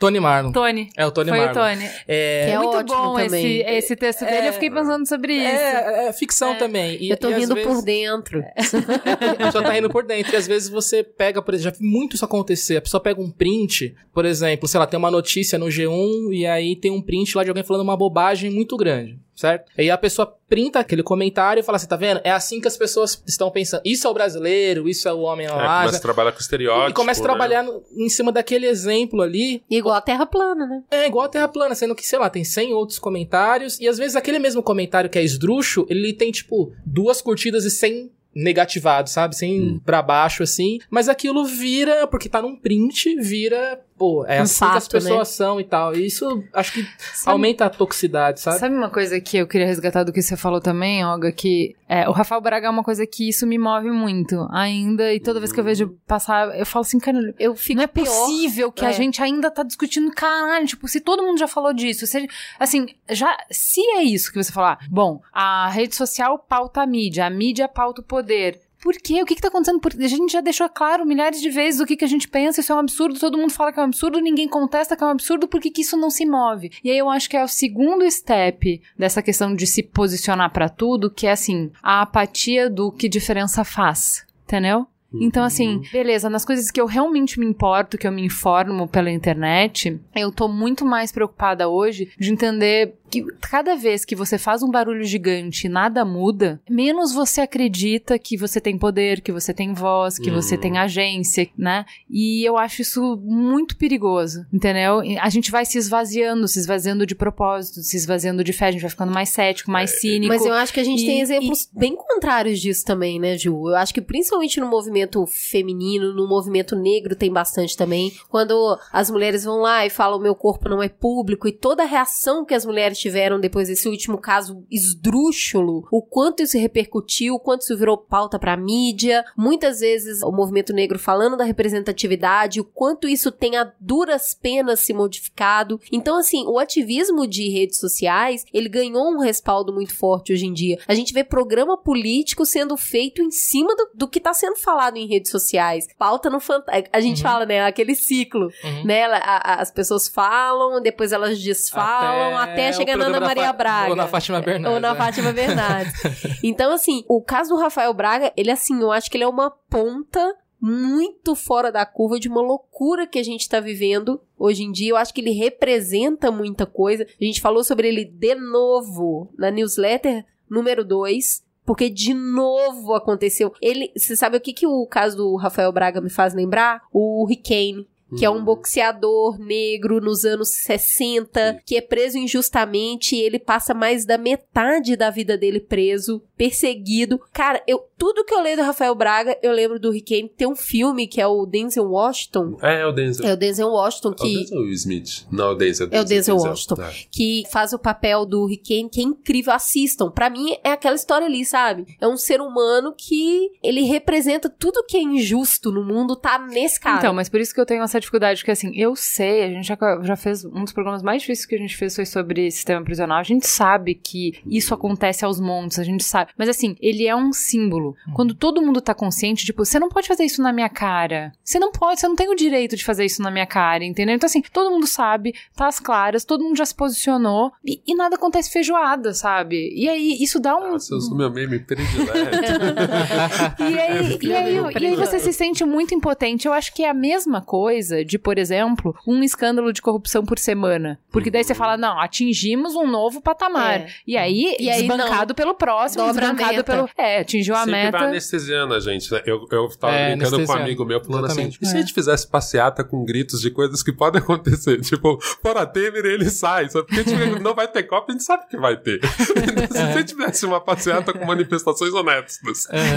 Tony 0.00 0.18
Marlon. 0.18 0.50
Tony. 0.50 0.88
É 0.96 1.04
o 1.04 1.10
Tony 1.10 1.28
foi 1.28 1.38
Marlon. 1.38 1.52
o 1.52 1.62
Tony. 1.62 1.90
É, 2.06 2.46
Que 2.46 2.52
é 2.52 2.58
Muito 2.58 2.76
ótimo 2.76 2.96
bom 3.02 3.18
esse, 3.18 3.26
também. 3.28 3.60
esse 3.76 3.96
texto 3.96 4.24
dele, 4.24 4.48
eu 4.48 4.52
fiquei 4.52 4.70
pensando 4.70 5.06
sobre 5.06 5.34
isso. 5.34 5.46
é, 5.46 6.06
é 6.08 6.12
ficção 6.12 6.52
É. 6.52 6.54
também. 6.56 6.96
E, 7.00 7.10
Eu 7.10 7.16
tô 7.16 7.28
e 7.30 7.34
rindo 7.34 7.54
vezes- 7.54 7.70
por 7.72 7.82
dentro. 7.82 8.42
a 8.56 9.34
pessoa 9.46 9.64
tá 9.64 9.70
rindo 9.72 9.88
por 9.90 10.04
dentro. 10.04 10.32
E 10.32 10.36
às 10.36 10.46
vezes 10.46 10.68
você 10.68 11.02
pega, 11.02 11.40
por 11.42 11.54
exemplo, 11.54 11.72
já 11.76 11.78
vi 11.78 11.86
muito 11.86 12.16
isso 12.16 12.24
acontecer. 12.24 12.76
A 12.76 12.82
pessoa 12.82 13.00
pega 13.00 13.20
um 13.20 13.30
print, 13.30 13.94
por 14.12 14.24
exemplo, 14.24 14.66
sei 14.68 14.78
lá, 14.80 14.86
tem 14.86 14.98
uma 14.98 15.10
notícia 15.10 15.58
no 15.58 15.66
G1 15.66 16.32
e 16.32 16.46
aí 16.46 16.76
tem 16.76 16.90
um 16.90 17.00
print 17.02 17.36
lá 17.36 17.44
de 17.44 17.50
alguém 17.50 17.64
falando 17.64 17.82
uma 17.82 17.96
bobagem 17.96 18.50
muito 18.50 18.76
grande, 18.76 19.18
certo? 19.40 19.70
E 19.76 19.82
aí 19.82 19.90
a 19.90 19.96
pessoa 19.98 20.36
printa 20.48 20.80
aquele 20.80 21.02
comentário 21.02 21.60
e 21.60 21.62
fala 21.62 21.76
assim, 21.76 21.86
tá 21.86 21.96
vendo? 21.96 22.20
É 22.24 22.30
assim 22.30 22.60
que 22.60 22.68
as 22.68 22.76
pessoas 22.76 23.22
estão 23.26 23.50
pensando. 23.50 23.82
Isso 23.84 24.06
é 24.06 24.10
o 24.10 24.14
brasileiro, 24.14 24.88
isso 24.88 25.08
é 25.08 25.12
o 25.12 25.20
homem 25.20 25.46
É, 25.46 25.50
lá. 25.52 25.78
começa 25.80 25.96
a 25.98 26.00
trabalhar 26.00 26.32
com 26.32 26.38
estereótipo. 26.40 26.90
e 26.90 26.94
começa 26.94 27.20
a 27.20 27.22
né? 27.22 27.28
trabalhar 27.28 27.62
no- 27.62 27.82
em 27.96 28.08
cima 28.08 28.30
daquele 28.32 28.66
exemplo 28.66 29.22
ali. 29.22 29.62
Igual 29.70 29.94
a 29.94 30.00
Terra 30.00 30.26
plana, 30.26 30.66
né? 30.66 30.82
É 30.90 31.06
igual 31.06 31.24
a 31.26 31.28
Terra 31.28 31.48
plana, 31.48 31.74
sendo 31.74 31.94
que, 31.94 32.06
sei 32.06 32.18
lá, 32.18 32.28
tem 32.28 32.44
100 32.44 32.74
outros 32.74 32.98
comentários, 32.98 33.78
e 33.80 33.88
às 33.88 33.96
vezes 33.98 34.16
aquele 34.16 34.38
mesmo 34.38 34.62
comentário 34.62 35.08
que 35.08 35.18
é 35.18 35.22
esdrúxo, 35.22 35.86
ele 35.88 36.12
tem, 36.12 36.30
tipo, 36.30 36.72
duas 36.84 37.22
curtidas 37.22 37.64
e 37.64 37.70
100 37.70 38.10
negativados, 38.32 39.12
sabe? 39.12 39.34
100 39.36 39.60
Hum. 39.60 39.80
pra 39.84 40.00
baixo, 40.02 40.42
assim. 40.42 40.78
Mas 40.88 41.08
aquilo 41.08 41.44
vira, 41.44 42.06
porque 42.06 42.28
tá 42.28 42.40
num 42.40 42.54
print, 42.56 43.16
vira, 43.16 43.80
pô, 44.00 44.24
é 44.26 44.40
Um 44.40 44.44
assim 44.44 44.64
que 44.64 44.64
as 44.78 44.84
fato, 44.86 44.94
né? 44.94 45.00
pessoas 45.10 45.28
são 45.28 45.60
e 45.60 45.64
tal. 45.64 45.94
E 45.94 46.06
isso, 46.06 46.42
acho 46.54 46.72
que 46.72 46.82
Sabe- 47.12 47.32
aumenta 47.32 47.66
a 47.66 47.70
toxicidade, 47.70 48.40
sabe? 48.40 48.58
Sabe 48.58 48.74
uma 48.74 48.88
coisa 48.88 49.20
que 49.20 49.36
eu 49.36 49.46
queria 49.46 49.66
resgatar 49.66 50.04
do 50.04 50.10
que 50.12 50.22
você 50.22 50.38
falou 50.38 50.58
também, 50.58 51.04
Olga? 51.04 51.30
Que 51.30 51.76
é, 51.86 52.08
o 52.08 52.12
Rafael 52.12 52.40
Braga 52.40 52.66
é 52.66 52.70
uma 52.70 52.82
coisa 52.82 53.06
que 53.06 53.28
isso 53.28 53.46
me 53.46 53.58
move 53.58 53.90
muito 53.90 54.48
ainda. 54.50 55.12
E 55.12 55.20
toda 55.20 55.38
vez 55.38 55.52
que 55.52 55.60
eu 55.60 55.64
vejo 55.64 55.98
passar, 56.06 56.58
eu 56.58 56.64
falo 56.64 56.80
assim, 56.82 56.98
cara, 56.98 57.18
Eu 57.38 57.54
fico 57.54 57.76
não 57.76 57.84
é 57.84 57.86
pior. 57.86 58.06
possível 58.06 58.72
que 58.72 58.86
a 58.86 58.88
É. 58.88 58.92
gente 58.94 59.22
ainda 59.22 59.50
tá 59.50 59.62
discutindo, 59.62 60.10
caralho, 60.12 60.66
tipo, 60.66 60.88
se 60.88 60.98
todo 61.00 61.22
mundo 61.22 61.38
já 61.38 61.46
falou 61.46 61.74
disso, 61.74 62.06
se, 62.06 62.26
assim, 62.58 62.86
já, 63.10 63.36
se 63.50 63.82
é 63.96 64.02
isso 64.02 64.32
que 64.32 64.42
você 64.42 64.50
falar, 64.50 64.78
bom, 64.90 65.20
a 65.30 65.68
rede 65.68 65.94
social 65.94 66.38
pauta 66.38 66.80
a 66.80 66.86
mídia, 66.86 67.26
a 67.26 67.30
mídia 67.30 67.68
pauta 67.68 68.00
o 68.00 68.04
poder. 68.04 68.58
Por 68.80 68.94
quê? 68.94 69.22
O 69.22 69.26
que 69.26 69.34
que 69.34 69.40
tá 69.40 69.48
acontecendo? 69.48 69.80
Porque 69.80 70.02
a 70.02 70.08
gente 70.08 70.32
já 70.32 70.40
deixou 70.40 70.68
claro 70.68 71.04
milhares 71.04 71.40
de 71.40 71.50
vezes 71.50 71.80
o 71.80 71.86
que 71.86 71.96
que 71.96 72.04
a 72.04 72.08
gente 72.08 72.28
pensa, 72.28 72.60
isso 72.60 72.72
é 72.72 72.74
um 72.74 72.78
absurdo, 72.78 73.18
todo 73.18 73.38
mundo 73.38 73.52
fala 73.52 73.72
que 73.72 73.78
é 73.78 73.82
um 73.82 73.86
absurdo, 73.86 74.20
ninguém 74.20 74.48
contesta 74.48 74.96
que 74.96 75.04
é 75.04 75.06
um 75.06 75.10
absurdo, 75.10 75.46
por 75.46 75.60
que 75.60 75.70
que 75.70 75.82
isso 75.82 75.96
não 75.96 76.10
se 76.10 76.24
move? 76.24 76.70
E 76.82 76.90
aí 76.90 76.98
eu 76.98 77.10
acho 77.10 77.28
que 77.28 77.36
é 77.36 77.44
o 77.44 77.48
segundo 77.48 78.10
step 78.10 78.80
dessa 78.98 79.22
questão 79.22 79.54
de 79.54 79.66
se 79.66 79.82
posicionar 79.82 80.50
pra 80.50 80.68
tudo, 80.68 81.10
que 81.10 81.26
é 81.26 81.32
assim, 81.32 81.70
a 81.82 82.02
apatia 82.02 82.70
do 82.70 82.90
que 82.90 83.08
diferença 83.08 83.64
faz, 83.64 84.24
entendeu? 84.44 84.86
Então, 85.12 85.42
assim, 85.42 85.82
beleza, 85.90 86.30
nas 86.30 86.44
coisas 86.44 86.70
que 86.70 86.80
eu 86.80 86.86
realmente 86.86 87.40
me 87.40 87.46
importo, 87.46 87.98
que 87.98 88.06
eu 88.06 88.12
me 88.12 88.24
informo 88.24 88.86
pela 88.86 89.10
internet, 89.10 90.00
eu 90.14 90.30
tô 90.30 90.46
muito 90.46 90.84
mais 90.84 91.10
preocupada 91.10 91.68
hoje 91.68 92.12
de 92.16 92.32
entender 92.32 92.94
que 93.10 93.24
cada 93.40 93.74
vez 93.76 94.04
que 94.04 94.14
você 94.14 94.38
faz 94.38 94.62
um 94.62 94.70
barulho 94.70 95.02
gigante 95.04 95.66
e 95.66 95.70
nada 95.70 96.04
muda, 96.04 96.60
menos 96.70 97.12
você 97.12 97.40
acredita 97.40 98.18
que 98.18 98.36
você 98.36 98.60
tem 98.60 98.78
poder, 98.78 99.20
que 99.20 99.32
você 99.32 99.52
tem 99.52 99.74
voz, 99.74 100.18
que 100.18 100.30
você 100.30 100.54
Uhum. 100.54 100.60
tem 100.60 100.78
agência, 100.78 101.48
né? 101.58 101.84
E 102.08 102.44
eu 102.44 102.56
acho 102.56 102.82
isso 102.82 103.16
muito 103.22 103.76
perigoso, 103.76 104.46
entendeu? 104.52 105.02
E 105.04 105.18
A 105.18 105.28
gente 105.28 105.50
vai 105.50 105.64
se 105.66 105.76
esvaziando, 105.78 106.46
se 106.48 106.58
esvaziando 106.58 107.04
de 107.06 107.14
propósito, 107.14 107.82
se 107.82 107.96
esvaziando 107.96 108.42
de 108.44 108.52
fé, 108.52 108.66
a 108.66 108.70
gente 108.72 108.80
vai 108.82 108.90
ficando 108.90 109.12
mais 109.12 109.28
cético, 109.30 109.70
mais 109.70 110.00
cínico. 110.00 110.32
Mas 110.32 110.44
eu 110.46 110.54
acho 110.54 110.72
que 110.72 110.80
a 110.80 110.84
gente 110.84 111.02
E- 111.02 111.06
tem 111.06 111.20
exemplos 111.20 111.68
bem 111.72 111.94
contrários 111.96 112.60
disso 112.60 112.84
também, 112.84 113.18
né, 113.18 113.36
Ju? 113.36 113.68
Eu 113.68 113.76
acho 113.76 113.92
que 113.92 114.00
principalmente 114.00 114.60
no 114.60 114.66
movimento 114.68 115.26
feminino, 115.26 116.12
no 116.14 116.28
movimento 116.28 116.76
negro 116.76 117.14
tem 117.16 117.32
bastante 117.32 117.76
também. 117.76 118.12
Quando 118.28 118.78
as 118.92 119.10
mulheres 119.10 119.44
vão 119.44 119.60
lá 119.60 119.84
e 119.84 119.90
falam 119.90 120.18
meu 120.20 120.34
corpo 120.34 120.68
não 120.68 120.82
é 120.82 120.88
público 120.88 121.48
e 121.48 121.52
toda 121.52 121.82
a 121.82 121.86
reação 121.86 122.44
que 122.44 122.54
as 122.54 122.64
mulheres 122.64 122.98
tiveram 123.00 123.40
depois 123.40 123.68
desse 123.68 123.88
último 123.88 124.18
caso 124.18 124.64
esdrúxulo, 124.70 125.86
o 125.90 126.02
quanto 126.02 126.42
isso 126.42 126.56
repercutiu, 126.58 127.34
o 127.34 127.40
quanto 127.40 127.62
isso 127.62 127.76
virou 127.76 127.96
pauta 127.96 128.38
pra 128.38 128.56
mídia. 128.56 129.24
Muitas 129.36 129.80
vezes 129.80 130.22
o 130.22 130.30
movimento 130.30 130.72
negro 130.72 130.98
falando 130.98 131.36
da 131.36 131.44
representatividade, 131.44 132.60
o 132.60 132.64
quanto 132.64 133.08
isso 133.08 133.30
tem 133.32 133.56
a 133.56 133.72
duras 133.80 134.34
penas 134.34 134.80
se 134.80 134.92
modificado. 134.92 135.80
Então, 135.90 136.16
assim, 136.18 136.44
o 136.46 136.58
ativismo 136.58 137.26
de 137.26 137.48
redes 137.48 137.78
sociais, 137.78 138.44
ele 138.52 138.68
ganhou 138.68 139.10
um 139.10 139.18
respaldo 139.20 139.72
muito 139.72 139.94
forte 139.96 140.32
hoje 140.32 140.46
em 140.46 140.52
dia. 140.52 140.78
A 140.86 140.94
gente 140.94 141.12
vê 141.12 141.24
programa 141.24 141.76
político 141.76 142.44
sendo 142.44 142.76
feito 142.76 143.22
em 143.22 143.30
cima 143.30 143.74
do, 143.74 143.90
do 143.94 144.08
que 144.08 144.20
tá 144.20 144.32
sendo 144.34 144.56
falado 144.56 144.96
em 144.96 145.06
redes 145.06 145.30
sociais. 145.30 145.86
Pauta 145.98 146.28
no 146.30 146.40
fantasma. 146.40 146.84
A 146.92 147.00
gente 147.00 147.22
fala, 147.22 147.46
né, 147.46 147.62
aquele 147.64 147.94
ciclo, 147.94 148.50
Uhum. 148.64 148.84
né? 148.84 149.04
a- 149.04 149.16
a- 149.16 149.60
as 149.60 149.70
pessoas 149.70 150.08
falam, 150.08 150.80
depois 150.82 151.12
elas 151.12 151.38
desfalam, 151.40 152.36
até, 152.36 152.70
o 152.70 152.74
chegar 152.74 152.89
na 152.96 153.06
Ana 153.06 153.20
Maria 153.20 153.46
Fa- 153.46 153.52
Braga. 153.52 153.90
Ou 153.90 153.96
na 153.96 154.06
Fátima 154.06 154.40
Bernardes. 154.40 154.74
Ou 154.74 154.80
na 154.80 154.92
né? 154.92 154.98
Fátima 154.98 155.32
Bernardes. 155.32 155.94
então, 156.42 156.72
assim, 156.72 157.04
o 157.08 157.22
caso 157.22 157.50
do 157.50 157.60
Rafael 157.60 157.92
Braga, 157.94 158.32
ele, 158.36 158.50
assim, 158.50 158.80
eu 158.80 158.92
acho 158.92 159.10
que 159.10 159.16
ele 159.16 159.24
é 159.24 159.28
uma 159.28 159.50
ponta 159.50 160.34
muito 160.60 161.34
fora 161.34 161.72
da 161.72 161.86
curva 161.86 162.20
de 162.20 162.28
uma 162.28 162.42
loucura 162.42 163.06
que 163.06 163.18
a 163.18 163.22
gente 163.22 163.48
tá 163.48 163.60
vivendo 163.60 164.20
hoje 164.38 164.62
em 164.62 164.70
dia. 164.70 164.90
Eu 164.90 164.96
acho 164.96 165.14
que 165.14 165.20
ele 165.20 165.30
representa 165.32 166.30
muita 166.30 166.66
coisa. 166.66 167.06
A 167.20 167.24
gente 167.24 167.40
falou 167.40 167.64
sobre 167.64 167.88
ele 167.88 168.04
de 168.04 168.34
novo 168.34 169.32
na 169.38 169.50
newsletter 169.50 170.24
número 170.48 170.84
2. 170.84 171.48
Porque 171.64 171.88
de 171.88 172.12
novo 172.12 172.94
aconteceu. 172.94 173.52
Ele, 173.62 173.92
você 173.96 174.16
sabe 174.16 174.36
o 174.36 174.40
que, 174.40 174.52
que 174.52 174.66
o 174.66 174.86
caso 174.86 175.16
do 175.16 175.36
Rafael 175.36 175.70
Braga 175.70 176.00
me 176.00 176.10
faz 176.10 176.34
lembrar? 176.34 176.82
O 176.92 177.24
Rick 177.28 177.86
que 178.16 178.24
é 178.24 178.30
um 178.30 178.44
boxeador 178.44 179.38
negro 179.38 180.00
nos 180.00 180.24
anos 180.24 180.50
60, 180.50 181.62
que 181.64 181.76
é 181.76 181.80
preso 181.80 182.18
injustamente 182.18 183.16
e 183.16 183.20
ele 183.20 183.38
passa 183.38 183.74
mais 183.74 184.04
da 184.04 184.18
metade 184.18 184.96
da 184.96 185.10
vida 185.10 185.36
dele 185.36 185.60
preso, 185.60 186.22
perseguido. 186.36 187.20
Cara, 187.32 187.62
eu 187.66 187.84
tudo 188.00 188.24
que 188.24 188.32
eu 188.32 188.40
leio 188.40 188.56
do 188.56 188.62
Rafael 188.62 188.94
Braga, 188.94 189.36
eu 189.42 189.52
lembro 189.52 189.78
do 189.78 189.90
Rick 189.90 190.32
Tem 190.34 190.48
um 190.48 190.56
filme 190.56 191.06
que 191.06 191.20
é 191.20 191.26
o 191.26 191.44
Denzel 191.44 191.84
Washington. 191.84 192.56
É, 192.62 192.80
é 192.80 192.86
o 192.86 192.92
Denzel. 192.92 193.26
É 193.26 193.32
o 193.34 193.36
Denzel 193.36 193.68
Washington 193.68 194.08
É 194.08 194.12
o 194.12 194.14
que 194.14 194.36
Denzel 194.38 194.68
Smith. 194.70 195.26
Não, 195.30 195.48
é 195.48 195.50
o 195.50 195.54
Denzel. 195.54 195.88
É 195.90 196.00
o 196.00 196.04
Denzel 196.04 196.36
Washington. 196.36 196.76
Tá. 196.76 196.90
que 197.10 197.44
faz 197.52 197.74
o 197.74 197.78
papel 197.78 198.24
do 198.24 198.46
Rick 198.46 198.88
que 198.88 199.00
é 199.00 199.04
incrível. 199.04 199.52
Assistam. 199.52 200.10
Pra 200.10 200.30
mim, 200.30 200.56
é 200.64 200.70
aquela 200.72 200.94
história 200.94 201.26
ali, 201.26 201.44
sabe? 201.44 201.94
É 202.00 202.08
um 202.08 202.16
ser 202.16 202.40
humano 202.40 202.94
que 202.96 203.50
ele 203.62 203.82
representa 203.82 204.48
tudo 204.48 204.84
que 204.86 204.96
é 204.96 205.02
injusto 205.02 205.70
no 205.70 205.84
mundo, 205.84 206.16
tá 206.16 206.38
nesse 206.38 206.80
cara. 206.80 206.98
Então, 206.98 207.12
mas 207.12 207.28
por 207.28 207.38
isso 207.38 207.52
que 207.52 207.60
eu 207.60 207.66
tenho 207.66 207.82
essa 208.00 208.02
dificuldade, 208.02 208.44
que 208.44 208.50
assim, 208.50 208.72
eu 208.74 208.96
sei, 208.96 209.44
a 209.44 209.48
gente 209.48 209.66
já, 209.66 209.76
já 210.02 210.16
fez, 210.16 210.44
um 210.44 210.64
dos 210.64 210.72
programas 210.72 211.02
mais 211.02 211.22
difíceis 211.22 211.46
que 211.46 211.54
a 211.54 211.58
gente 211.58 211.76
fez 211.76 211.94
foi 211.94 212.06
sobre 212.06 212.50
sistema 212.50 212.82
prisional, 212.82 213.18
a 213.18 213.22
gente 213.22 213.46
sabe 213.46 213.94
que 213.94 214.40
isso 214.46 214.74
acontece 214.74 215.24
aos 215.24 215.38
montes, 215.38 215.78
a 215.78 215.84
gente 215.84 216.02
sabe, 216.02 216.32
mas 216.36 216.48
assim, 216.48 216.76
ele 216.80 217.06
é 217.06 217.14
um 217.14 217.32
símbolo. 217.32 217.94
Quando 218.14 218.34
todo 218.34 218.62
mundo 218.62 218.80
tá 218.80 218.94
consciente, 218.94 219.44
tipo, 219.44 219.64
você 219.64 219.78
não 219.78 219.88
pode 219.88 220.08
fazer 220.08 220.24
isso 220.24 220.42
na 220.42 220.52
minha 220.52 220.68
cara, 220.68 221.32
você 221.44 221.58
não 221.58 221.70
pode, 221.70 222.00
você 222.00 222.08
não 222.08 222.16
tem 222.16 222.30
o 222.30 222.34
direito 222.34 222.76
de 222.76 222.84
fazer 222.84 223.04
isso 223.04 223.22
na 223.22 223.30
minha 223.30 223.46
cara, 223.46 223.84
entendeu? 223.84 224.14
Então 224.14 224.26
assim, 224.26 224.42
todo 224.42 224.70
mundo 224.70 224.86
sabe, 224.86 225.34
tá 225.54 225.68
às 225.68 225.78
claras, 225.78 226.24
todo 226.24 226.42
mundo 226.42 226.56
já 226.56 226.64
se 226.64 226.74
posicionou, 226.74 227.52
e, 227.64 227.80
e 227.86 227.94
nada 227.94 228.16
acontece 228.16 228.50
feijoada, 228.50 229.12
sabe? 229.12 229.72
E 229.74 229.88
aí, 229.88 230.16
isso 230.20 230.40
dá 230.40 230.56
um... 230.56 230.72
Nossa, 230.72 230.94
eu 230.94 231.00
sou 231.00 231.16
meu 231.16 231.30
meme 231.30 231.58
predileto. 231.58 232.10
E 233.60 233.78
aí, 233.78 234.18
e, 234.22 234.34
aí, 234.34 234.56
e 234.80 234.86
aí 234.86 234.96
você 234.96 235.18
se 235.18 235.32
sente 235.32 235.64
muito 235.64 235.94
impotente. 235.94 236.46
Eu 236.46 236.52
acho 236.52 236.72
que 236.74 236.82
é 236.82 236.90
a 236.90 236.94
mesma 236.94 237.40
coisa 237.40 237.89
coisa 237.90 238.04
de, 238.04 238.18
por 238.18 238.38
exemplo, 238.38 238.94
um 239.06 239.22
escândalo 239.22 239.72
de 239.72 239.82
corrupção 239.82 240.24
por 240.24 240.38
semana. 240.38 240.98
Porque 241.10 241.30
daí 241.30 241.42
você 241.44 241.54
fala, 241.54 241.76
não, 241.76 241.98
atingimos 242.00 242.74
um 242.74 242.86
novo 242.86 243.20
patamar. 243.20 243.80
É. 243.80 243.86
E 244.06 244.16
aí, 244.16 244.56
E 244.58 244.70
aí, 244.70 244.86
desbancado 244.86 245.34
pelo 245.34 245.54
próximo, 245.54 246.04
dobra 246.06 246.28
a 246.28 246.30
desbancado 246.32 246.56
meta. 246.56 246.72
pelo. 246.72 246.88
É, 246.96 247.20
atingiu 247.20 247.54
a 247.54 247.58
Sempre 247.64 247.72
vai 247.72 247.84
meta. 247.84 247.98
anestesiando 248.04 248.74
a 248.74 248.80
gente, 248.80 249.10
né? 249.12 249.20
Eu, 249.26 249.46
eu 249.50 249.68
tava 249.78 249.94
É, 249.94 250.16
brincando 250.16 250.46
com 250.46 250.52
um 250.52 250.56
amigo 250.56 250.84
meu 250.84 251.02
falando 251.02 251.26
Exatamente. 251.26 251.58
assim: 251.60 251.64
e 251.64 251.66
se 251.66 251.76
a 251.76 251.80
gente 251.80 251.92
fizesse 251.92 252.28
passeata 252.28 252.84
com 252.84 253.04
gritos 253.04 253.40
de 253.40 253.50
coisas 253.50 253.82
que 253.82 253.92
podem 253.92 254.20
acontecer? 254.22 254.80
Tipo, 254.80 255.18
fora 255.42 255.66
Temer, 255.66 256.04
ele 256.04 256.30
sai. 256.30 256.68
Só 256.70 256.82
porque 256.82 257.04
tipo, 257.04 257.40
não 257.40 257.54
vai 257.54 257.66
ter 257.68 257.82
Copa, 257.84 258.06
a 258.10 258.12
gente 258.12 258.24
sabe 258.24 258.46
que 258.48 258.56
vai 258.56 258.76
ter. 258.76 259.00
Se 259.70 259.78
a 259.78 259.92
gente 259.92 260.08
tivesse 260.08 260.46
uma 260.46 260.60
passeata 260.60 261.12
com 261.12 261.24
manifestações 261.24 261.92
honestas, 261.92 262.38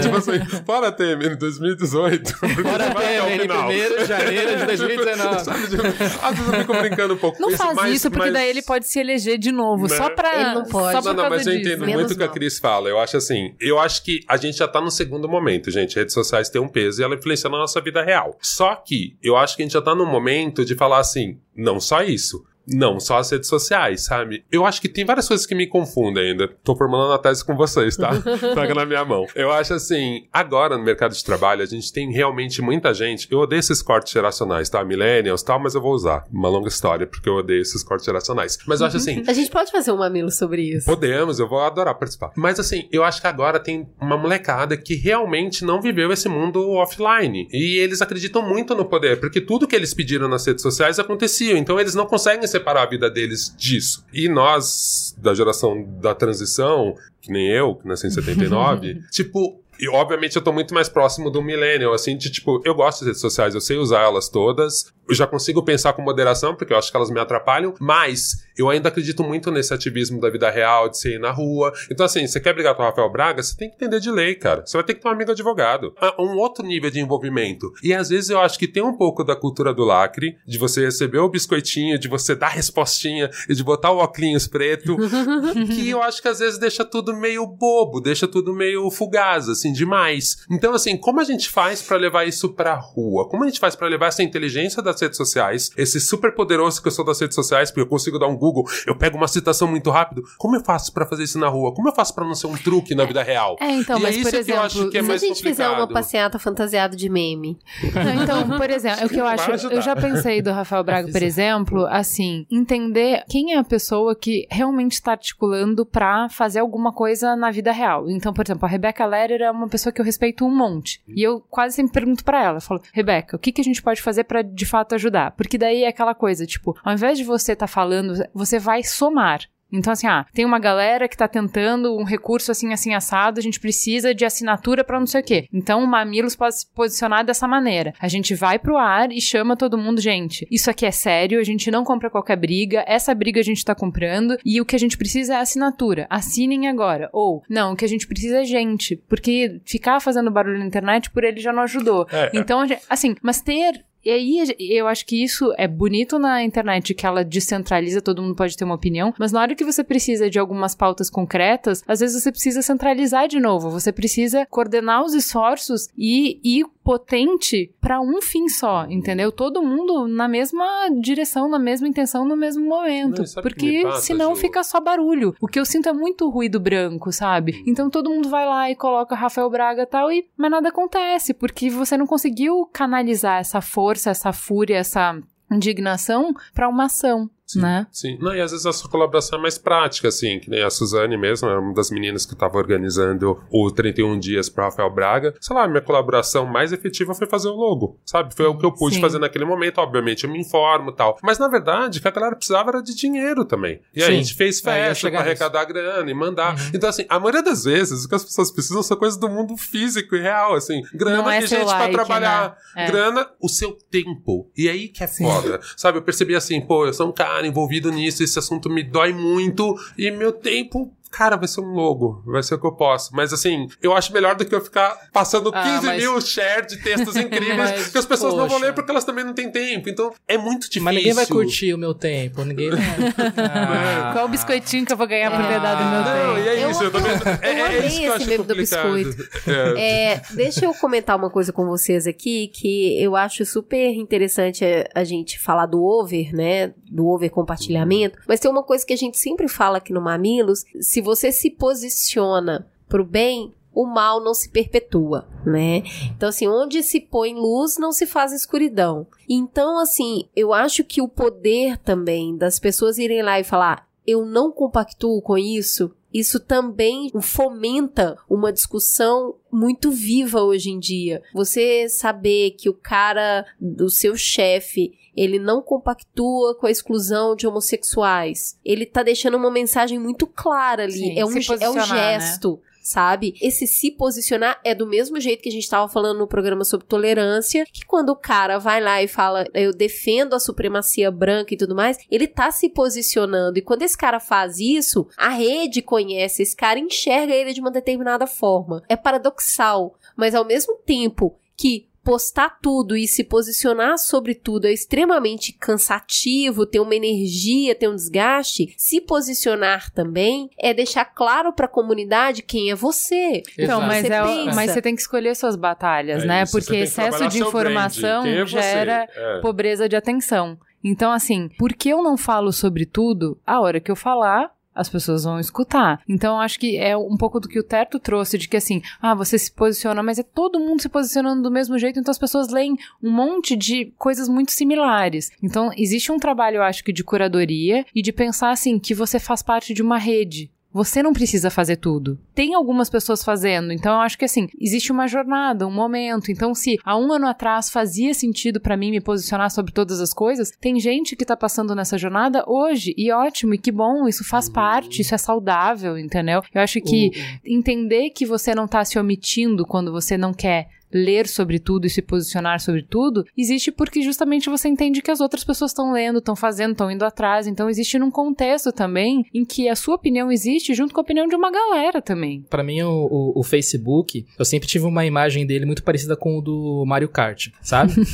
tipo 0.02 0.16
assim, 0.16 0.38
fora 0.64 0.92
Temer 0.92 1.32
em 1.32 1.36
2018, 1.36 2.38
porque 2.38 2.62
Bora 2.62 2.90
vai 2.90 3.18
até 3.18 3.22
o 3.22 3.26
ter, 3.26 3.34
em 3.36 3.40
final. 3.40 3.68
1 3.68 3.70
de 3.72 4.04
janeiro 4.06 4.56
de 4.58 4.66
2019. 4.86 5.44
Sabe, 5.44 5.68
tipo, 5.68 5.82
às 6.24 6.36
vezes 6.38 6.52
eu 6.52 6.58
fico 6.60 6.72
brincando 6.74 7.14
um 7.14 7.16
pouco 7.16 7.40
Não 7.40 7.50
com 7.50 7.56
faz 7.56 7.74
mas- 7.74 7.94
isso, 7.94 8.10
porque 8.10 8.24
mas- 8.26 8.32
daí 8.34 8.48
ele 8.48 8.62
pode 8.62 8.86
se 8.88 8.98
eleger 8.98 9.38
de 9.38 9.50
novo. 9.52 9.88
Né? 9.88 9.96
Só 9.96 10.10
pra. 10.10 10.34
Ele 10.40 10.54
não 10.54 10.64
pode. 10.64 11.02
Só 11.02 11.12
Não, 11.12 11.22
não, 11.22 11.30
mas 11.30 11.46
eu 11.46 11.52
disso. 11.52 11.66
entendo 11.68 11.80
Menos 11.86 11.94
muito 12.02 12.14
o 12.14 12.16
que 12.16 12.24
a. 12.24 12.28
Cris 12.28 12.58
fala. 12.58 12.88
Eu 12.88 12.98
acho 12.98 13.16
assim, 13.16 13.54
eu 13.60 13.78
acho 13.78 14.02
que 14.04 14.20
a 14.28 14.36
gente 14.36 14.58
já 14.58 14.68
tá 14.68 14.80
no 14.80 14.90
segundo 14.90 15.28
momento, 15.28 15.70
gente. 15.70 15.96
Redes 15.96 16.14
sociais 16.14 16.48
têm 16.48 16.60
um 16.60 16.68
peso 16.68 17.00
e 17.00 17.04
ela 17.04 17.14
influencia 17.14 17.48
na 17.50 17.58
nossa 17.58 17.80
vida 17.80 18.02
real. 18.02 18.36
Só 18.40 18.74
que 18.76 19.16
eu 19.22 19.36
acho 19.36 19.56
que 19.56 19.62
a 19.62 19.64
gente 19.64 19.72
já 19.72 19.82
tá 19.82 19.94
no 19.94 20.04
momento 20.06 20.64
de 20.64 20.74
falar 20.74 20.98
assim, 20.98 21.38
não 21.56 21.78
só 21.80 22.02
isso. 22.02 22.44
Não, 22.66 22.98
só 22.98 23.18
as 23.18 23.30
redes 23.30 23.48
sociais, 23.48 24.04
sabe? 24.04 24.44
Eu 24.50 24.64
acho 24.64 24.80
que 24.80 24.88
tem 24.88 25.04
várias 25.04 25.28
coisas 25.28 25.46
que 25.46 25.54
me 25.54 25.66
confundem 25.66 26.30
ainda. 26.30 26.48
Tô 26.62 26.74
formulando 26.74 27.12
a 27.12 27.18
tese 27.18 27.44
com 27.44 27.56
vocês, 27.56 27.96
tá? 27.96 28.10
Pega 28.54 28.74
na 28.74 28.86
minha 28.86 29.04
mão. 29.04 29.26
Eu 29.34 29.52
acho 29.52 29.74
assim, 29.74 30.26
agora 30.32 30.76
no 30.76 30.84
mercado 30.84 31.14
de 31.14 31.24
trabalho, 31.24 31.62
a 31.62 31.66
gente 31.66 31.92
tem 31.92 32.12
realmente 32.12 32.62
muita 32.62 32.94
gente. 32.94 33.28
Eu 33.30 33.40
odeio 33.40 33.60
esses 33.60 33.82
cortes 33.82 34.12
geracionais, 34.12 34.68
tá? 34.68 34.84
Millennials 34.84 35.42
e 35.42 35.44
tal, 35.44 35.58
mas 35.58 35.74
eu 35.74 35.80
vou 35.80 35.92
usar. 35.92 36.24
Uma 36.32 36.48
longa 36.48 36.68
história, 36.68 37.06
porque 37.06 37.28
eu 37.28 37.34
odeio 37.34 37.62
esses 37.62 37.82
cortes 37.82 38.06
geracionais. 38.06 38.58
Mas 38.66 38.80
eu 38.80 38.86
acho 38.86 38.96
assim, 38.96 39.22
A 39.26 39.32
gente 39.32 39.50
pode 39.50 39.70
fazer 39.70 39.92
um 39.92 39.98
mamilo 39.98 40.30
sobre 40.30 40.62
isso. 40.62 40.86
Podemos, 40.86 41.38
eu 41.38 41.48
vou 41.48 41.60
adorar 41.60 41.94
participar. 41.94 42.32
Mas 42.36 42.58
assim, 42.58 42.88
eu 42.90 43.04
acho 43.04 43.20
que 43.20 43.26
agora 43.26 43.58
tem 43.58 43.88
uma 44.00 44.16
molecada 44.16 44.76
que 44.76 44.94
realmente 44.94 45.64
não 45.64 45.80
viveu 45.80 46.12
esse 46.12 46.28
mundo 46.28 46.70
offline. 46.70 47.48
E 47.52 47.78
eles 47.78 48.00
acreditam 48.00 48.42
muito 48.42 48.74
no 48.74 48.84
poder, 48.84 49.20
porque 49.20 49.40
tudo 49.40 49.66
que 49.66 49.76
eles 49.76 49.92
pediram 49.92 50.28
nas 50.28 50.46
redes 50.46 50.62
sociais 50.62 50.98
acontecia. 50.98 51.56
Então 51.58 51.78
eles 51.78 51.94
não 51.94 52.06
conseguem 52.06 52.46
separar 52.54 52.82
a 52.82 52.86
vida 52.86 53.10
deles 53.10 53.54
disso. 53.56 54.04
E 54.12 54.28
nós, 54.28 55.14
da 55.18 55.34
geração 55.34 55.84
da 56.00 56.14
transição, 56.14 56.94
que 57.20 57.32
nem 57.32 57.50
eu, 57.50 57.74
que 57.74 57.86
nasci 57.86 58.06
em 58.06 58.10
79, 58.10 59.02
tipo. 59.10 59.60
E 59.76 59.88
obviamente 59.88 60.36
eu 60.36 60.42
tô 60.42 60.52
muito 60.52 60.72
mais 60.72 60.88
próximo 60.88 61.28
do 61.28 61.42
millennial, 61.42 61.92
assim, 61.92 62.16
de 62.16 62.30
tipo, 62.30 62.62
eu 62.64 62.76
gosto 62.76 63.00
das 63.00 63.08
redes 63.08 63.20
sociais, 63.20 63.56
eu 63.56 63.60
sei 63.60 63.76
usar 63.76 64.02
elas 64.02 64.28
todas, 64.28 64.92
eu 65.08 65.14
já 65.16 65.26
consigo 65.26 65.64
pensar 65.64 65.92
com 65.94 66.00
moderação, 66.00 66.54
porque 66.54 66.72
eu 66.72 66.78
acho 66.78 66.92
que 66.92 66.96
elas 66.96 67.10
me 67.10 67.18
atrapalham, 67.18 67.74
mas 67.80 68.46
eu 68.56 68.68
ainda 68.70 68.88
acredito 68.88 69.22
muito 69.22 69.50
nesse 69.50 69.72
ativismo 69.72 70.20
da 70.20 70.30
vida 70.30 70.50
real, 70.50 70.88
de 70.88 70.98
você 70.98 71.14
ir 71.16 71.18
na 71.20 71.30
rua. 71.30 71.72
Então, 71.90 72.06
assim, 72.06 72.26
você 72.26 72.40
quer 72.40 72.52
brigar 72.54 72.74
com 72.74 72.82
o 72.82 72.86
Rafael 72.86 73.10
Braga, 73.10 73.42
você 73.42 73.56
tem 73.56 73.68
que 73.68 73.76
entender 73.76 74.00
de 74.00 74.10
lei, 74.10 74.34
cara. 74.34 74.64
Você 74.66 74.76
vai 74.76 74.84
ter 74.84 74.94
que 74.94 75.00
ter 75.00 75.08
um 75.08 75.12
amigo 75.12 75.30
advogado. 75.30 75.94
Ah, 76.00 76.14
Um 76.20 76.36
outro 76.38 76.64
nível 76.64 76.90
de 76.90 77.00
envolvimento. 77.00 77.72
E 77.82 77.92
às 77.92 78.08
vezes 78.08 78.30
eu 78.30 78.40
acho 78.40 78.58
que 78.58 78.68
tem 78.68 78.82
um 78.82 78.96
pouco 78.96 79.24
da 79.24 79.36
cultura 79.36 79.72
do 79.74 79.84
lacre, 79.84 80.36
de 80.46 80.58
você 80.58 80.84
receber 80.84 81.18
o 81.18 81.28
biscoitinho, 81.28 81.98
de 81.98 82.08
você 82.08 82.34
dar 82.34 82.48
respostinha 82.48 83.30
e 83.48 83.54
de 83.54 83.62
botar 83.62 83.90
o 83.90 83.98
óculos 83.98 84.46
preto, 84.46 84.96
que 85.74 85.90
eu 85.90 86.02
acho 86.02 86.22
que 86.22 86.28
às 86.28 86.38
vezes 86.38 86.58
deixa 86.58 86.84
tudo 86.84 87.14
meio 87.14 87.46
bobo, 87.46 88.00
deixa 88.00 88.26
tudo 88.28 88.54
meio 88.54 88.90
fugaz, 88.90 89.48
assim, 89.48 89.72
demais. 89.72 90.36
Então, 90.50 90.72
assim, 90.72 90.96
como 90.96 91.20
a 91.20 91.24
gente 91.24 91.48
faz 91.48 91.82
pra 91.82 91.96
levar 91.96 92.24
isso 92.26 92.50
pra 92.54 92.74
rua? 92.74 93.28
Como 93.28 93.42
a 93.44 93.46
gente 93.46 93.58
faz 93.60 93.74
pra 93.74 93.88
levar 93.88 94.06
essa 94.06 94.22
inteligência 94.22 94.82
das 94.82 95.00
redes 95.00 95.16
sociais, 95.16 95.70
esse 95.76 96.00
super 96.00 96.32
poderoso 96.34 96.80
que 96.80 96.88
eu 96.88 96.92
sou 96.92 97.04
das 97.04 97.20
redes 97.20 97.34
sociais, 97.34 97.70
porque 97.70 97.80
eu 97.82 97.86
consigo 97.86 98.18
dar 98.18 98.28
um 98.28 98.36
Google, 98.44 98.64
eu 98.86 98.96
pego 98.96 99.16
uma 99.16 99.28
citação 99.28 99.66
muito 99.66 99.90
rápido. 99.90 100.22
Como 100.36 100.56
eu 100.56 100.64
faço 100.64 100.92
pra 100.92 101.06
fazer 101.06 101.24
isso 101.24 101.38
na 101.38 101.48
rua? 101.48 101.74
Como 101.74 101.88
eu 101.88 101.94
faço 101.94 102.14
pra 102.14 102.24
não 102.26 102.34
ser 102.34 102.46
um 102.46 102.56
truque 102.56 102.94
na 102.94 103.04
vida 103.04 103.22
real? 103.22 103.56
É, 103.60 103.70
então, 103.70 103.98
e 103.98 104.02
mas 104.02 104.16
é 104.16 104.22
por 104.22 104.34
isso 104.34 104.44
que 104.44 104.52
eu 104.52 104.60
acho 104.60 104.76
exemplo, 104.76 104.90
que 104.90 104.98
é 104.98 105.02
Se 105.02 105.12
a 105.12 105.16
gente 105.16 105.42
fizer 105.42 105.66
uma 105.66 105.76
complicado. 105.80 105.94
passeata 105.94 106.38
fantasiada 106.38 106.96
de 106.96 107.08
meme. 107.08 107.58
Não, 107.94 108.22
então, 108.22 108.58
por 108.58 108.70
exemplo, 108.70 109.06
o 109.06 109.08
que 109.08 109.16
eu 109.16 109.26
acho, 109.26 109.50
eu 109.68 109.80
já 109.80 109.96
pensei 109.96 110.42
do 110.42 110.52
Rafael 110.52 110.82
Braga, 110.84 111.10
por 111.10 111.22
exemplo, 111.22 111.86
assim, 111.86 112.46
entender 112.50 113.24
quem 113.28 113.54
é 113.54 113.58
a 113.58 113.64
pessoa 113.64 114.14
que 114.14 114.46
realmente 114.50 114.92
está 114.92 115.12
articulando 115.12 115.86
pra 115.86 116.28
fazer 116.28 116.58
alguma 116.58 116.92
coisa 116.92 117.34
na 117.36 117.50
vida 117.50 117.72
real. 117.72 118.08
Então, 118.10 118.32
por 118.32 118.44
exemplo, 118.44 118.66
a 118.66 118.68
Rebecca 118.68 119.06
Lehrer 119.06 119.42
é 119.42 119.50
uma 119.50 119.68
pessoa 119.68 119.92
que 119.92 120.00
eu 120.00 120.04
respeito 120.04 120.44
um 120.44 120.54
monte. 120.54 121.02
E 121.08 121.22
eu 121.22 121.40
quase 121.48 121.76
sempre 121.76 121.92
pergunto 121.92 122.24
pra 122.24 122.42
ela, 122.42 122.58
eu 122.58 122.60
falo, 122.60 122.80
Rebecca, 122.92 123.36
o 123.36 123.38
que, 123.38 123.52
que 123.52 123.60
a 123.60 123.64
gente 123.64 123.82
pode 123.82 124.02
fazer 124.02 124.24
pra 124.24 124.42
de 124.42 124.66
fato 124.66 124.94
ajudar? 124.94 125.32
Porque 125.32 125.56
daí 125.58 125.84
é 125.84 125.88
aquela 125.88 126.14
coisa, 126.14 126.46
tipo, 126.46 126.76
ao 126.84 126.92
invés 126.92 127.18
de 127.18 127.24
você 127.24 127.52
estar 127.52 127.66
falando, 127.66 128.14
você 128.34 128.58
vai 128.58 128.82
somar. 128.82 129.40
Então, 129.74 129.92
assim, 129.92 130.06
ah, 130.06 130.24
tem 130.32 130.44
uma 130.44 130.58
galera 130.58 131.08
que 131.08 131.16
tá 131.16 131.26
tentando 131.26 131.96
um 131.96 132.04
recurso 132.04 132.50
assim, 132.52 132.72
assim, 132.72 132.94
assado, 132.94 133.40
a 133.40 133.42
gente 133.42 133.58
precisa 133.58 134.14
de 134.14 134.24
assinatura 134.24 134.84
pra 134.84 135.00
não 135.00 135.06
sei 135.06 135.20
o 135.20 135.24
quê. 135.24 135.48
Então, 135.52 135.82
o 135.82 135.86
Mamilos 135.86 136.36
pode 136.36 136.60
se 136.60 136.66
posicionar 136.72 137.24
dessa 137.24 137.48
maneira. 137.48 137.92
A 137.98 138.06
gente 138.06 138.34
vai 138.34 138.58
pro 138.58 138.76
ar 138.76 139.10
e 139.10 139.20
chama 139.20 139.56
todo 139.56 139.78
mundo, 139.78 140.00
gente, 140.00 140.46
isso 140.50 140.70
aqui 140.70 140.86
é 140.86 140.90
sério, 140.90 141.40
a 141.40 141.44
gente 141.44 141.70
não 141.70 141.82
compra 141.82 142.08
qualquer 142.08 142.36
briga, 142.36 142.84
essa 142.86 143.14
briga 143.14 143.40
a 143.40 143.44
gente 143.44 143.64
tá 143.64 143.74
comprando 143.74 144.38
e 144.44 144.60
o 144.60 144.64
que 144.64 144.76
a 144.76 144.78
gente 144.78 144.96
precisa 144.96 145.34
é 145.34 145.38
assinatura. 145.38 146.06
Assinem 146.08 146.68
agora. 146.68 147.10
Ou, 147.12 147.42
não, 147.48 147.72
o 147.72 147.76
que 147.76 147.84
a 147.84 147.88
gente 147.88 148.06
precisa 148.06 148.42
é 148.42 148.44
gente, 148.44 148.96
porque 149.08 149.60
ficar 149.64 150.00
fazendo 150.00 150.30
barulho 150.30 150.58
na 150.58 150.66
internet 150.66 151.10
por 151.10 151.24
ele 151.24 151.40
já 151.40 151.52
não 151.52 151.64
ajudou. 151.64 152.06
É, 152.12 152.26
é. 152.26 152.30
Então, 152.34 152.64
assim, 152.88 153.16
mas 153.20 153.40
ter 153.40 153.84
e 154.04 154.10
aí, 154.10 154.56
eu 154.58 154.86
acho 154.86 155.06
que 155.06 155.22
isso 155.22 155.52
é 155.56 155.66
bonito 155.66 156.18
na 156.18 156.42
internet, 156.42 156.94
que 156.94 157.06
ela 157.06 157.24
descentraliza, 157.24 158.00
todo 158.00 158.22
mundo 158.22 158.34
pode 158.34 158.56
ter 158.56 158.64
uma 158.64 158.74
opinião, 158.74 159.14
mas 159.18 159.32
na 159.32 159.40
hora 159.40 159.54
que 159.54 159.64
você 159.64 159.82
precisa 159.82 160.28
de 160.28 160.38
algumas 160.38 160.74
pautas 160.74 161.08
concretas, 161.10 161.82
às 161.86 162.00
vezes 162.00 162.22
você 162.22 162.30
precisa 162.30 162.62
centralizar 162.62 163.28
de 163.28 163.40
novo, 163.40 163.70
você 163.70 163.92
precisa 163.92 164.46
coordenar 164.46 165.04
os 165.04 165.14
esforços 165.14 165.88
e 165.96 166.40
ir 166.44 166.66
potente 166.84 167.72
pra 167.80 167.98
um 167.98 168.20
fim 168.20 168.46
só, 168.46 168.86
entendeu? 168.88 169.32
Todo 169.32 169.62
mundo 169.62 170.06
na 170.06 170.28
mesma 170.28 170.88
direção, 171.00 171.48
na 171.48 171.58
mesma 171.58 171.88
intenção, 171.88 172.26
no 172.26 172.36
mesmo 172.36 172.62
momento. 172.64 173.22
Não, 173.22 173.42
porque 173.42 173.82
passa, 173.82 174.02
senão 174.02 174.34
Ju? 174.34 174.40
fica 174.42 174.62
só 174.62 174.78
barulho. 174.80 175.34
O 175.40 175.48
que 175.48 175.58
eu 175.58 175.64
sinto 175.64 175.88
é 175.88 175.92
muito 175.94 176.28
ruído 176.28 176.60
branco, 176.60 177.10
sabe? 177.10 177.64
Então 177.66 177.88
todo 177.88 178.10
mundo 178.10 178.28
vai 178.28 178.44
lá 178.44 178.70
e 178.70 178.76
coloca 178.76 179.14
Rafael 179.14 179.48
Braga 179.48 179.82
e 179.82 179.86
tal, 179.86 180.12
e 180.12 180.26
mas 180.36 180.50
nada 180.50 180.68
acontece, 180.68 181.32
porque 181.32 181.70
você 181.70 181.96
não 181.96 182.06
conseguiu 182.06 182.68
canalizar 182.70 183.40
essa 183.40 183.62
força, 183.62 183.93
essa 184.10 184.32
fúria, 184.32 184.76
essa 184.78 185.18
indignação 185.50 186.34
pra 186.52 186.68
uma 186.68 186.84
ação, 186.84 187.30
Sim, 187.54 187.60
né? 187.62 187.86
Sim. 187.90 188.18
Não, 188.20 188.34
e 188.34 188.40
às 188.40 188.50
vezes 188.50 188.66
a 188.66 188.72
sua 188.72 188.90
colaboração 188.90 189.38
é 189.38 189.42
mais 189.42 189.58
prática, 189.58 190.08
assim, 190.08 190.38
que 190.38 190.50
nem 190.50 190.62
a 190.62 190.70
Suzane 190.70 191.16
mesmo, 191.16 191.48
era 191.48 191.60
uma 191.60 191.74
das 191.74 191.90
meninas 191.90 192.24
que 192.26 192.34
estava 192.34 192.56
organizando 192.58 193.42
o 193.50 193.70
31 193.70 194.18
dias 194.18 194.48
para 194.48 194.64
Rafael 194.64 194.90
Braga. 194.90 195.34
Sei 195.40 195.54
lá, 195.54 195.66
minha 195.66 195.80
colaboração 195.82 196.46
mais 196.46 196.72
efetiva 196.72 197.14
foi 197.14 197.26
fazer 197.26 197.48
o 197.48 197.54
logo, 197.54 197.98
sabe? 198.04 198.34
Foi 198.34 198.46
o 198.46 198.56
que 198.56 198.64
eu 198.66 198.72
pude 198.72 198.96
Sim. 198.96 199.00
fazer 199.00 199.18
naquele 199.18 199.44
momento, 199.44 199.78
obviamente 199.78 200.24
eu 200.24 200.30
me 200.30 200.38
informo 200.38 200.90
e 200.90 200.94
tal. 200.94 201.18
Mas 201.22 201.38
na 201.38 201.48
verdade, 201.48 201.98
o 201.98 202.02
que 202.02 202.08
a 202.08 202.10
galera 202.10 202.36
precisava 202.36 202.70
era 202.70 202.82
de 202.82 202.94
dinheiro 202.94 203.44
também. 203.44 203.80
E 203.94 204.02
aí 204.02 204.08
a 204.08 204.10
Sim. 204.12 204.22
gente 204.22 204.34
fez 204.34 204.58
É, 204.66 204.88
festa 204.94 205.10
para 205.10 205.20
arrecadar 205.20 205.64
grana 205.64 206.10
e 206.10 206.14
mandar. 206.14 206.54
Então, 206.74 206.88
assim, 206.88 207.04
a 207.08 207.18
maioria 207.18 207.42
das 207.42 207.64
vezes 207.64 208.04
o 208.04 208.08
que 208.08 208.14
as 208.14 208.24
pessoas 208.24 208.50
precisam 208.50 208.82
são 208.82 208.96
coisas 208.96 209.18
do 209.18 209.28
mundo 209.28 209.56
físico 209.56 210.14
e 210.16 210.20
real, 210.20 210.54
assim. 210.54 210.82
Grana 210.92 211.34
é 211.36 211.38
e 211.42 211.48
seu 211.48 211.58
gente 211.60 211.68
pra 211.68 211.78
like, 211.78 211.94
trabalhar. 211.94 212.56
né? 212.76 212.84
É. 212.84 212.90
Grana, 212.90 213.28
o 213.40 213.48
seu 213.48 213.72
tempo. 213.90 214.50
E 214.56 214.68
aí 214.68 214.88
que 214.88 215.02
é 215.02 215.06
foda. 215.06 215.60
Sabe, 215.76 215.98
eu 215.98 216.02
percebi 216.02 216.34
assim, 216.34 216.60
pô, 216.60 216.86
eu 216.86 216.92
sou 216.92 217.08
um 217.08 217.12
cara 217.12 217.43
envolvido 217.46 217.90
nisso, 217.90 218.22
esse 218.22 218.38
assunto 218.38 218.70
me 218.70 218.82
dói 218.82 219.12
muito 219.12 219.76
e 219.96 220.10
meu 220.10 220.32
tempo. 220.32 220.92
Cara, 221.16 221.36
vai 221.36 221.46
ser 221.48 221.60
um 221.60 221.72
logo, 221.72 222.22
vai 222.26 222.42
ser 222.42 222.54
o 222.54 222.60
que 222.60 222.66
eu 222.66 222.72
posso. 222.72 223.14
Mas 223.14 223.32
assim, 223.32 223.68
eu 223.82 223.94
acho 223.94 224.12
melhor 224.12 224.34
do 224.34 224.44
que 224.44 224.54
eu 224.54 224.60
ficar 224.60 224.96
passando 225.12 225.50
Ah, 225.54 225.62
15 225.62 225.86
mas- 225.86 226.02
mil 226.02 226.20
share 226.20 226.66
de 226.66 226.76
textos 226.82 227.14
incríveis 227.16 227.56
Mas, 227.56 227.88
que 227.88 227.98
as 227.98 228.06
pessoas 228.06 228.32
não 228.32 228.40
vão 228.40 228.48
poxa. 228.48 228.64
ler 228.66 228.72
porque 228.74 228.90
elas 228.90 229.04
também 229.04 229.24
não 229.24 229.32
têm 229.32 229.50
tempo. 229.50 229.88
Então, 229.88 230.12
é 230.26 230.36
muito 230.36 230.62
difícil. 230.62 230.82
Mas 230.82 230.94
ninguém 230.96 231.12
vai 231.12 231.26
curtir 231.26 231.72
o 231.72 231.78
meu 231.78 231.94
tempo. 231.94 232.44
Ninguém 232.44 232.70
vai. 232.70 232.80
Ah. 233.36 234.10
Qual 234.12 234.24
o 234.26 234.28
biscoitinho 234.28 234.84
que 234.86 234.92
eu 234.92 234.96
vou 234.96 235.06
ganhar 235.06 235.30
por 235.30 235.46
ter 235.46 235.60
dado 235.60 235.84
meu 235.90 236.00
Não, 236.02 236.38
e 236.38 236.48
é 236.48 236.64
Eu- 236.64 236.70
isso, 236.70 236.82
eu 236.84 236.90
também. 236.90 237.10
É, 237.42 237.60
eu 237.60 237.64
é 237.64 237.66
amei 237.76 237.86
isso 237.86 238.00
que 238.00 238.04
eu 238.06 238.14
esse 238.14 238.22
acho 238.22 238.26
meme 238.30 238.44
do 238.44 238.54
complicado. 238.54 239.28
É. 239.46 240.12
É, 240.14 240.22
deixa 240.34 240.64
eu 240.64 240.74
comentar 240.74 241.16
uma 241.16 241.30
coisa 241.30 241.52
com 241.52 241.64
vocês 241.66 242.06
aqui 242.06 242.48
que 242.48 243.00
eu 243.02 243.14
acho 243.16 243.44
super 243.44 243.90
interessante 243.94 244.64
a, 244.64 244.88
a 245.00 245.04
gente 245.04 245.38
falar 245.38 245.66
do 245.66 245.82
over, 245.82 246.34
né? 246.34 246.72
Do 246.90 247.06
over 247.06 247.30
compartilhamento. 247.30 248.18
Mas 248.26 248.40
tem 248.40 248.50
uma 248.50 248.62
coisa 248.62 248.84
que 248.86 248.92
a 248.92 248.96
gente 248.96 249.18
sempre 249.18 249.48
fala 249.48 249.78
aqui 249.78 249.92
no 249.92 250.00
Mamilos: 250.00 250.64
se 250.80 251.00
você 251.04 251.30
se 251.30 251.50
posiciona 251.50 252.66
pro 252.88 253.04
bem, 253.04 253.52
o 253.72 253.86
mal 253.86 254.22
não 254.22 254.32
se 254.32 254.48
perpetua, 254.48 255.28
né? 255.44 255.82
Então, 256.16 256.28
assim, 256.28 256.48
onde 256.48 256.82
se 256.82 257.00
põe 257.00 257.34
luz, 257.34 257.76
não 257.76 257.92
se 257.92 258.06
faz 258.06 258.32
escuridão. 258.32 259.06
Então, 259.28 259.78
assim, 259.78 260.28
eu 260.34 260.52
acho 260.52 260.84
que 260.84 261.02
o 261.02 261.08
poder 261.08 261.76
também 261.78 262.36
das 262.36 262.58
pessoas 262.58 262.98
irem 262.98 263.22
lá 263.22 263.38
e 263.38 263.44
falar: 263.44 263.86
eu 264.06 264.24
não 264.24 264.52
compactuo 264.52 265.20
com 265.20 265.36
isso, 265.36 265.90
isso 266.12 266.38
também 266.38 267.10
fomenta 267.20 268.16
uma 268.30 268.52
discussão 268.52 269.34
muito 269.50 269.90
viva 269.90 270.42
hoje 270.42 270.70
em 270.70 270.78
dia. 270.78 271.20
Você 271.34 271.88
saber 271.88 272.52
que 272.52 272.68
o 272.68 272.74
cara 272.74 273.44
do 273.60 273.90
seu 273.90 274.16
chefe 274.16 274.92
ele 275.16 275.38
não 275.38 275.62
compactua 275.62 276.54
com 276.56 276.66
a 276.66 276.70
exclusão 276.70 277.34
de 277.36 277.46
homossexuais. 277.46 278.58
Ele 278.64 278.86
tá 278.86 279.02
deixando 279.02 279.36
uma 279.36 279.50
mensagem 279.50 279.98
muito 279.98 280.26
clara 280.26 280.84
ali. 280.84 280.92
Sim, 280.92 281.18
é, 281.18 281.24
um, 281.24 281.30
é 281.60 281.70
um 281.70 281.74
né? 281.74 281.84
gesto. 281.84 282.60
Sabe? 282.82 283.34
Esse 283.40 283.66
se 283.66 283.90
posicionar 283.92 284.60
é 284.62 284.74
do 284.74 284.86
mesmo 284.86 285.18
jeito 285.18 285.42
que 285.42 285.48
a 285.48 285.52
gente 285.52 285.70
tava 285.70 285.88
falando 285.88 286.18
no 286.18 286.26
programa 286.26 286.64
sobre 286.64 286.86
tolerância, 286.86 287.64
que 287.72 287.82
quando 287.86 288.10
o 288.10 288.16
cara 288.16 288.58
vai 288.58 288.78
lá 288.78 289.02
e 289.02 289.08
fala, 289.08 289.46
eu 289.54 289.72
defendo 289.72 290.34
a 290.34 290.38
supremacia 290.38 291.10
branca 291.10 291.54
e 291.54 291.56
tudo 291.56 291.74
mais, 291.74 291.96
ele 292.10 292.26
tá 292.26 292.50
se 292.50 292.68
posicionando. 292.68 293.58
E 293.58 293.62
quando 293.62 293.80
esse 293.80 293.96
cara 293.96 294.20
faz 294.20 294.58
isso, 294.58 295.08
a 295.16 295.30
rede 295.30 295.80
conhece 295.80 296.42
esse 296.42 296.54
cara, 296.54 296.78
e 296.78 296.82
enxerga 296.82 297.32
ele 297.32 297.54
de 297.54 297.60
uma 297.60 297.70
determinada 297.70 298.26
forma. 298.26 298.82
É 298.86 298.96
paradoxal, 298.96 299.94
mas 300.14 300.34
ao 300.34 300.44
mesmo 300.44 300.76
tempo 300.84 301.34
que 301.56 301.88
postar 302.04 302.58
tudo 302.60 302.96
e 302.96 303.08
se 303.08 303.24
posicionar 303.24 303.96
sobre 303.98 304.34
tudo 304.34 304.66
é 304.66 304.72
extremamente 304.72 305.52
cansativo, 305.52 306.66
tem 306.66 306.80
uma 306.80 306.94
energia, 306.94 307.74
tem 307.74 307.88
um 307.88 307.94
desgaste, 307.96 308.74
se 308.76 309.00
posicionar 309.00 309.90
também 309.92 310.50
é 310.58 310.74
deixar 310.74 311.04
claro 311.04 311.52
pra 311.52 311.66
comunidade 311.66 312.42
quem 312.42 312.70
é 312.70 312.74
você. 312.74 313.42
Então, 313.58 313.80
mas, 313.80 314.06
Você 314.06 314.12
é, 314.12 314.22
pensa. 314.22 314.54
mas 314.54 314.70
você 314.70 314.82
tem 314.82 314.94
que 314.94 315.00
escolher 315.00 315.34
suas 315.34 315.56
batalhas, 315.56 316.22
É 316.22 316.26
né? 316.26 316.42
isso, 316.42 316.52
Porque 316.52 316.76
excesso 316.76 317.26
de 317.28 317.40
informação 317.42 318.24
é 318.26 318.46
gera 318.46 319.08
É. 319.14 319.40
pobreza 319.40 319.88
de 319.88 319.96
atenção. 319.96 320.58
Então, 320.82 321.10
assim, 321.10 321.48
por 321.58 321.72
que 321.72 321.88
eu 321.88 322.02
não 322.02 322.16
falo 322.16 322.52
sobre 322.52 322.84
tudo? 322.84 323.38
A 323.46 323.58
hora 323.60 323.80
que 323.80 323.90
eu 323.90 323.96
falar, 323.96 324.50
as 324.74 324.88
pessoas 324.88 325.24
vão 325.24 325.38
escutar. 325.38 326.00
Então, 326.08 326.40
acho 326.40 326.58
que 326.58 326.76
é 326.76 326.96
um 326.96 327.16
pouco 327.16 327.38
do 327.38 327.48
que 327.48 327.58
o 327.58 327.62
Terto 327.62 327.98
trouxe, 327.98 328.38
de 328.38 328.48
que 328.48 328.56
assim, 328.56 328.82
ah, 329.00 329.14
você 329.14 329.38
se 329.38 329.52
posiciona, 329.52 330.02
mas 330.02 330.18
é 330.18 330.22
todo 330.22 330.58
mundo 330.58 330.82
se 330.82 330.88
posicionando 330.88 331.42
do 331.42 331.50
mesmo 331.50 331.78
jeito, 331.78 331.98
então 331.98 332.10
as 332.10 332.18
pessoas 332.18 332.48
leem 332.48 332.76
um 333.02 333.10
monte 333.10 333.56
de 333.56 333.92
coisas 333.98 334.28
muito 334.28 334.52
similares. 334.52 335.30
Então, 335.42 335.70
existe 335.76 336.10
um 336.10 336.18
trabalho, 336.18 336.56
eu 336.56 336.62
acho 336.62 336.82
que, 336.82 336.92
de 336.92 337.04
curadoria 337.04 337.84
e 337.94 338.02
de 338.02 338.12
pensar 338.12 338.50
assim, 338.50 338.78
que 338.78 338.94
você 338.94 339.18
faz 339.18 339.42
parte 339.42 339.72
de 339.72 339.82
uma 339.82 339.98
rede. 339.98 340.50
Você 340.74 341.04
não 341.04 341.12
precisa 341.12 341.50
fazer 341.50 341.76
tudo. 341.76 342.18
Tem 342.34 342.52
algumas 342.52 342.90
pessoas 342.90 343.22
fazendo, 343.22 343.72
então 343.72 343.92
eu 343.94 344.00
acho 344.00 344.18
que 344.18 344.24
assim, 344.24 344.48
existe 344.60 344.90
uma 344.90 345.06
jornada, 345.06 345.68
um 345.68 345.72
momento. 345.72 346.32
Então, 346.32 346.52
se 346.52 346.76
há 346.84 346.98
um 346.98 347.12
ano 347.12 347.28
atrás 347.28 347.70
fazia 347.70 348.12
sentido 348.12 348.60
pra 348.60 348.76
mim 348.76 348.90
me 348.90 349.00
posicionar 349.00 349.52
sobre 349.52 349.72
todas 349.72 350.00
as 350.00 350.12
coisas, 350.12 350.50
tem 350.60 350.80
gente 350.80 351.14
que 351.14 351.24
tá 351.24 351.36
passando 351.36 351.76
nessa 351.76 351.96
jornada 351.96 352.42
hoje, 352.48 352.92
e 352.98 353.12
ótimo, 353.12 353.54
e 353.54 353.58
que 353.58 353.70
bom, 353.70 354.08
isso 354.08 354.24
faz 354.24 354.48
parte, 354.48 355.00
isso 355.02 355.14
é 355.14 355.18
saudável, 355.18 355.96
entendeu? 355.96 356.42
Eu 356.52 356.60
acho 356.60 356.80
que 356.80 357.12
entender 357.44 358.10
que 358.10 358.26
você 358.26 358.52
não 358.52 358.66
tá 358.66 358.84
se 358.84 358.98
omitindo 358.98 359.64
quando 359.64 359.92
você 359.92 360.18
não 360.18 360.34
quer 360.34 360.68
ler 360.94 361.26
sobre 361.26 361.58
tudo 361.58 361.86
e 361.86 361.90
se 361.90 362.00
posicionar 362.00 362.60
sobre 362.60 362.82
tudo, 362.82 363.26
existe 363.36 363.72
porque 363.72 364.00
justamente 364.00 364.48
você 364.48 364.68
entende 364.68 365.02
que 365.02 365.10
as 365.10 365.20
outras 365.20 365.42
pessoas 365.42 365.72
estão 365.72 365.92
lendo, 365.92 366.20
estão 366.20 366.36
fazendo, 366.36 366.72
estão 366.72 366.90
indo 366.90 367.04
atrás. 367.04 367.48
Então 367.48 367.68
existe 367.68 367.98
num 367.98 368.10
contexto 368.10 368.70
também 368.70 369.24
em 369.34 369.44
que 369.44 369.68
a 369.68 369.74
sua 369.74 369.96
opinião 369.96 370.30
existe 370.30 370.72
junto 370.72 370.94
com 370.94 371.00
a 371.00 371.02
opinião 371.02 371.26
de 371.26 371.34
uma 371.34 371.50
galera 371.50 372.00
também. 372.00 372.42
Pra 372.48 372.62
mim, 372.62 372.80
o, 372.82 373.08
o, 373.10 373.40
o 373.40 373.42
Facebook, 373.42 374.24
eu 374.38 374.44
sempre 374.44 374.68
tive 374.68 374.84
uma 374.86 375.04
imagem 375.04 375.44
dele 375.44 375.66
muito 375.66 375.82
parecida 375.82 376.16
com 376.16 376.38
o 376.38 376.42
do 376.42 376.84
Mario 376.86 377.08
Kart, 377.08 377.48
sabe? 377.60 377.92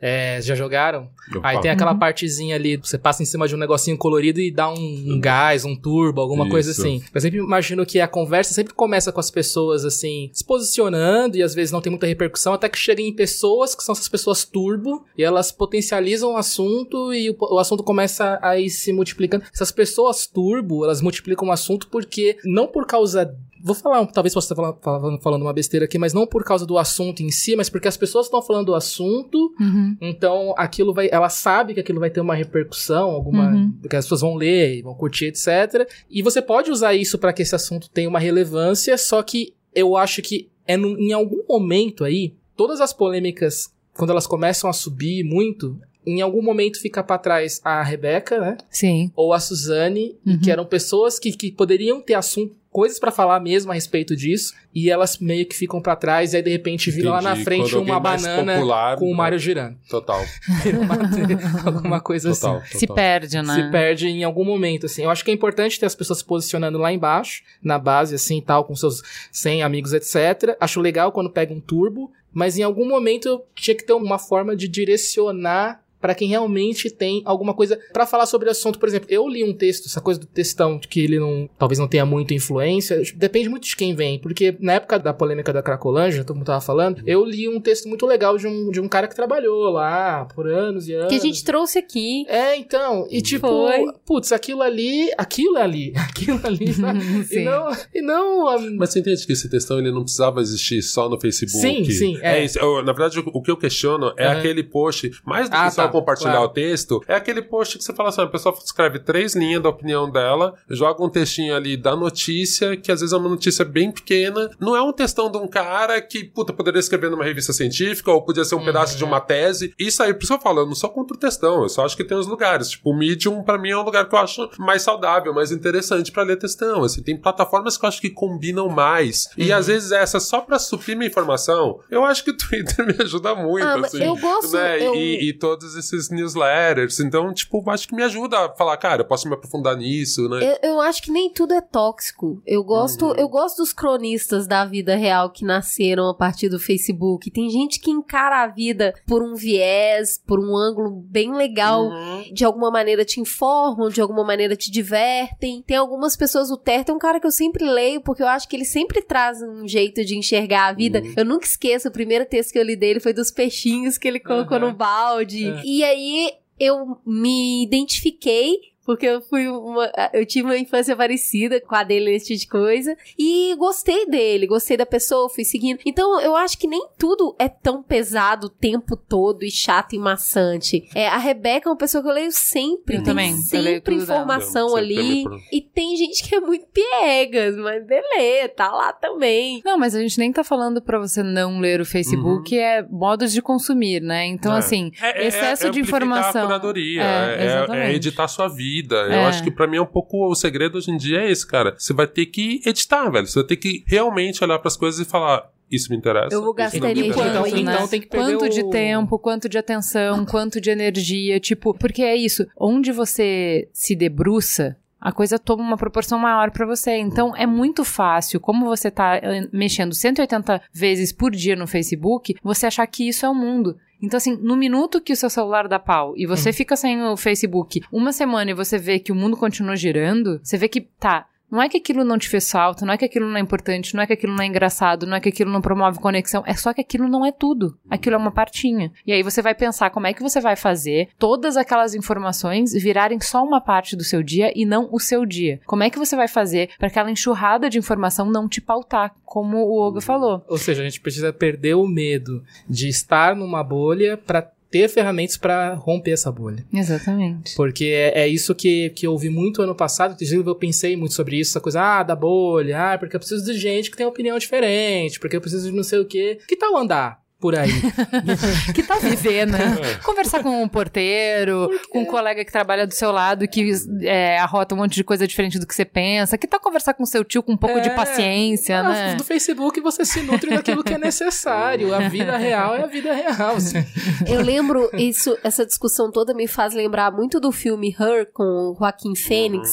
É, 0.00 0.40
já 0.40 0.54
jogaram? 0.54 1.10
Aí 1.42 1.56
Opa. 1.56 1.62
tem 1.62 1.70
aquela 1.72 1.92
partezinha 1.92 2.54
ali, 2.54 2.76
você 2.76 2.96
passa 2.96 3.20
em 3.20 3.26
cima 3.26 3.48
de 3.48 3.54
um 3.56 3.58
negocinho 3.58 3.98
colorido 3.98 4.40
e 4.40 4.48
dá 4.48 4.72
um, 4.72 4.76
um 4.76 5.20
gás, 5.20 5.64
um 5.64 5.74
turbo, 5.74 6.20
alguma 6.20 6.48
coisa 6.48 6.70
Isso. 6.70 6.80
assim. 6.80 7.02
Eu 7.12 7.20
sempre 7.20 7.40
imagino 7.40 7.84
que 7.84 8.00
a 8.00 8.06
conversa 8.06 8.54
sempre 8.54 8.74
começa 8.74 9.10
com 9.10 9.18
as 9.18 9.28
pessoas, 9.28 9.84
assim, 9.84 10.30
se 10.32 10.44
posicionando 10.44 11.36
e 11.36 11.42
às 11.42 11.52
vezes 11.52 11.72
não 11.72 11.80
tem 11.80 11.90
muita 11.90 12.06
repercussão, 12.06 12.27
até 12.52 12.68
que 12.68 12.78
chega 12.78 13.02
em 13.02 13.12
pessoas 13.12 13.74
que 13.74 13.82
são 13.82 13.92
essas 13.92 14.08
pessoas 14.08 14.44
turbo 14.44 15.04
e 15.16 15.22
elas 15.22 15.52
potencializam 15.52 16.32
o 16.32 16.36
assunto 16.36 17.12
e 17.12 17.30
o, 17.30 17.36
o 17.38 17.58
assunto 17.58 17.82
começa 17.82 18.38
a 18.42 18.58
ir 18.58 18.70
se 18.70 18.92
multiplicando. 18.92 19.44
Essas 19.52 19.70
pessoas 19.70 20.26
turbo, 20.26 20.84
elas 20.84 21.00
multiplicam 21.00 21.48
o 21.48 21.52
assunto 21.52 21.88
porque, 21.88 22.36
não 22.44 22.66
por 22.66 22.86
causa 22.86 23.34
Vou 23.60 23.74
falar, 23.74 24.06
talvez 24.06 24.32
possa 24.32 24.54
estar 24.54 24.72
falando, 24.80 25.20
falando, 25.20 25.42
uma 25.42 25.52
besteira 25.52 25.84
aqui, 25.84 25.98
mas 25.98 26.14
não 26.14 26.26
por 26.26 26.44
causa 26.44 26.64
do 26.64 26.78
assunto 26.78 27.22
em 27.22 27.30
si, 27.30 27.56
mas 27.56 27.68
porque 27.68 27.88
as 27.88 27.96
pessoas 27.96 28.26
estão 28.26 28.40
falando 28.40 28.66
do 28.66 28.74
assunto, 28.74 29.52
então 30.00 30.54
aquilo 30.56 30.94
vai. 30.94 31.08
Ela 31.10 31.28
sabe 31.28 31.74
que 31.74 31.80
aquilo 31.80 31.98
vai 31.98 32.10
ter 32.10 32.20
uma 32.20 32.34
repercussão, 32.34 33.10
alguma. 33.10 33.50
Uhum. 33.50 33.72
Porque 33.80 33.96
as 33.96 34.04
pessoas 34.04 34.20
vão 34.20 34.36
ler, 34.36 34.82
vão 34.82 34.94
curtir, 34.94 35.26
etc. 35.26 35.88
E 36.08 36.22
você 36.22 36.40
pode 36.40 36.70
usar 36.70 36.94
isso 36.94 37.18
para 37.18 37.32
que 37.32 37.42
esse 37.42 37.54
assunto 37.54 37.90
tenha 37.90 38.08
uma 38.08 38.20
relevância, 38.20 38.96
só 38.96 39.22
que 39.22 39.54
eu 39.74 39.96
acho 39.96 40.22
que 40.22 40.48
é 40.68 40.76
num- 40.76 40.96
em 40.98 41.12
algum 41.12 41.42
momento 41.48 42.04
aí, 42.04 42.34
todas 42.56 42.80
as 42.80 42.92
polêmicas, 42.92 43.72
quando 43.94 44.10
elas 44.10 44.26
começam 44.28 44.70
a 44.70 44.72
subir 44.72 45.24
muito, 45.24 45.76
em 46.06 46.20
algum 46.20 46.40
momento 46.42 46.80
fica 46.80 47.02
pra 47.02 47.18
trás 47.18 47.60
a 47.64 47.82
Rebeca, 47.82 48.38
né? 48.40 48.56
Sim. 48.70 49.10
ou 49.16 49.32
a 49.32 49.40
Suzane, 49.40 50.14
Uhum. 50.24 50.38
que 50.40 50.50
eram 50.50 50.64
pessoas 50.64 51.18
que, 51.18 51.32
que 51.32 51.50
poderiam 51.50 52.00
ter 52.00 52.14
assunto, 52.14 52.54
coisas 52.70 52.98
pra 52.98 53.10
falar 53.10 53.40
mesmo 53.40 53.70
a 53.70 53.74
respeito 53.74 54.14
disso, 54.14 54.54
e 54.74 54.90
elas 54.90 55.18
meio 55.18 55.46
que 55.46 55.56
ficam 55.56 55.80
pra 55.80 55.96
trás, 55.96 56.32
e 56.32 56.36
aí 56.36 56.42
de 56.42 56.50
repente 56.50 56.90
vira 56.90 57.10
lá 57.10 57.22
na 57.22 57.30
Entendi. 57.32 57.44
frente 57.44 57.70
Quando 57.72 57.84
uma 57.84 57.98
banana 58.00 58.54
popular, 58.54 58.96
com 58.96 59.06
o 59.06 59.10
né? 59.10 59.16
Mário 59.16 59.38
girando. 59.38 59.76
Total. 59.88 60.22
Alguma 61.64 62.00
coisa 62.00 62.32
Total. 62.32 62.56
assim. 62.58 62.78
Se 62.78 62.86
total. 62.86 62.96
perde, 62.96 63.42
né? 63.42 63.54
Se 63.54 63.70
perde 63.70 64.08
em 64.08 64.24
algum 64.24 64.44
momento, 64.44 64.86
assim. 64.86 65.02
Eu 65.02 65.10
acho 65.10 65.24
que 65.24 65.30
é 65.30 65.34
importante 65.34 65.78
ter 65.80 65.86
as 65.86 65.94
pessoas 65.94 66.20
se 66.20 66.24
posicionando 66.24 66.78
lá 66.78 66.92
embaixo, 66.92 67.42
na 67.62 67.78
base, 67.78 68.14
assim, 68.14 68.40
tal, 68.40 68.64
com 68.64 68.74
seus 68.74 69.02
100 69.32 69.62
amigos, 69.62 69.92
etc. 69.92 70.56
Acho 70.60 70.80
legal 70.80 71.10
quando 71.12 71.30
pega 71.30 71.52
um 71.52 71.60
turbo, 71.60 72.12
mas 72.32 72.58
em 72.58 72.62
algum 72.62 72.86
momento 72.86 73.42
tinha 73.54 73.74
que 73.74 73.84
ter 73.84 73.92
uma 73.92 74.18
forma 74.18 74.54
de 74.54 74.68
direcionar 74.68 75.82
pra 76.00 76.14
quem 76.14 76.28
realmente 76.28 76.90
tem 76.90 77.22
alguma 77.24 77.54
coisa 77.54 77.78
pra 77.92 78.06
falar 78.06 78.26
sobre 78.26 78.48
o 78.48 78.50
assunto. 78.50 78.78
Por 78.78 78.88
exemplo, 78.88 79.08
eu 79.10 79.26
li 79.28 79.44
um 79.44 79.52
texto, 79.52 79.86
essa 79.86 80.00
coisa 80.00 80.20
do 80.20 80.26
textão, 80.26 80.78
de 80.78 80.88
que 80.88 81.00
ele 81.00 81.18
não, 81.18 81.48
talvez 81.58 81.78
não 81.78 81.88
tenha 81.88 82.06
muita 82.06 82.34
influência, 82.34 83.00
depende 83.16 83.48
muito 83.48 83.64
de 83.66 83.76
quem 83.76 83.94
vem, 83.94 84.18
porque 84.18 84.56
na 84.60 84.74
época 84.74 84.98
da 84.98 85.12
polêmica 85.12 85.52
da 85.52 85.62
Cracolândia, 85.62 86.24
todo 86.24 86.36
mundo 86.36 86.46
tava 86.46 86.60
falando, 86.60 87.02
eu 87.06 87.24
li 87.24 87.48
um 87.48 87.60
texto 87.60 87.88
muito 87.88 88.06
legal 88.06 88.36
de 88.36 88.46
um, 88.46 88.70
de 88.70 88.80
um 88.80 88.88
cara 88.88 89.08
que 89.08 89.14
trabalhou 89.14 89.70
lá 89.70 90.24
por 90.34 90.46
anos 90.48 90.88
e 90.88 90.94
anos. 90.94 91.08
Que 91.08 91.16
a 91.16 91.20
gente 91.20 91.44
trouxe 91.44 91.78
aqui. 91.78 92.24
É, 92.28 92.56
então, 92.56 93.06
e 93.10 93.20
tipo, 93.20 93.46
Foi. 93.48 93.84
putz, 94.06 94.32
aquilo 94.32 94.62
ali, 94.62 95.10
aquilo 95.16 95.56
é 95.58 95.62
ali, 95.62 95.92
aquilo 95.96 96.40
ali, 96.44 96.66
e 97.30 97.40
não, 97.44 97.68
e 97.94 98.02
não, 98.02 98.48
a- 98.48 98.58
Mas 98.76 98.90
você 98.90 99.00
entende 99.00 99.26
que 99.26 99.32
esse 99.32 99.48
textão 99.50 99.78
ele 99.78 99.90
não 99.90 100.02
precisava 100.02 100.40
existir 100.40 100.82
só 100.82 101.08
no 101.08 101.20
Facebook? 101.20 101.60
Sim, 101.60 101.84
sim, 101.90 102.18
é. 102.22 102.44
isso. 102.44 102.58
Eu, 102.58 102.82
na 102.84 102.92
verdade, 102.92 103.20
o, 103.20 103.42
que 103.42 103.50
eu 103.50 103.56
questiono 103.56 104.12
é 104.16 104.26
aquele 104.26 104.62
post, 104.62 105.10
mais 105.24 105.48
do 105.48 105.54
Ah, 105.54 105.66
que 105.68 105.74
só 105.74 105.87
compartilhar 105.90 106.32
claro. 106.32 106.46
o 106.46 106.52
texto, 106.52 107.02
é 107.08 107.14
aquele 107.14 107.42
post 107.42 107.78
que 107.78 107.84
você 107.84 107.92
fala 107.94 108.08
assim: 108.08 108.22
a 108.22 108.26
pessoa 108.26 108.54
escreve 108.64 108.98
três 108.98 109.34
linhas 109.34 109.62
da 109.62 109.68
opinião 109.68 110.10
dela, 110.10 110.54
joga 110.68 111.02
um 111.04 111.08
textinho 111.08 111.54
ali 111.54 111.76
da 111.76 111.94
notícia, 111.96 112.76
que 112.76 112.90
às 112.92 113.00
vezes 113.00 113.12
é 113.12 113.16
uma 113.16 113.28
notícia 113.28 113.64
bem 113.64 113.90
pequena. 113.90 114.50
Não 114.60 114.76
é 114.76 114.82
um 114.82 114.92
textão 114.92 115.30
de 115.30 115.38
um 115.38 115.46
cara 115.46 116.00
que, 116.00 116.24
puta, 116.24 116.52
poderia 116.52 116.78
escrever 116.80 117.10
numa 117.10 117.24
revista 117.24 117.52
científica, 117.52 118.10
ou 118.10 118.22
podia 118.22 118.44
ser 118.44 118.54
um 118.54 118.64
pedaço 118.64 118.96
de 118.96 119.04
uma 119.04 119.20
tese. 119.20 119.72
Isso 119.78 120.02
aí, 120.02 120.12
por 120.14 120.22
isso 120.24 120.32
eu 120.34 120.40
falo, 120.40 120.60
eu 120.60 120.66
não 120.66 120.74
sou 120.74 120.90
contra 120.90 121.16
o 121.16 121.20
textão, 121.20 121.62
eu 121.62 121.68
só 121.68 121.84
acho 121.84 121.96
que 121.96 122.04
tem 122.04 122.16
uns 122.16 122.26
lugares. 122.26 122.70
Tipo, 122.70 122.90
o 122.90 122.96
Medium, 122.96 123.42
pra 123.42 123.58
mim, 123.58 123.70
é 123.70 123.76
um 123.76 123.82
lugar 123.82 124.08
que 124.08 124.14
eu 124.14 124.18
acho 124.18 124.48
mais 124.58 124.82
saudável, 124.82 125.32
mais 125.34 125.50
interessante 125.52 126.10
pra 126.12 126.22
ler 126.22 126.36
textão. 126.36 126.82
Assim, 126.84 127.02
tem 127.02 127.16
plataformas 127.16 127.76
que 127.76 127.84
eu 127.84 127.88
acho 127.88 128.00
que 128.00 128.10
combinam 128.10 128.68
mais. 128.68 129.28
E 129.36 129.52
às 129.52 129.66
vezes 129.66 129.92
essa 129.92 130.18
só 130.20 130.40
pra 130.40 130.58
suprir 130.58 130.96
minha 130.96 131.08
informação, 131.08 131.80
eu 131.90 132.04
acho 132.04 132.24
que 132.24 132.30
o 132.30 132.36
Twitter 132.36 132.86
me 132.86 132.94
ajuda 133.02 133.34
muito. 133.34 133.66
Ah, 133.66 133.78
assim, 133.80 134.02
eu 134.04 134.16
gosto- 134.16 134.52
né? 134.56 134.84
eu- 134.84 134.94
E, 134.94 135.28
e 135.28 135.32
todos 135.32 135.76
esses 135.78 136.10
newsletters. 136.10 137.00
Então, 137.00 137.32
tipo, 137.32 137.62
acho 137.70 137.88
que 137.88 137.94
me 137.94 138.02
ajuda 138.02 138.38
a 138.46 138.54
falar, 138.54 138.76
cara, 138.76 139.02
eu 139.02 139.06
posso 139.06 139.28
me 139.28 139.34
aprofundar 139.34 139.76
nisso, 139.76 140.28
né? 140.28 140.58
Eu, 140.62 140.70
eu 140.72 140.80
acho 140.80 141.02
que 141.02 141.10
nem 141.10 141.32
tudo 141.32 141.54
é 141.54 141.60
tóxico. 141.60 142.42
Eu 142.46 142.62
gosto, 142.64 143.06
Uhum. 143.06 143.14
eu 143.16 143.28
gosto 143.28 143.58
dos 143.58 143.72
cronistas 143.72 144.46
da 144.46 144.64
vida 144.64 144.96
real 144.96 145.30
que 145.30 145.44
nasceram 145.44 146.08
a 146.08 146.14
partir 146.14 146.48
do 146.48 146.58
Facebook. 146.58 147.30
Tem 147.30 147.48
gente 147.50 147.80
que 147.80 147.90
encara 147.90 148.42
a 148.42 148.46
vida 148.48 148.94
por 149.06 149.22
um 149.22 149.34
viés, 149.34 150.20
por 150.26 150.38
um 150.38 150.56
ângulo 150.56 150.90
bem 150.90 151.34
legal. 151.34 151.86
Uhum. 151.86 152.24
De 152.32 152.44
alguma 152.44 152.70
maneira 152.70 153.04
te 153.04 153.20
informam, 153.20 153.88
de 153.88 154.00
alguma 154.00 154.24
maneira 154.24 154.56
te 154.56 154.70
divertem. 154.70 155.62
Tem 155.66 155.76
algumas 155.76 156.16
pessoas, 156.16 156.50
o 156.50 156.56
Terto 156.56 156.90
é 156.90 156.94
um 156.94 156.98
cara 156.98 157.20
que 157.20 157.26
eu 157.26 157.30
sempre 157.30 157.64
leio, 157.64 158.00
porque 158.00 158.22
eu 158.22 158.28
acho 158.28 158.48
que 158.48 158.56
ele 158.56 158.64
sempre 158.64 159.02
traz 159.02 159.40
um 159.42 159.66
jeito 159.66 160.04
de 160.04 160.16
enxergar 160.16 160.66
a 160.68 160.72
vida. 160.72 161.00
Uhum. 161.00 161.14
Eu 161.16 161.24
nunca 161.24 161.46
esqueço, 161.46 161.88
o 161.88 161.92
primeiro 161.92 162.24
texto 162.26 162.52
que 162.52 162.58
eu 162.58 162.62
li 162.62 162.76
dele 162.76 163.00
foi 163.00 163.12
dos 163.12 163.30
peixinhos 163.30 163.96
que 163.98 164.06
ele 164.08 164.20
colocou 164.20 164.56
Aham. 164.56 164.68
no 164.68 164.74
balde. 164.74 165.46
E 165.70 165.84
aí 165.84 166.32
eu 166.58 166.98
me 167.04 167.62
identifiquei 167.62 168.56
porque 168.88 169.04
eu 169.04 169.20
fui 169.20 169.46
uma. 169.46 169.92
Eu 170.14 170.24
tive 170.24 170.46
uma 170.46 170.56
infância 170.56 170.96
parecida 170.96 171.60
com 171.60 171.74
a 171.74 171.82
dele 171.84 172.10
nesse 172.10 172.28
tipo 172.28 172.40
de 172.40 172.46
coisa. 172.48 172.96
E 173.18 173.54
gostei 173.58 174.06
dele, 174.06 174.46
gostei 174.46 174.78
da 174.78 174.86
pessoa, 174.86 175.28
fui 175.28 175.44
seguindo. 175.44 175.78
Então 175.84 176.18
eu 176.22 176.34
acho 176.34 176.56
que 176.58 176.66
nem 176.66 176.88
tudo 176.96 177.36
é 177.38 177.50
tão 177.50 177.82
pesado 177.82 178.46
o 178.46 178.48
tempo 178.50 178.96
todo 178.96 179.42
e 179.44 179.50
chato 179.50 179.92
e 179.92 179.98
maçante. 179.98 180.88
É, 180.94 181.06
a 181.06 181.18
Rebeca 181.18 181.68
é 181.68 181.70
uma 181.70 181.76
pessoa 181.76 182.02
que 182.02 182.08
eu 182.08 182.14
leio 182.14 182.32
sempre. 182.32 182.94
Eu 182.96 183.02
tem 183.02 183.04
também, 183.04 183.28
eu 183.32 183.60
leio 183.60 183.74
sempre 183.76 183.90
dela. 183.96 184.02
informação 184.04 184.68
Sempre 184.70 184.80
ali. 184.98 185.24
também 185.24 185.40
E 185.52 185.60
tem 185.60 185.94
gente 185.94 186.26
que 186.26 186.34
é 186.34 186.40
muito 186.40 186.64
piegas, 186.72 187.56
mas 187.56 187.84
beleza, 187.86 188.48
tá 188.56 188.70
lá 188.70 188.90
também. 188.94 189.60
Não, 189.66 189.76
mas 189.76 189.94
a 189.94 190.00
gente 190.00 190.18
nem 190.18 190.32
tá 190.32 190.42
falando 190.42 190.80
pra 190.80 190.98
você 190.98 191.22
não 191.22 191.60
ler 191.60 191.78
o 191.78 191.84
Facebook, 191.84 192.58
é 192.58 192.80
modos 192.88 193.34
de 193.34 193.42
consumir, 193.42 194.00
né? 194.00 194.24
Então, 194.24 194.54
É. 194.54 194.58
assim, 194.60 194.90
É- 194.98 195.24
é- 195.24 195.26
excesso 195.26 195.66
é 195.66 195.70
de 195.70 195.78
informação. 195.80 196.44
A 196.44 196.46
curadoria, 196.46 197.02
É, 197.02 197.04
é, 197.04 197.42
é- 197.42 197.44
exatamente. 197.44 197.90
é 197.90 197.94
editar 197.94 198.24
a 198.24 198.28
sua 198.28 198.48
vida. 198.48 198.77
É. 199.10 199.14
Eu 199.16 199.26
acho 199.26 199.42
que 199.42 199.50
pra 199.50 199.66
mim 199.66 199.76
é 199.76 199.82
um 199.82 199.86
pouco 199.86 200.28
o 200.30 200.34
segredo 200.34 200.78
hoje 200.78 200.90
em 200.90 200.96
dia 200.96 201.20
é 201.22 201.30
esse, 201.30 201.46
cara. 201.46 201.74
Você 201.78 201.92
vai 201.92 202.06
ter 202.06 202.26
que 202.26 202.60
editar, 202.66 203.08
velho. 203.10 203.26
Você 203.26 203.38
vai 203.40 203.46
ter 203.48 203.56
que 203.56 203.82
realmente 203.86 204.42
olhar 204.42 204.58
pras 204.58 204.76
coisas 204.76 205.00
e 205.06 205.08
falar: 205.08 205.50
isso 205.70 205.90
me 205.90 205.96
interessa. 205.96 206.34
Eu 206.34 206.40
vou 206.42 206.50
isso 206.50 206.56
gastar 206.56 206.90
interessa. 206.90 207.14
quanto, 207.14 207.28
Então, 207.28 207.42
né? 207.64 207.72
então 207.74 207.88
tem 207.88 208.00
que 208.00 208.06
perder 208.06 208.36
Quanto 208.38 208.48
de 208.54 208.60
o- 208.62 208.70
tempo, 208.70 209.18
quanto 209.18 209.48
de 209.48 209.58
atenção, 209.58 210.24
quanto 210.24 210.60
de 210.60 210.70
energia, 210.70 211.38
tipo, 211.40 211.74
porque 211.74 212.02
é 212.02 212.16
isso, 212.16 212.46
onde 212.58 212.90
você 212.92 213.68
se 213.72 213.94
debruça, 213.94 214.76
a 215.00 215.12
coisa 215.12 215.38
toma 215.38 215.62
uma 215.62 215.76
proporção 215.76 216.18
maior 216.18 216.50
pra 216.50 216.66
você. 216.66 216.96
Então 216.96 217.34
é 217.36 217.46
muito 217.46 217.84
fácil, 217.84 218.40
como 218.40 218.66
você 218.66 218.90
tá 218.90 219.16
eh, 219.16 219.48
mexendo 219.52 219.94
180 219.94 220.62
vezes 220.72 221.12
por 221.12 221.30
dia 221.30 221.56
no 221.56 221.66
Facebook, 221.66 222.36
você 222.42 222.66
achar 222.66 222.86
que 222.86 223.08
isso 223.08 223.24
é 223.24 223.28
o 223.28 223.34
mundo. 223.34 223.76
Então, 224.00 224.16
assim, 224.16 224.36
no 224.36 224.56
minuto 224.56 225.00
que 225.00 225.12
o 225.12 225.16
seu 225.16 225.28
celular 225.28 225.66
dá 225.66 225.78
pau 225.78 226.14
e 226.16 226.24
você 226.24 226.52
fica 226.52 226.76
sem 226.76 227.02
o 227.02 227.16
Facebook 227.16 227.80
uma 227.90 228.12
semana 228.12 228.50
e 228.50 228.54
você 228.54 228.78
vê 228.78 228.98
que 228.98 229.10
o 229.10 229.14
mundo 229.14 229.36
continua 229.36 229.76
girando, 229.76 230.40
você 230.42 230.56
vê 230.56 230.68
que 230.68 230.80
tá. 230.80 231.26
Não 231.50 231.62
é 231.62 231.68
que 231.68 231.78
aquilo 231.78 232.04
não 232.04 232.18
te 232.18 232.28
fez 232.28 232.50
falta, 232.50 232.84
não 232.84 232.92
é 232.92 232.98
que 232.98 233.04
aquilo 233.04 233.26
não 233.26 233.36
é 233.36 233.40
importante, 233.40 233.94
não 233.94 234.02
é 234.02 234.06
que 234.06 234.12
aquilo 234.12 234.34
não 234.34 234.42
é 234.42 234.46
engraçado, 234.46 235.06
não 235.06 235.16
é 235.16 235.20
que 235.20 235.28
aquilo 235.28 235.50
não 235.50 235.60
promove 235.60 235.98
conexão, 235.98 236.42
é 236.46 236.54
só 236.54 236.72
que 236.72 236.80
aquilo 236.80 237.08
não 237.08 237.24
é 237.24 237.32
tudo. 237.32 237.78
Aquilo 237.88 238.16
é 238.16 238.18
uma 238.18 238.30
partinha. 238.30 238.92
E 239.06 239.12
aí 239.12 239.22
você 239.22 239.40
vai 239.40 239.54
pensar 239.54 239.90
como 239.90 240.06
é 240.06 240.12
que 240.12 240.22
você 240.22 240.40
vai 240.40 240.56
fazer 240.56 241.08
todas 241.18 241.56
aquelas 241.56 241.94
informações 241.94 242.72
virarem 242.72 243.20
só 243.20 243.42
uma 243.42 243.60
parte 243.60 243.96
do 243.96 244.04
seu 244.04 244.22
dia 244.22 244.52
e 244.54 244.66
não 244.66 244.88
o 244.92 245.00
seu 245.00 245.24
dia. 245.24 245.60
Como 245.66 245.82
é 245.82 245.90
que 245.90 245.98
você 245.98 246.16
vai 246.16 246.28
fazer 246.28 246.70
para 246.78 246.88
aquela 246.88 247.10
enxurrada 247.10 247.70
de 247.70 247.78
informação 247.78 248.30
não 248.30 248.48
te 248.48 248.60
pautar, 248.60 249.14
como 249.24 249.58
o 249.58 249.78
Olga 249.78 250.00
falou. 250.00 250.44
Ou 250.48 250.58
seja, 250.58 250.82
a 250.82 250.84
gente 250.84 251.00
precisa 251.00 251.32
perder 251.32 251.74
o 251.74 251.86
medo 251.86 252.42
de 252.68 252.88
estar 252.88 253.34
numa 253.34 253.62
bolha 253.62 254.16
pra 254.16 254.50
ter 254.70 254.88
ferramentas 254.88 255.36
pra 255.36 255.74
romper 255.74 256.12
essa 256.12 256.30
bolha. 256.30 256.64
Exatamente. 256.72 257.54
Porque 257.54 257.86
é, 257.86 258.22
é 258.22 258.28
isso 258.28 258.54
que, 258.54 258.90
que 258.90 259.06
eu 259.06 259.12
ouvi 259.12 259.30
muito 259.30 259.62
ano 259.62 259.74
passado, 259.74 260.14
inclusive 260.14 260.48
eu 260.48 260.54
pensei 260.54 260.96
muito 260.96 261.14
sobre 261.14 261.38
isso, 261.38 261.52
essa 261.52 261.60
coisa, 261.60 261.80
ah, 261.80 262.02
da 262.02 262.14
bolha, 262.14 262.94
ah, 262.94 262.98
porque 262.98 263.16
eu 263.16 263.20
preciso 263.20 263.44
de 263.44 263.58
gente 263.58 263.90
que 263.90 263.96
tem 263.96 264.06
opinião 264.06 264.38
diferente, 264.38 265.18
porque 265.18 265.36
eu 265.36 265.40
preciso 265.40 265.70
de 265.70 265.76
não 265.76 265.82
sei 265.82 265.98
o 265.98 266.06
quê. 266.06 266.38
Que 266.46 266.56
tal 266.56 266.76
andar 266.76 267.20
por 267.40 267.56
aí? 267.56 267.70
Que 268.74 268.82
tal 268.82 268.98
viver, 269.00 269.46
né? 269.46 269.58
Conversar 270.04 270.42
com 270.42 270.62
um 270.62 270.68
porteiro, 270.68 271.68
com 271.90 272.00
um 272.00 272.04
colega 272.04 272.44
que 272.44 272.50
trabalha 272.52 272.86
do 272.86 272.94
seu 272.94 273.10
lado 273.12 273.46
que 273.48 273.70
é, 274.02 274.38
arrota 274.38 274.74
um 274.74 274.78
monte 274.78 274.94
de 274.94 275.04
coisa 275.04 275.26
diferente 275.26 275.58
do 275.58 275.66
que 275.66 275.74
você 275.74 275.84
pensa. 275.84 276.36
Que 276.36 276.46
tal 276.46 276.60
conversar 276.60 276.94
com 276.94 277.04
seu 277.06 277.24
tio 277.24 277.42
com 277.42 277.52
um 277.52 277.56
pouco 277.56 277.80
de 277.80 277.88
É. 277.88 277.94
paciência, 277.94 278.80
Ah, 278.80 278.82
né? 278.88 279.14
No 279.16 279.24
Facebook 279.24 279.80
você 279.80 280.04
se 280.04 280.20
nutre 280.22 280.50
daquilo 280.50 280.82
que 280.84 280.94
é 280.94 280.98
necessário. 280.98 281.94
A 281.94 282.08
vida 282.08 282.36
real 282.36 282.74
é 282.74 282.82
a 282.82 282.86
vida 282.86 283.12
real. 283.14 283.56
assim. 283.56 283.78
Eu 284.26 284.40
lembro, 284.42 284.90
isso, 284.94 285.36
essa 285.42 285.64
discussão 285.64 286.10
toda 286.10 286.34
me 286.34 286.46
faz 286.48 286.74
lembrar 286.74 287.10
muito 287.10 287.40
do 287.40 287.52
filme 287.52 287.94
Her 287.98 288.30
com 288.32 288.42
o 288.72 288.76
Joaquim 288.78 289.14
Fênix. 289.14 289.70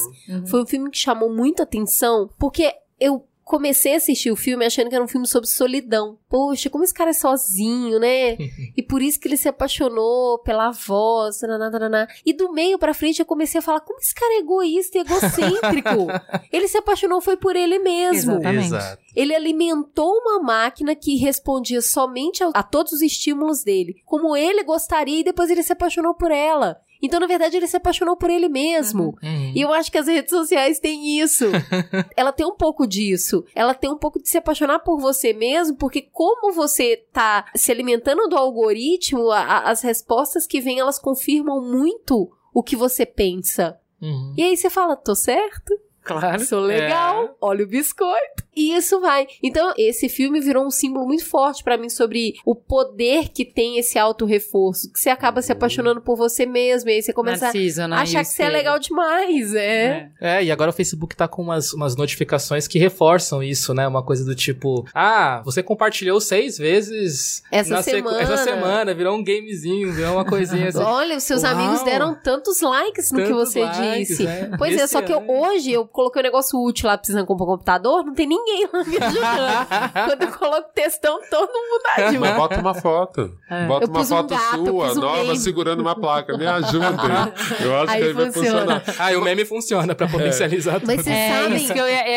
Foi 0.48 0.62
um 0.62 0.66
filme 0.66 0.90
que 0.90 0.98
chamou 0.98 1.32
muita 1.34 1.62
atenção, 1.64 2.30
porque 2.38 2.72
eu 2.98 3.26
comecei 3.46 3.94
a 3.94 3.98
assistir 3.98 4.32
o 4.32 4.36
filme 4.36 4.66
achando 4.66 4.88
que 4.88 4.94
era 4.96 5.04
um 5.04 5.08
filme 5.08 5.26
sobre 5.26 5.48
solidão. 5.48 6.18
Poxa, 6.28 6.68
como 6.68 6.82
esse 6.82 6.92
cara 6.92 7.10
é 7.10 7.12
sozinho, 7.12 8.00
né? 8.00 8.36
e 8.76 8.82
por 8.82 9.00
isso 9.00 9.20
que 9.20 9.28
ele 9.28 9.36
se 9.36 9.48
apaixonou 9.48 10.40
pela 10.40 10.72
voz, 10.72 11.38
taraná. 11.38 12.08
E 12.26 12.32
do 12.32 12.52
meio 12.52 12.76
pra 12.76 12.92
frente 12.92 13.20
eu 13.20 13.24
comecei 13.24 13.60
a 13.60 13.62
falar, 13.62 13.80
como 13.80 14.00
esse 14.00 14.12
cara 14.12 14.34
é 14.34 14.38
egoísta 14.38 14.98
e 14.98 15.00
egocêntrico. 15.02 16.08
ele 16.52 16.66
se 16.66 16.76
apaixonou 16.76 17.20
foi 17.20 17.36
por 17.36 17.54
ele 17.54 17.78
mesmo. 17.78 18.32
Exatamente. 18.32 18.66
Exato. 18.66 19.02
Ele 19.14 19.34
alimentou 19.34 20.12
uma 20.12 20.40
máquina 20.40 20.96
que 20.96 21.16
respondia 21.16 21.80
somente 21.80 22.42
a, 22.42 22.48
a 22.48 22.64
todos 22.64 22.94
os 22.94 23.00
estímulos 23.00 23.62
dele, 23.62 23.94
como 24.04 24.36
ele 24.36 24.64
gostaria, 24.64 25.20
e 25.20 25.24
depois 25.24 25.50
ele 25.50 25.62
se 25.62 25.72
apaixonou 25.72 26.14
por 26.14 26.32
ela. 26.32 26.80
Então, 27.02 27.20
na 27.20 27.26
verdade, 27.26 27.56
ele 27.56 27.66
se 27.66 27.76
apaixonou 27.76 28.16
por 28.16 28.30
ele 28.30 28.48
mesmo. 28.48 29.16
Uhum. 29.22 29.52
E 29.54 29.60
eu 29.60 29.72
acho 29.72 29.90
que 29.92 29.98
as 29.98 30.06
redes 30.06 30.30
sociais 30.30 30.78
têm 30.78 31.18
isso. 31.20 31.44
Ela 32.16 32.32
tem 32.32 32.46
um 32.46 32.54
pouco 32.56 32.86
disso. 32.86 33.44
Ela 33.54 33.74
tem 33.74 33.90
um 33.90 33.98
pouco 33.98 34.20
de 34.20 34.28
se 34.28 34.38
apaixonar 34.38 34.80
por 34.80 34.98
você 35.00 35.32
mesmo, 35.32 35.76
porque 35.76 36.02
como 36.02 36.52
você 36.52 36.96
tá 37.12 37.46
se 37.54 37.70
alimentando 37.70 38.28
do 38.28 38.36
algoritmo, 38.36 39.30
a- 39.30 39.40
a- 39.40 39.70
as 39.70 39.82
respostas 39.82 40.46
que 40.46 40.60
vêm, 40.60 40.78
elas 40.78 40.98
confirmam 40.98 41.60
muito 41.62 42.30
o 42.54 42.62
que 42.62 42.74
você 42.76 43.04
pensa. 43.04 43.78
Uhum. 44.00 44.34
E 44.36 44.42
aí 44.42 44.56
você 44.56 44.70
fala, 44.70 44.96
tô 44.96 45.14
certo? 45.14 45.78
Claro. 46.06 46.44
Sou 46.44 46.60
legal, 46.60 47.24
É. 47.24 47.30
olha 47.40 47.64
o 47.64 47.68
biscoito. 47.68 48.44
E 48.56 48.74
isso 48.74 49.00
vai. 49.00 49.26
Então, 49.42 49.74
esse 49.76 50.08
filme 50.08 50.40
virou 50.40 50.64
um 50.64 50.70
símbolo 50.70 51.04
muito 51.06 51.26
forte 51.26 51.62
pra 51.62 51.76
mim 51.76 51.90
sobre 51.90 52.32
o 52.44 52.54
poder 52.54 53.28
que 53.28 53.44
tem 53.44 53.76
esse 53.78 53.98
auto-reforço. 53.98 54.90
Que 54.90 54.98
você 54.98 55.10
acaba 55.10 55.42
se 55.42 55.52
apaixonando 55.52 56.00
por 56.00 56.16
você 56.16 56.46
mesmo. 56.46 56.88
E 56.88 56.94
aí 56.94 57.02
você 57.02 57.12
começa 57.12 57.44
Narciso, 57.46 57.86
né? 57.86 57.96
a 57.96 58.00
achar 58.00 58.20
E 58.20 58.22
o 58.22 58.24
que 58.26 58.32
você 58.32 58.42
é 58.44 58.48
legal 58.48 58.78
demais. 58.78 59.54
É. 59.54 60.10
É. 60.20 60.36
É, 60.38 60.44
e 60.44 60.50
agora 60.50 60.70
o 60.70 60.72
Facebook 60.72 61.14
tá 61.14 61.28
com 61.28 61.42
umas, 61.42 61.72
umas 61.74 61.96
notificações 61.96 62.66
que 62.66 62.78
reforçam 62.78 63.42
isso, 63.42 63.74
né? 63.74 63.86
Uma 63.86 64.02
coisa 64.02 64.24
do 64.24 64.34
tipo, 64.34 64.86
ah, 64.94 65.42
você 65.44 65.62
compartilhou 65.62 66.18
seis 66.18 66.56
vezes 66.56 67.42
Essa 67.52 67.82
semana. 67.82 68.20
essa 68.22 68.36
semana, 68.38 68.94
virou 68.94 69.16
um 69.16 69.22
gamezinho, 69.22 69.92
virou 69.92 70.14
uma 70.14 70.24
coisinha 70.24 70.68
assim. 70.68 70.78
Olha, 70.82 71.16
os 71.18 71.24
seus 71.24 71.42
Uau. 71.42 71.52
amigos 71.52 71.82
deram 71.82 72.14
tantos 72.14 72.60
likes 72.62 73.10
no 73.12 73.18
que 73.18 73.24
Tantos 73.28 73.48
você 73.52 73.60
likes, 73.60 74.08
disse. 74.08 74.24
né? 74.24 74.50
Pois 74.56 74.76
é, 74.80 74.86
só 74.86 75.02
que 75.02 75.12
eu- 75.12 75.24
hoje 75.28 75.72
eu 75.72 75.86
coloquei 75.96 76.20
um 76.20 76.24
negócio 76.24 76.62
útil 76.62 76.86
lá 76.86 76.96
precisando 76.96 77.26
comprar 77.26 77.44
um 77.44 77.48
computador, 77.48 78.04
não 78.04 78.14
tem 78.14 78.26
ninguém 78.26 78.68
lá 78.72 78.84
me 78.84 78.96
ajudando. 78.96 79.66
Quando 80.06 80.22
eu 80.22 80.38
coloco 80.38 80.68
textão, 80.74 81.18
todo 81.30 81.48
mundo 81.52 81.82
ajuda. 81.96 82.20
Mas 82.20 82.36
bota 82.36 82.60
uma 82.60 82.74
foto. 82.74 83.36
É. 83.50 83.66
Bota 83.66 83.84
Eu 83.84 83.88
uma 83.88 83.98
pus 84.00 84.10
um 84.10 84.16
foto 84.16 84.28
gato, 84.28 84.64
sua, 84.66 84.92
um 84.92 84.94
nova, 84.94 85.22
meme. 85.24 85.38
segurando 85.38 85.80
uma 85.80 85.94
placa. 85.98 86.36
Me 86.36 86.46
ajudem. 86.46 86.88
Eu 87.60 87.76
acho 87.78 87.92
Aí 87.92 88.00
que 88.00 88.06
aí 88.08 88.12
vai 88.12 88.26
funciona. 88.32 88.80
funcionar. 88.80 88.84
ah, 88.98 89.12
e 89.12 89.16
o 89.16 89.22
meme 89.22 89.44
funciona 89.44 89.94
pra 89.94 90.06
potencializar 90.08 90.74
tudo. 90.80 90.86
Mas 90.86 91.02
vocês 91.02 91.16
É, 91.16 91.42
sabem. 91.42 91.56
isso 91.56 91.72
que 91.72 91.78
eu 91.80 91.84
é- 91.86 92.08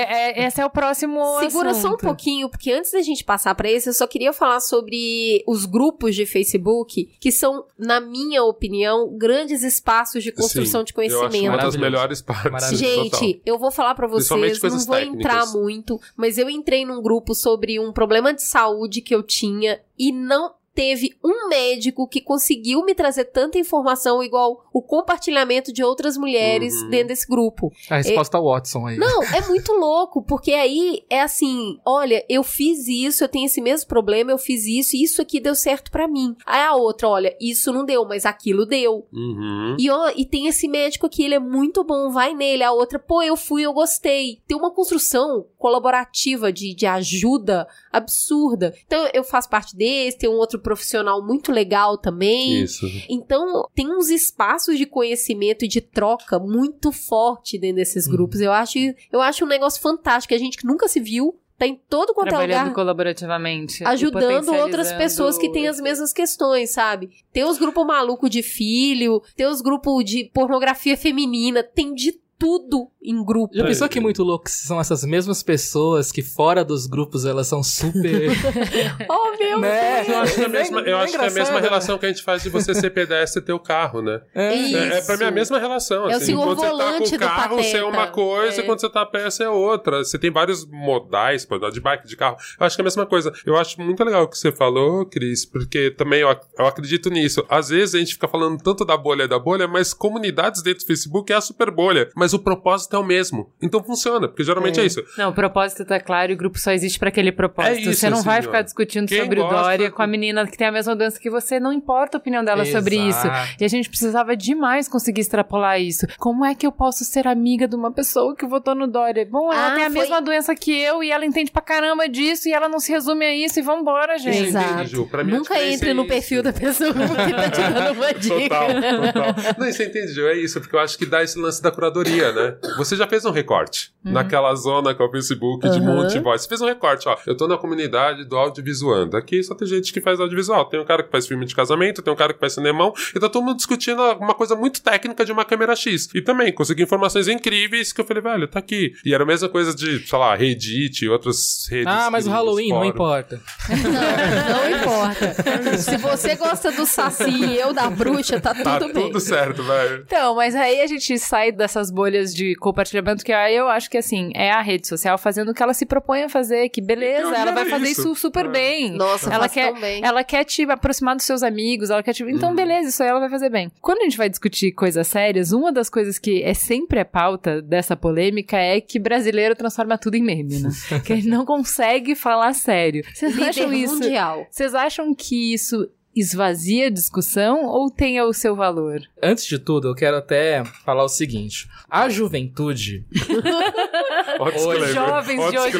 é- 0.41 0.45
esse 0.47 0.59
é 0.61 0.65
o 0.65 0.69
próximo 0.69 1.39
Segura 1.39 1.73
só 1.73 1.79
um 1.89 1.93
assunto. 1.93 2.01
pouquinho, 2.05 2.49
porque 2.49 2.71
antes 2.71 2.91
da 2.91 3.01
gente 3.01 3.23
passar 3.23 3.55
pra 3.55 3.69
esse, 3.69 3.89
eu 3.89 3.93
só 3.93 4.05
queria 4.05 4.33
falar 4.33 4.59
sobre 4.59 5.43
os 5.47 5.65
grupos 5.65 6.15
de 6.15 6.25
Facebook, 6.25 7.09
que 7.19 7.31
são, 7.31 7.65
na 7.77 7.99
minha 7.99 8.43
opinião, 8.43 9.15
grandes 9.17 9.63
espaços 9.63 10.23
de 10.23 10.31
construção 10.31 10.81
Sim, 10.81 10.85
de 10.85 10.93
Eu 10.95 11.03
acho 11.03 11.15
uma 11.15 11.29
conhecimento. 11.29 11.61
das 11.63 11.75
melhores 11.77 12.21
partes. 12.21 12.77
Gente, 12.77 13.41
eu 13.45 13.57
vou 13.57 13.68
falar 13.71 13.95
pra 13.95 14.07
Principalmente 14.07 14.59
vocês, 14.59 14.73
não 14.73 14.85
vou 14.85 14.95
técnicas. 14.95 15.19
entrar 15.19 15.45
muito, 15.47 15.99
mas 16.15 16.37
eu 16.37 16.49
entrei 16.49 16.85
num 16.85 17.01
grupo 17.01 17.33
sobre 17.35 17.79
um 17.79 17.91
problema 17.91 18.33
de 18.33 18.41
saúde 18.43 19.01
que 19.01 19.13
eu 19.13 19.23
tinha 19.23 19.79
e 19.97 20.11
não 20.11 20.53
teve 20.79 21.13
um 21.21 21.49
médico 21.49 22.07
que 22.07 22.21
conseguiu 22.21 22.85
me 22.85 22.95
trazer 22.95 23.25
tanta 23.25 23.59
informação 23.59 24.23
igual 24.23 24.63
o 24.71 24.81
compartilhamento 24.81 25.73
de 25.73 25.83
outras 25.83 26.15
mulheres 26.15 26.73
Uhum. 26.73 26.89
dentro 26.89 27.09
desse 27.09 27.27
grupo. 27.27 27.69
A 27.89 27.97
resposta 27.97 28.37
ao 28.37 28.45
Watson 28.45 28.87
aí. 28.87 28.95
Não, 28.97 29.21
é 29.23 29.41
muito 29.49 29.73
louco, 29.73 30.23
porque 30.23 30.53
aí 30.53 31.03
é 31.09 31.19
assim, 31.19 31.77
olha, 31.85 32.23
eu 32.29 32.43
fiz 32.43 32.87
isso, 32.87 33.25
eu 33.25 33.27
tenho 33.27 33.47
esse 33.47 33.59
mesmo 33.59 33.89
problema, 33.89 34.31
eu 34.31 34.37
fiz 34.37 34.65
isso, 34.65 34.95
e 34.95 35.03
isso 35.03 35.21
aqui 35.21 35.41
deu 35.41 35.53
certo 35.53 35.91
pra 35.91 36.07
mim. 36.07 36.33
Aí 36.45 36.61
a 36.61 36.75
outra, 36.75 37.09
olha, 37.09 37.35
isso 37.41 37.73
não 37.73 37.83
deu, 37.83 38.05
mas 38.05 38.25
aquilo 38.25 38.65
deu. 38.65 39.05
Uhum. 39.11 39.75
E 39.77 39.89
ó, 39.89 40.13
e 40.15 40.23
tem 40.23 40.47
esse 40.47 40.65
médico 40.69 41.07
aqui, 41.07 41.23
ele 41.25 41.35
é 41.35 41.39
muito 41.39 41.83
bom, 41.83 42.09
vai 42.09 42.33
nele. 42.33 42.63
A 42.63 42.71
outra, 42.71 42.97
pô, 42.97 43.21
eu 43.21 43.35
fui, 43.35 43.63
eu 43.63 43.73
gostei. 43.73 44.39
Tem 44.47 44.55
uma 44.55 44.71
construção 44.71 45.45
colaborativa 45.59 46.51
de, 46.51 46.73
de 46.73 46.87
ajuda 46.87 47.67
absurda. 47.91 48.73
Então 48.87 49.07
eu 49.13 49.23
faço 49.23 49.49
parte 49.49 49.75
desse, 49.75 50.17
tem 50.17 50.29
um 50.29 50.37
outro 50.37 50.59
profissional 50.59 51.23
muito 51.23 51.51
legal 51.51 51.97
também. 51.97 52.63
Isso. 52.63 52.85
Então, 53.09 53.67
tem 53.75 53.87
uns 53.87 54.09
espaços 54.09 54.77
de 54.77 54.85
conhecimento 54.85 55.65
e 55.65 55.67
de 55.67 55.81
troca 55.81 56.39
muito 56.39 56.91
forte 56.91 57.57
dentro 57.59 57.75
desses 57.75 58.07
Hum. 58.07 58.11
grupos. 58.11 58.39
Eu 58.41 58.51
acho, 58.51 58.77
eu 59.11 59.21
acho 59.21 59.43
um 59.43 59.47
negócio 59.47 59.81
fantástico. 59.81 60.33
A 60.33 60.37
gente 60.37 60.57
que 60.57 60.65
nunca 60.65 60.87
se 60.87 60.99
viu, 60.99 61.37
tá 61.57 61.67
em 61.67 61.75
todo 61.89 62.13
quanto 62.13 62.27
é 62.27 62.29
Trabalhando 62.29 62.59
lugar. 62.61 62.73
colaborativamente. 62.75 63.83
Ajudando 63.83 64.53
outras 64.53 64.93
pessoas 64.93 65.37
que 65.37 65.51
têm 65.51 65.67
as 65.67 65.79
mesmas 65.81 66.13
questões, 66.13 66.71
sabe? 66.71 67.09
Tem 67.33 67.43
os 67.43 67.57
grupos 67.57 67.85
maluco 67.85 68.29
de 68.29 68.41
filho, 68.41 69.21
tem 69.35 69.45
os 69.45 69.59
grupos 69.61 70.05
de 70.05 70.31
pornografia 70.33 70.95
feminina, 70.95 71.61
tem 71.61 71.93
de 71.93 72.17
tudo 72.39 72.87
em 73.03 73.23
grupo. 73.23 73.53
Já 73.55 73.65
pensou 73.65 73.89
que 73.89 73.99
muito 73.99 74.23
louco 74.23 74.45
são 74.49 74.79
essas 74.79 75.03
mesmas 75.03 75.43
pessoas 75.43 76.11
que 76.11 76.21
fora 76.23 76.63
dos 76.63 76.87
grupos 76.87 77.25
elas 77.25 77.47
são 77.47 77.61
super. 77.61 78.29
Oh, 79.09 79.37
meu 79.37 79.59
Né? 79.59 80.05
Eu 80.07 80.17
acho 80.19 80.35
que 80.35 80.41
é 80.41 80.43
a 80.45 80.47
é- 80.47 80.49
mesma, 80.51 80.79
eu 80.81 80.97
é 80.97 81.03
acho 81.03 81.17
que 81.17 81.23
é 81.23 81.27
a 81.27 81.31
mesma 81.31 81.59
relação 81.59 81.97
que 81.97 82.05
a 82.05 82.09
gente 82.09 82.23
faz 82.23 82.41
de 82.43 82.49
você 82.49 82.73
ser 82.73 82.89
pedestre 82.91 83.41
e 83.41 83.45
ter 83.45 83.53
o 83.53 83.59
carro, 83.59 84.01
né? 84.01 84.21
É. 84.33 84.55
Isso. 84.55 84.77
É, 84.77 84.97
é 84.99 85.01
pra 85.01 85.17
mim 85.17 85.25
a 85.25 85.31
mesma 85.31 85.59
relação. 85.59 86.05
É 86.09 86.13
o 86.13 86.17
assim, 86.17 86.25
senhor 86.27 86.43
quando 86.43 86.59
você 86.59 86.65
tá 86.65 86.71
com 86.71 86.77
volante 86.77 87.07
o 87.07 87.11
do 87.11 87.19
carro, 87.19 87.55
você 87.57 87.77
é 87.77 87.83
uma 87.83 88.07
coisa, 88.07 88.61
É. 88.61 88.63
e 88.63 88.65
quando 88.65 88.79
você 88.81 88.89
tá 88.89 89.01
a 89.01 89.05
pé, 89.05 89.29
você 89.29 89.43
é 89.43 89.49
outra. 89.49 90.03
Você 90.03 90.17
tem 90.17 90.31
vários 90.31 90.65
modais, 90.65 91.45
pode 91.45 91.63
andar 91.63 91.73
de 91.73 91.81
bike, 91.81 92.07
de 92.07 92.15
carro. 92.15 92.37
Eu 92.59 92.65
acho 92.65 92.75
que 92.75 92.81
é 92.81 92.83
a 92.83 92.85
mesma 92.85 93.05
coisa. 93.05 93.33
Eu 93.45 93.57
acho 93.57 93.81
muito 93.81 94.03
legal 94.03 94.23
o 94.23 94.27
que 94.27 94.37
você 94.37 94.51
falou, 94.51 95.05
Cris, 95.05 95.45
porque 95.45 95.91
também 95.91 96.21
eu, 96.21 96.29
ac- 96.29 96.45
eu 96.57 96.65
acredito 96.65 97.09
nisso. 97.09 97.45
Às 97.49 97.69
vezes 97.69 97.95
a 97.95 97.99
gente 97.99 98.13
fica 98.13 98.27
falando 98.27 98.61
tanto 98.61 98.85
da 98.85 98.95
bolha 98.95 99.27
da 99.27 99.39
bolha, 99.39 99.67
mas 99.67 99.93
comunidades 99.93 100.61
dentro 100.61 100.83
do 100.83 100.87
Facebook 100.87 101.31
é 101.31 101.35
a 101.35 101.41
super 101.41 101.71
bolha. 101.71 102.09
Mas 102.15 102.28
o 102.33 102.39
propósito 102.39 102.95
é 102.95 102.99
o 102.99 103.03
mesmo. 103.03 103.51
Então 103.61 103.83
funciona, 103.83 104.27
porque 104.27 104.43
geralmente 104.43 104.79
é, 104.79 104.85
isso. 104.85 105.03
Não, 105.17 105.29
o 105.29 105.33
propósito 105.33 105.85
tá 105.85 105.99
claro 105.99 106.31
e 106.31 106.35
o 106.35 106.37
grupo 106.37 106.57
só 106.59 106.71
existe 106.71 106.97
pra 106.99 107.09
aquele 107.09 107.31
propósito. 107.31 107.77
É 107.77 107.81
isso, 107.81 107.93
você 107.99 108.09
não 108.09 108.21
vai 108.23 108.39
assim, 108.39 108.47
ó. 108.47 108.51
ficar 108.51 108.61
discutindo 108.63 109.07
Quem 109.07 109.21
sobre 109.21 109.39
o 109.41 109.47
Dória 109.47 109.91
com 109.91 110.01
a 110.01 110.07
menina 110.07 110.45
que 110.47 110.57
tem 110.57 110.67
a 110.67 110.71
mesma 110.71 110.95
doença 110.95 111.19
que 111.19 111.29
você, 111.29 111.59
não 111.59 111.71
importa 111.73 112.17
a 112.17 112.19
opinião 112.19 112.43
dela 112.43 112.65
sobre 112.65 112.95
isso. 112.95 113.25
Exato. 113.27 113.55
E 113.61 113.65
a 113.65 113.67
gente 113.67 113.89
precisava 113.89 114.35
demais 114.35 114.87
conseguir 114.87 115.21
extrapolar 115.21 115.79
isso. 115.81 116.05
Como 116.17 116.45
é 116.45 116.53
que 116.55 116.65
eu 116.65 116.71
posso 116.71 117.03
ser 117.03 117.27
amiga 117.27 117.67
de 117.67 117.75
uma 117.75 117.91
pessoa 117.91 118.35
que 118.35 118.45
votou 118.45 118.75
no 118.75 118.87
Dória? 118.87 119.25
Bom, 119.29 119.51
ela 119.51 119.67
Ah, 119.71 119.75
tem 119.75 119.85
a 119.85 119.89
foi- 119.89 119.99
mesma 120.01 120.21
doença 120.21 120.55
que 120.55 120.71
eu 120.79 121.03
e 121.03 121.11
ela 121.11 121.25
entende 121.25 121.51
pra 121.51 121.61
caramba 121.61 122.07
disso 122.07 122.47
e 122.47 122.53
ela 122.53 122.67
não 122.69 122.79
se 122.79 122.91
resume 122.91 123.25
a 123.25 123.33
isso 123.35 123.59
e 123.59 123.61
vambora, 123.61 124.17
gente. 124.17 124.37
Você 124.37 124.47
Exato. 124.47 124.73
entende, 124.73 124.89
Ju? 124.91 125.07
Pra 125.07 125.23
mim, 125.23 125.33
a 125.33 125.37
Nunca 125.37 125.61
entre 125.63 125.89
é 125.89 125.93
no 125.93 126.01
isso. 126.03 126.09
perfil 126.13 126.43
da 126.43 126.53
pessoa 126.53 126.93
que 126.93 126.99
tá 127.33 127.49
te 127.51 127.61
dando 127.61 127.91
uma 127.99 128.13
dica. 128.13 128.49
Total, 128.49 128.67
total. 129.13 129.55
Não, 129.57 129.71
você 129.71 129.85
entende, 129.85 130.13
Gil? 130.13 130.27
É 130.27 130.37
isso, 130.37 130.59
porque 130.59 130.75
eu 130.75 130.79
acho 130.79 130.97
que 130.97 131.05
dá 131.05 131.23
esse 131.23 131.37
lance 131.39 131.61
da 131.61 131.71
curadoria, 131.71 132.18
né? 132.33 132.55
Você 132.77 132.95
já 132.95 133.07
fez 133.07 133.25
um 133.25 133.31
recorte 133.31 133.91
naquela 134.03 134.53
zona 134.55 134.93
com 134.95 135.03
o 135.03 135.11
Facebook 135.11 135.69
de 135.69 135.79
Uhum. 135.79 135.85
monte 135.85 136.19
voz. 136.19 136.41
Você 136.41 136.47
fez 136.47 136.61
um 136.61 136.65
recorte, 136.65 137.07
ó. 137.07 137.17
Eu 137.25 137.35
tô 137.35 137.47
na 137.47 137.57
comunidade 137.57 138.23
do 138.25 138.37
audiovisuando. 138.37 139.15
Aqui 139.17 139.41
só 139.43 139.53
tem 139.55 139.67
gente 139.67 139.91
que 139.93 140.01
faz 140.01 140.19
audiovisual. 140.19 140.65
Tem 140.65 140.79
um 140.79 140.85
cara 140.85 141.03
que 141.03 141.11
faz 141.11 141.27
filme 141.27 141.45
de 141.45 141.55
casamento, 141.55 142.01
tem 142.01 142.11
um 142.11 142.15
cara 142.15 142.33
que 142.33 142.39
faz 142.39 142.53
cinemão, 142.53 142.93
e 143.15 143.19
tá 143.19 143.27
todo 143.29 143.43
mundo 143.43 143.57
discutindo 143.57 144.01
uma 144.19 144.33
coisa 144.33 144.55
muito 144.55 144.81
técnica 144.81 145.23
de 145.25 145.31
uma 145.31 145.43
câmera 145.45 145.75
X. 145.75 146.09
E 146.13 146.21
também 146.21 146.51
consegui 146.53 146.83
informações 146.83 147.27
incríveis 147.27 147.91
que 147.93 148.01
eu 148.01 148.05
falei, 148.05 148.21
velho, 148.23 148.47
tá 148.47 148.59
aqui. 148.59 148.93
E 149.05 149.13
era 149.13 149.23
a 149.23 149.27
mesma 149.27 149.49
coisa 149.49 149.75
de, 149.75 149.99
sei 150.07 150.19
lá, 150.19 150.35
Reddit 150.35 151.05
e 151.05 151.09
outras 151.09 151.67
redes. 151.69 151.87
Ah, 151.87 152.09
mas 152.11 152.25
o 152.27 152.29
Halloween 152.29 152.69
não 152.69 152.85
importa. 152.85 153.41
Não 153.69 154.77
importa. 154.77 155.77
Se 155.77 155.97
você 155.97 156.35
gosta 156.35 156.71
do 156.71 156.85
Saci 156.85 157.29
e 157.29 157.57
eu 157.59 157.73
da 157.73 157.89
bruxa, 157.89 158.39
tá 158.39 158.53
tudo 158.53 158.63
Tá 158.63 158.79
bem. 158.79 158.93
tudo 158.93 159.19
certo, 159.19 159.63
velho. 159.63 160.03
Então, 160.05 160.35
mas 160.35 160.55
aí 160.55 160.81
a 160.81 160.87
gente 160.87 161.17
sai 161.19 161.51
dessas 161.51 161.91
bolhas 161.91 162.08
de 162.09 162.55
compartilhamento, 162.55 163.23
que 163.23 163.31
aí 163.31 163.55
eu 163.55 163.67
acho 163.67 163.89
que 163.89 163.97
assim, 163.97 164.31
é 164.35 164.51
a 164.51 164.61
rede 164.61 164.87
social 164.87 165.17
fazendo 165.17 165.49
o 165.49 165.53
que 165.53 165.61
ela 165.63 165.73
se 165.73 165.85
propõe 165.85 166.23
a 166.23 166.29
fazer, 166.29 166.69
que 166.69 166.81
beleza, 166.81 167.29
Então, 167.29 167.35
ela 167.41 167.51
vai 167.51 167.65
fazer 167.65 167.89
isso. 167.89 168.01
isso, 168.01 168.15
super 168.15 168.45
É. 168.45 168.49
bem. 168.49 168.91
Nossa, 168.91 169.33
ela 169.33 169.47
quer, 169.49 169.71
tão 169.71 169.81
bem. 169.81 170.01
ela 170.03 170.23
quer 170.23 170.43
te 170.43 170.63
aproximar 170.63 171.15
dos 171.15 171.25
seus 171.25 171.43
amigos, 171.43 171.89
ela 171.89 172.03
quer 172.03 172.13
te. 172.13 172.23
Então, 172.23 172.53
beleza, 172.55 172.89
isso 172.89 173.01
aí 173.03 173.09
ela 173.09 173.19
vai 173.19 173.29
fazer 173.29 173.49
bem. 173.49 173.71
Quando 173.81 173.99
a 174.01 174.03
gente 174.03 174.17
vai 174.17 174.29
discutir 174.29 174.71
coisas 174.71 175.07
sérias, 175.07 175.51
uma 175.51 175.71
das 175.71 175.89
coisas 175.89 176.17
que 176.19 176.43
é 176.43 176.53
sempre 176.53 176.99
a 176.99 177.05
pauta 177.05 177.61
dessa 177.61 177.95
polêmica 177.95 178.57
é 178.57 178.79
que 178.81 178.99
brasileiro 178.99 179.55
transforma 179.55 179.97
tudo 179.97 180.15
em 180.15 180.23
meme, 180.23 180.59
né? 180.59 180.69
que 181.05 181.15
gente 181.15 181.27
não 181.27 181.45
consegue 181.45 182.15
falar 182.15 182.53
sério. 182.53 183.03
Vocês 183.13 183.39
acham 183.41 183.73
isso? 183.73 183.93
mundial. 183.95 184.45
Vocês 184.49 184.73
acham 184.73 185.13
que 185.13 185.53
isso 185.53 185.87
esvazia 186.15 186.87
a 186.87 186.89
discussão 186.89 187.65
ou 187.65 187.89
tem 187.89 188.21
o 188.21 188.33
seu 188.33 188.55
valor? 188.55 189.01
Antes 189.21 189.45
de 189.45 189.59
tudo, 189.59 189.87
eu 189.87 189.95
quero 189.95 190.17
até 190.17 190.63
falar 190.85 191.03
o 191.03 191.09
seguinte: 191.09 191.67
a 191.89 192.09
juventude, 192.09 193.05
Disclaimer. 194.45 194.93
jovens 194.93 195.51
de 195.51 195.57
hoje 195.57 195.77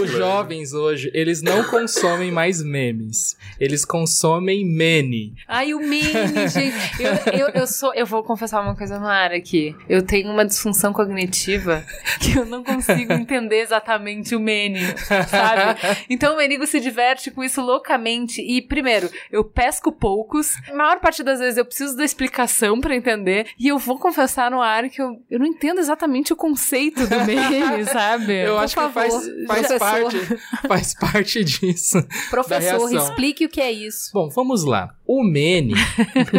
os 0.00 0.10
jovens 0.10 0.72
hoje, 0.72 1.10
eles 1.14 1.42
não 1.42 1.64
consomem 1.64 2.30
mais 2.30 2.62
memes. 2.62 3.36
Eles 3.58 3.84
consomem 3.84 4.64
mene. 4.64 5.34
Ai, 5.46 5.74
o 5.74 5.78
meme, 5.78 6.48
gente. 6.48 7.02
Eu, 7.02 7.38
eu, 7.38 7.48
eu 7.48 7.66
sou. 7.66 7.94
Eu 7.94 8.06
vou 8.06 8.22
confessar 8.22 8.60
uma 8.60 8.76
coisa 8.76 8.98
no 8.98 9.06
ar 9.06 9.32
aqui. 9.32 9.74
Eu 9.88 10.02
tenho 10.02 10.30
uma 10.30 10.44
disfunção 10.44 10.92
cognitiva 10.92 11.84
que 12.20 12.38
eu 12.38 12.44
não 12.44 12.62
consigo 12.62 13.12
entender 13.12 13.60
exatamente 13.60 14.34
o 14.34 14.40
mene, 14.40 14.80
sabe? 15.28 15.80
Então 16.08 16.34
o 16.34 16.36
Menigo 16.36 16.66
se 16.66 16.80
diverte 16.80 17.30
com 17.30 17.42
isso 17.42 17.60
loucamente. 17.60 18.40
E, 18.40 18.62
primeiro, 18.62 19.10
eu 19.30 19.44
pesco 19.44 19.92
poucos. 19.92 20.56
A 20.70 20.74
maior 20.74 21.00
parte 21.00 21.22
das 21.22 21.38
vezes 21.38 21.56
eu 21.56 21.64
preciso 21.64 21.96
da 21.96 22.04
explicação 22.04 22.80
pra 22.80 22.94
entender. 22.94 23.48
E 23.58 23.68
eu 23.68 23.78
vou 23.78 23.98
confessar 23.98 24.50
no 24.50 24.60
ar 24.60 24.88
que 24.88 25.00
eu, 25.00 25.16
eu 25.30 25.38
não 25.38 25.46
entendo 25.46 25.78
exatamente 25.78 26.32
o 26.32 26.36
conceito 26.36 27.06
do 27.06 27.24
meme, 27.24 27.84
sabe? 27.86 27.99
Eu 28.46 28.54
Por 28.54 28.64
acho 28.64 28.74
favor, 28.74 29.02
que 29.04 29.10
faz, 29.10 29.14
faz, 29.46 29.66
professor. 29.66 29.78
parte, 29.78 30.16
faz 30.68 30.94
parte 30.94 31.44
disso. 31.44 32.06
Professor, 32.30 32.92
explique 32.94 33.44
o 33.44 33.48
que 33.48 33.60
é 33.60 33.70
isso. 33.70 34.10
Bom, 34.12 34.28
vamos 34.28 34.64
lá. 34.64 34.94
O 35.06 35.24
meme, 35.24 35.74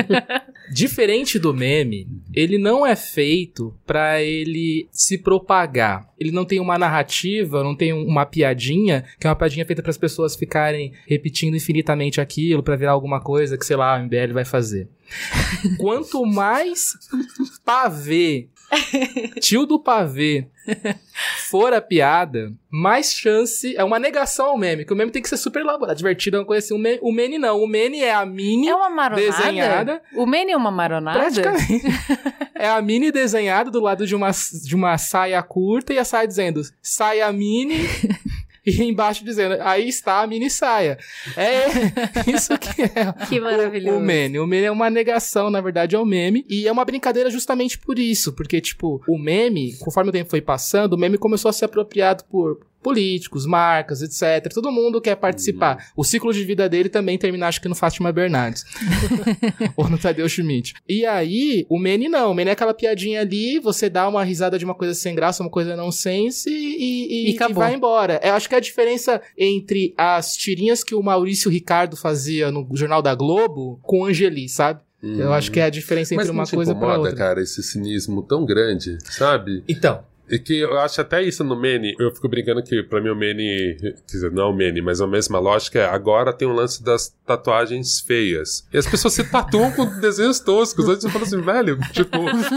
diferente 0.71 1.37
do 1.37 1.53
meme, 1.53 2.07
ele 2.33 2.57
não 2.57 2.85
é 2.85 2.95
feito 2.95 3.75
pra 3.85 4.21
ele 4.21 4.87
se 4.91 5.17
propagar. 5.17 6.09
Ele 6.17 6.31
não 6.31 6.45
tem 6.45 6.59
uma 6.59 6.77
narrativa, 6.77 7.63
não 7.63 7.75
tem 7.75 7.91
uma 7.91 8.25
piadinha, 8.25 9.03
que 9.19 9.27
é 9.27 9.29
uma 9.29 9.35
piadinha 9.35 9.65
feita 9.65 9.81
para 9.81 9.91
as 9.91 9.97
pessoas 9.97 10.35
ficarem 10.35 10.93
repetindo 11.05 11.55
infinitamente 11.55 12.21
aquilo 12.21 12.63
pra 12.63 12.75
virar 12.75 12.91
alguma 12.91 13.19
coisa 13.19 13.57
que, 13.57 13.65
sei 13.65 13.75
lá, 13.75 13.97
o 13.97 14.03
MBL 14.03 14.33
vai 14.33 14.45
fazer. 14.45 14.87
Quanto 15.77 16.25
mais 16.25 16.93
pavê, 17.65 18.47
tio 19.41 19.65
do 19.65 19.79
pavê, 19.79 20.47
for 21.49 21.73
a 21.73 21.81
piada, 21.81 22.53
mais 22.69 23.13
chance. 23.13 23.75
É 23.75 23.83
uma 23.83 23.99
negação 23.99 24.47
ao 24.47 24.57
meme, 24.57 24.85
que 24.85 24.93
o 24.93 24.95
meme 24.95 25.11
tem 25.11 25.21
que 25.21 25.29
ser 25.29 25.37
super 25.37 25.61
elaborado, 25.61 25.97
divertido, 25.97 26.37
uma 26.37 26.45
coisa 26.45 26.65
assim. 26.65 26.73
O, 26.73 27.09
o 27.09 27.11
meme 27.11 27.37
não. 27.37 27.61
O 27.61 27.67
meme 27.67 28.01
é 28.01 28.13
a 28.13 28.25
mini. 28.25 28.69
É 28.69 28.75
uma 28.75 28.89
maronada? 28.89 29.21
Desenhada. 29.21 30.01
O 30.15 30.25
meme 30.25 30.51
é 30.51 30.57
uma 30.57 30.71
maronada? 30.71 31.19
Praticamente. 31.19 31.83
é 32.55 32.69
a 32.69 32.81
mini 32.81 33.11
desenhada 33.11 33.69
do 33.69 33.81
lado 33.81 34.07
de 34.07 34.15
uma, 34.15 34.31
de 34.31 34.75
uma 34.75 34.97
saia 34.97 35.41
curta 35.43 35.93
e 35.93 35.99
a 35.99 36.05
saia 36.05 36.27
dizendo 36.27 36.61
saia 36.81 37.31
mini. 37.31 37.79
E 38.71 38.83
embaixo 38.83 39.23
dizendo, 39.23 39.57
aí 39.61 39.87
está 39.89 40.21
a 40.21 40.27
mini 40.27 40.49
saia. 40.49 40.97
É 41.35 41.65
isso 42.31 42.57
que 42.57 42.81
é 42.83 43.25
Que 43.27 43.39
maravilhoso. 43.39 43.97
o 43.97 44.01
meme. 44.01 44.39
O 44.39 44.47
meme 44.47 44.65
é 44.65 44.71
uma 44.71 44.89
negação, 44.89 45.49
na 45.49 45.61
verdade, 45.61 45.95
ao 45.95 46.05
meme. 46.05 46.45
E 46.49 46.67
é 46.67 46.71
uma 46.71 46.85
brincadeira 46.85 47.29
justamente 47.29 47.77
por 47.77 47.99
isso. 47.99 48.33
Porque, 48.33 48.59
tipo, 48.61 49.01
o 49.07 49.17
meme, 49.17 49.75
conforme 49.79 50.09
o 50.09 50.13
tempo 50.13 50.29
foi 50.29 50.41
passando, 50.41 50.93
o 50.93 50.97
meme 50.97 51.17
começou 51.17 51.49
a 51.49 51.53
ser 51.53 51.65
apropriado 51.65 52.23
por 52.25 52.59
políticos, 52.81 53.45
marcas, 53.45 54.01
etc. 54.01 54.51
Todo 54.53 54.71
mundo 54.71 54.99
quer 55.01 55.15
participar. 55.15 55.91
O 55.95 56.03
ciclo 56.03 56.33
de 56.33 56.43
vida 56.43 56.67
dele 56.67 56.89
também 56.89 57.17
termina, 57.17 57.47
acho 57.47 57.61
que 57.61 57.69
no 57.69 57.75
Fátima 57.75 58.11
Bernardes. 58.11 58.65
Ou 59.75 59.89
no 59.89 59.97
Tadeu 59.97 60.27
Schmidt. 60.27 60.73
E 60.87 61.05
aí, 61.05 61.65
o 61.69 61.77
meme 61.79 62.09
não. 62.09 62.31
O 62.31 62.33
meme 62.33 62.49
é 62.49 62.53
aquela 62.53 62.73
piadinha 62.73 63.21
ali, 63.21 63.59
você 63.59 63.89
dá 63.89 64.07
uma 64.07 64.23
risada 64.23 64.57
de 64.57 64.65
uma 64.65 64.75
coisa 64.75 64.93
sem 64.93 65.13
graça, 65.15 65.43
uma 65.43 65.49
coisa 65.49 65.75
não 65.75 65.91
sense 65.91 66.49
e, 66.49 67.27
e, 67.27 67.31
E 67.31 67.35
acabou. 67.35 67.63
vai 67.63 67.73
embora. 67.73 68.19
Eu 68.23 68.33
acho 68.33 68.49
que 68.49 68.55
a 68.55 68.59
diferença 68.59 69.21
entre 69.37 69.93
as 69.97 70.35
tirinhas 70.35 70.83
que 70.83 70.95
o 70.95 71.01
Maurício 71.03 71.49
Ricardo 71.51 71.95
fazia 71.95 72.51
no 72.51 72.67
Jornal 72.73 73.01
da 73.01 73.13
Globo 73.15 73.79
com 73.83 74.01
o 74.01 74.05
Angeli, 74.05 74.47
sabe? 74.49 74.81
Eu 75.03 75.33
acho 75.33 75.51
que 75.51 75.59
é 75.59 75.63
a 75.63 75.69
diferença 75.71 76.13
entre 76.13 76.27
Mas 76.27 76.29
uma 76.29 76.45
coisa 76.45 76.75
para 76.75 76.89
incomoda, 76.89 77.09
outra. 77.09 77.15
cara, 77.15 77.41
esse 77.41 77.63
cinismo 77.63 78.21
tão 78.21 78.45
grande, 78.45 78.99
sabe? 79.03 79.63
Então, 79.67 80.03
E 80.31 80.39
que 80.39 80.59
eu 80.59 80.79
acho 80.79 81.01
até 81.01 81.21
isso 81.21 81.43
no 81.43 81.59
Mene, 81.59 81.93
eu 81.99 82.09
fico 82.11 82.27
brincando 82.29 82.63
que 82.63 82.81
pra 82.83 83.01
mim 83.01 83.09
o 83.09 83.15
Mene, 83.15 83.75
quer 83.79 83.93
dizer, 84.05 84.31
não 84.31 84.43
é 84.43 84.45
o 84.47 84.53
Mene, 84.53 84.81
mas 84.81 85.01
a 85.01 85.07
mesma 85.07 85.39
lógica 85.39 85.79
é, 85.79 85.85
agora 85.85 86.31
tem 86.31 86.47
o 86.47 86.53
lance 86.53 86.83
das 86.83 87.13
tatuagens 87.25 87.99
feias. 88.01 88.65
E 88.73 88.77
as 88.77 88.87
pessoas 88.87 89.13
se 89.13 89.23
tatuam 89.23 89.71
com 89.71 89.85
desenhos 89.99 90.39
toscos. 90.39 90.87
Antes 90.87 91.03
eu 91.03 91.09
falo 91.09 91.25
assim, 91.25 91.41
velho, 91.41 91.77
tipo, 91.91 92.15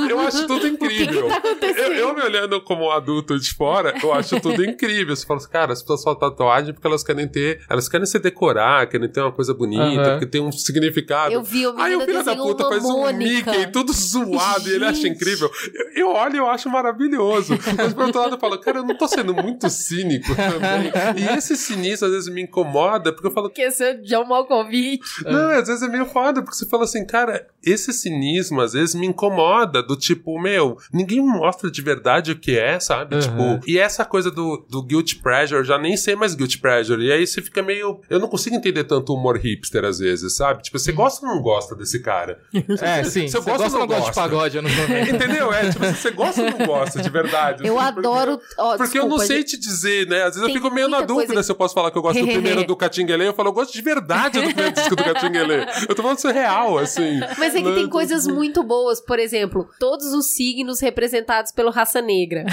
eu 0.08 0.20
acho 0.20 0.46
tudo 0.46 0.66
incrível. 0.66 1.28
tá 1.28 1.42
eu, 1.66 1.92
eu 1.94 2.14
me 2.14 2.22
olhando 2.22 2.60
como 2.60 2.90
adulto 2.90 3.38
de 3.38 3.52
fora, 3.54 3.94
eu 4.02 4.12
acho 4.12 4.40
tudo 4.40 4.64
incrível. 4.64 5.14
Você 5.14 5.26
fala 5.26 5.38
assim, 5.40 5.50
cara, 5.50 5.72
as 5.72 5.80
pessoas 5.82 6.02
falam 6.04 6.18
tatuagem 6.18 6.72
porque 6.72 6.86
elas 6.86 7.02
querem 7.02 7.26
ter, 7.26 7.60
elas 7.68 7.88
querem 7.88 8.06
se 8.06 8.18
decorar, 8.18 8.86
querem 8.88 9.08
ter 9.08 9.20
uma 9.20 9.32
coisa 9.32 9.52
bonita, 9.52 9.82
Aham. 9.82 10.10
porque 10.12 10.26
tem 10.26 10.40
um 10.40 10.52
significado. 10.52 11.32
Eu 11.32 11.42
vi 11.42 11.66
o 11.66 11.74
Aí 11.78 11.96
o 11.96 12.00
filho 12.02 12.22
da 12.24 12.36
puta 12.36 12.68
faz 12.68 12.84
um 12.84 13.00
Mônica. 13.00 13.50
Mickey 13.50 13.72
tudo 13.72 13.92
zoado 13.92 14.68
e 14.68 14.74
ele 14.74 14.84
acha 14.84 15.00
Gente. 15.00 15.16
incrível. 15.16 15.50
Eu, 15.74 16.04
eu 16.04 16.08
olho 16.10 16.34
e 16.36 16.38
eu 16.38 16.48
acho 16.48 16.68
maravilhoso. 16.68 17.54
Mas 17.76 17.92
por 17.94 18.04
outro 18.06 18.20
lado 18.20 18.34
eu 18.34 18.38
falo, 18.40 18.58
cara, 18.60 18.78
eu 18.78 18.84
não 18.84 18.96
tô 18.96 19.06
sendo 19.08 19.34
muito 19.34 19.68
cínico 19.70 20.34
também. 20.34 20.92
E 21.16 21.36
esse 21.36 21.56
cinismo 21.56 22.06
às 22.06 22.12
vezes 22.12 22.28
me 22.28 22.42
incomoda, 22.42 23.12
porque 23.12 23.26
eu 23.26 23.30
falo, 23.32 23.48
Porque 23.48 23.70
seu 23.70 24.00
John 24.02 24.24
Malkovich. 24.26 25.00
não, 25.24 25.50
às 25.50 25.66
vezes 25.68 25.82
é 25.82 25.88
meio 25.88 26.06
foda, 26.06 26.42
porque 26.42 26.56
você 26.56 26.66
fala 26.66 26.84
assim, 26.84 27.04
cara, 27.06 27.46
esse 27.62 27.92
cinismo 27.92 28.60
às 28.60 28.72
vezes 28.72 28.94
me 28.94 29.06
incomoda, 29.06 29.82
do 29.82 29.96
tipo, 29.96 30.38
meu, 30.40 30.76
ninguém 30.92 31.20
mostra 31.20 31.70
de 31.70 31.82
verdade 31.82 32.32
o 32.32 32.38
que 32.38 32.58
é, 32.58 32.78
sabe? 32.80 33.14
Uhum. 33.16 33.20
Tipo, 33.20 33.60
e 33.66 33.78
essa 33.78 34.04
coisa 34.04 34.30
do, 34.30 34.64
do 34.68 34.82
guilt 34.82 35.14
pleasure, 35.22 35.60
eu 35.60 35.64
já 35.64 35.78
nem 35.78 35.96
sei 35.96 36.14
mais 36.16 36.34
guilt 36.34 36.58
pleasure, 36.60 37.02
e 37.04 37.12
aí 37.12 37.26
você 37.26 37.40
fica 37.42 37.62
meio. 37.62 38.00
Eu 38.10 38.18
não 38.18 38.28
consigo 38.28 38.56
entender 38.56 38.84
tanto 38.84 39.12
o 39.12 39.16
humor 39.16 39.36
hipster 39.38 39.84
às 39.84 39.98
vezes, 39.98 40.36
sabe? 40.36 40.62
Tipo, 40.62 40.78
você 40.78 40.92
gosta 40.92 41.26
ou 41.26 41.34
não 41.34 41.42
gosta 41.42 41.74
desse 41.74 42.00
cara? 42.00 42.40
É, 42.80 43.04
sim. 43.04 43.26
Você 43.28 43.38
Você 43.38 43.50
gosta 43.50 43.64
ou 43.66 43.70
não 43.72 43.78
não 43.80 43.86
gosta 43.86 44.10
de 44.10 44.14
pagode 44.14 44.58
anos 44.58 44.72
90? 44.76 45.10
Entendeu? 45.10 45.52
É, 45.52 45.70
tipo, 45.70 45.84
você 45.84 46.10
gosta 46.10 46.42
ou 46.42 46.50
não 46.50 46.66
gosta 46.66 47.00
de 47.02 47.08
verdade? 47.10 47.43
Eu 47.64 47.78
assim, 47.78 47.94
porque- 47.94 48.08
adoro. 48.08 48.40
ó, 48.58 48.76
Porque 48.76 48.98
eu 48.98 49.02
não 49.02 49.08
desculpa, 49.16 49.26
sei 49.26 49.36
gente. 49.38 49.50
te 49.50 49.58
dizer, 49.60 50.06
né? 50.08 50.18
Às 50.22 50.34
vezes 50.34 50.40
eu 50.42 50.46
Tem 50.46 50.54
fico 50.56 50.70
meio 50.70 50.88
na 50.88 51.00
dúvida 51.00 51.26
coisa- 51.28 51.42
se 51.42 51.50
eu 51.50 51.56
posso 51.56 51.74
falar 51.74 51.90
que 51.90 51.98
eu 51.98 52.02
gosto 52.02 52.20
do 52.20 52.26
primeiro 52.32 52.64
do 52.66 52.76
Catinguelê. 52.76 53.28
Eu 53.28 53.34
falo, 53.34 53.48
eu 53.48 53.52
gosto 53.52 53.72
de 53.72 53.82
verdade 53.82 54.40
do 54.40 54.46
primeiro 54.46 54.72
disco 54.72 54.96
do 54.96 55.04
Catinguelê. 55.04 55.64
Eu 55.88 55.94
tô 55.94 56.02
falando 56.02 56.18
isso 56.18 56.28
real, 56.28 56.78
assim. 56.78 57.20
Mas 57.38 57.54
é 57.54 57.58
que 57.62 57.68
Né? 57.68 57.74
tem 57.74 57.88
coisas 57.88 58.26
muito 58.26 58.62
boas, 58.62 59.00
por 59.00 59.18
exemplo, 59.18 59.68
todos 59.78 60.12
os 60.12 60.26
signos 60.34 60.80
representados 60.80 61.52
pelo 61.52 61.70
Raça 61.70 62.00
Negra. 62.00 62.44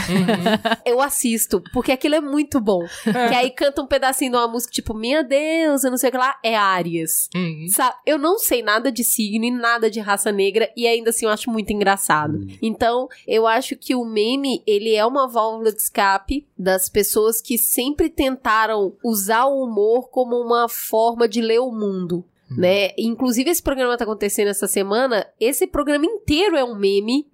Eu 0.86 1.02
assisto, 1.02 1.62
porque 1.74 1.92
aquilo 1.92 2.16
é 2.16 2.22
muito 2.22 2.60
bom. 2.60 2.82
que 3.04 3.36
aí 3.36 3.50
canta 3.52 3.82
um 3.82 3.88
pedacinho 3.88 4.32
de 4.32 4.38
uma 4.38 4.48
música 4.48 4.72
tipo, 4.74 4.94
minha 4.94 5.24
Deus, 5.24 5.84
eu 5.84 5.92
não 5.92 5.98
sei 5.98 6.10
o 6.10 6.12
que 6.12 6.18
lá, 6.18 6.38
é 6.44 6.56
Áries. 6.56 7.30
Uhum. 7.36 7.68
Sabe? 7.70 7.96
Eu 8.06 8.18
não 8.18 8.38
sei 8.38 8.62
nada 8.62 8.92
de 8.92 9.04
signo 9.04 9.46
e 9.46 9.52
nada 9.52 9.90
de 9.90 10.00
raça 10.00 10.32
negra 10.32 10.70
e 10.76 10.88
ainda 10.88 11.10
assim 11.10 11.26
eu 11.26 11.32
acho 11.32 11.50
muito 11.50 11.72
engraçado. 11.72 12.40
Então, 12.62 13.08
eu 13.28 13.48
acho 13.48 13.76
que 13.76 13.96
o 13.96 14.04
meme, 14.06 14.64
ele 14.68 14.81
é 14.90 15.06
uma 15.06 15.28
válvula 15.28 15.72
de 15.72 15.82
escape 15.82 16.48
das 16.58 16.90
pessoas 16.90 17.42
que 17.42 17.58
sempre 17.58 18.10
tentaram 18.10 18.96
usar 19.04 19.46
o 19.46 19.64
humor 19.64 20.10
como 20.10 20.36
uma 20.36 20.68
forma 20.68 21.28
de 21.28 21.42
ler 21.42 21.60
o 21.60 21.72
mundo. 21.72 22.26
Né? 22.58 22.92
Inclusive, 22.98 23.50
esse 23.50 23.64
programa 23.64 23.98
tá 23.98 24.04
acontecendo 24.04 24.50
essa 24.50 24.68
semana. 24.68 25.26
Esse 25.40 25.66
programa 25.66 26.06
inteiro 26.06 26.58
é 26.58 26.64
um 26.64 26.76
meme 26.76 27.26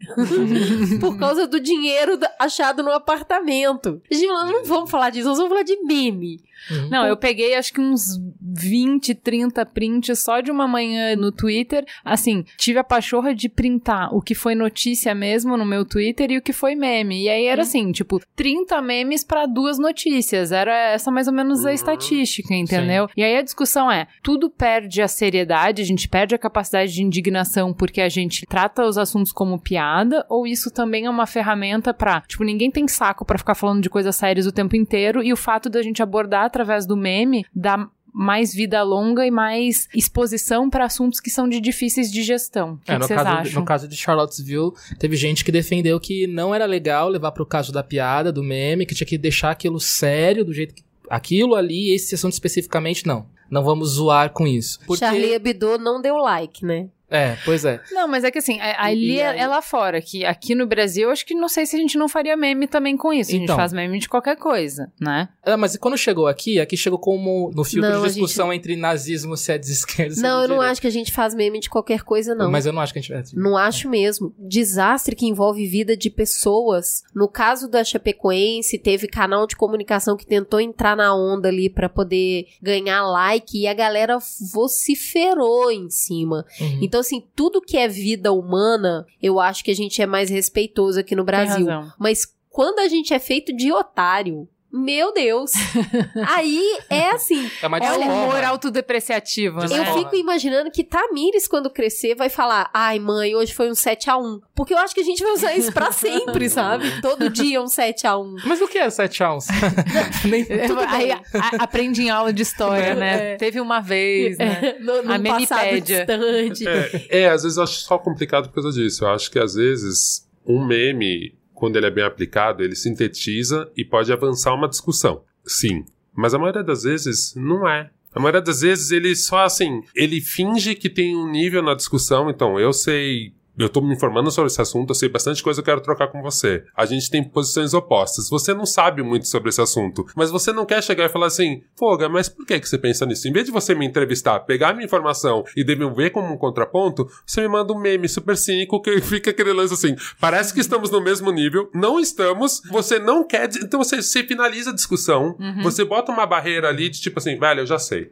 por 1.01 1.17
causa 1.17 1.47
do 1.47 1.59
dinheiro 1.59 2.19
achado 2.37 2.83
no 2.83 2.91
apartamento. 2.91 3.99
Gente, 4.11 4.27
não 4.27 4.63
vamos 4.63 4.91
falar 4.91 5.09
disso, 5.09 5.27
nós 5.27 5.37
vamos 5.37 5.51
falar 5.51 5.63
de 5.63 5.75
meme. 5.83 6.43
Não, 6.89 7.05
eu 7.05 7.17
peguei 7.17 7.55
acho 7.55 7.73
que 7.73 7.81
uns 7.81 8.19
20, 8.41 9.15
30 9.15 9.65
prints 9.65 10.19
só 10.19 10.41
de 10.41 10.51
uma 10.51 10.67
manhã 10.67 11.15
no 11.15 11.31
Twitter. 11.31 11.85
Assim, 12.03 12.43
tive 12.57 12.79
a 12.79 12.83
pachorra 12.83 13.33
de 13.33 13.49
printar 13.49 14.13
o 14.13 14.21
que 14.21 14.35
foi 14.35 14.55
notícia 14.55 15.13
mesmo 15.13 15.57
no 15.57 15.65
meu 15.65 15.85
Twitter 15.85 16.31
e 16.31 16.37
o 16.37 16.41
que 16.41 16.53
foi 16.53 16.75
meme. 16.75 17.23
E 17.23 17.29
aí 17.29 17.45
era 17.45 17.61
assim, 17.61 17.91
tipo, 17.91 18.19
30 18.35 18.81
memes 18.81 19.23
pra 19.23 19.45
duas 19.45 19.77
notícias. 19.77 20.51
Era 20.51 20.91
essa 20.91 21.11
mais 21.11 21.27
ou 21.27 21.33
menos 21.33 21.65
a 21.65 21.73
estatística, 21.73 22.53
entendeu? 22.53 23.09
E 23.15 23.23
aí 23.23 23.37
a 23.37 23.41
discussão 23.41 23.91
é: 23.91 24.07
tudo 24.21 24.49
perde 24.49 25.01
a 25.01 25.07
seriedade, 25.07 25.81
a 25.81 25.85
gente 25.85 26.07
perde 26.07 26.35
a 26.35 26.39
capacidade 26.39 26.93
de 26.93 27.03
indignação 27.03 27.73
porque 27.73 28.01
a 28.01 28.09
gente 28.09 28.45
trata 28.45 28.85
os 28.85 28.97
assuntos 28.97 29.31
como 29.31 29.59
piada, 29.59 30.25
ou 30.29 30.47
isso 30.47 30.71
também 30.71 31.05
é 31.05 31.09
uma 31.09 31.25
ferramenta 31.25 31.93
pra, 31.93 32.21
tipo, 32.21 32.43
ninguém 32.43 32.71
tem 32.71 32.87
saco 32.87 33.25
pra 33.25 33.37
ficar 33.37 33.55
falando 33.55 33.81
de 33.81 33.89
coisas 33.89 34.15
sérias 34.15 34.45
o 34.45 34.51
tempo 34.51 34.75
inteiro 34.75 35.23
e 35.23 35.31
o 35.31 35.37
fato 35.37 35.69
da 35.69 35.81
gente 35.81 36.01
abordar 36.01 36.46
através 36.47 36.85
do 36.85 36.97
meme 36.97 37.45
dá 37.55 37.87
mais 38.13 38.51
vida 38.51 38.81
longa 38.81 39.27
e 39.27 39.29
mais 39.29 39.87
exposição 39.93 40.71
pra 40.71 40.85
assuntos 40.85 41.19
que 41.19 41.29
são 41.29 41.47
de 41.47 41.61
difíceis 41.61 42.11
de 42.11 42.23
gestão. 42.23 42.73
O 42.73 42.77
que 42.77 42.91
É, 42.91 42.95
que 42.95 42.99
no, 43.01 43.07
vocês 43.07 43.21
caso, 43.21 43.37
acham? 43.37 43.59
no 43.59 43.65
caso 43.65 43.87
de 43.87 43.95
Charlottesville, 43.95 44.71
teve 44.97 45.15
gente 45.15 45.45
que 45.45 45.51
defendeu 45.51 45.99
que 45.99 46.25
não 46.25 46.55
era 46.55 46.65
legal 46.65 47.09
levar 47.09 47.31
pro 47.31 47.45
caso 47.45 47.71
da 47.71 47.83
piada, 47.83 48.31
do 48.31 48.41
meme, 48.43 48.87
que 48.87 48.95
tinha 48.95 49.05
que 49.05 49.19
deixar 49.19 49.51
aquilo 49.51 49.79
sério, 49.79 50.43
do 50.43 50.51
jeito 50.53 50.73
que. 50.73 50.83
Aquilo 51.09 51.55
ali, 51.55 51.93
esse 51.93 52.15
assunto 52.15 52.33
especificamente, 52.33 53.05
não. 53.07 53.27
Não 53.49 53.63
vamos 53.63 53.91
zoar 53.91 54.31
com 54.31 54.45
isso. 54.45 54.79
Porque... 54.85 54.99
Charlie 55.05 55.33
Hebdo 55.33 55.77
não 55.77 56.01
deu 56.01 56.17
like, 56.17 56.65
né? 56.65 56.89
É, 57.09 57.37
pois 57.45 57.63
é. 57.63 57.79
Não, 57.91 58.07
mas 58.07 58.23
é 58.23 58.31
que 58.31 58.37
assim, 58.37 58.59
ali 58.59 59.15
E 59.15 59.21
aí? 59.21 59.37
é, 59.37 59.41
é 59.41 59.47
lá 59.47 59.61
fora, 59.61 60.01
que 60.01 60.25
aqui 60.25 60.53
no 60.53 60.67
Brasil, 60.67 61.03
eu 61.07 61.11
acho 61.11 61.25
que 61.25 61.33
não 61.33 61.47
sei 61.47 61.65
se 61.65 61.75
a 61.75 61.79
gente 61.79 61.97
não 61.97 62.09
faria 62.09 62.35
meme 62.35 62.67
também 62.67 62.97
com 62.97 63.13
isso. 63.13 63.29
A 63.31 63.33
gente 63.33 63.43
Então. 63.43 63.55
faz 63.55 63.71
meme 63.71 63.97
de 63.99 64.09
qualquer 64.09 64.35
coisa, 64.35 64.91
né? 64.99 65.29
Ah, 65.45 65.55
mas 65.55 65.75
e 65.75 65.79
quando 65.79 65.97
chegou 65.97 66.27
aqui, 66.27 66.59
aqui 66.59 66.75
chegou 66.75 66.99
como 66.99 67.49
no 67.55 67.63
filtro 67.63 67.89
Não, 67.89 68.01
de 68.01 68.05
a 68.05 68.09
discussão 68.09 68.51
entre 68.51 68.75
nazismo, 68.75 69.37
se 69.37 69.51
é 69.53 69.57
de 69.57 69.71
esquerda 69.71 70.15
é 70.15 70.21
Não, 70.21 70.41
eu 70.41 70.47
não 70.49 70.61
acho 70.61 70.81
que 70.81 70.87
a 70.87 70.91
gente 70.91 71.11
faz 71.13 71.33
meme 71.33 71.59
de 71.59 71.69
qualquer 71.69 72.01
coisa, 72.03 72.35
não. 72.35 72.51
Mas 72.51 72.65
eu 72.65 72.73
não 72.73 72.81
acho 72.81 72.91
que 72.91 72.99
a 72.99 73.01
gente... 73.01 73.13
é, 73.13 73.23
Não 73.33 73.55
acho 73.55 73.89
mesmo. 73.89 74.33
Desastre 74.37 75.15
que 75.15 75.25
envolve 75.25 75.65
vida 75.65 75.95
de 75.95 76.09
pessoas. 76.09 77.03
No 77.15 77.27
caso 77.29 77.69
da 77.69 77.83
Chapecoense, 77.83 78.77
teve 78.77 79.07
canal 79.07 79.47
de 79.47 79.55
comunicação 79.55 80.17
que 80.17 80.25
tentou 80.25 80.59
entrar 80.59 80.95
na 80.97 81.15
onda 81.15 81.47
ali 81.47 81.69
pra 81.69 81.87
poder 81.87 82.47
ganhar 82.61 83.03
like 83.07 83.57
e 83.57 83.67
a 83.67 83.73
galera 83.73 84.17
vociferou 84.53 85.71
em 85.71 85.89
cima. 85.89 86.45
Uhum. 86.59 86.79
Então, 86.81 86.96
assim, 86.99 87.23
tudo 87.35 87.61
que 87.61 87.77
é 87.77 87.87
vida 87.87 88.31
humana, 88.31 89.05
eu 89.21 89.39
acho 89.39 89.63
que 89.63 89.71
a 89.71 89.75
gente 89.75 90.01
é 90.01 90.05
mais 90.05 90.29
respeitoso 90.29 90.99
aqui 90.99 91.15
no 91.15 91.23
Brasil. 91.23 91.65
Mas 91.99 92.25
quando 92.49 92.79
a 92.79 92.87
gente 92.87 93.13
é 93.13 93.19
feito 93.19 93.55
de 93.55 93.71
otário, 93.71 94.47
meu 94.71 95.13
Deus. 95.13 95.51
aí 96.35 96.77
é 96.89 97.11
assim. 97.11 97.49
É 97.61 97.67
uma 97.67 97.77
É 97.77 97.91
o 97.91 97.97
desforra. 97.97 98.13
humor 98.23 98.43
autodepreciativo, 98.43 99.59
né? 99.59 99.67
Eu 99.79 99.85
fico 99.93 100.15
imaginando 100.15 100.69
que 100.71 100.83
Tamires, 100.83 101.47
quando 101.47 101.69
crescer, 101.69 102.15
vai 102.15 102.29
falar: 102.29 102.69
ai, 102.73 102.99
mãe, 102.99 103.35
hoje 103.35 103.53
foi 103.53 103.69
um 103.69 103.73
7x1. 103.73 104.39
Porque 104.55 104.73
eu 104.73 104.77
acho 104.77 104.93
que 104.93 105.01
a 105.01 105.03
gente 105.03 105.21
vai 105.23 105.31
usar 105.33 105.55
isso 105.55 105.71
pra 105.71 105.91
sempre, 105.91 106.49
sabe? 106.49 107.01
Todo 107.01 107.29
dia 107.29 107.61
um 107.61 107.65
7x1. 107.65 108.41
Mas 108.45 108.61
o 108.61 108.67
que 108.67 108.77
é 108.77 108.89
7 108.89 109.23
ounces? 109.23 109.49
Nem 110.25 110.43
tudo 110.45 110.79
Aí 110.87 111.11
a- 111.11 111.21
aprende 111.59 112.01
em 112.01 112.09
aula 112.09 112.33
de 112.33 112.41
história, 112.41 112.95
né? 112.95 113.33
É. 113.33 113.35
Teve 113.37 113.59
uma 113.61 113.79
vez, 113.79 114.37
né? 114.37 114.75
No, 114.79 115.01
no 115.03 115.13
A 115.13 115.19
passado 115.19 115.61
memipédia. 115.63 116.05
distante. 116.05 116.67
É, 117.09 117.21
é, 117.21 117.29
às 117.29 117.43
vezes 117.43 117.57
eu 117.57 117.63
acho 117.63 117.79
só 117.81 117.97
complicado 117.97 118.49
por 118.49 118.61
causa 118.61 118.71
disso. 118.71 119.05
Eu 119.05 119.09
acho 119.09 119.29
que 119.31 119.39
às 119.39 119.53
vezes 119.53 120.27
um 120.45 120.65
meme, 120.65 121.36
quando 121.57 121.75
ele 121.75 121.87
é 121.87 121.91
bem 121.91 122.03
aplicado, 122.03 122.63
ele 122.63 122.75
sintetiza 122.75 123.69
e 123.75 123.83
pode 123.83 124.13
avançar 124.13 124.53
uma 124.53 124.69
discussão. 124.69 125.23
Sim. 125.43 125.85
Mas 126.15 126.35
a 126.35 126.37
maioria 126.37 126.63
das 126.63 126.83
vezes 126.83 127.33
não 127.35 127.67
é. 127.67 127.89
A 128.13 128.19
maioria 128.19 128.41
das 128.41 128.61
vezes 128.61 128.91
ele 128.91 129.15
só 129.15 129.43
assim, 129.43 129.81
ele 129.95 130.21
finge 130.21 130.75
que 130.75 130.87
tem 130.87 131.15
um 131.15 131.29
nível 131.29 131.63
na 131.63 131.73
discussão, 131.73 132.29
então 132.29 132.59
eu 132.59 132.71
sei. 132.71 133.33
Eu 133.57 133.69
tô 133.69 133.81
me 133.81 133.93
informando 133.93 134.29
sobre 134.29 134.51
esse 134.51 134.61
assunto, 134.61 134.91
eu 134.91 134.95
sei 134.95 135.09
bastante 135.09 135.41
coisa, 135.41 135.59
eu 135.59 135.63
quero 135.63 135.81
trocar 135.81 136.09
com 136.09 136.21
você. 136.21 136.63
A 136.75 136.85
gente 136.85 137.09
tem 137.09 137.23
posições 137.23 137.73
opostas. 137.73 138.29
Você 138.29 138.53
não 138.53 138.65
sabe 138.65 139.01
muito 139.01 139.27
sobre 139.27 139.49
esse 139.49 139.59
assunto, 139.59 140.05
mas 140.15 140.29
você 140.29 140.53
não 140.53 140.65
quer 140.65 140.83
chegar 140.83 141.05
e 141.05 141.09
falar 141.09 141.27
assim, 141.27 141.63
Foga, 141.75 142.07
mas 142.07 142.29
por 142.29 142.45
que, 142.45 142.59
que 142.59 142.69
você 142.69 142.77
pensa 142.77 143.05
nisso? 143.05 143.27
Em 143.27 143.31
vez 143.31 143.45
de 143.45 143.51
você 143.51 143.73
me 143.73 143.85
entrevistar, 143.85 144.41
pegar 144.41 144.73
minha 144.73 144.85
informação 144.85 145.43
e 145.55 145.63
devolver 145.63 146.11
como 146.11 146.31
um 146.31 146.37
contraponto, 146.37 147.09
você 147.25 147.41
me 147.41 147.47
manda 147.47 147.73
um 147.73 147.79
meme 147.79 148.07
super 148.07 148.37
cínico 148.37 148.81
que 148.81 149.01
fica 149.01 149.31
aquele 149.31 149.53
lance 149.53 149.73
assim, 149.73 149.95
parece 150.19 150.53
que 150.53 150.59
estamos 150.59 150.91
no 150.91 151.01
mesmo 151.01 151.31
nível, 151.31 151.69
não 151.73 151.99
estamos, 151.99 152.61
você 152.69 152.99
não 152.99 153.25
quer, 153.25 153.49
então 153.63 153.83
você, 153.83 154.01
você 154.01 154.23
finaliza 154.23 154.69
a 154.69 154.75
discussão, 154.75 155.35
você 155.63 155.83
bota 155.83 156.11
uma 156.11 156.25
barreira 156.27 156.69
ali 156.69 156.89
de 156.89 157.01
tipo 157.01 157.17
assim, 157.19 157.37
velho, 157.37 157.61
eu 157.61 157.65
já 157.65 157.79
sei. 157.79 158.11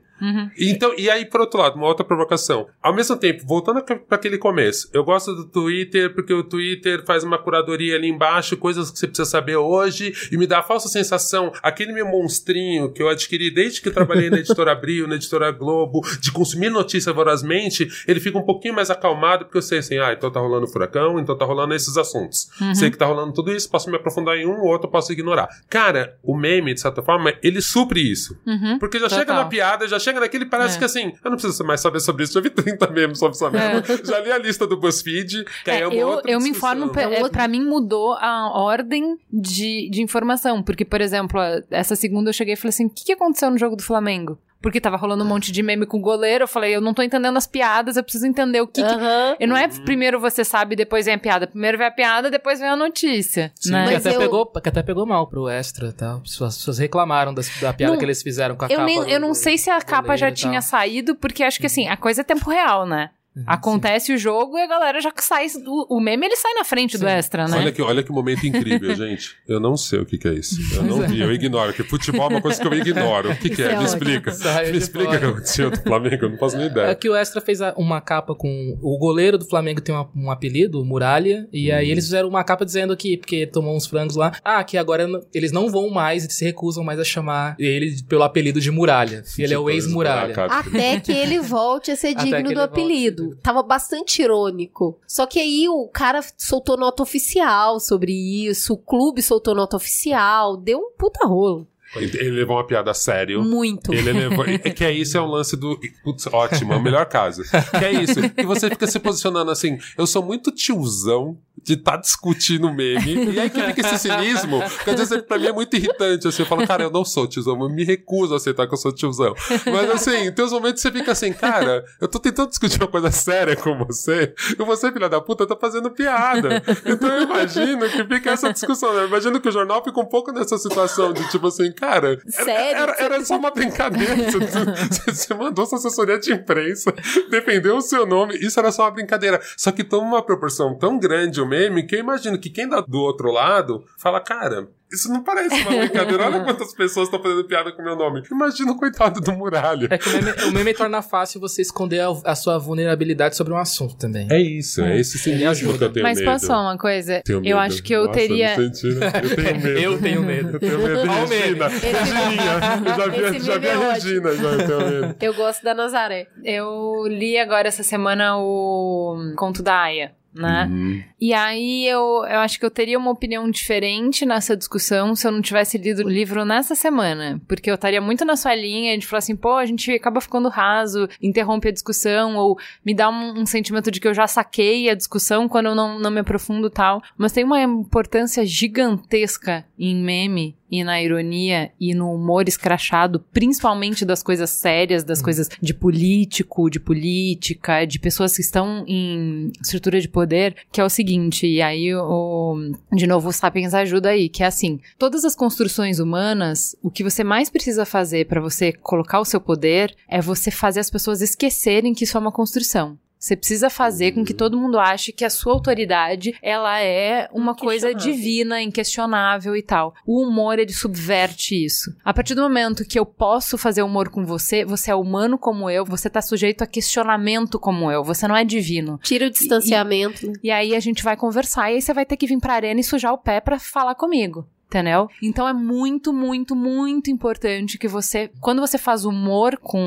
Então, 0.57 0.93
e 0.97 1.09
aí, 1.09 1.25
por 1.25 1.41
outro 1.41 1.59
lado, 1.59 1.75
uma 1.75 1.87
outra 1.87 2.05
provocação. 2.05 2.67
Ao 2.81 2.93
mesmo 2.93 3.17
tempo, 3.17 3.45
voltando 3.45 3.83
para 3.83 3.99
aquele 4.11 4.37
começo, 4.37 4.89
eu 4.93 5.03
gosto 5.03 5.35
do 5.35 5.45
Twitter 5.45 6.13
porque 6.13 6.33
o 6.33 6.43
Twitter 6.43 7.03
faz 7.05 7.23
uma 7.23 7.37
curadoria 7.37 7.95
ali 7.95 8.07
embaixo, 8.07 8.57
coisas 8.57 8.89
que 8.89 8.99
você 8.99 9.07
precisa 9.07 9.29
saber 9.29 9.57
hoje, 9.57 10.13
e 10.31 10.37
me 10.37 10.47
dá 10.47 10.59
a 10.59 10.63
falsa 10.63 10.87
sensação, 10.87 11.51
aquele 11.61 11.91
meu 11.91 12.05
monstrinho 12.07 12.91
que 12.91 13.01
eu 13.01 13.09
adquiri 13.09 13.53
desde 13.53 13.81
que 13.81 13.91
trabalhei 13.91 14.29
na 14.29 14.37
editora 14.37 14.71
Abril, 14.75 15.07
na 15.07 15.15
editora 15.15 15.51
Globo, 15.51 16.01
de 16.19 16.31
consumir 16.31 16.69
notícia 16.69 17.11
vorazmente, 17.11 17.87
ele 18.07 18.19
fica 18.19 18.37
um 18.37 18.43
pouquinho 18.43 18.73
mais 18.73 18.89
acalmado, 18.89 19.45
porque 19.45 19.57
eu 19.57 19.61
sei 19.61 19.79
assim, 19.79 19.97
ah, 19.97 20.13
então 20.13 20.31
tá 20.31 20.39
rolando 20.39 20.67
furacão, 20.67 21.19
então 21.19 21.37
tá 21.37 21.45
rolando 21.45 21.73
esses 21.73 21.97
assuntos. 21.97 22.49
Sei 22.73 22.89
que 22.89 22.97
tá 22.97 23.05
rolando 23.05 23.33
tudo 23.33 23.51
isso, 23.51 23.69
posso 23.69 23.89
me 23.89 23.95
aprofundar 23.95 24.35
em 24.37 24.45
um 24.45 24.59
ou 24.61 24.67
outro, 24.67 24.89
posso 24.89 25.11
ignorar. 25.11 25.47
Cara, 25.69 26.17
o 26.23 26.35
meme, 26.35 26.73
de 26.73 26.81
certa 26.81 27.01
forma, 27.01 27.33
ele 27.41 27.61
supre 27.61 27.99
isso. 27.99 28.37
Uhum. 28.45 28.79
Porque 28.79 28.97
já 28.99 29.05
Total. 29.05 29.19
chega 29.19 29.33
na 29.33 29.45
piada, 29.45 29.87
já 29.87 29.99
chega 30.05 30.19
naquele, 30.19 30.45
parece 30.45 30.75
É. 30.75 30.79
que 30.79 30.85
assim, 30.85 31.13
eu 31.23 31.29
não 31.31 31.37
preciso 31.37 31.63
mais 31.65 31.81
saber 31.81 31.99
sobre 31.99 32.23
isso, 32.23 32.33
já 32.33 32.41
vi 32.41 32.49
30 32.51 32.87
memes 32.91 33.19
sobre 33.19 33.35
essa 33.35 33.49
merda. 33.49 33.83
Já 34.05 34.19
li 34.19 34.31
a 34.31 34.37
lista 34.37 34.65
do 34.65 34.77
BuzzFeed, 34.77 35.43
que 35.63 35.71
aí 35.71 35.79
É, 35.79 35.81
é 35.81 35.87
uma 35.87 35.95
eu, 35.95 36.07
outra 36.07 36.31
eu 36.31 36.39
me 36.39 36.49
informo, 36.49 36.89
pra, 36.89 37.01
é, 37.03 37.27
pra 37.29 37.47
mim 37.47 37.61
mudou 37.63 38.13
a 38.13 38.51
ordem 38.57 39.17
de, 39.31 39.89
de 39.89 40.01
informação, 40.01 40.63
porque, 40.63 40.85
por 40.85 41.01
exemplo, 41.01 41.39
essa 41.69 41.95
segunda 41.95 42.29
eu 42.29 42.33
cheguei 42.33 42.53
e 42.53 42.57
falei 42.57 42.69
assim, 42.69 42.85
o 42.85 42.89
que, 42.89 43.05
que 43.05 43.11
aconteceu 43.13 43.49
no 43.51 43.57
jogo 43.57 43.75
do 43.75 43.83
Flamengo? 43.83 44.37
Porque 44.61 44.81
tava 44.81 44.97
rolando 44.97 45.23
um 45.23 45.27
monte 45.27 45.51
de 45.51 45.61
meme 45.61 45.85
com 45.85 45.97
o 45.97 46.01
goleiro, 46.01 46.45
eu 46.45 46.47
falei, 46.47 46.75
eu 46.75 46.81
não 46.81 46.93
tô 46.93 47.03
entendendo 47.03 47.37
as 47.37 47.45
piadas, 47.45 47.97
eu 47.97 48.03
preciso 48.03 48.25
entender 48.25 48.61
o 48.61 48.67
que... 48.67 48.81
que... 48.81 48.87
Aham. 48.93 49.35
E 49.39 49.45
não 49.45 49.55
é 49.55 49.67
primeiro 49.67 50.19
você 50.19 50.43
sabe, 50.43 50.75
depois 50.75 51.05
vem 51.05 51.13
a 51.13 51.19
piada. 51.19 51.45
Primeiro 51.45 51.77
vem 51.77 51.85
a 51.85 51.91
piada, 51.91 52.31
depois 52.31 52.59
vem 52.59 52.67
a 52.69 52.75
notícia, 52.75 53.51
Sim, 53.55 53.71
né? 53.73 53.87
que, 53.89 53.95
até 53.95 54.15
eu- 54.15 54.19
pegou, 54.19 54.45
que 54.47 54.69
até 54.69 54.81
pegou 54.81 55.05
mal 55.05 55.27
pro 55.27 55.47
extra 55.47 55.89
e 55.89 55.93
tal. 55.93 56.15
As 56.17 56.21
pessoas, 56.31 56.49
as 56.53 56.57
pessoas 56.57 56.79
reclamaram 56.79 57.33
das- 57.33 57.51
da 57.61 57.71
piada 57.73 57.93
Não, 57.93 57.99
que 57.99 58.05
eles 58.05 58.23
fizeram 58.23 58.55
com 58.55 58.65
a 58.65 58.67
Eu, 58.67 58.77
capa. 58.77 58.85
nem, 58.85 58.97
eu 59.09 59.19
não 59.19 59.33
sei 59.35 59.57
se 59.57 59.69
a 59.69 59.79
capa 59.81 60.15
já 60.17 60.31
tinha 60.31 60.61
saído, 60.61 61.13
porque 61.15 61.43
acho 61.43 61.59
que 61.59 61.67
assim, 61.67 61.87
a 61.87 61.95
coisa 61.97 62.21
é 62.21 62.23
tempo 62.23 62.49
real, 62.49 62.87
né? 62.87 63.11
Acontece 63.45 64.13
o 64.13 64.17
jogo 64.17 64.57
e 64.57 64.61
a 64.61 64.67
galera 64.67 64.99
já 65.01 65.11
sai. 65.17 65.47
O, 65.65 65.97
o 65.97 65.99
meme 65.99 66.25
ele 66.25 66.35
sai 66.35 66.53
na 66.53 66.63
frente 66.63 66.97
do 66.97 67.07
extra, 67.07 67.47
né? 67.47 67.57
Olha 67.57 67.71
que, 67.71 67.81
olha 67.81 68.03
que 68.03 68.11
momento 68.11 68.45
incrível, 68.45 68.93
gente. 68.95 69.35
Eu 69.47 69.59
não 69.59 69.75
sei 69.75 69.99
o 69.99 70.05
que, 70.05 70.17
que 70.17 70.27
é 70.27 70.33
isso. 70.33 70.55
Eu 70.75 70.83
não 70.83 71.01
vi, 71.07 71.19
eu 71.21 71.31
ignoro. 71.31 71.73
Porque 71.73 71.83
futebol 71.89 72.25
é 72.29 72.33
uma 72.33 72.41
coisa 72.41 72.59
que 72.61 72.67
eu 72.67 72.73
ignoro. 72.73 73.31
O 73.31 73.35
que, 73.35 73.49
que 73.49 73.61
é? 73.61 73.73
é 73.73 73.77
Me 73.77 73.83
explica. 73.85 74.31
Me 74.71 74.77
explica 74.77 75.09
o 75.15 75.19
que 75.19 75.25
aconteceu 75.25 75.71
do 75.71 75.77
Flamengo. 75.81 76.25
Eu 76.25 76.29
não 76.29 76.37
faço 76.37 76.55
nem 76.57 76.67
É 76.67 76.69
ideia. 76.69 76.95
que 76.95 77.09
o 77.09 77.15
Extra 77.15 77.41
fez 77.41 77.59
uma 77.75 77.99
capa 78.01 78.33
com. 78.35 78.77
O 78.81 78.97
goleiro 78.97 79.37
do 79.37 79.45
Flamengo 79.45 79.81
tem 79.81 79.93
uma- 79.93 80.09
um 80.15 80.31
apelido, 80.31 80.83
Muralha. 80.85 81.47
E 81.51 81.71
aí 81.71 81.89
eles 81.89 82.05
fizeram 82.05 82.29
uma 82.29 82.43
capa 82.43 82.65
dizendo 82.65 82.95
que, 82.95 83.17
porque 83.17 83.45
tomou 83.45 83.75
uns 83.75 83.85
frangos 83.85 84.15
lá, 84.15 84.33
ah, 84.43 84.63
que 84.63 84.77
agora 84.77 85.07
eles 85.33 85.51
não 85.51 85.69
vão 85.69 85.89
mais, 85.89 86.23
eles 86.23 86.35
se 86.35 86.45
recusam 86.45 86.83
mais 86.83 86.99
a 86.99 87.03
chamar 87.03 87.55
ele 87.59 88.01
pelo 88.07 88.23
apelido 88.23 88.59
de 88.61 88.71
Muralha. 88.71 89.23
E 89.37 89.43
ele 89.43 89.53
é 89.53 89.57
o 89.59 89.69
ex-Muralha. 89.69 90.33
cara. 90.33 90.53
Até 90.59 90.99
que 90.99 91.11
ele 91.11 91.39
volte 91.39 91.91
a 91.91 91.95
ser 91.95 92.13
digno 92.15 92.53
do 92.53 92.61
apelido. 92.61 93.24
Tava 93.41 93.63
bastante 93.63 94.21
irônico. 94.21 94.99
Só 95.07 95.25
que 95.25 95.39
aí 95.39 95.67
o 95.69 95.87
cara 95.87 96.23
soltou 96.37 96.77
nota 96.77 97.03
oficial 97.03 97.79
sobre 97.79 98.11
isso, 98.11 98.73
o 98.73 98.77
clube 98.77 99.21
soltou 99.21 99.55
nota 99.55 99.77
oficial, 99.77 100.57
deu 100.57 100.79
um 100.79 100.91
puta 100.97 101.25
rolo. 101.25 101.67
Ele 101.95 102.31
levou 102.31 102.57
uma 102.57 102.65
piada 102.65 102.91
a 102.91 102.93
sério. 102.93 103.43
Muito. 103.43 103.93
Ele 103.93 104.11
levou. 104.11 104.45
É 104.45 104.69
que 104.69 104.83
é 104.83 104.91
isso, 104.91 105.17
é 105.17 105.21
um 105.21 105.27
lance 105.27 105.55
do. 105.55 105.79
Putz, 106.03 106.27
ótimo, 106.27 106.73
é 106.73 106.77
o 106.77 106.81
melhor 106.81 107.05
caso. 107.05 107.43
Que 107.77 107.85
é 107.85 107.91
isso. 107.91 108.19
E 108.37 108.43
você 108.43 108.69
fica 108.69 108.87
se 108.87 108.99
posicionando 108.99 109.51
assim. 109.51 109.77
Eu 109.97 110.05
sou 110.07 110.23
muito 110.23 110.51
tiozão 110.51 111.37
de 111.63 111.73
estar 111.73 111.97
discutindo 111.97 112.71
meme. 112.71 113.31
E 113.33 113.39
aí 113.39 113.49
que 113.49 113.61
fica 113.61 113.81
esse 113.81 113.99
cinismo. 113.99 114.61
Que 114.83 114.89
às 114.91 114.97
vezes 114.97 115.21
pra 115.23 115.37
mim 115.37 115.47
é 115.47 115.53
muito 115.53 115.75
irritante. 115.75 116.27
Assim, 116.27 116.43
eu 116.43 116.45
falo, 116.45 116.67
cara, 116.67 116.83
eu 116.83 116.91
não 116.91 117.03
sou 117.05 117.27
tiozão, 117.27 117.59
eu 117.59 117.69
me 117.69 117.83
recuso 117.83 118.33
a 118.33 118.37
aceitar 118.37 118.67
que 118.67 118.73
eu 118.73 118.77
sou 118.77 118.93
tiozão. 118.93 119.33
Mas 119.65 119.89
assim, 119.89 120.31
tem 120.31 120.45
uns 120.45 120.51
momentos 120.51 120.81
que 120.81 120.89
você 120.89 120.97
fica 120.97 121.11
assim, 121.11 121.33
cara, 121.33 121.83
eu 121.99 122.07
tô 122.07 122.19
tentando 122.19 122.49
discutir 122.49 122.79
uma 122.79 122.87
coisa 122.87 123.09
séria 123.11 123.55
com 123.55 123.75
você. 123.77 124.33
E 124.59 124.63
você, 124.63 124.91
filha 124.91 125.09
da 125.09 125.19
puta, 125.21 125.47
tá 125.47 125.55
fazendo 125.55 125.89
piada. 125.89 126.61
Então 126.85 127.09
eu 127.09 127.23
imagino 127.23 127.89
que 127.89 128.03
fica 128.05 128.31
essa 128.31 128.51
discussão. 128.53 128.93
né? 128.93 129.03
Eu 129.03 129.07
imagino 129.07 129.39
que 129.39 129.49
o 129.49 129.51
jornal 129.51 129.83
fica 129.83 129.99
um 129.99 130.05
pouco 130.05 130.31
nessa 130.31 130.57
situação 130.57 131.13
de 131.13 131.27
tipo 131.29 131.47
assim, 131.47 131.71
cara, 131.71 131.84
era- 131.93 132.19
Sério? 132.27 132.81
Era, 132.83 132.95
era 132.99 133.25
só 133.25 133.37
uma 133.37 133.51
brincadeira. 133.51 134.15
Você, 134.31 134.39
você- 134.39 135.11
você 135.11 135.33
mandou 135.33 135.65
sua 135.65 135.77
assessoria 135.77 136.17
de 136.19 136.33
imprensa, 136.33 136.93
defendeu 137.29 137.77
o 137.77 137.81
seu 137.81 138.05
nome, 138.05 138.35
isso 138.37 138.59
era 138.59 138.71
só 138.71 138.83
uma 138.83 138.91
brincadeira. 138.91 139.39
Só 139.57 139.71
que 139.71 139.83
toma 139.83 140.07
uma 140.07 140.25
proporção 140.25 140.77
tão 140.77 140.97
grande 140.97 141.41
o 141.41 141.45
meme 141.47 141.85
que 141.85 141.95
eu 141.95 141.99
imagino 141.99 142.39
que 142.39 142.49
quem 142.49 142.67
dá 142.67 142.81
do 142.81 142.99
outro 142.99 143.31
lado 143.31 143.83
fala, 143.97 144.19
cara. 144.21 144.67
Isso 144.91 145.11
não 145.11 145.23
parece 145.23 145.55
uma 145.61 145.71
brincadeira. 145.77 146.25
Olha 146.25 146.39
quantas 146.45 146.73
pessoas 146.73 147.07
estão 147.07 147.21
fazendo 147.21 147.43
piada 147.45 147.71
com 147.71 147.81
o 147.81 147.85
meu 147.85 147.95
nome. 147.95 148.23
Imagina 148.31 148.71
o 148.71 148.77
coitado 148.77 149.19
do 149.19 149.31
Muralha. 149.33 149.87
É 149.91 149.97
que 149.97 150.07
o 150.09 150.13
meme, 150.13 150.31
o 150.47 150.51
meme 150.51 150.73
torna 150.73 151.01
fácil 151.01 151.39
você 151.41 151.61
esconder 151.61 152.01
a, 152.01 152.09
a 152.23 152.35
sua 152.35 152.57
vulnerabilidade 152.57 153.35
sobre 153.35 153.51
um 153.53 153.57
assunto 153.57 153.95
também. 153.97 154.27
É 154.31 154.39
isso, 154.39 154.81
é 154.81 154.99
esse 154.99 155.17
cinismo 155.17 155.77
que 155.77 155.83
eu 155.83 155.91
tenho 155.91 156.03
Mas 156.03 156.19
medo. 156.19 156.31
posso 156.31 156.47
falar 156.47 156.63
uma 156.71 156.77
coisa? 156.77 157.21
Tenho 157.25 157.39
Eu 157.39 157.41
medo. 157.43 157.57
acho 157.59 157.83
que 157.83 157.93
eu 157.93 158.05
Nossa, 158.05 158.19
teria. 158.19 158.55
Eu 158.55 158.71
tenho 158.71 159.59
medo. 159.61 159.67
Eu 159.79 160.01
tenho 160.01 160.21
medo. 160.23 160.51
Eu 160.55 160.59
tenho 160.59 161.27
medo. 161.27 161.63
Regininha. 161.65 162.81
Eu 162.85 162.95
já 162.95 163.07
vi, 163.07 163.37
Esse 163.37 163.45
já 163.45 163.57
vi 163.57 163.67
meme 163.67 163.81
é 163.83 163.85
a 163.89 163.93
Regina, 163.93 164.35
já 164.35 164.49
eu 164.49 164.57
tenho 164.67 165.01
medo. 165.01 165.15
Eu 165.21 165.33
gosto 165.33 165.63
da 165.63 165.73
Nazaré. 165.73 166.27
Eu 166.43 167.05
li 167.07 167.37
agora 167.37 167.67
essa 167.67 167.83
semana 167.83 168.37
o 168.37 169.33
Conto 169.35 169.61
da 169.63 169.81
Aya. 169.81 170.11
Né? 170.35 170.67
Uhum. 170.69 171.03
E 171.19 171.33
aí 171.33 171.87
eu, 171.87 172.25
eu 172.29 172.39
acho 172.39 172.59
que 172.59 172.65
eu 172.65 172.69
teria 172.69 172.97
uma 172.97 173.11
opinião 173.11 173.49
diferente 173.49 174.25
nessa 174.25 174.55
discussão 174.55 175.15
se 175.15 175.25
eu 175.25 175.31
não 175.31 175.41
tivesse 175.41 175.77
lido 175.77 176.03
o 176.03 176.09
livro 176.09 176.43
nessa 176.43 176.75
semana. 176.75 177.41
Porque 177.47 177.69
eu 177.69 177.75
estaria 177.75 178.01
muito 178.01 178.25
na 178.25 178.35
sua 178.35 178.53
linha 178.53 178.97
de 178.97 179.07
falar 179.07 179.19
assim, 179.19 179.35
pô, 179.35 179.53
a 179.53 179.65
gente 179.65 179.91
acaba 179.91 180.19
ficando 180.19 180.49
raso, 180.49 181.07
interrompe 181.21 181.69
a 181.69 181.71
discussão, 181.71 182.35
ou 182.35 182.57
me 182.85 182.93
dá 182.93 183.09
um, 183.09 183.39
um 183.41 183.45
sentimento 183.45 183.89
de 183.89 183.99
que 183.99 184.07
eu 184.07 184.13
já 184.13 184.27
saquei 184.27 184.89
a 184.89 184.95
discussão 184.95 185.47
quando 185.47 185.67
eu 185.67 185.75
não, 185.75 185.97
não 185.99 186.11
me 186.11 186.19
aprofundo 186.19 186.69
tal. 186.69 187.01
Mas 187.17 187.31
tem 187.31 187.43
uma 187.43 187.61
importância 187.61 188.45
gigantesca 188.45 189.65
em 189.77 189.95
meme 189.95 190.55
e 190.69 190.83
na 190.83 191.01
ironia 191.01 191.71
e 191.79 191.93
no 191.93 192.11
humor 192.11 192.47
escrachado, 192.47 193.19
principalmente 193.31 194.03
das 194.03 194.23
coisas 194.23 194.49
sérias, 194.49 195.03
das 195.03 195.21
coisas 195.21 195.49
de 195.61 195.73
político, 195.73 196.69
de 196.69 196.79
política, 196.79 197.85
de 197.85 197.99
pessoas 197.99 198.35
que 198.35 198.41
estão 198.41 198.83
em 198.87 199.51
estrutura 199.61 200.01
de 200.01 200.09
poder, 200.09 200.55
que 200.71 200.81
é 200.81 200.83
o 200.83 200.89
seguinte, 200.89 201.47
e 201.47 201.61
aí 201.61 201.93
o 201.93 202.71
de 202.91 203.07
novo 203.07 203.29
o 203.29 203.33
Sapiens 203.33 203.73
ajuda 203.73 204.09
aí, 204.09 204.27
que 204.27 204.43
é 204.43 204.47
assim, 204.47 204.79
todas 204.97 205.23
as 205.23 205.35
construções 205.35 205.99
humanas, 205.99 206.75
o 206.81 206.89
que 206.89 207.03
você 207.03 207.23
mais 207.23 207.49
precisa 207.49 207.85
fazer 207.85 208.27
para 208.27 208.41
você 208.41 208.73
colocar 208.73 209.19
o 209.19 209.25
seu 209.25 209.39
poder 209.39 209.95
é 210.07 210.21
você 210.21 210.49
fazer 210.51 210.79
as 210.79 210.89
pessoas 210.89 211.21
esquecerem 211.21 211.93
que 211.93 212.03
isso 212.03 212.17
é 212.17 212.19
uma 212.19 212.31
construção. 212.31 212.97
Você 213.25 213.35
precisa 213.35 213.71
fazer 213.71 214.11
com 214.11 214.23
que 214.23 214.35
todo 214.35 214.55
mundo 214.55 214.77
ache 214.77 215.11
que 215.11 215.25
a 215.25 215.31
sua 215.31 215.51
autoridade, 215.51 216.37
ela 216.43 216.79
é 216.79 217.27
uma 217.33 217.55
coisa 217.55 217.91
divina, 217.91 218.61
inquestionável 218.61 219.55
e 219.55 219.63
tal. 219.63 219.95
O 220.05 220.21
humor, 220.21 220.59
ele 220.59 220.71
subverte 220.71 221.55
isso. 221.55 221.91
A 222.05 222.13
partir 222.13 222.35
do 222.35 222.43
momento 222.43 222.85
que 222.85 222.99
eu 222.99 223.05
posso 223.05 223.57
fazer 223.57 223.81
humor 223.81 224.09
com 224.09 224.23
você, 224.23 224.63
você 224.63 224.91
é 224.91 224.95
humano 224.95 225.39
como 225.39 225.67
eu, 225.71 225.83
você 225.83 226.07
tá 226.07 226.21
sujeito 226.21 226.61
a 226.61 226.67
questionamento 226.67 227.57
como 227.57 227.91
eu, 227.91 228.03
você 228.03 228.27
não 228.27 228.35
é 228.35 228.45
divino. 228.45 228.99
Tira 229.01 229.25
o 229.25 229.31
distanciamento. 229.31 230.27
né? 230.27 230.33
E 230.43 230.51
aí 230.51 230.75
a 230.75 230.79
gente 230.79 231.03
vai 231.03 231.17
conversar 231.17 231.71
e 231.71 231.77
aí 231.77 231.81
você 231.81 231.95
vai 231.95 232.05
ter 232.05 232.17
que 232.17 232.27
vir 232.27 232.39
pra 232.39 232.53
arena 232.53 232.79
e 232.79 232.83
sujar 232.83 233.11
o 233.11 233.17
pé 233.17 233.41
pra 233.41 233.57
falar 233.57 233.95
comigo. 233.95 234.47
Entendeu? 234.75 235.09
Então 235.23 235.47
é 235.47 235.53
muito, 235.53 236.11
muito, 236.11 236.53
muito 236.53 237.09
importante 237.09 237.77
que 237.77 237.87
você, 237.87 238.29
quando 238.41 238.59
você 238.59 238.77
faz 238.77 239.05
humor 239.05 239.57
com 239.57 239.79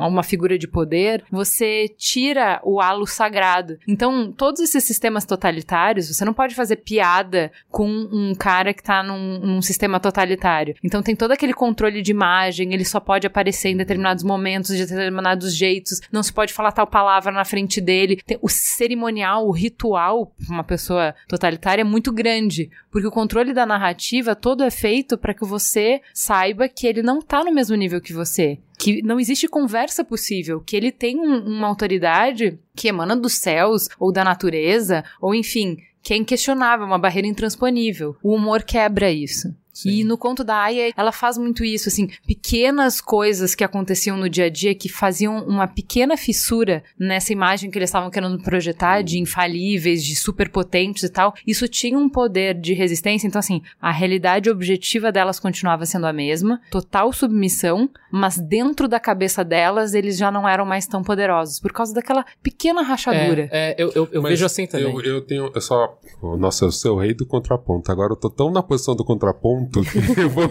uma 0.00 0.24
figura 0.24 0.58
de 0.58 0.66
poder, 0.66 1.22
você 1.30 1.88
tira 1.96 2.60
o 2.64 2.80
halo 2.80 3.06
sagrado. 3.06 3.78
Então, 3.86 4.32
todos 4.32 4.60
esses 4.60 4.82
sistemas 4.82 5.24
totalitários, 5.24 6.08
você 6.08 6.24
não 6.24 6.34
pode 6.34 6.56
fazer 6.56 6.76
piada 6.76 7.52
com 7.70 7.86
um 7.88 8.34
cara 8.34 8.74
que 8.74 8.82
tá 8.82 9.00
num, 9.00 9.38
num 9.38 9.62
sistema 9.62 10.00
totalitário. 10.00 10.74
Então, 10.82 11.04
tem 11.04 11.14
todo 11.14 11.30
aquele 11.30 11.54
controle 11.54 12.02
de 12.02 12.10
imagem, 12.10 12.74
ele 12.74 12.84
só 12.84 12.98
pode 12.98 13.28
aparecer 13.28 13.68
em 13.68 13.76
determinados 13.76 14.24
momentos, 14.24 14.76
de 14.76 14.86
determinados 14.86 15.54
jeitos, 15.54 16.00
não 16.10 16.22
se 16.22 16.32
pode 16.32 16.52
falar 16.52 16.72
tal 16.72 16.88
palavra 16.88 17.30
na 17.30 17.44
frente 17.44 17.80
dele. 17.80 18.20
O 18.40 18.48
cerimonial, 18.48 19.46
o 19.46 19.52
ritual, 19.52 20.34
uma 20.48 20.64
pessoa 20.64 21.14
totalitária, 21.28 21.82
é 21.82 21.84
muito 21.84 22.10
grande, 22.10 22.70
porque 22.90 23.06
o 23.06 23.12
controle 23.12 23.52
da 23.52 23.64
narrativa 23.64 24.31
todo 24.34 24.62
é 24.62 24.70
feito 24.70 25.16
para 25.18 25.34
que 25.34 25.44
você 25.44 26.00
saiba 26.14 26.68
que 26.68 26.86
ele 26.86 27.02
não 27.02 27.20
tá 27.20 27.42
no 27.44 27.52
mesmo 27.52 27.76
nível 27.76 28.00
que 28.00 28.12
você. 28.12 28.58
Que 28.78 29.02
não 29.02 29.20
existe 29.20 29.46
conversa 29.48 30.04
possível, 30.04 30.60
que 30.60 30.76
ele 30.76 30.90
tem 30.90 31.18
um- 31.18 31.46
uma 31.46 31.68
autoridade 31.68 32.58
que 32.74 32.88
emana 32.88 33.14
dos 33.16 33.34
céus, 33.34 33.88
ou 33.98 34.12
da 34.12 34.24
natureza, 34.24 35.04
ou 35.20 35.34
enfim, 35.34 35.76
que 36.02 36.12
é 36.12 36.16
inquestionável, 36.16 36.84
uma 36.84 36.98
barreira 36.98 37.28
intransponível. 37.28 38.16
O 38.22 38.34
humor 38.34 38.62
quebra 38.64 39.10
isso. 39.10 39.54
E 39.84 40.04
no 40.04 40.18
conto 40.18 40.44
da 40.44 40.56
Aya, 40.56 40.92
ela 40.96 41.12
faz 41.12 41.38
muito 41.38 41.64
isso, 41.64 41.88
assim, 41.88 42.08
pequenas 42.26 43.00
coisas 43.00 43.54
que 43.54 43.64
aconteciam 43.64 44.16
no 44.16 44.28
dia 44.28 44.44
a 44.44 44.50
dia 44.50 44.74
que 44.74 44.88
faziam 44.88 45.44
uma 45.46 45.66
pequena 45.66 46.16
fissura 46.16 46.82
nessa 46.98 47.32
imagem 47.32 47.70
que 47.70 47.78
eles 47.78 47.88
estavam 47.88 48.10
querendo 48.10 48.42
projetar 48.42 49.02
de 49.02 49.18
infalíveis, 49.18 50.04
de 50.04 50.14
superpotentes 50.14 51.04
e 51.04 51.08
tal. 51.08 51.34
Isso 51.46 51.66
tinha 51.66 51.98
um 51.98 52.08
poder 52.08 52.54
de 52.54 52.74
resistência, 52.74 53.26
então 53.26 53.38
assim, 53.38 53.62
a 53.80 53.90
realidade 53.90 54.50
objetiva 54.50 55.10
delas 55.10 55.40
continuava 55.40 55.86
sendo 55.86 56.06
a 56.06 56.12
mesma, 56.12 56.60
total 56.70 57.12
submissão, 57.12 57.88
mas 58.10 58.38
dentro 58.38 58.86
da 58.86 59.00
cabeça 59.00 59.44
delas 59.44 59.94
eles 59.94 60.16
já 60.16 60.30
não 60.30 60.46
eram 60.48 60.66
mais 60.66 60.86
tão 60.86 61.02
poderosos 61.02 61.58
por 61.58 61.72
causa 61.72 61.94
daquela 61.94 62.24
pequena 62.42 62.82
rachadura. 62.82 63.48
É, 63.50 63.70
é, 63.70 63.74
eu, 63.78 63.90
eu, 63.94 64.08
eu 64.12 64.22
vejo 64.22 64.44
assim 64.44 64.66
também. 64.66 64.92
Eu, 64.92 65.00
eu 65.00 65.20
tenho. 65.22 65.50
Eu 65.54 65.60
só. 65.60 65.98
Nossa, 66.38 66.64
eu 66.64 66.72
sou 66.72 66.96
o 66.96 67.00
rei 67.00 67.14
do 67.14 67.26
contraponto. 67.26 67.90
Agora 67.90 68.12
eu 68.12 68.16
tô 68.16 68.28
tão 68.28 68.50
na 68.50 68.62
posição 68.62 68.94
do 68.94 69.04
contraponto 69.04 69.61
que 69.66 69.78
eu 70.20 70.28
vou, 70.28 70.48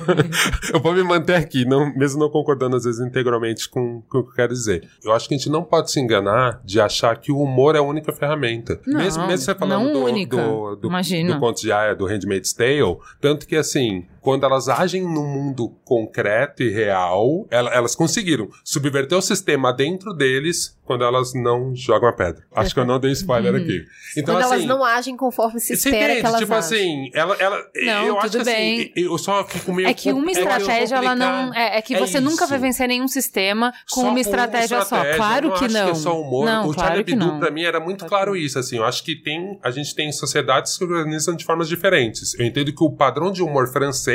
eu 0.73 0.79
vou 0.79 0.93
me 0.93 1.03
manter 1.03 1.35
aqui, 1.35 1.65
não, 1.65 1.93
mesmo 1.95 2.19
não 2.19 2.29
concordando 2.29 2.75
às 2.75 2.83
vezes 2.83 2.99
integralmente 2.99 3.69
com, 3.69 4.01
com 4.09 4.19
o 4.19 4.23
que 4.23 4.29
eu 4.29 4.35
quero 4.35 4.53
dizer. 4.53 4.87
Eu 5.03 5.13
acho 5.13 5.27
que 5.27 5.35
a 5.35 5.37
gente 5.37 5.49
não 5.49 5.63
pode 5.63 5.91
se 5.91 5.99
enganar 5.99 6.61
de 6.63 6.79
achar 6.79 7.17
que 7.17 7.31
o 7.31 7.39
humor 7.39 7.75
é 7.75 7.79
a 7.79 7.83
única 7.83 8.11
ferramenta. 8.11 8.79
Não, 8.85 8.99
mesmo, 8.99 9.25
mesmo 9.27 9.45
você 9.45 9.55
falando 9.55 9.91
do, 9.91 10.03
única. 10.03 10.37
do, 10.37 10.75
do, 10.75 10.87
Imagina. 10.87 11.33
do 11.33 11.39
conto 11.39 11.61
de 11.61 11.71
Aya, 11.71 11.95
do 11.95 12.05
Handmaid's 12.05 12.53
Tale, 12.53 12.97
tanto 13.19 13.47
que 13.47 13.55
assim, 13.55 14.05
quando 14.21 14.45
elas 14.45 14.69
agem 14.69 15.01
no 15.03 15.23
mundo 15.25 15.69
concreto 15.83 16.63
e 16.63 16.69
real, 16.69 17.45
ela- 17.49 17.71
elas 17.73 17.95
conseguiram 17.95 18.47
subverter 18.63 19.17
o 19.17 19.21
sistema 19.21 19.73
dentro 19.73 20.13
deles 20.13 20.77
quando 20.85 21.03
elas 21.03 21.33
não 21.33 21.73
jogam 21.75 22.09
a 22.09 22.13
pedra. 22.13 22.43
Acho 22.53 22.73
que 22.73 22.79
eu 22.79 22.85
não 22.85 22.99
dei 22.99 23.11
spoiler 23.13 23.55
aqui. 23.55 23.81
Então, 24.17 24.35
Quando 24.35 24.43
assim, 24.43 24.53
elas 24.55 24.65
não 24.65 24.83
agem 24.83 25.15
conforme 25.15 25.59
se 25.59 25.67
você 25.67 25.73
espera 25.89 26.03
entende? 26.05 26.19
que 26.21 26.25
elas 26.27 26.39
tipo 26.41 26.53
agem. 26.53 26.77
assim, 27.05 27.11
ela, 27.13 27.35
ela 27.39 27.57
Não, 27.83 28.07
eu 28.07 28.19
acho 28.19 28.37
que 28.37 28.43
bem. 28.43 28.81
assim, 28.81 28.91
eu 28.95 29.17
só 29.17 29.43
fico 29.45 29.73
meio 29.73 29.87
É 29.87 29.93
que 29.93 30.11
uma 30.11 30.29
estratégia, 30.31 30.95
ela 30.97 31.15
não. 31.15 31.53
É, 31.53 31.77
é 31.77 31.81
que 31.81 31.95
É 31.95 31.99
você 31.99 32.19
nunca 32.19 32.45
vai 32.45 32.59
vencer 32.59 32.87
nenhum 32.89 33.07
sistema 33.07 33.71
com 33.89 34.01
Só 34.01 34.09
uma 34.09 34.19
estratégia, 34.19 34.83
só. 34.83 35.01
Claro 35.15 35.47
eu 35.47 35.53
que 35.53 35.65
acho 35.65 35.73
não. 35.73 35.85
Que 35.85 35.91
é 35.91 35.95
só 35.95 36.19
humor. 36.21 36.45
Não, 36.45 36.67
o 36.69 36.73
claro 36.73 36.87
Charlie 36.89 37.05
que 37.05 37.11
Hebdo, 37.13 37.25
não. 37.25 37.39
pra 37.39 37.49
mim, 37.51 37.63
era 37.63 37.79
muito 37.79 38.05
Claro 38.05 38.31
não. 38.31 38.37
isso. 38.37 38.59
Assim, 38.59 38.77
eu 38.77 38.83
acho 38.83 39.01
que 39.03 39.15
tem, 39.15 39.57
a 39.63 39.71
gente 39.71 39.95
tem 39.95 40.11
sociedades 40.11 40.73
que 40.73 40.77
se 40.79 40.83
organizam 40.83 41.35
de 41.35 41.45
formas 41.45 41.69
diferentes. 41.69 42.37
Eu 42.37 42.45
entendo 42.45 42.73
que 42.73 42.83
o 42.83 42.91
padrão 42.91 43.31
de 43.31 43.41
humor 43.41 43.67
francês 43.71 44.10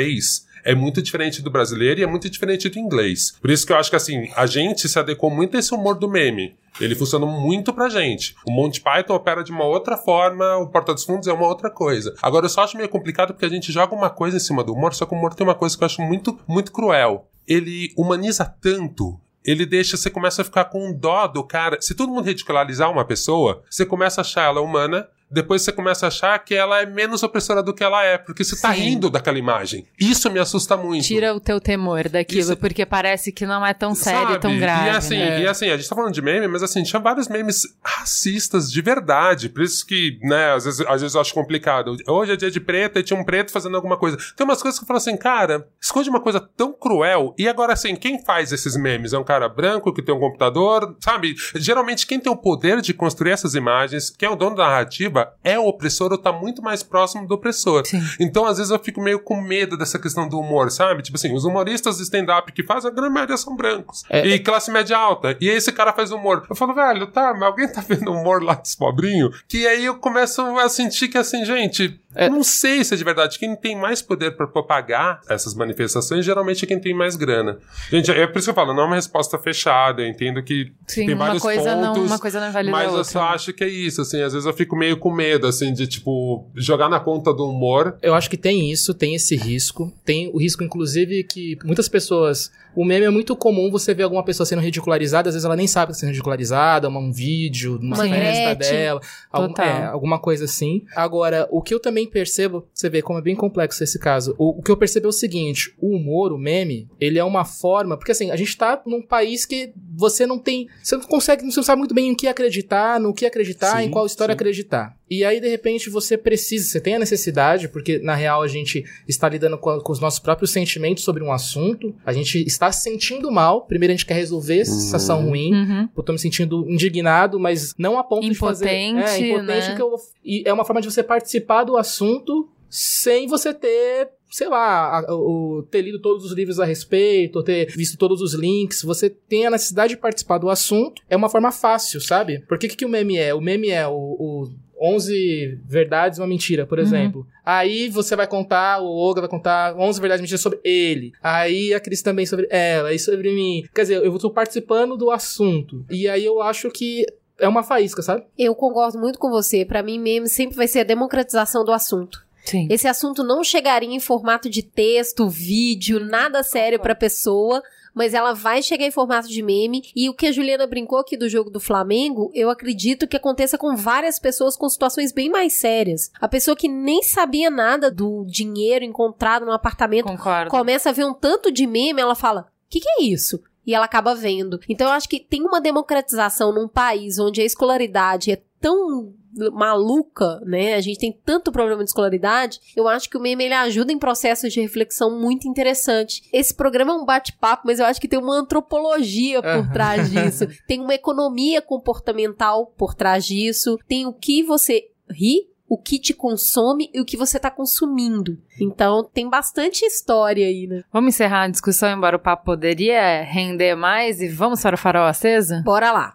é 0.63 0.75
muito 0.75 1.01
diferente 1.01 1.41
do 1.41 1.49
brasileiro 1.49 1.99
e 1.99 2.03
é 2.03 2.07
muito 2.07 2.29
diferente 2.29 2.67
do 2.67 2.77
inglês. 2.77 3.33
Por 3.39 3.49
isso 3.49 3.65
que 3.65 3.71
eu 3.71 3.77
acho 3.77 3.89
que, 3.89 3.95
assim, 3.95 4.29
a 4.35 4.45
gente 4.45 4.89
se 4.89 4.99
adequou 4.99 5.29
muito 5.29 5.55
a 5.55 5.59
esse 5.59 5.73
humor 5.73 5.95
do 5.95 6.09
meme. 6.09 6.57
Ele 6.79 6.93
funciona 6.93 7.25
muito 7.25 7.73
pra 7.73 7.89
gente. 7.89 8.35
O 8.45 8.51
Monty 8.51 8.81
Python 8.81 9.15
opera 9.15 9.43
de 9.43 9.51
uma 9.51 9.63
outra 9.63 9.97
forma, 9.97 10.57
o 10.57 10.67
Porta 10.67 10.93
dos 10.93 11.05
Fundos 11.05 11.27
é 11.27 11.33
uma 11.33 11.47
outra 11.47 11.69
coisa. 11.69 12.13
Agora, 12.21 12.45
eu 12.45 12.49
só 12.49 12.63
acho 12.63 12.75
meio 12.77 12.89
complicado 12.89 13.33
porque 13.33 13.45
a 13.45 13.49
gente 13.49 13.71
joga 13.71 13.95
uma 13.95 14.09
coisa 14.09 14.37
em 14.37 14.41
cima 14.41 14.63
do 14.63 14.73
humor, 14.73 14.93
só 14.93 15.05
que 15.05 15.13
o 15.13 15.17
humor 15.17 15.33
tem 15.33 15.47
uma 15.47 15.55
coisa 15.55 15.77
que 15.77 15.83
eu 15.83 15.85
acho 15.85 16.01
muito, 16.01 16.37
muito 16.47 16.71
cruel. 16.71 17.27
Ele 17.47 17.93
humaniza 17.97 18.45
tanto 18.45 19.17
ele 19.47 19.65
deixa, 19.65 19.95
você 19.95 20.09
começa 20.09 20.41
a 20.41 20.45
ficar 20.45 20.65
com 20.65 20.91
dó 20.91 21.25
do 21.25 21.41
cara. 21.41 21.77
Se 21.79 21.95
todo 21.95 22.11
mundo 22.11 22.25
ridicularizar 22.25 22.91
uma 22.91 23.05
pessoa, 23.05 23.63
você 23.69 23.85
começa 23.85 24.19
a 24.19 24.23
achar 24.23 24.43
ela 24.43 24.59
humana, 24.59 25.07
depois 25.29 25.61
você 25.61 25.71
começa 25.71 26.05
a 26.05 26.09
achar 26.09 26.37
que 26.39 26.55
ela 26.55 26.81
é 26.81 26.85
menos 26.85 27.21
opressora 27.23 27.61
do 27.61 27.73
que 27.73 27.83
ela 27.83 28.03
é, 28.03 28.17
porque 28.17 28.43
você 28.43 28.59
tá 28.59 28.73
Sim. 28.73 28.81
rindo 28.81 29.09
daquela 29.09 29.37
imagem. 29.37 29.85
Isso 29.99 30.29
me 30.31 30.39
assusta 30.39 30.77
muito. 30.77 31.05
Tira 31.05 31.33
o 31.33 31.39
teu 31.39 31.59
temor 31.59 32.07
daquilo, 32.09 32.39
Isso- 32.41 32.57
porque 32.57 32.85
parece 32.85 33.31
que 33.31 33.45
não 33.45 33.65
é 33.65 33.73
tão 33.73 33.93
sério, 33.93 34.27
Sabe? 34.29 34.39
tão 34.39 34.57
grave. 34.57 34.87
E 34.87 34.89
assim, 34.89 35.17
né? 35.17 35.41
e 35.41 35.47
assim, 35.47 35.69
a 35.69 35.77
gente 35.77 35.89
tá 35.89 35.95
falando 35.95 36.13
de 36.13 36.21
meme, 36.21 36.47
mas 36.47 36.63
assim, 36.63 36.83
tinha 36.83 36.99
vários 37.01 37.27
memes 37.27 37.63
racistas 37.83 38.71
de 38.71 38.81
verdade. 38.81 39.49
Por 39.49 39.61
isso 39.63 39.85
que, 39.85 40.17
né, 40.23 40.53
às 40.53 40.65
vezes, 40.65 40.81
às 40.81 41.01
vezes 41.01 41.15
eu 41.15 41.21
acho 41.21 41.33
complicado. 41.33 41.95
Hoje 42.07 42.33
é 42.33 42.35
dia 42.35 42.51
de 42.51 42.59
preto 42.59 42.99
e 42.99 43.03
tinha 43.03 43.19
um 43.19 43.23
preto 43.23 43.51
fazendo 43.51 43.75
alguma 43.75 43.97
coisa. 43.97 44.17
Tem 44.35 44.45
umas 44.45 44.61
coisas 44.61 44.79
que 44.79 44.83
eu 44.83 44.87
falo 44.87 44.97
assim, 44.97 45.17
cara, 45.17 45.67
esconde 45.81 46.09
uma 46.09 46.21
coisa 46.21 46.39
tão 46.39 46.71
cruel. 46.73 47.33
E 47.37 47.47
agora, 47.47 47.73
assim, 47.73 47.95
quem 47.95 48.23
faz 48.23 48.51
esses 48.51 48.75
memes? 48.77 49.13
É 49.13 49.17
um 49.19 49.23
cara 49.23 49.49
branco 49.49 49.93
que 49.93 50.01
tem 50.01 50.13
um 50.15 50.19
computador, 50.19 50.95
sabe? 50.99 51.35
Geralmente, 51.55 52.05
quem 52.07 52.19
tem 52.19 52.31
o 52.31 52.35
poder 52.37 52.81
de 52.81 52.93
construir 52.93 53.31
essas 53.31 53.55
imagens, 53.55 54.09
quem 54.09 54.27
é 54.27 54.31
o 54.31 54.35
dono 54.35 54.55
da 54.55 54.67
narrativa, 54.67 55.16
é 55.43 55.57
o 55.57 55.67
opressor 55.67 56.11
ou 56.11 56.17
tá 56.17 56.31
muito 56.31 56.61
mais 56.61 56.83
próximo 56.83 57.27
do 57.27 57.35
opressor. 57.35 57.85
Sim. 57.85 58.01
Então, 58.19 58.45
às 58.45 58.57
vezes, 58.57 58.71
eu 58.71 58.79
fico 58.79 59.01
meio 59.01 59.19
com 59.19 59.39
medo 59.41 59.77
dessa 59.77 59.99
questão 59.99 60.27
do 60.27 60.39
humor, 60.39 60.71
sabe? 60.71 61.01
Tipo 61.01 61.17
assim, 61.17 61.33
os 61.33 61.45
humoristas 61.45 61.97
de 61.97 62.03
stand-up 62.03 62.51
que 62.51 62.63
fazem, 62.63 62.89
a 62.89 62.93
grande 62.93 63.13
maioria 63.13 63.37
são 63.37 63.55
brancos. 63.55 64.03
É. 64.09 64.25
E 64.25 64.39
classe 64.39 64.71
média 64.71 64.97
alta. 64.97 65.37
E 65.39 65.49
aí 65.49 65.55
esse 65.55 65.71
cara 65.71 65.93
faz 65.93 66.11
humor. 66.11 66.45
Eu 66.49 66.55
falo, 66.55 66.73
velho, 66.73 67.07
tá, 67.07 67.33
mas 67.33 67.43
alguém 67.43 67.67
tá 67.67 67.81
vendo 67.87 68.11
humor 68.11 68.43
lá 68.43 68.55
dos 68.55 68.75
pobrinhos? 68.75 69.43
Que 69.47 69.67
aí 69.67 69.85
eu 69.85 69.95
começo 69.95 70.41
a 70.57 70.69
sentir 70.69 71.07
que, 71.07 71.17
assim, 71.17 71.45
gente, 71.45 71.99
É. 72.15 72.29
não 72.29 72.43
sei 72.43 72.83
se 72.83 72.93
é 72.93 72.97
de 72.97 73.03
verdade. 73.03 73.37
Quem 73.37 73.55
tem 73.55 73.75
mais 73.75 74.01
poder 74.01 74.35
pra 74.35 74.47
propagar 74.47 75.19
essas 75.29 75.53
manifestações, 75.53 76.25
geralmente 76.25 76.63
é 76.63 76.67
quem 76.67 76.79
tem 76.79 76.93
mais 76.93 77.15
grana. 77.15 77.59
Gente, 77.91 78.09
é 78.11 78.25
por 78.25 78.39
isso 78.39 78.47
que 78.47 78.51
eu 78.51 78.55
falo, 78.55 78.73
não 78.73 78.83
é 78.83 78.85
uma 78.85 78.95
resposta 78.95 79.37
fechada. 79.37 80.01
Eu 80.01 80.07
entendo 80.07 80.41
que 80.41 80.71
Sim, 80.87 81.05
tem 81.05 81.15
uma 81.15 81.25
vários 81.25 81.43
coisa 81.43 81.75
não- 81.75 81.93
pontos. 81.93 82.09
uma 82.09 82.19
coisa 82.19 82.39
não 82.39 82.47
a 82.47 82.63
Mas 82.63 82.93
eu 82.93 83.03
só 83.03 83.21
acho 83.23 83.53
que 83.53 83.63
é 83.63 83.67
isso, 83.69 84.01
assim. 84.01 84.21
Às 84.21 84.33
vezes 84.33 84.45
eu 84.45 84.53
fico 84.53 84.75
meio 84.75 84.97
com 84.97 85.11
medo, 85.11 85.45
assim, 85.47 85.71
de, 85.73 85.85
tipo, 85.87 86.49
jogar 86.55 86.89
na 86.89 86.99
conta 86.99 87.33
do 87.33 87.47
humor. 87.49 87.97
Eu 88.01 88.13
acho 88.15 88.29
que 88.29 88.37
tem 88.37 88.71
isso, 88.71 88.93
tem 88.93 89.13
esse 89.15 89.35
risco. 89.35 89.91
Tem 90.05 90.29
o 90.33 90.37
risco, 90.39 90.63
inclusive, 90.63 91.23
que 91.23 91.57
muitas 91.63 91.87
pessoas. 91.89 92.51
O 92.75 92.85
meme 92.85 93.05
é 93.05 93.09
muito 93.09 93.35
comum 93.35 93.71
você 93.71 93.93
ver 93.93 94.03
alguma 94.03 94.23
pessoa 94.23 94.45
sendo 94.45 94.61
ridicularizada, 94.61 95.29
às 95.29 95.35
vezes 95.35 95.45
ela 95.45 95.55
nem 95.55 95.65
sabe 95.65 95.87
que 95.87 95.91
está 95.93 96.01
sendo 96.01 96.09
ridicularizada, 96.11 96.87
uma- 96.87 96.99
um 96.99 97.11
vídeo, 97.11 97.77
uma 97.81 97.95
Uma 97.95 98.07
festa 98.07 98.55
dela, 98.55 99.01
algum- 99.31 99.61
é, 99.61 99.85
alguma 99.87 100.19
coisa 100.19 100.45
assim. 100.45 100.83
Agora, 100.95 101.47
o 101.49 101.59
que 101.61 101.73
eu 101.73 101.79
também 101.79 101.96
percebo, 102.05 102.67
você 102.73 102.89
vê 102.89 103.01
como 103.01 103.19
é 103.19 103.21
bem 103.21 103.35
complexo 103.35 103.83
esse 103.83 103.97
caso. 103.97 104.35
O, 104.37 104.59
o 104.59 104.61
que 104.61 104.69
eu 104.69 104.77
percebo 104.77 105.07
é 105.07 105.09
o 105.09 105.13
seguinte: 105.13 105.73
o 105.79 105.95
humor, 105.95 106.33
o 106.33 106.37
meme, 106.37 106.87
ele 106.99 107.17
é 107.17 107.23
uma 107.23 107.45
forma. 107.45 107.97
Porque 107.97 108.11
assim, 108.11 108.29
a 108.29 108.35
gente 108.35 108.55
tá 108.57 108.81
num 108.85 109.01
país 109.01 109.45
que 109.45 109.71
você 109.95 110.25
não 110.25 110.37
tem. 110.37 110.67
Você 110.83 110.97
não 110.97 111.03
consegue, 111.03 111.49
você 111.49 111.57
não 111.57 111.63
sabe 111.63 111.79
muito 111.79 111.95
bem 111.95 112.09
em 112.09 112.15
que 112.15 112.27
acreditar, 112.27 112.99
no 112.99 113.13
que 113.13 113.25
acreditar, 113.25 113.79
Sim, 113.79 113.87
em 113.87 113.89
qual 113.89 114.05
história 114.05 114.33
sim. 114.33 114.35
acreditar. 114.35 114.97
E 115.09 115.23
aí, 115.23 115.39
de 115.39 115.47
repente, 115.47 115.89
você 115.89 116.17
precisa, 116.17 116.67
você 116.67 116.81
tem 116.81 116.95
a 116.95 116.99
necessidade, 116.99 117.67
porque 117.69 117.97
na 117.99 118.13
real 118.15 118.41
a 118.41 118.47
gente 118.47 118.83
está 119.07 119.29
lidando 119.29 119.57
com, 119.57 119.69
a- 119.69 119.81
com 119.81 119.91
os 119.91 119.99
nossos 119.99 120.19
próprios 120.19 120.51
sentimentos 120.51 121.03
sobre 121.03 121.23
um 121.23 121.31
assunto, 121.31 121.95
a 122.05 122.11
gente 122.11 122.45
está 122.45 122.71
se 122.71 122.81
sentindo 122.83 123.31
mal, 123.31 123.65
primeiro 123.65 123.93
a 123.93 123.95
gente 123.95 124.05
quer 124.05 124.15
resolver 124.15 124.59
essa 124.59 124.71
Uhum. 124.73 124.79
sensação 124.79 125.25
ruim, 125.25 125.53
Uhum. 125.53 125.89
eu 125.95 126.03
tô 126.03 126.11
me 126.11 126.19
sentindo 126.19 126.69
indignado, 126.69 127.39
mas 127.39 127.73
não 127.77 127.97
a 127.97 128.03
ponto 128.03 128.27
de 128.27 128.35
fazer... 128.35 128.65
Impotente, 128.65 129.23
É, 129.23 129.29
impotente 129.29 129.69
né? 129.69 129.75
que 129.75 129.81
eu, 129.81 129.95
e 130.25 130.43
é 130.45 130.51
uma 130.53 130.65
forma 130.65 130.81
de 130.81 130.91
você 130.91 131.01
participar 131.03 131.63
do 131.63 131.77
assunto 131.77 132.49
sem 132.69 133.27
você 133.27 133.53
ter... 133.53 134.09
Sei 134.29 134.49
lá, 134.49 134.99
a- 134.99 135.15
o, 135.15 135.65
ter 135.71 135.81
lido 135.81 136.01
todos 136.01 136.25
os 136.25 136.33
livros 136.33 136.59
a 136.59 136.65
respeito, 136.65 137.37
ou 137.37 137.43
ter 137.43 137.67
visto 137.73 137.97
todos 137.97 138.21
os 138.21 138.33
links, 138.33 138.83
você 138.83 139.09
tem 139.09 139.45
a 139.47 139.49
necessidade 139.49 139.95
de 139.95 140.01
participar 140.01 140.37
do 140.37 140.49
assunto, 140.49 141.01
é 141.09 141.15
uma 141.15 141.29
forma 141.29 141.49
fácil, 141.49 142.01
sabe? 142.01 142.43
Porque 142.45 142.67
o 142.67 142.69
que, 142.69 142.75
que 142.75 142.85
o 142.85 142.89
meme 142.89 143.17
é? 143.17 143.33
O 143.33 143.39
meme 143.39 143.69
é 143.69 143.87
o, 143.87 143.93
o 143.93 144.49
11 144.79 145.59
verdades 145.65 146.17
e 146.17 146.21
uma 146.21 146.27
mentira, 146.27 146.65
por 146.65 146.77
Uhum. 146.77 146.83
exemplo. 146.85 147.27
Aí 147.45 147.89
você 147.89 148.15
vai 148.15 148.27
contar, 148.27 148.79
o 148.81 148.85
Olga 148.87 149.21
vai 149.21 149.29
contar 149.29 149.75
11 149.77 149.99
verdades 149.99 150.19
e 150.19 150.23
mentiras 150.23 150.41
sobre 150.41 150.59
ele. 150.63 151.13
Aí 151.21 151.73
a 151.73 151.79
Cris 151.79 152.01
também 152.01 152.25
sobre 152.25 152.47
ela, 152.49 152.93
e 152.93 152.99
sobre 152.99 153.33
mim. 153.33 153.63
Quer 153.73 153.81
dizer, 153.83 154.03
eu 154.03 154.15
estou 154.15 154.31
participando 154.31 154.95
do 154.97 155.09
assunto. 155.11 155.85
E 155.89 156.07
aí 156.07 156.23
eu 156.25 156.41
acho 156.41 156.69
que 156.69 157.05
é 157.39 157.47
uma 157.47 157.63
faísca, 157.63 158.01
sabe? 158.01 158.23
Eu 158.37 158.53
concordo 158.55 158.97
muito 158.99 159.19
com 159.19 159.29
você. 159.29 159.63
Pra 159.65 159.83
mim, 159.83 159.99
meme 159.99 160.27
sempre 160.27 160.55
vai 160.55 160.67
ser 160.67 160.79
a 160.79 160.83
democratização 160.83 161.63
do 161.63 161.71
assunto. 161.71 162.25
Sim. 162.43 162.67
Esse 162.71 162.87
assunto 162.87 163.23
não 163.23 163.43
chegaria 163.43 163.89
em 163.93 163.99
formato 163.99 164.49
de 164.49 164.63
texto, 164.63 165.27
vídeo, 165.27 165.99
nada 165.99 166.41
sério 166.43 166.79
pra 166.79 166.95
pessoa, 166.95 167.61
mas 167.97 168.13
ela 168.13 168.33
vai 168.33 168.61
chegar 168.61 168.85
em 168.85 168.91
formato 168.91 169.27
de 169.27 169.41
meme. 169.41 169.81
E 169.95 170.07
o 170.07 170.13
que 170.13 170.27
a 170.27 170.31
Juliana 170.31 170.67
brincou 170.67 170.99
aqui 170.99 171.17
do 171.17 171.27
jogo 171.27 171.49
do 171.49 171.59
Flamengo, 171.59 172.31
eu 172.33 172.49
acredito 172.49 173.07
que 173.07 173.17
aconteça 173.17 173.57
com 173.57 173.75
várias 173.75 174.19
pessoas 174.19 174.55
com 174.55 174.69
situações 174.69 175.11
bem 175.11 175.29
mais 175.29 175.59
sérias. 175.59 176.11
A 176.21 176.27
pessoa 176.27 176.55
que 176.55 176.67
nem 176.67 177.01
sabia 177.01 177.49
nada 177.49 177.89
do 177.89 178.23
dinheiro 178.25 178.85
encontrado 178.85 179.45
no 179.45 179.51
apartamento 179.51 180.05
Concordo. 180.05 180.51
começa 180.51 180.89
a 180.89 180.93
ver 180.93 181.05
um 181.05 181.13
tanto 181.13 181.51
de 181.51 181.65
meme, 181.65 181.99
ela 181.99 182.15
fala: 182.15 182.41
"O 182.41 182.69
que, 182.69 182.79
que 182.79 182.89
é 182.89 183.03
isso?" 183.03 183.41
E 183.65 183.73
ela 183.73 183.85
acaba 183.85 184.15
vendo. 184.15 184.59
Então 184.69 184.87
eu 184.87 184.93
acho 184.93 185.09
que 185.09 185.19
tem 185.19 185.41
uma 185.41 185.59
democratização 185.59 186.53
num 186.53 186.67
país 186.67 187.19
onde 187.19 187.41
a 187.41 187.45
escolaridade 187.45 188.31
é 188.31 188.41
tão 188.61 189.13
maluca, 189.51 190.39
né? 190.45 190.75
A 190.75 190.81
gente 190.81 190.99
tem 190.99 191.11
tanto 191.11 191.51
problema 191.51 191.83
de 191.83 191.89
escolaridade. 191.89 192.59
Eu 192.75 192.87
acho 192.87 193.09
que 193.09 193.17
o 193.17 193.21
meme 193.21 193.45
ele 193.45 193.53
ajuda 193.53 193.91
em 193.91 193.99
processos 193.99 194.51
de 194.51 194.61
reflexão 194.61 195.19
muito 195.19 195.47
interessante. 195.47 196.23
Esse 196.31 196.53
programa 196.53 196.91
é 196.91 196.95
um 196.95 197.05
bate-papo, 197.05 197.63
mas 197.65 197.79
eu 197.79 197.85
acho 197.85 197.99
que 198.01 198.07
tem 198.07 198.19
uma 198.19 198.35
antropologia 198.35 199.41
por 199.41 199.49
Aham. 199.49 199.71
trás 199.71 200.09
disso. 200.11 200.47
Tem 200.67 200.79
uma 200.79 200.93
economia 200.93 201.61
comportamental 201.61 202.67
por 202.77 202.93
trás 202.93 203.25
disso. 203.25 203.77
Tem 203.87 204.05
o 204.05 204.13
que 204.13 204.43
você 204.43 204.83
ri 205.09 205.47
o 205.69 205.77
que 205.77 205.99
te 205.99 206.13
consome 206.13 206.89
e 206.93 207.01
o 207.01 207.05
que 207.05 207.17
você 207.17 207.39
tá 207.39 207.51
consumindo. 207.51 208.37
Então, 208.59 209.03
tem 209.03 209.29
bastante 209.29 209.85
história 209.85 210.47
aí, 210.47 210.65
né? 210.65 210.81
Vamos 210.91 211.13
encerrar 211.13 211.43
a 211.43 211.47
discussão, 211.49 211.91
embora 211.91 212.15
o 212.15 212.19
papo 212.19 212.45
poderia 212.45 213.21
render 213.23 213.75
mais, 213.75 214.21
e 214.21 214.29
vamos 214.29 214.61
para 214.61 214.75
o 214.75 214.77
farol 214.77 215.05
aceso? 215.05 215.61
Bora 215.63 215.91
lá. 215.91 216.13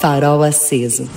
Farol 0.00 0.42
aceso. 0.42 1.08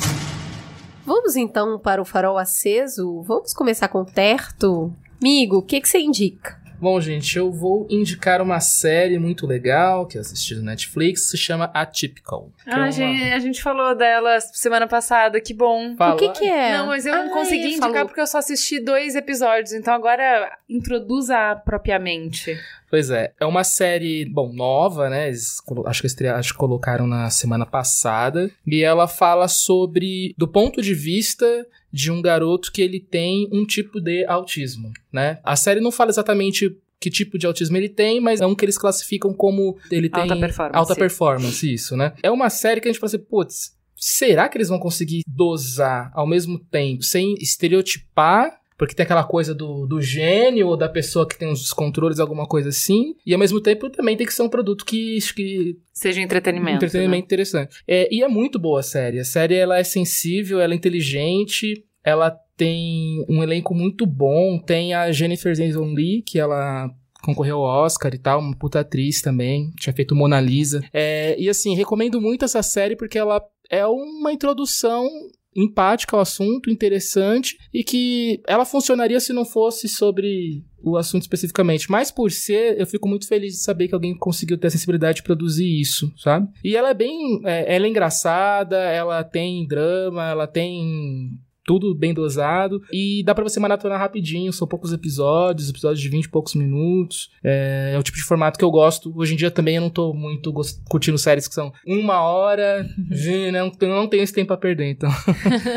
Vamos 1.05 1.35
então 1.35 1.77
para 1.79 2.01
o 2.01 2.05
farol 2.05 2.37
aceso. 2.37 3.21
Vamos 3.23 3.53
começar 3.53 3.87
com 3.87 3.99
o 4.01 4.05
Terto. 4.05 4.93
Amigo, 5.21 5.57
o 5.57 5.61
que, 5.61 5.79
que 5.81 5.87
você 5.87 5.99
indica? 5.99 6.61
Bom, 6.79 6.99
gente, 6.99 7.37
eu 7.37 7.49
vou 7.49 7.87
indicar 7.89 8.41
uma 8.41 8.59
série 8.59 9.17
muito 9.17 9.47
legal 9.47 10.05
que 10.05 10.17
eu 10.17 10.21
assisti 10.21 10.53
no 10.53 10.63
Netflix, 10.63 11.29
se 11.29 11.37
chama 11.37 11.71
Atypical. 11.73 12.49
que 12.61 12.69
é 12.69 12.73
Ah, 12.73 12.77
uma- 12.77 12.91
gente, 12.91 13.23
a 13.31 13.39
gente 13.39 13.63
falou 13.63 13.95
dela 13.95 14.41
semana 14.41 14.85
passada, 14.85 15.39
que 15.39 15.53
bom. 15.53 15.95
Fala- 15.95 16.15
O 16.15 16.17
que, 16.17 16.27
que 16.31 16.45
é? 16.45 16.77
Não, 16.77 16.87
mas 16.87 17.05
eu 17.05 17.15
não 17.15 17.27
Ah, 17.27 17.33
consegui 17.33 17.61
ele 17.63 17.67
indicar 17.75 17.89
falou. 17.91 18.05
porque 18.07 18.19
eu 18.19 18.27
só 18.27 18.39
assisti 18.39 18.81
dois 18.81 19.15
episódios, 19.15 19.71
então 19.71 19.93
agora 19.93 20.57
introduza 20.67 21.55
propriamente. 21.63 22.59
Pois 22.93 23.09
é, 23.09 23.33
é 23.39 23.45
uma 23.47 23.63
série, 23.63 24.23
bom, 24.23 24.53
nova, 24.53 25.09
né? 25.09 25.29
Eles 25.29 25.57
acho 25.87 26.01
que 26.01 26.05
estrearam, 26.05 26.37
acho 26.37 26.53
que 26.53 26.59
colocaram 26.59 27.07
na 27.07 27.27
semana 27.31 27.65
passada. 27.65 28.51
E 28.67 28.83
ela 28.83 29.07
fala 29.07 29.47
sobre, 29.47 30.35
do 30.37 30.47
ponto 30.47 30.79
de 30.79 30.93
vista 30.93 31.65
de 31.91 32.11
um 32.11 32.21
garoto 32.21 32.71
que 32.71 32.83
ele 32.83 32.99
tem 32.99 33.49
um 33.51 33.65
tipo 33.65 33.99
de 33.99 34.23
autismo, 34.25 34.91
né? 35.11 35.39
A 35.43 35.55
série 35.55 35.79
não 35.79 35.91
fala 35.91 36.11
exatamente 36.11 36.77
que 36.99 37.09
tipo 37.09 37.39
de 37.39 37.47
autismo 37.47 37.75
ele 37.77 37.89
tem, 37.89 38.21
mas 38.21 38.41
é 38.41 38.45
um 38.45 38.53
que 38.53 38.63
eles 38.63 38.77
classificam 38.77 39.33
como 39.33 39.75
ele 39.89 40.07
tem 40.07 40.21
Alta 40.21 40.37
performance. 40.37 40.77
alta 40.77 40.95
performance, 40.95 41.73
isso, 41.73 41.97
né? 41.97 42.13
É 42.21 42.29
uma 42.29 42.51
série 42.51 42.79
que 42.79 42.87
a 42.87 42.91
gente 42.91 42.99
fala 42.99 43.07
assim, 43.07 43.25
putz, 43.27 43.75
será 43.95 44.47
que 44.47 44.55
eles 44.55 44.69
vão 44.69 44.77
conseguir 44.77 45.23
dosar 45.27 46.11
ao 46.13 46.27
mesmo 46.27 46.59
tempo 46.59 47.01
sem 47.01 47.33
estereotipar 47.41 48.61
porque 48.77 48.95
tem 48.95 49.03
aquela 49.03 49.23
coisa 49.23 49.53
do, 49.53 49.85
do 49.85 50.01
gênio 50.01 50.67
ou 50.67 50.77
da 50.77 50.89
pessoa 50.89 51.27
que 51.27 51.37
tem 51.37 51.49
uns 51.49 51.61
descontroles, 51.61 52.19
alguma 52.19 52.47
coisa 52.47 52.69
assim. 52.69 53.15
E 53.25 53.33
ao 53.33 53.39
mesmo 53.39 53.61
tempo 53.61 53.89
também 53.89 54.17
tem 54.17 54.25
que 54.25 54.33
ser 54.33 54.43
um 54.43 54.49
produto 54.49 54.85
que, 54.85 55.19
que 55.35 55.77
Seja 55.93 56.21
entretenimento. 56.21 56.85
entretenimento 56.85 57.25
interessante. 57.25 57.83
É, 57.87 58.07
e 58.13 58.23
é 58.23 58.27
muito 58.27 58.59
boa 58.59 58.79
a 58.79 58.83
série. 58.83 59.19
A 59.19 59.25
série 59.25 59.55
ela 59.55 59.77
é 59.77 59.83
sensível, 59.83 60.59
ela 60.59 60.73
é 60.73 60.75
inteligente, 60.75 61.85
ela 62.03 62.31
tem 62.57 63.25
um 63.29 63.41
elenco 63.41 63.73
muito 63.73 64.05
bom. 64.05 64.59
Tem 64.59 64.93
a 64.93 65.11
Jennifer 65.11 65.53
Jason 65.53 65.93
Lee, 65.93 66.21
que 66.21 66.39
ela 66.39 66.89
concorreu 67.23 67.57
ao 67.57 67.85
Oscar 67.85 68.13
e 68.13 68.17
tal, 68.17 68.39
uma 68.39 68.55
puta 68.55 68.81
atriz 68.81 69.21
também, 69.21 69.71
tinha 69.79 69.93
feito 69.93 70.13
Mona 70.13 70.41
Lisa. 70.41 70.83
É, 70.91 71.39
e 71.39 71.47
assim, 71.47 71.73
recomendo 71.73 72.19
muito 72.19 72.43
essa 72.43 72.61
série 72.61 72.97
porque 72.97 73.17
ela 73.17 73.41
é 73.69 73.87
uma 73.87 74.33
introdução 74.33 75.07
empática 75.55 76.15
ao 76.15 76.21
assunto, 76.21 76.69
interessante 76.69 77.57
e 77.73 77.83
que 77.83 78.41
ela 78.47 78.65
funcionaria 78.65 79.19
se 79.19 79.33
não 79.33 79.45
fosse 79.45 79.87
sobre 79.87 80.63
o 80.83 80.97
assunto 80.97 81.21
especificamente. 81.21 81.89
Mas 81.89 82.11
por 82.11 82.31
ser, 82.31 82.79
eu 82.79 82.85
fico 82.85 83.07
muito 83.07 83.27
feliz 83.27 83.53
de 83.53 83.59
saber 83.59 83.87
que 83.87 83.95
alguém 83.95 84.15
conseguiu 84.15 84.57
ter 84.57 84.67
a 84.67 84.71
sensibilidade 84.71 85.17
de 85.17 85.23
produzir 85.23 85.79
isso, 85.79 86.11
sabe? 86.17 86.49
E 86.63 86.75
ela 86.75 86.89
é 86.89 86.93
bem. 86.93 87.41
É, 87.45 87.75
ela 87.75 87.85
é 87.85 87.89
engraçada, 87.89 88.77
ela 88.77 89.23
tem 89.23 89.65
drama, 89.65 90.29
ela 90.29 90.47
tem 90.47 91.39
tudo 91.65 91.95
bem 91.95 92.13
dosado. 92.13 92.81
E 92.91 93.23
dá 93.25 93.33
pra 93.33 93.43
você 93.43 93.59
maratonar 93.59 93.99
rapidinho, 93.99 94.53
são 94.53 94.67
poucos 94.67 94.93
episódios, 94.93 95.69
episódios 95.69 95.99
de 95.99 96.09
20 96.09 96.25
e 96.25 96.29
poucos 96.29 96.55
minutos. 96.55 97.29
É, 97.43 97.91
é, 97.93 97.99
o 97.99 98.03
tipo 98.03 98.17
de 98.17 98.23
formato 98.23 98.57
que 98.57 98.65
eu 98.65 98.71
gosto. 98.71 99.13
Hoje 99.15 99.33
em 99.33 99.37
dia 99.37 99.51
também 99.51 99.75
eu 99.75 99.81
não 99.81 99.89
tô 99.89 100.13
muito 100.13 100.53
curtindo 100.89 101.17
séries 101.17 101.47
que 101.47 101.53
são 101.53 101.71
uma 101.85 102.21
hora, 102.21 102.87
não, 103.51 103.71
não 103.89 104.07
tenho 104.07 104.23
esse 104.23 104.33
tempo 104.33 104.47
pra 104.47 104.57
perder, 104.57 104.91
então. 104.91 105.09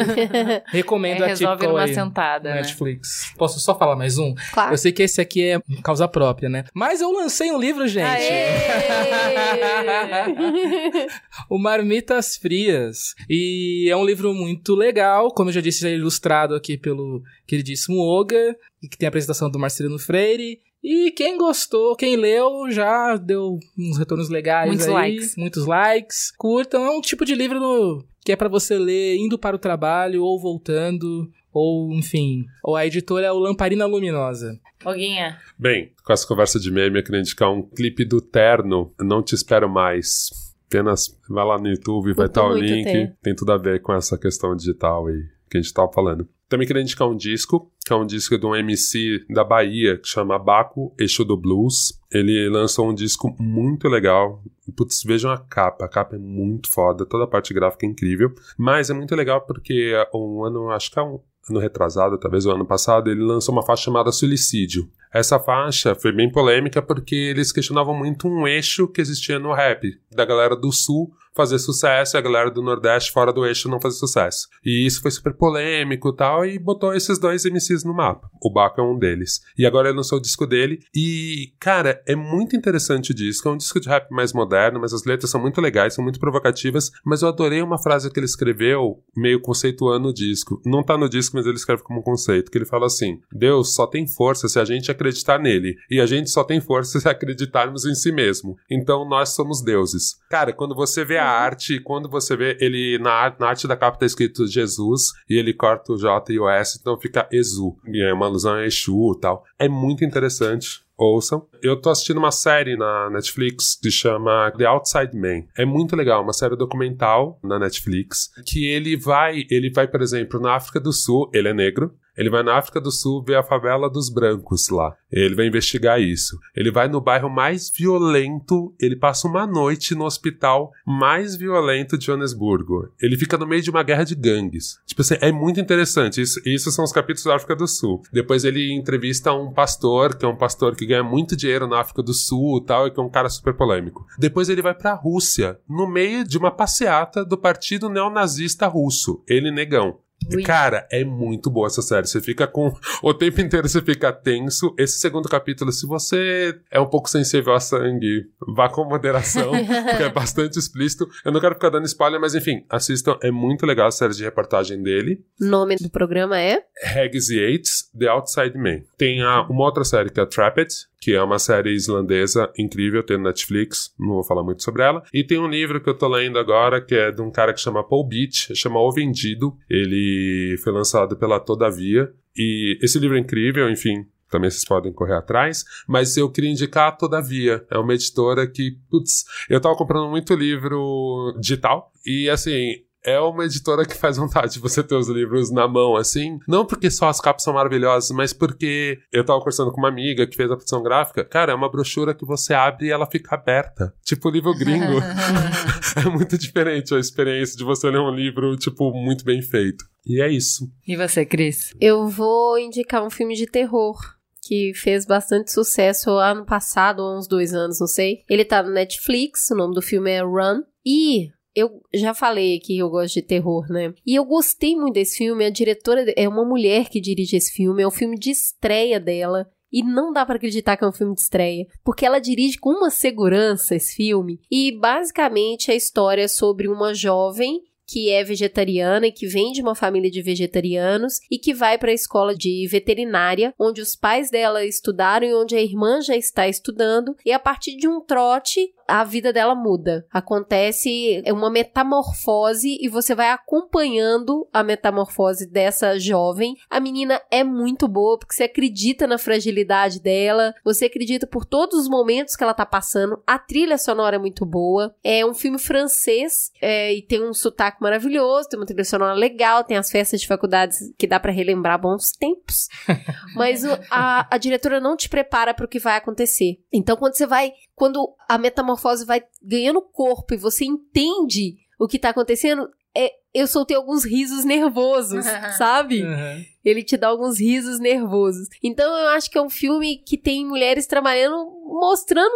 Recomendo 0.69 1.23
é, 1.23 1.25
a 1.25 1.29
resolve 1.29 1.67
numa 1.67 1.83
aí, 1.83 1.95
sentada, 1.95 2.51
né? 2.51 2.57
Netflix. 2.57 3.33
Posso 3.37 3.61
só 3.61 3.77
falar 3.77 3.97
mais 3.97 4.19
um? 4.19 4.35
Claro. 4.53 4.73
Eu 4.73 4.79
sei 4.79 4.93
que 4.93 5.03
esse 5.03 5.21
aqui 5.21 5.43
é 5.43 5.61
causa 5.83 6.09
própria, 6.09 6.49
né? 6.49 6.65
Mas 6.75 7.01
eu 7.01 7.13
lancei 7.13 7.51
um 7.51 7.61
livro, 7.61 7.87
gente. 7.87 8.07
o 11.51 11.59
Marmitas 11.59 12.37
Frias. 12.37 13.15
E 13.29 13.89
é 13.91 13.97
um 13.97 14.05
livro 14.05 14.33
muito 14.33 14.75
legal, 14.75 15.31
como 15.31 15.51
eu 15.51 15.55
já 15.55 15.61
disse, 15.61 15.76
é 15.85 15.95
ilustrado 15.95 16.55
aqui 16.55 16.77
pelo 16.79 17.23
queridíssimo 17.47 17.99
Oga, 17.99 18.57
e 18.83 18.89
que 18.89 18.97
tem 18.97 19.07
a 19.07 19.09
apresentação 19.09 19.51
do 19.51 19.59
Marcelino 19.59 19.99
Freire. 19.99 20.61
E 20.83 21.11
quem 21.11 21.37
gostou, 21.37 21.97
quem 21.97 22.17
leu, 22.17 22.71
já 22.71 23.17
deu 23.17 23.59
uns 23.77 23.99
retornos 23.99 24.29
legais 24.29 24.69
Muitos 24.69 24.87
aí. 24.87 24.93
likes. 24.93 25.37
Muitos 25.37 25.67
likes. 25.67 26.31
Curtam. 26.39 26.85
É 26.85 26.91
um 26.91 27.01
tipo 27.01 27.25
de 27.25 27.35
livro 27.35 27.59
no- 27.59 28.05
que 28.25 28.31
é 28.33 28.37
pra 28.37 28.49
você 28.49 28.79
ler 28.79 29.17
indo 29.17 29.37
para 29.39 29.57
o 29.57 29.59
trabalho 29.59 30.23
ou 30.23 30.41
voltando. 30.41 31.29
Ou, 31.53 31.91
enfim. 31.95 32.45
Ou 32.63 32.77
a 32.77 32.87
editora 32.87 33.27
é 33.27 33.33
o 33.33 33.39
Lamparina 33.39 33.87
Luminosa. 33.87 34.61
Oguinha. 34.85 35.39
Bem, 35.59 35.91
com 36.05 36.13
essa 36.13 36.27
conversa 36.27 36.61
de 36.61 36.71
meme, 36.71 36.99
eu 36.99 37.03
queria 37.03 37.21
indicar 37.21 37.51
um 37.51 37.63
clipe 37.63 38.05
do 38.05 38.21
Terno, 38.21 38.93
Não 39.01 39.23
Te 39.23 39.35
Espero 39.35 39.69
Mais. 39.69 40.29
Apenas 40.69 41.19
vai 41.31 41.45
lá 41.47 41.59
no 41.59 41.69
YouTube, 41.69 42.13
vai 42.13 42.27
estar 42.27 42.45
o 42.45 42.51
muito 42.51 42.63
link. 42.65 42.85
ter. 42.85 43.17
Tem 43.23 43.35
tudo 43.35 43.53
a 43.53 43.57
ver 43.57 43.81
com 43.81 43.93
essa 43.95 44.19
questão 44.19 44.55
digital 44.55 45.07
aí 45.07 45.23
que 45.51 45.59
a 45.59 45.61
gente 45.61 45.73
tava 45.73 45.93
falando. 45.93 46.29
Também 46.49 46.67
queria 46.67 46.83
indicar 46.83 47.09
um 47.09 47.17
disco, 47.17 47.73
que 47.85 47.93
é 47.93 47.97
um 47.97 48.07
disco 48.07 48.39
de 48.39 48.47
um 48.47 48.55
MC 48.55 49.25
da 49.29 49.43
Bahia, 49.43 49.99
que 49.99 50.07
chama 50.07 50.39
Baco 50.39 50.95
Eixo 50.97 51.25
do 51.25 51.37
Blues. 51.37 52.01
Ele 52.11 52.49
lançou 52.49 52.89
um 52.89 52.95
disco 52.95 53.35
muito 53.39 53.89
legal. 53.89 54.43
Putz, 54.77 55.03
vejam 55.03 55.33
a 55.33 55.39
capa. 55.39 55.85
A 55.85 55.89
capa 55.89 56.15
é 56.15 56.19
muito 56.19 56.71
foda, 56.71 57.05
toda 57.05 57.25
a 57.25 57.27
parte 57.29 57.53
gráfica 57.53 57.85
é 57.85 57.89
incrível. 57.89 58.33
Mas 58.57 58.91
é 58.91 58.95
muito 58.95 59.15
legal 59.17 59.41
porque 59.41 59.93
um 60.15 60.45
ano, 60.45 60.71
acho 60.71 60.91
que 60.91 60.99
é 60.99 61.03
um 61.03 61.21
ano 61.51 61.59
retrasado, 61.59 62.19
talvez 62.19 62.47
o 62.47 62.53
ano 62.53 62.65
passado, 62.65 63.11
ele 63.11 63.23
lançou 63.23 63.53
uma 63.53 63.65
faixa 63.65 63.85
chamada 63.85 64.13
Suicídio. 64.13 64.89
Essa 65.13 65.41
faixa 65.41 65.95
foi 65.95 66.13
bem 66.13 66.31
polêmica 66.31 66.81
porque 66.81 67.15
eles 67.15 67.51
questionavam 67.51 67.97
muito 67.97 68.29
um 68.29 68.47
eixo 68.47 68.87
que 68.87 69.01
existia 69.01 69.39
no 69.39 69.53
rap, 69.53 69.99
da 70.15 70.25
galera 70.25 70.55
do 70.55 70.71
sul 70.71 71.13
fazer 71.37 71.59
sucesso 71.59 72.17
e 72.17 72.19
a 72.19 72.23
galera 72.23 72.51
do 72.51 72.63
Nordeste 72.63 73.13
fora 73.13 73.33
do 73.33 73.45
eixo 73.45 73.69
não 73.69 73.81
fazer 73.81 73.99
sucesso. 73.99 74.49
E 74.65 74.87
isso 74.87 75.03
foi 75.03 75.11
super 75.11 75.35
polêmico 75.35 76.09
e 76.09 76.17
tal, 76.17 76.47
e 76.47 76.59
botou 76.59 76.95
esses 76.95 77.19
dois 77.19 77.45
MCs 77.45 77.85
no 77.85 77.95
mapa. 77.95 78.29
O 78.43 78.51
Baco 78.51 78.81
é 78.81 78.85
um 78.85 78.99
deles. 78.99 79.43
E 79.59 79.67
agora 79.67 79.89
ele 79.89 79.97
lançou 79.97 80.19
o 80.19 80.23
disco 80.23 80.47
dele, 80.47 80.81
e, 80.95 81.53
cara, 81.61 82.03
é 82.07 82.17
muito 82.17 82.57
interessante 82.57 83.11
o 83.11 83.15
disco. 83.15 83.49
É 83.49 83.53
um 83.53 83.57
disco 83.57 83.79
de 83.79 83.89
rap 83.89 84.11
mais 84.11 84.33
moderno, 84.33 84.81
mas 84.81 84.93
as 84.93 85.05
letras 85.05 85.31
são 85.31 85.41
muito 85.41 85.61
legais, 85.61 85.95
são 85.95 86.03
muito 86.03 86.19
provocativas, 86.19 86.91
mas 87.05 87.23
eu 87.23 87.29
adorei 87.29 87.61
uma 87.61 87.79
frase 87.79 88.11
que 88.11 88.19
ele 88.19 88.27
escreveu, 88.27 89.03
meio 89.17 89.41
conceituando 89.41 90.09
o 90.09 90.15
disco. 90.15 90.61
Não 90.65 90.83
tá 90.83 90.97
no 90.97 91.09
disco, 91.09 91.37
mas 91.37 91.47
ele 91.47 91.57
escreve 91.57 91.83
como 91.83 92.01
um 92.01 92.03
conceito, 92.03 92.51
que 92.51 92.57
ele 92.57 92.65
fala 92.65 92.87
assim, 92.87 93.21
Deus 93.33 93.75
só 93.75 93.87
tem 93.87 94.07
força 94.07 94.49
se 94.49 94.59
a 94.59 94.65
gente 94.65 94.91
acreditar 94.91 95.39
nele, 95.39 95.77
e 95.91 96.01
a 96.01 96.07
gente 96.07 96.31
só 96.31 96.43
tem 96.43 96.61
força 96.61 96.99
se 96.99 97.09
acreditarmos 97.09 97.85
em 97.85 97.95
si 97.95 98.11
mesmo. 98.11 98.57
Então 98.71 99.07
nós 99.09 99.31
somos 99.31 99.63
deuses. 99.63 100.17
Cara, 100.31 100.53
quando 100.53 100.75
você 100.75 101.05
vê 101.05 101.19
a 101.19 101.26
arte, 101.29 101.81
quando 101.81 102.09
você 102.09 102.37
vê 102.37 102.57
ele 102.61 102.99
na, 102.99 103.35
na 103.39 103.49
arte 103.49 103.67
da 103.67 103.77
capa 103.77 103.99
tá 103.99 104.07
escrito 104.07 104.47
Jesus 104.47 105.13
e 105.29 105.39
ele 105.39 105.53
corta 105.53 105.93
o 105.93 105.97
J 105.97 106.33
e 106.33 106.39
o 106.39 106.49
S, 106.49 106.79
então 106.81 106.99
fica 106.99 107.29
Exu. 107.31 107.77
E 107.87 108.03
é 108.03 108.13
uma 108.13 108.27
alusão 108.27 108.55
a 108.55 108.65
Exu 108.65 109.15
e 109.17 109.21
tal. 109.21 109.45
É 109.59 109.69
muito 109.69 110.05
interessante. 110.05 110.85
Ouçam. 110.99 111.47
Eu 111.63 111.79
tô 111.79 111.91
assistindo 111.91 112.17
uma 112.17 112.33
série 112.33 112.75
na 112.75 113.11
Netflix 113.11 113.79
que 113.81 113.91
chama 113.91 114.51
The 114.57 114.65
Outside 114.65 115.15
Man. 115.15 115.43
É 115.55 115.67
muito 115.67 115.95
legal, 115.95 116.23
uma 116.23 116.33
série 116.33 116.57
documental 116.57 117.39
na 117.45 117.59
Netflix 117.59 118.31
que 118.47 118.65
ele 118.65 118.97
vai, 118.97 119.45
ele 119.51 119.71
vai, 119.71 119.87
por 119.87 120.01
exemplo, 120.01 120.41
na 120.41 120.55
África 120.57 120.81
do 120.81 120.95
Sul, 120.95 121.31
ele 121.35 121.49
é 121.49 121.53
negro, 121.53 121.95
ele 122.17 122.31
vai 122.31 122.43
na 122.43 122.57
África 122.57 122.81
do 122.81 122.91
Sul 122.91 123.23
ver 123.23 123.37
a 123.37 123.43
favela 123.43 123.91
dos 123.91 124.09
brancos 124.09 124.69
lá. 124.69 124.97
Ele 125.11 125.35
vai 125.35 125.47
investigar 125.47 126.01
isso. 126.01 126.39
Ele 126.55 126.71
vai 126.71 126.89
no 126.89 127.01
bairro 127.01 127.29
mais 127.29 127.71
violento, 127.71 128.75
ele 128.81 128.97
passa 128.97 129.29
uma 129.29 129.47
noite 129.47 129.95
no 129.95 130.05
hospital 130.05 130.73
mais 130.87 131.37
violento 131.37 131.99
de 131.99 132.07
Joanesburgo. 132.07 132.89
Ele 133.01 133.17
fica 133.17 133.37
no 133.37 133.47
meio 133.47 133.63
de 133.63 133.71
uma 133.71 133.83
guerra 133.83 134.05
de 134.05 134.15
gangues. 134.15 134.79
Tipo 134.87 135.03
assim, 135.03 135.17
é 135.21 135.31
muito 135.31 135.61
interessante. 135.61 136.21
Isso, 136.21 136.41
isso 136.45 136.71
são 136.71 136.85
os 136.85 136.93
capítulos 136.93 137.25
da 137.25 137.37
África 137.37 137.55
do 137.55 137.69
Sul. 137.69 138.03
Depois 138.13 138.45
ele 138.45 138.73
entrevista 138.73 139.33
um 139.33 139.53
pastor, 139.53 140.17
que 140.17 140.25
é 140.25 140.29
um 140.29 140.37
pastor 140.37 140.75
que 140.75 140.87
ganha 140.87 141.05
muito 141.05 141.37
dinheiro 141.37 141.67
na 141.67 141.81
África 141.81 142.03
do 142.03 142.15
Sul 142.15 142.59
e 142.59 142.67
tal, 142.67 142.87
e 142.87 142.91
que 142.91 143.01
é 143.01 143.03
um 143.03 143.11
cara 143.11 143.29
super 143.29 143.55
polêmico. 143.55 144.07
Depois 144.19 144.49
ele 144.49 144.63
vai 144.63 144.75
pra 144.75 144.95
Rússia, 144.95 145.59
no 145.69 145.87
meio 145.87 146.25
de 146.25 146.39
uma 146.39 146.51
passeata 146.51 147.25
do 147.25 147.37
Partido 147.37 147.89
Neonazista 147.89 148.67
Russo. 148.67 149.23
Ele 149.29 149.51
negão. 149.51 149.99
Ui. 150.35 150.43
Cara, 150.43 150.87
é 150.91 151.05
muito 151.05 151.51
boa 151.51 151.67
essa 151.67 151.83
série. 151.83 152.07
Você 152.07 152.21
fica 152.21 152.47
com. 152.47 152.73
O 153.03 153.15
tempo 153.15 153.41
inteiro 153.41 153.69
você 153.69 153.81
fica 153.81 154.13
tenso. 154.13 154.75
Esse 154.79 154.99
segundo 154.99 155.29
capítulo, 155.29 155.73
se 155.73 155.87
você 155.87 156.59
é 156.71 156.81
um 156.81 156.87
pouco 156.87 157.09
sensível 157.09 157.55
a 157.55 157.61
sangue, 157.61 158.25
vá 158.55 158.69
com 158.69 158.85
moderação, 158.85 159.53
porque 159.91 160.03
é 160.03 160.11
bastante 160.11 160.59
explícito. 160.59 161.07
Eu 161.25 161.33
não 161.33 161.41
quero 161.41 161.55
ficar 161.55 161.71
dando 161.71 161.87
spoiler, 161.87 162.21
mas 162.21 162.35
enfim, 162.35 162.65
assistam. 162.69 163.17
É 163.23 163.31
muito 163.31 163.65
legal 163.67 163.89
a 163.89 163.93
série 163.93 164.15
de 164.15 164.25
reportagem 164.25 164.83
dele. 164.83 165.25
Nome 165.41 165.77
do 165.77 165.91
programa 165.91 166.39
é? 166.39 166.63
Hags 166.85 167.31
e 167.31 167.41
Yates, 167.41 167.91
The 167.97 168.09
Outside 168.09 168.57
Man. 168.59 168.81
Tem 168.99 169.23
a, 169.23 169.43
uma 169.43 169.65
outra 169.65 169.85
série 169.85 170.11
que 170.11 170.21
é 170.21 170.27
Trapped, 170.27 170.75
que 171.01 171.13
é 171.13 171.23
uma 171.23 171.39
série 171.39 171.75
islandesa 171.75 172.51
incrível, 172.59 173.03
tem 173.03 173.17
no 173.19 173.25
Netflix, 173.25 173.93
não 173.99 174.15
vou 174.15 174.25
falar 174.25 174.43
muito 174.43 174.63
sobre 174.63 174.83
ela. 174.83 175.03
E 175.13 175.23
tem 175.23 175.39
um 175.39 175.49
livro 175.49 175.81
que 175.81 175.89
eu 175.89 175.97
tô 175.97 176.09
lendo 176.09 176.39
agora, 176.39 176.81
que 176.81 176.95
é 176.95 177.11
de 177.11 177.23
um 177.23 177.31
cara 177.31 177.53
que 177.53 177.61
chama 177.61 177.87
Paul 177.87 178.07
Beach, 178.07 178.55
chama 178.55 178.81
O 178.81 178.91
Vendido. 178.91 179.57
Ele 179.69 180.57
foi 180.63 180.73
lançado 180.73 181.17
pela 181.17 181.41
Todavia. 181.41 182.13
E 182.37 182.79
esse 182.83 182.99
livro 182.99 183.17
é 183.17 183.21
incrível, 183.21 183.71
enfim, 183.71 184.07
também 184.31 184.51
vocês 184.51 184.65
podem 184.65 184.93
correr 184.93 185.15
atrás, 185.15 185.65
mas 185.87 186.17
eu 186.17 186.31
queria 186.31 186.51
indicar 186.51 186.97
Todavia. 186.97 187.65
É 187.71 187.79
uma 187.79 187.95
editora 187.95 188.47
que, 188.47 188.77
putz, 188.91 189.25
eu 189.49 189.61
tava 189.61 189.77
comprando 189.77 190.11
muito 190.11 190.35
livro 190.35 191.37
digital 191.41 191.93
e 192.05 192.29
assim. 192.29 192.86
É 193.07 193.21
uma 193.21 193.45
editora 193.45 193.87
que 193.87 193.95
faz 193.95 194.17
vontade 194.17 194.55
de 194.55 194.59
você 194.59 194.83
ter 194.83 194.97
os 194.97 195.09
livros 195.09 195.53
na 195.53 195.69
mão, 195.69 195.95
assim. 195.95 196.41
Não 196.49 196.67
porque 196.67 196.91
só 196.91 197.09
as 197.09 197.21
capas 197.21 197.45
são 197.45 197.55
maravilhosas, 197.55 198.11
mas 198.11 198.33
porque 198.33 198.99
eu 199.13 199.25
tava 199.25 199.39
conversando 199.39 199.71
com 199.71 199.79
uma 199.79 199.89
amiga 199.89 200.27
que 200.27 200.37
fez 200.37 200.51
a 200.51 200.57
produção 200.57 200.83
gráfica. 200.83 201.25
Cara, 201.25 201.53
é 201.53 201.55
uma 201.55 201.71
brochura 201.71 202.13
que 202.13 202.27
você 202.27 202.53
abre 202.53 202.87
e 202.89 202.91
ela 202.91 203.07
fica 203.07 203.37
aberta. 203.37 203.95
Tipo 204.05 204.29
livro 204.29 204.53
gringo. 204.59 205.01
é 206.05 206.11
muito 206.11 206.37
diferente 206.37 206.93
a 206.95 206.99
experiência 206.99 207.57
de 207.57 207.63
você 207.63 207.89
ler 207.89 208.01
um 208.01 208.11
livro, 208.11 208.57
tipo, 208.57 208.93
muito 208.93 209.25
bem 209.25 209.41
feito. 209.41 209.85
E 210.05 210.21
é 210.21 210.29
isso. 210.29 210.69
E 210.87 210.97
você, 210.97 211.25
Cris? 211.25 211.75
Eu 211.81 212.09
vou 212.09 212.59
indicar 212.59 213.05
um 213.05 213.11
filme 213.11 213.37
de 213.37 213.47
terror 213.47 213.97
que 214.43 214.73
fez 214.75 215.05
bastante 215.05 215.53
sucesso 215.53 216.11
ano 216.11 216.45
passado, 216.45 217.01
ou 217.01 217.19
uns 217.19 217.27
dois 217.27 217.53
anos, 217.53 217.81
não 217.81 217.87
sei. 217.87 218.23
Ele 218.29 218.45
tá 218.45 218.63
no 218.63 218.71
Netflix, 218.71 219.51
o 219.51 219.57
nome 219.57 219.75
do 219.75 219.83
filme 219.83 220.11
é 220.11 220.23
Run. 220.23 220.63
E 220.85 221.31
eu 221.57 221.81
já 221.95 222.13
falei 222.13 222.61
que 222.61 222.77
eu 222.77 222.91
gosto 222.91 223.15
de 223.15 223.23
terror, 223.23 223.67
né? 223.71 223.95
E 224.05 224.15
eu 224.15 224.27
gostei 224.27 224.77
muito 224.77 224.95
desse 224.95 225.17
filme. 225.17 225.47
A 225.47 225.51
diretora 225.51 226.05
é 226.15 226.29
uma 226.29 226.45
mulher 226.45 226.91
que 226.91 227.01
dirige 227.01 227.35
esse 227.35 227.51
filme, 227.51 227.83
é 227.83 227.87
o 227.87 227.91
filme 227.91 228.19
de 228.19 228.31
estreia 228.31 229.01
dela. 229.01 229.49
E 229.73 229.83
não 229.83 230.13
dá 230.13 230.25
pra 230.25 230.37
acreditar 230.37 230.77
que 230.77 230.85
é 230.85 230.87
um 230.89 230.93
filme 230.93 231.15
de 231.15 231.23
estreia, 231.23 231.67
porque 231.83 232.07
ela 232.07 232.21
dirige 232.21 232.59
com 232.59 232.71
uma 232.71 232.91
segurança 232.91 233.75
esse 233.75 233.97
filme. 233.97 234.39
E 234.51 234.71
basicamente 234.79 235.71
a 235.71 235.75
história 235.75 236.23
é 236.23 236.29
sobre 236.29 236.69
uma 236.69 236.95
jovem 236.95 237.63
que 237.87 238.11
é 238.11 238.25
vegetariana 238.25 239.07
e 239.07 239.13
que 239.13 239.27
vem 239.27 239.53
de 239.53 239.63
uma 239.63 239.75
família 239.75 240.11
de 240.11 240.23
vegetarianos 240.23 241.21
e 241.31 241.39
que 241.39 241.55
vai 241.55 241.79
para 241.79 241.91
a 241.91 241.95
escola 241.95 242.35
de 242.35 242.67
veterinária, 242.69 243.55
onde 243.59 243.81
os 243.81 243.95
pais 243.95 244.31
dela 244.31 244.65
estudaram 244.65 245.27
e 245.27 245.35
onde 245.35 245.55
a 245.55 245.63
irmã 245.63 246.01
já 246.01 246.17
está 246.17 246.49
estudando, 246.49 247.17
e 247.25 247.33
a 247.33 247.39
partir 247.39 247.77
de 247.77 247.89
um 247.89 248.01
trote 248.01 248.73
a 248.87 249.05
vida 249.05 249.33
dela 249.33 249.55
muda. 249.55 250.07
Acontece 250.13 251.23
uma 251.27 251.51
metamorfose 251.51 252.79
e 252.81 252.89
você 252.89 253.15
vai 253.15 253.31
acompanhando 253.31 254.47
a 254.53 254.63
metamorfose 254.63 255.51
dessa 255.51 255.99
jovem. 255.99 256.55
A 256.71 256.79
menina 256.79 257.21
é 257.31 257.43
muito 257.43 257.89
boa 257.89 258.19
porque 258.19 258.35
você 258.35 258.45
acredita 258.45 259.07
na 259.07 259.19
fragilidade 259.19 260.01
dela, 260.01 260.55
você 260.65 260.87
acredita 260.87 261.27
por 261.27 261.45
todos 261.45 261.81
os 261.81 261.89
momentos 261.89 262.37
que 262.37 262.45
ela 262.45 262.55
tá 262.55 262.65
passando. 262.65 263.21
A 263.27 263.39
trilha 263.39 263.79
sonora 263.79 264.17
é 264.17 264.19
muito 264.19 264.47
boa. 264.47 264.95
É 265.03 265.27
um 265.27 265.35
filme 265.35 265.59
francês 265.59 266.53
é, 266.61 266.95
e 266.95 267.03
tem 267.03 267.23
um 267.23 267.35
sotaque 267.35 267.76
maravilhoso, 267.81 268.49
tem 268.49 268.59
uma 268.59 268.67
trilha 268.67 268.85
sonora 268.85 269.15
legal, 269.15 269.65
tem 269.65 269.77
as 269.77 269.91
festas 269.91 270.21
de 270.21 270.27
faculdades 270.27 270.79
que 270.99 271.07
dá 271.07 271.19
pra 271.21 271.33
relembrar 271.33 271.81
bons 271.81 272.13
tempos. 272.13 272.69
Mas 273.35 273.65
o- 273.65 273.79
a, 273.91 274.27
a 274.35 274.39
diretora 274.39 274.81
não 274.81 274.97
te 274.97 275.09
prepara 275.09 275.53
para 275.55 275.65
o 275.65 275.69
que 275.69 275.79
vai 275.79 275.97
acontecer. 275.97 276.59
Então, 276.73 276.97
quando 276.97 277.15
você 277.17 277.27
vai. 277.27 277.53
Quando 277.75 278.15
a 278.29 278.39
metamorfose 278.39 279.05
vai 279.05 279.23
ganhando 279.43 279.81
corpo 279.83 280.35
e 280.35 280.39
você 280.39 280.65
entende 280.65 281.57
o 281.79 281.87
que 281.87 281.99
tá 281.99 282.09
acontecendo, 282.09 282.69
é, 282.97 283.11
eu 283.35 283.47
soltei 283.47 283.77
alguns 283.77 284.05
risos 284.05 284.45
nervosos, 284.45 285.25
sabe? 285.59 286.03
Uhum. 286.03 286.45
Ele 286.65 286.83
te 286.83 286.97
dá 286.97 287.09
alguns 287.09 287.39
risos 287.39 287.79
nervosos. 287.79 288.49
Então 288.63 288.87
eu 288.97 289.09
acho 289.11 289.31
que 289.31 289.37
é 289.37 289.43
um 289.43 289.51
filme 289.51 289.99
que 289.99 290.17
tem 290.17 290.45
mulheres 290.47 290.87
trabalhando, 290.87 291.37
mostrando 291.65 292.33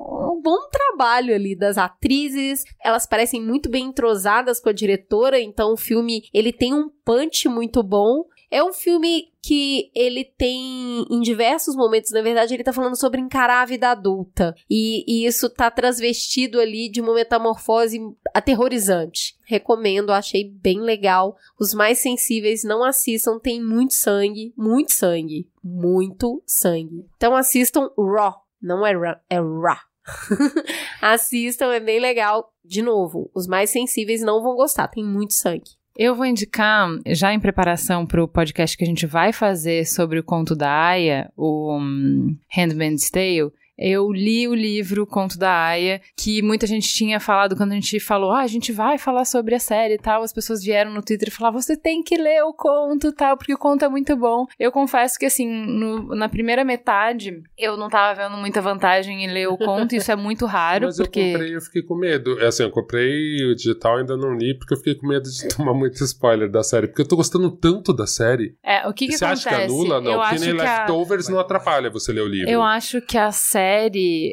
um, 0.00 0.40
bom 0.42 0.68
trabalho 0.70 1.34
ali 1.34 1.54
das 1.54 1.76
atrizes. 1.78 2.64
Elas 2.82 3.06
parecem 3.06 3.42
muito 3.42 3.68
bem 3.68 3.86
entrosadas 3.86 4.60
com 4.60 4.68
a 4.68 4.72
diretora, 4.72 5.40
então 5.40 5.72
o 5.72 5.76
filme 5.76 6.24
ele 6.32 6.52
tem 6.52 6.74
um 6.74 6.88
punch 7.04 7.48
muito 7.48 7.82
bom. 7.82 8.24
É 8.50 8.64
um 8.64 8.72
filme 8.72 9.30
que 9.42 9.92
ele 9.94 10.24
tem, 10.24 11.06
em 11.08 11.20
diversos 11.20 11.76
momentos, 11.76 12.10
na 12.10 12.20
verdade, 12.20 12.52
ele 12.52 12.64
tá 12.64 12.72
falando 12.72 12.98
sobre 12.98 13.20
encarar 13.20 13.62
a 13.62 13.64
vida 13.64 13.90
adulta. 13.90 14.56
E, 14.68 15.04
e 15.06 15.24
isso 15.24 15.48
tá 15.48 15.70
transvestido 15.70 16.58
ali 16.58 16.90
de 16.90 17.00
uma 17.00 17.14
metamorfose 17.14 17.98
aterrorizante. 18.34 19.36
Recomendo, 19.44 20.10
achei 20.10 20.50
bem 20.50 20.80
legal. 20.80 21.36
Os 21.60 21.72
mais 21.72 22.00
sensíveis 22.00 22.64
não 22.64 22.82
assistam, 22.82 23.38
tem 23.38 23.62
muito 23.62 23.94
sangue, 23.94 24.52
muito 24.56 24.92
sangue, 24.92 25.48
muito 25.62 26.42
sangue. 26.44 27.06
Então 27.16 27.36
assistam 27.36 27.88
Raw, 27.96 28.44
não 28.60 28.84
é 28.84 28.92
Raw, 28.92 29.16
é 29.30 29.36
Raw. 29.36 29.89
assistam, 31.00 31.72
é 31.72 31.80
bem 31.80 32.00
legal. 32.00 32.52
De 32.64 32.82
novo, 32.82 33.30
os 33.34 33.46
mais 33.46 33.70
sensíveis 33.70 34.22
não 34.22 34.42
vão 34.42 34.56
gostar, 34.56 34.88
tem 34.88 35.04
muito 35.04 35.34
sangue. 35.34 35.78
Eu 35.96 36.14
vou 36.14 36.24
indicar, 36.24 36.88
já 37.08 37.32
em 37.34 37.40
preparação 37.40 38.06
para 38.06 38.22
o 38.22 38.28
podcast 38.28 38.76
que 38.76 38.84
a 38.84 38.86
gente 38.86 39.06
vai 39.06 39.32
fazer 39.32 39.86
sobre 39.86 40.18
o 40.18 40.24
conto 40.24 40.54
da 40.54 40.70
Aya, 40.70 41.30
o 41.36 41.76
um, 41.76 42.36
Handmaid's 42.48 43.10
Tale, 43.10 43.52
eu 43.80 44.12
li 44.12 44.46
o 44.46 44.54
livro 44.54 45.06
Conto 45.06 45.38
da 45.38 45.50
Aya, 45.52 46.00
que 46.16 46.42
muita 46.42 46.66
gente 46.66 46.86
tinha 46.88 47.18
falado 47.18 47.56
quando 47.56 47.72
a 47.72 47.74
gente 47.74 47.98
falou, 47.98 48.30
ah, 48.32 48.40
a 48.42 48.46
gente 48.46 48.72
vai 48.72 48.98
falar 48.98 49.24
sobre 49.24 49.54
a 49.54 49.58
série 49.58 49.94
e 49.94 49.98
tal. 49.98 50.22
As 50.22 50.32
pessoas 50.32 50.62
vieram 50.62 50.92
no 50.92 51.02
Twitter 51.02 51.28
e 51.28 51.30
falaram, 51.30 51.60
você 51.60 51.76
tem 51.76 52.02
que 52.02 52.16
ler 52.16 52.42
o 52.44 52.52
conto 52.52 53.08
e 53.08 53.12
tal, 53.12 53.36
porque 53.36 53.54
o 53.54 53.58
conto 53.58 53.84
é 53.84 53.88
muito 53.88 54.14
bom. 54.16 54.46
Eu 54.58 54.70
confesso 54.70 55.18
que, 55.18 55.26
assim, 55.26 55.48
no- 55.48 56.14
na 56.14 56.28
primeira 56.28 56.64
metade, 56.64 57.42
eu 57.58 57.76
não 57.76 57.88
tava 57.88 58.22
vendo 58.22 58.36
muita 58.38 58.60
vantagem 58.60 59.24
em 59.24 59.32
ler 59.32 59.48
o 59.48 59.56
conto, 59.56 59.94
isso 59.94 60.12
é 60.12 60.16
muito 60.16 60.44
raro, 60.46 60.86
Mas 60.86 60.98
eu 60.98 61.06
porque. 61.06 61.32
comprei 61.32 61.50
e 61.50 61.54
eu 61.54 61.60
fiquei 61.60 61.82
com 61.82 61.94
medo. 61.96 62.38
É 62.40 62.46
assim, 62.46 62.62
eu 62.64 62.70
comprei 62.70 63.44
o 63.50 63.54
digital 63.54 63.96
ainda 63.98 64.16
não 64.16 64.34
li 64.34 64.54
porque 64.58 64.74
eu 64.74 64.78
fiquei 64.78 64.94
com 64.94 65.06
medo 65.06 65.28
de 65.30 65.48
tomar 65.56 65.72
muito 65.74 66.02
spoiler 66.04 66.50
da 66.50 66.62
série. 66.62 66.86
Porque 66.88 67.02
eu 67.02 67.08
tô 67.08 67.16
gostando 67.16 67.50
tanto 67.50 67.92
da 67.92 68.06
série. 68.06 68.54
É, 68.62 68.86
o 68.86 68.92
que 68.92 69.06
que 69.06 69.12
você 69.16 69.24
acontece? 69.24 69.48
acha 69.48 69.56
que 69.58 69.62
anula? 69.64 70.00
Não, 70.00 70.12
eu 70.12 70.20
acho 70.22 70.44
nem 70.44 70.54
que 70.56 70.60
a... 70.60 70.78
Leftovers 70.80 71.28
não 71.28 71.38
atrapalha 71.38 71.88
você 71.90 72.12
ler 72.12 72.20
o 72.22 72.26
livro. 72.28 72.50
Eu 72.50 72.62
acho 72.62 73.00
que 73.00 73.16
a 73.16 73.30
série, 73.30 73.69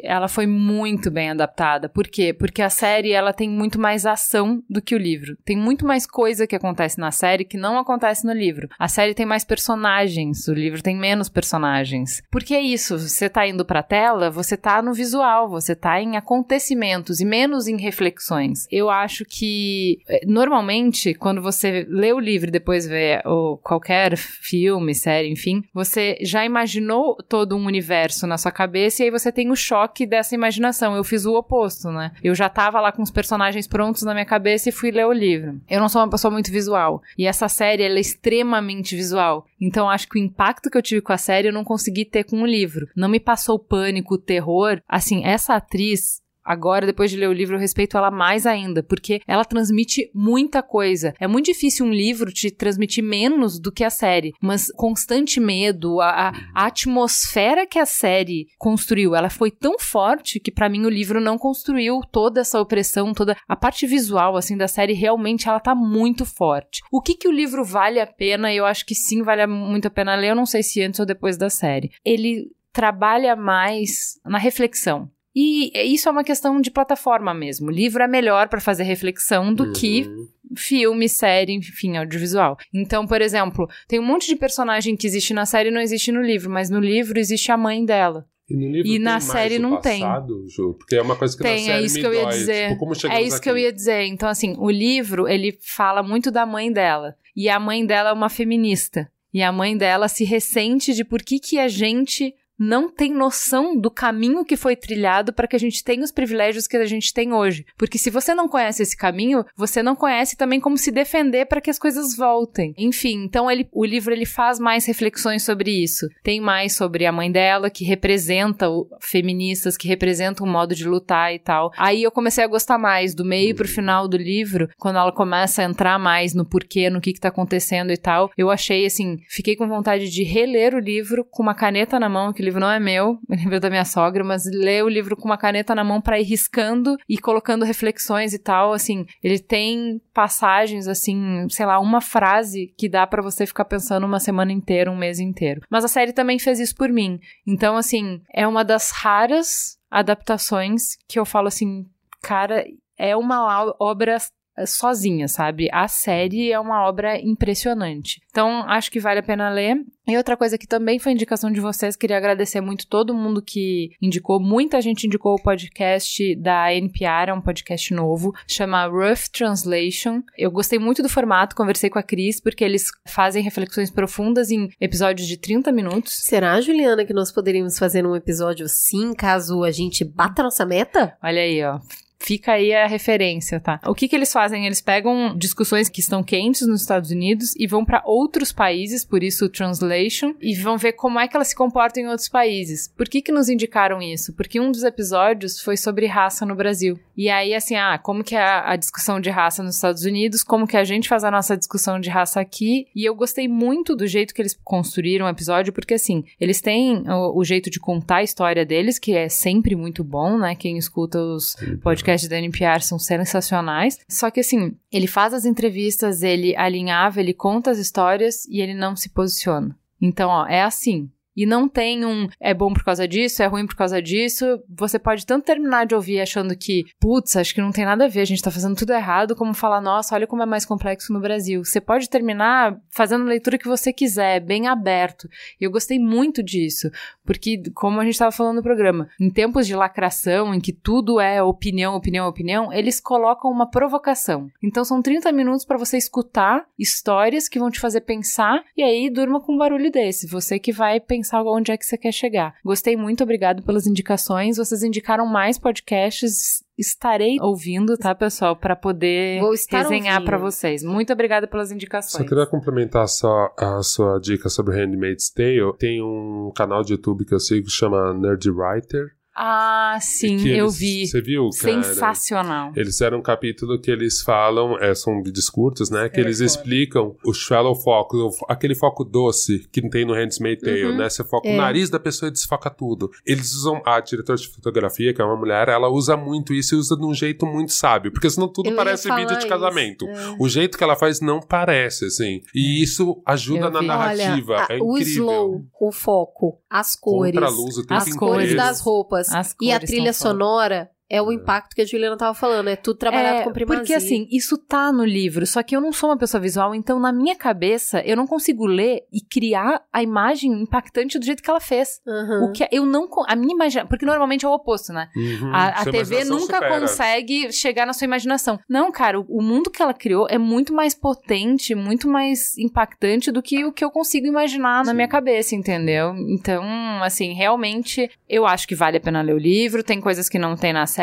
ela 0.04 0.28
foi 0.28 0.46
muito 0.46 1.10
bem 1.10 1.30
adaptada. 1.30 1.88
Por 1.88 2.06
quê? 2.06 2.32
Porque 2.32 2.62
a 2.62 2.70
série, 2.70 3.12
ela 3.12 3.32
tem 3.32 3.48
muito 3.48 3.80
mais 3.80 4.06
ação 4.06 4.62
do 4.68 4.82
que 4.82 4.94
o 4.94 4.98
livro. 4.98 5.36
Tem 5.44 5.56
muito 5.56 5.86
mais 5.86 6.06
coisa 6.06 6.46
que 6.46 6.56
acontece 6.56 6.98
na 6.98 7.10
série 7.10 7.44
que 7.44 7.56
não 7.56 7.78
acontece 7.78 8.26
no 8.26 8.32
livro. 8.32 8.68
A 8.78 8.88
série 8.88 9.14
tem 9.14 9.26
mais 9.26 9.44
personagens, 9.44 10.46
o 10.48 10.54
livro 10.54 10.82
tem 10.82 10.96
menos 10.96 11.28
personagens. 11.28 12.22
Porque 12.30 12.54
é 12.54 12.60
isso, 12.60 12.98
você 12.98 13.28
tá 13.28 13.46
indo 13.46 13.64
pra 13.64 13.82
tela, 13.82 14.30
você 14.30 14.56
tá 14.56 14.82
no 14.82 14.92
visual, 14.92 15.48
você 15.48 15.74
tá 15.74 16.00
em 16.00 16.16
acontecimentos 16.16 17.20
e 17.20 17.24
menos 17.24 17.66
em 17.66 17.76
reflexões. 17.76 18.66
Eu 18.70 18.90
acho 18.90 19.24
que, 19.24 19.98
eh, 20.08 20.20
normalmente, 20.26 21.14
quando 21.14 21.42
você 21.42 21.86
lê 21.88 22.12
o 22.12 22.20
livro 22.20 22.48
e 22.48 22.52
depois 22.52 22.86
vê 22.86 23.20
o, 23.24 23.56
qualquer 23.58 24.16
filme, 24.16 24.94
série, 24.94 25.30
enfim, 25.30 25.62
você 25.72 26.18
já 26.20 26.44
imaginou 26.44 27.16
todo 27.28 27.56
um 27.56 27.66
universo 27.66 28.26
na 28.26 28.38
sua 28.38 28.52
cabeça 28.52 29.02
e 29.02 29.04
aí 29.04 29.10
você 29.10 29.27
tem 29.32 29.50
o 29.50 29.56
choque 29.56 30.06
dessa 30.06 30.34
imaginação. 30.34 30.94
Eu 30.94 31.04
fiz 31.04 31.24
o 31.24 31.34
oposto, 31.34 31.90
né? 31.90 32.12
Eu 32.22 32.34
já 32.34 32.48
tava 32.48 32.80
lá 32.80 32.92
com 32.92 33.02
os 33.02 33.10
personagens 33.10 33.66
prontos 33.66 34.02
na 34.02 34.12
minha 34.12 34.26
cabeça 34.26 34.68
e 34.68 34.72
fui 34.72 34.90
ler 34.90 35.06
o 35.06 35.12
livro. 35.12 35.60
Eu 35.68 35.80
não 35.80 35.88
sou 35.88 36.00
uma 36.02 36.10
pessoa 36.10 36.30
muito 36.30 36.50
visual. 36.50 37.02
E 37.16 37.26
essa 37.26 37.48
série, 37.48 37.82
ela 37.82 37.98
é 37.98 38.00
extremamente 38.00 38.96
visual. 38.96 39.46
Então, 39.60 39.88
acho 39.88 40.08
que 40.08 40.18
o 40.18 40.22
impacto 40.22 40.70
que 40.70 40.78
eu 40.78 40.82
tive 40.82 41.00
com 41.00 41.12
a 41.12 41.18
série 41.18 41.48
eu 41.48 41.52
não 41.52 41.64
consegui 41.64 42.04
ter 42.04 42.24
com 42.24 42.42
o 42.42 42.46
livro. 42.46 42.88
Não 42.96 43.08
me 43.08 43.20
passou 43.20 43.58
pânico, 43.58 44.18
terror. 44.18 44.80
Assim, 44.88 45.24
essa 45.24 45.54
atriz, 45.54 46.20
Agora, 46.48 46.86
depois 46.86 47.10
de 47.10 47.16
ler 47.18 47.28
o 47.28 47.32
livro, 47.32 47.56
eu 47.56 47.60
respeito 47.60 47.96
ela 47.98 48.10
mais 48.10 48.46
ainda, 48.46 48.82
porque 48.82 49.20
ela 49.26 49.44
transmite 49.44 50.10
muita 50.14 50.62
coisa. 50.62 51.12
É 51.20 51.26
muito 51.26 51.44
difícil 51.46 51.84
um 51.84 51.92
livro 51.92 52.32
te 52.32 52.50
transmitir 52.50 53.04
menos 53.04 53.60
do 53.60 53.70
que 53.70 53.84
a 53.84 53.90
série, 53.90 54.32
mas 54.40 54.68
constante 54.74 55.38
medo, 55.38 56.00
a, 56.00 56.28
a- 56.30 56.32
atmosfera 56.66 57.66
que 57.66 57.78
a 57.78 57.84
série 57.84 58.46
construiu, 58.58 59.14
ela 59.14 59.28
foi 59.28 59.50
tão 59.50 59.78
forte 59.78 60.40
que 60.40 60.50
pra 60.50 60.68
mim 60.68 60.86
o 60.86 60.88
livro 60.90 61.20
não 61.20 61.36
construiu 61.36 62.00
toda 62.10 62.40
essa 62.40 62.60
opressão, 62.60 63.12
toda 63.12 63.36
a 63.46 63.54
parte 63.56 63.86
visual 63.86 64.36
assim 64.36 64.56
da 64.56 64.66
série 64.68 64.94
realmente 64.94 65.48
ela 65.48 65.60
tá 65.60 65.74
muito 65.74 66.24
forte. 66.24 66.80
O 66.90 67.02
que 67.02 67.14
que 67.14 67.28
o 67.28 67.32
livro 67.32 67.62
vale 67.64 68.00
a 68.00 68.06
pena? 68.06 68.52
Eu 68.54 68.64
acho 68.64 68.86
que 68.86 68.94
sim 68.94 69.22
vale 69.22 69.46
muito 69.46 69.86
a 69.86 69.90
pena 69.90 70.14
ler, 70.14 70.30
eu 70.30 70.36
não 70.36 70.46
sei 70.46 70.62
se 70.62 70.82
antes 70.82 70.98
ou 71.00 71.04
depois 71.06 71.36
da 71.36 71.50
série. 71.50 71.90
Ele 72.04 72.46
trabalha 72.72 73.34
mais 73.36 74.18
na 74.24 74.38
reflexão. 74.38 75.10
E 75.40 75.70
isso 75.94 76.08
é 76.08 76.12
uma 76.12 76.24
questão 76.24 76.60
de 76.60 76.70
plataforma 76.70 77.32
mesmo. 77.32 77.68
O 77.68 77.70
livro 77.70 78.02
é 78.02 78.08
melhor 78.08 78.48
pra 78.48 78.60
fazer 78.60 78.82
reflexão 78.82 79.54
do 79.54 79.72
que 79.72 80.02
Uhum. 80.02 80.26
filme, 80.56 81.08
série, 81.08 81.52
enfim, 81.52 81.96
audiovisual. 81.96 82.56
Então, 82.74 83.06
por 83.06 83.20
exemplo, 83.22 83.68
tem 83.86 84.00
um 84.00 84.04
monte 84.06 84.26
de 84.26 84.34
personagem 84.34 84.96
que 84.96 85.06
existe 85.06 85.32
na 85.32 85.46
série 85.46 85.68
e 85.68 85.72
não 85.72 85.80
existe 85.80 86.10
no 86.10 86.20
livro, 86.22 86.50
mas 86.50 86.70
no 86.70 86.80
livro 86.80 87.18
existe 87.20 87.52
a 87.52 87.56
mãe 87.56 87.84
dela. 87.84 88.26
E, 88.50 88.56
no 88.56 88.66
livro 88.66 88.88
E 88.88 88.92
tem 88.92 88.98
na 88.98 89.20
série 89.20 89.58
não 89.58 89.80
tem. 89.80 90.00
passado, 90.00 90.44
Ju? 90.48 90.74
Porque 90.78 90.96
é 90.96 91.02
uma 91.02 91.14
coisa 91.14 91.36
que 91.36 91.42
na 91.44 91.50
Tem, 91.50 91.64
série 91.66 91.82
é 91.82 91.86
isso 91.86 92.00
que 92.00 92.06
eu 92.06 92.14
ia 92.14 92.22
dói. 92.22 92.32
dizer. 92.32 92.68
Tipo, 92.70 92.92
É 93.12 93.22
isso 93.22 93.40
que 93.40 93.48
eu 93.48 93.52
aqui? 93.54 93.62
ia 93.62 93.72
dizer. 93.72 94.04
Então, 94.06 94.28
assim, 94.28 94.56
o 94.58 94.70
livro, 94.70 95.28
ele 95.28 95.56
fala 95.60 96.02
muito 96.02 96.30
da 96.30 96.44
mãe 96.46 96.72
dela. 96.72 97.14
E 97.36 97.48
a 97.48 97.60
mãe 97.60 97.84
dela 97.86 98.08
é 98.10 98.12
uma 98.12 98.30
feminista. 98.30 99.08
E 99.34 99.42
a 99.42 99.52
mãe 99.52 99.76
dela 99.76 100.08
se 100.08 100.24
ressente 100.24 100.94
de 100.94 101.04
por 101.04 101.22
que, 101.22 101.38
que 101.38 101.58
a 101.58 101.68
gente 101.68 102.34
não 102.58 102.90
tem 102.90 103.12
noção 103.12 103.78
do 103.78 103.90
caminho 103.90 104.44
que 104.44 104.56
foi 104.56 104.74
trilhado 104.74 105.32
para 105.32 105.46
que 105.46 105.54
a 105.54 105.58
gente 105.58 105.84
tenha 105.84 106.02
os 106.02 106.10
privilégios 106.10 106.66
que 106.66 106.76
a 106.76 106.86
gente 106.86 107.12
tem 107.12 107.32
hoje. 107.32 107.64
Porque 107.76 107.98
se 107.98 108.10
você 108.10 108.34
não 108.34 108.48
conhece 108.48 108.82
esse 108.82 108.96
caminho, 108.96 109.44
você 109.56 109.82
não 109.82 109.94
conhece 109.94 110.36
também 110.36 110.58
como 110.58 110.76
se 110.76 110.90
defender 110.90 111.46
para 111.46 111.60
que 111.60 111.70
as 111.70 111.78
coisas 111.78 112.16
voltem. 112.16 112.74
Enfim, 112.76 113.24
então 113.24 113.50
ele, 113.50 113.68
o 113.72 113.84
livro 113.84 114.12
ele 114.12 114.26
faz 114.26 114.58
mais 114.58 114.86
reflexões 114.86 115.44
sobre 115.44 115.70
isso. 115.70 116.08
Tem 116.22 116.40
mais 116.40 116.74
sobre 116.74 117.06
a 117.06 117.12
mãe 117.12 117.30
dela, 117.30 117.70
que 117.70 117.84
representa 117.84 118.68
o, 118.68 118.88
feministas, 119.00 119.76
que 119.76 119.86
representa 119.86 120.42
um 120.42 120.50
modo 120.50 120.74
de 120.74 120.86
lutar 120.86 121.32
e 121.32 121.38
tal. 121.38 121.70
Aí 121.76 122.02
eu 122.02 122.10
comecei 122.10 122.42
a 122.42 122.48
gostar 122.48 122.78
mais 122.78 123.14
do 123.14 123.24
meio 123.24 123.54
pro 123.54 123.68
final 123.68 124.08
do 124.08 124.16
livro, 124.16 124.68
quando 124.78 124.96
ela 124.96 125.12
começa 125.12 125.62
a 125.62 125.64
entrar 125.64 125.98
mais 125.98 126.34
no 126.34 126.44
porquê, 126.44 126.90
no 126.90 127.00
que 127.00 127.12
que 127.12 127.20
tá 127.20 127.28
acontecendo 127.28 127.92
e 127.92 127.96
tal. 127.96 128.30
Eu 128.36 128.50
achei 128.50 128.84
assim, 128.84 129.18
fiquei 129.28 129.54
com 129.54 129.68
vontade 129.68 130.10
de 130.10 130.22
reler 130.24 130.74
o 130.74 130.80
livro 130.80 131.24
com 131.30 131.42
uma 131.42 131.54
caneta 131.54 132.00
na 132.00 132.08
mão, 132.08 132.32
que 132.32 132.47
livro 132.48 132.60
não 132.60 132.70
é 132.70 132.80
meu, 132.80 133.18
o 133.28 133.34
livro 133.34 133.56
é 133.56 133.60
da 133.60 133.70
minha 133.70 133.84
sogra, 133.84 134.24
mas 134.24 134.44
ler 134.46 134.84
o 134.84 134.88
livro 134.88 135.16
com 135.16 135.26
uma 135.26 135.38
caneta 135.38 135.74
na 135.74 135.84
mão 135.84 136.00
para 136.00 136.18
ir 136.18 136.24
riscando 136.24 136.96
e 137.08 137.18
colocando 137.18 137.64
reflexões 137.64 138.32
e 138.32 138.38
tal, 138.38 138.72
assim, 138.72 139.06
ele 139.22 139.38
tem 139.38 140.00
passagens 140.12 140.88
assim, 140.88 141.46
sei 141.50 141.66
lá, 141.66 141.78
uma 141.78 142.00
frase 142.00 142.72
que 142.76 142.88
dá 142.88 143.06
para 143.06 143.22
você 143.22 143.46
ficar 143.46 143.64
pensando 143.64 144.06
uma 144.06 144.20
semana 144.20 144.52
inteira, 144.52 144.90
um 144.90 144.96
mês 144.96 145.20
inteiro. 145.20 145.60
Mas 145.70 145.84
a 145.84 145.88
série 145.88 146.12
também 146.12 146.38
fez 146.38 146.58
isso 146.58 146.74
por 146.74 146.88
mim. 146.88 147.20
Então, 147.46 147.76
assim, 147.76 148.20
é 148.34 148.46
uma 148.46 148.64
das 148.64 148.90
raras 148.90 149.78
adaptações 149.90 150.96
que 151.06 151.18
eu 151.18 151.24
falo 151.24 151.48
assim, 151.48 151.86
cara, 152.22 152.64
é 152.98 153.16
uma 153.16 153.74
obra 153.78 154.18
sozinha, 154.66 155.28
sabe? 155.28 155.68
A 155.72 155.88
série 155.88 156.52
é 156.52 156.58
uma 156.58 156.86
obra 156.86 157.18
impressionante. 157.20 158.20
Então, 158.30 158.62
acho 158.68 158.90
que 158.90 159.00
vale 159.00 159.20
a 159.20 159.22
pena 159.22 159.50
ler. 159.50 159.76
E 160.06 160.16
outra 160.16 160.38
coisa 160.38 160.56
que 160.56 160.66
também 160.66 160.98
foi 160.98 161.12
indicação 161.12 161.50
de 161.52 161.60
vocês, 161.60 161.94
queria 161.94 162.16
agradecer 162.16 162.62
muito 162.62 162.86
todo 162.86 163.14
mundo 163.14 163.42
que 163.42 163.90
indicou. 164.00 164.40
Muita 164.40 164.80
gente 164.80 165.06
indicou 165.06 165.34
o 165.34 165.42
podcast 165.42 166.34
da 166.36 166.72
NPR, 166.72 167.28
é 167.28 167.34
um 167.34 167.42
podcast 167.42 167.92
novo, 167.92 168.34
chama 168.46 168.86
Rough 168.86 169.28
Translation. 169.30 170.22
Eu 170.36 170.50
gostei 170.50 170.78
muito 170.78 171.02
do 171.02 171.10
formato, 171.10 171.54
conversei 171.54 171.90
com 171.90 171.98
a 171.98 172.02
Cris, 172.02 172.40
porque 172.40 172.64
eles 172.64 172.90
fazem 173.06 173.42
reflexões 173.42 173.90
profundas 173.90 174.50
em 174.50 174.70
episódios 174.80 175.28
de 175.28 175.36
30 175.36 175.70
minutos. 175.72 176.14
Será, 176.24 176.58
Juliana, 176.60 177.04
que 177.04 177.12
nós 177.12 177.30
poderíamos 177.30 177.78
fazer 177.78 178.06
um 178.06 178.16
episódio 178.16 178.66
sim, 178.66 179.12
caso 179.12 179.62
a 179.62 179.70
gente 179.70 180.04
bata 180.04 180.40
a 180.40 180.44
nossa 180.44 180.64
meta? 180.64 181.18
Olha 181.22 181.42
aí, 181.42 181.62
ó. 181.62 181.80
Fica 182.18 182.52
aí 182.52 182.74
a 182.74 182.86
referência, 182.86 183.60
tá? 183.60 183.80
O 183.86 183.94
que 183.94 184.08
que 184.08 184.16
eles 184.16 184.32
fazem? 184.32 184.66
Eles 184.66 184.80
pegam 184.80 185.36
discussões 185.36 185.88
que 185.88 186.00
estão 186.00 186.22
quentes 186.22 186.66
nos 186.66 186.80
Estados 186.80 187.10
Unidos 187.10 187.54
e 187.56 187.66
vão 187.66 187.84
para 187.84 188.02
outros 188.04 188.52
países, 188.52 189.04
por 189.04 189.22
isso 189.22 189.46
o 189.46 189.48
translation, 189.48 190.34
e 190.40 190.54
vão 190.54 190.76
ver 190.76 190.92
como 190.92 191.18
é 191.18 191.28
que 191.28 191.36
elas 191.36 191.48
se 191.48 191.54
comportam 191.54 192.02
em 192.02 192.08
outros 192.08 192.28
países. 192.28 192.92
Por 192.96 193.08
que 193.08 193.22
que 193.22 193.32
nos 193.32 193.48
indicaram 193.48 194.02
isso? 194.02 194.32
Porque 194.34 194.60
um 194.60 194.70
dos 194.70 194.82
episódios 194.82 195.60
foi 195.60 195.76
sobre 195.76 196.06
raça 196.06 196.44
no 196.44 196.54
Brasil. 196.54 196.98
E 197.16 197.28
aí, 197.28 197.54
assim, 197.54 197.76
ah, 197.76 197.98
como 197.98 198.22
que 198.22 198.36
é 198.36 198.42
a, 198.42 198.76
discussão 198.76 199.20
de 199.20 199.30
raça 199.30 199.62
nos 199.62 199.74
Estados 199.74 200.04
Unidos, 200.04 200.42
como 200.42 200.66
que 200.66 200.76
a 200.76 200.84
gente 200.84 201.08
faz 201.08 201.24
a 201.24 201.30
nossa 201.30 201.56
discussão 201.56 201.98
de 201.98 202.08
raça 202.08 202.40
aqui, 202.40 202.86
e 202.94 203.04
eu 203.04 203.14
gostei 203.14 203.48
muito 203.48 203.96
do 203.96 204.06
jeito 204.06 204.34
que 204.34 204.42
eles 204.42 204.58
construíram 204.62 205.26
o 205.26 205.28
episódio, 205.28 205.72
porque 205.72 205.94
assim, 205.94 206.24
eles 206.40 206.60
têm 206.60 207.02
o, 207.08 207.38
o 207.38 207.44
jeito 207.44 207.70
de 207.70 207.80
contar 207.80 208.16
a 208.16 208.22
história 208.22 208.64
deles, 208.64 208.98
que 208.98 209.14
é 209.14 209.28
sempre 209.28 209.74
muito 209.74 210.04
bom, 210.04 210.38
né? 210.38 210.54
Quem 210.54 210.78
escuta 210.78 211.20
os 211.20 211.56
podcasts 211.82 212.07
da 212.28 212.38
NPR 212.38 212.82
são 212.82 212.98
sensacionais. 212.98 213.98
Só 214.08 214.30
que 214.30 214.40
assim, 214.40 214.76
ele 214.90 215.06
faz 215.06 215.34
as 215.34 215.44
entrevistas, 215.44 216.22
ele 216.22 216.56
alinhava, 216.56 217.20
ele 217.20 217.34
conta 217.34 217.70
as 217.70 217.78
histórias 217.78 218.44
e 218.46 218.60
ele 218.60 218.74
não 218.74 218.96
se 218.96 219.10
posiciona. 219.10 219.76
Então, 220.00 220.30
ó, 220.30 220.46
é 220.46 220.62
assim. 220.62 221.10
E 221.38 221.46
não 221.46 221.68
tem 221.68 222.04
um 222.04 222.26
é 222.40 222.52
bom 222.52 222.72
por 222.72 222.82
causa 222.82 223.06
disso, 223.06 223.44
é 223.44 223.46
ruim 223.46 223.64
por 223.64 223.76
causa 223.76 224.02
disso. 224.02 224.60
Você 224.76 224.98
pode 224.98 225.24
tanto 225.24 225.44
terminar 225.44 225.86
de 225.86 225.94
ouvir 225.94 226.20
achando 226.20 226.56
que, 226.56 226.86
putz, 226.98 227.36
acho 227.36 227.54
que 227.54 227.60
não 227.60 227.70
tem 227.70 227.84
nada 227.84 228.06
a 228.06 228.08
ver, 228.08 228.22
a 228.22 228.24
gente 228.24 228.42
tá 228.42 228.50
fazendo 228.50 228.74
tudo 228.74 228.92
errado, 228.92 229.36
como 229.36 229.54
falar, 229.54 229.80
nossa, 229.80 230.16
olha 230.16 230.26
como 230.26 230.42
é 230.42 230.46
mais 230.46 230.66
complexo 230.66 231.12
no 231.12 231.20
Brasil. 231.20 231.64
Você 231.64 231.80
pode 231.80 232.10
terminar 232.10 232.76
fazendo 232.90 233.22
a 233.22 233.28
leitura 233.28 233.56
que 233.56 233.68
você 233.68 233.92
quiser, 233.92 234.40
bem 234.40 234.66
aberto. 234.66 235.28
E 235.60 235.64
eu 235.64 235.70
gostei 235.70 235.96
muito 235.96 236.42
disso, 236.42 236.90
porque, 237.24 237.62
como 237.72 238.00
a 238.00 238.04
gente 238.04 238.18
tava 238.18 238.32
falando 238.32 238.56
no 238.56 238.62
programa, 238.64 239.08
em 239.20 239.30
tempos 239.30 239.64
de 239.64 239.76
lacração, 239.76 240.52
em 240.52 240.58
que 240.58 240.72
tudo 240.72 241.20
é 241.20 241.40
opinião, 241.40 241.94
opinião, 241.94 242.26
opinião, 242.26 242.72
eles 242.72 242.98
colocam 242.98 243.48
uma 243.48 243.70
provocação. 243.70 244.48
Então 244.60 244.84
são 244.84 245.00
30 245.00 245.30
minutos 245.30 245.64
para 245.64 245.78
você 245.78 245.96
escutar 245.96 246.66
histórias 246.76 247.48
que 247.48 247.60
vão 247.60 247.70
te 247.70 247.78
fazer 247.78 248.00
pensar, 248.00 248.64
e 248.76 248.82
aí 248.82 249.08
durma 249.08 249.40
com 249.40 249.52
um 249.52 249.58
barulho 249.58 249.88
desse. 249.88 250.26
Você 250.26 250.58
que 250.58 250.72
vai 250.72 250.98
pensar 250.98 251.27
onde 251.32 251.72
é 251.72 251.76
que 251.76 251.84
você 251.84 251.96
quer 251.96 252.12
chegar. 252.12 252.54
Gostei 252.64 252.96
muito, 252.96 253.22
obrigado 253.22 253.62
pelas 253.62 253.86
indicações. 253.86 254.56
Vocês 254.56 254.82
indicaram 254.82 255.26
mais 255.26 255.58
podcasts 255.58 256.62
estarei 256.78 257.38
ouvindo, 257.40 257.98
tá, 257.98 258.14
pessoal, 258.14 258.54
para 258.54 258.76
poder 258.76 259.40
Vou 259.40 259.52
estar 259.52 259.78
resenhar 259.82 260.14
ouvindo. 260.14 260.26
para 260.26 260.38
vocês. 260.38 260.84
Muito 260.84 261.12
obrigada 261.12 261.48
pelas 261.48 261.68
Só 261.70 261.74
indicações. 261.74 262.28
queria 262.28 262.46
complementar 262.46 263.08
só 263.08 263.52
a 263.58 263.82
sua 263.82 264.20
dica 264.20 264.48
sobre 264.48 264.76
Handmaid's 264.76 265.30
Tale. 265.30 265.76
Tem 265.78 266.00
um 266.00 266.52
canal 266.54 266.82
de 266.84 266.92
YouTube 266.92 267.24
que 267.24 267.34
eu 267.34 267.40
sigo 267.40 267.66
que 267.66 267.72
chama 267.72 268.14
Nerd 268.14 268.48
Writer. 268.50 269.17
Ah, 269.40 269.98
sim, 270.00 270.36
eu 270.48 270.64
eles- 270.64 270.78
vi. 270.78 271.06
Você 271.06 271.20
viu, 271.22 271.48
cara? 271.50 271.82
Sensacional. 271.82 272.72
Eles 272.74 272.88
fizeram 272.94 273.18
um 273.18 273.22
capítulo 273.22 273.80
que 273.80 273.88
eles 273.90 274.20
falam, 274.20 274.76
é, 274.78 274.94
são 274.94 275.22
vídeos 275.22 275.48
curtos, 275.48 275.90
né? 275.90 276.08
Que 276.08 276.18
eles 276.20 276.40
explicam 276.40 277.14
o 277.24 277.32
shallow 277.32 277.74
focus, 277.76 278.20
o- 278.20 278.46
aquele 278.48 278.74
foco 278.74 279.04
doce 279.04 279.60
que 279.70 279.80
tem 279.88 280.04
no 280.04 280.12
Handmaid's 280.12 280.62
Tale, 280.64 280.84
Uhum. 280.86 280.96
né? 280.96 281.08
Você 281.08 281.22
foca 281.22 281.48
É. 281.48 281.54
o 281.54 281.56
nariz 281.56 281.88
da 281.88 282.00
pessoa 282.00 282.28
e 282.28 282.32
desfoca 282.32 282.68
tudo. 282.68 283.10
Eles 283.24 283.52
usam, 283.54 283.80
a 283.86 284.00
diretora 284.00 284.36
de 284.36 284.48
fotografia, 284.48 285.14
que 285.14 285.22
é 285.22 285.24
uma 285.24 285.36
mulher, 285.36 285.68
ela 285.68 285.88
usa 285.88 286.16
muito 286.16 286.52
isso 286.52 286.74
e 286.74 286.78
usa 286.78 286.96
de 286.96 287.04
um 287.06 287.14
jeito 287.14 287.46
muito 287.46 287.72
sábio, 287.72 288.10
porque 288.12 288.28
senão 288.28 288.48
tudo 288.48 288.70
Eu 288.70 288.76
parece 288.76 289.08
vídeo 289.08 289.28
de 289.28 289.38
isso, 289.38 289.48
casamento. 289.48 290.04
é. 290.08 290.36
O 290.40 290.48
jeito 290.48 290.76
que 290.76 290.82
ela 290.82 290.96
faz 290.96 291.20
não 291.20 291.38
parece, 291.40 292.06
assim. 292.06 292.42
E 292.54 292.82
isso 292.82 293.22
ajuda 293.24 293.66
Eu 293.66 293.70
na 293.70 293.80
vi. 293.80 293.86
narrativa. 293.86 294.54
Olha, 294.54 294.66
é 294.70 294.78
a- 294.78 294.82
o 294.82 294.98
incrível. 294.98 295.12
slow, 295.22 295.64
o 295.80 295.92
foco, 295.92 296.58
as 296.70 296.94
cores, 296.94 297.32
Contra-luz 297.32 297.78
o 297.78 297.82
tempo 297.82 297.94
As 297.94 298.14
cores 298.14 298.56
das 298.56 298.80
roupas. 298.80 299.28
As 299.30 299.54
e 299.60 299.72
a 299.72 299.80
trilha 299.80 300.12
sonora 300.12 300.90
é 301.10 301.22
o 301.22 301.32
impacto 301.32 301.74
que 301.74 301.82
a 301.82 301.86
Juliana 301.86 302.16
tava 302.16 302.34
falando, 302.34 302.68
é 302.68 302.76
tudo 302.76 302.98
trabalhado 302.98 303.38
É, 303.38 303.44
com 303.44 303.52
primazia. 303.52 303.80
Porque 303.80 303.94
assim, 303.94 304.26
isso 304.30 304.58
tá 304.58 304.92
no 304.92 305.04
livro, 305.04 305.46
só 305.46 305.62
que 305.62 305.74
eu 305.74 305.80
não 305.80 305.92
sou 305.92 306.10
uma 306.10 306.18
pessoa 306.18 306.40
visual, 306.40 306.74
então 306.74 307.00
na 307.00 307.12
minha 307.12 307.34
cabeça 307.34 308.00
eu 308.04 308.16
não 308.16 308.26
consigo 308.26 308.66
ler 308.66 309.02
e 309.12 309.20
criar 309.20 309.82
a 309.92 310.02
imagem 310.02 310.52
impactante 310.52 311.18
do 311.18 311.24
jeito 311.24 311.42
que 311.42 311.50
ela 311.50 311.60
fez. 311.60 312.00
Aham. 312.06 312.44
O 312.44 312.52
que 312.52 312.66
eu 312.70 312.84
não 312.84 313.08
a 313.26 313.34
minha 313.34 313.54
imagem, 313.54 313.86
porque 313.86 314.04
normalmente 314.04 314.44
é 314.44 314.48
o 314.48 314.52
oposto, 314.52 314.92
né? 314.92 315.08
Uhum. 315.16 315.50
A, 315.54 315.68
a 315.68 315.84
TV 315.84 315.98
imaginação 315.98 316.38
nunca 316.38 316.54
supera. 316.54 316.80
consegue 316.80 317.52
chegar 317.52 317.86
na 317.86 317.92
sua 317.92 318.04
imaginação. 318.04 318.58
Não, 318.68 318.92
cara, 318.92 319.18
o, 319.18 319.24
o 319.28 319.42
mundo 319.42 319.70
que 319.70 319.80
ela 319.82 319.94
criou 319.94 320.26
é 320.28 320.38
muito 320.38 320.72
mais 320.74 320.94
potente, 320.94 321.74
muito 321.74 322.08
mais 322.08 322.56
impactante 322.58 323.30
do 323.32 323.42
que 323.42 323.64
o 323.64 323.72
que 323.72 323.84
eu 323.84 323.90
consigo 323.90 324.26
imaginar 324.26 324.84
na 324.84 324.90
Sim. 324.90 324.96
minha 324.96 325.08
cabeça, 325.08 325.54
entendeu? 325.54 326.14
Então, 326.28 326.62
assim, 327.02 327.32
realmente 327.32 328.10
eu 328.28 328.46
acho 328.46 328.68
que 328.68 328.74
vale 328.74 328.98
a 328.98 329.00
pena 329.00 329.22
ler 329.22 329.34
o 329.34 329.38
livro. 329.38 329.82
Tem 329.82 330.00
coisas 330.00 330.28
que 330.28 330.38
não 330.38 330.56
tem 330.56 330.72
na 330.72 330.86
série, 330.86 330.97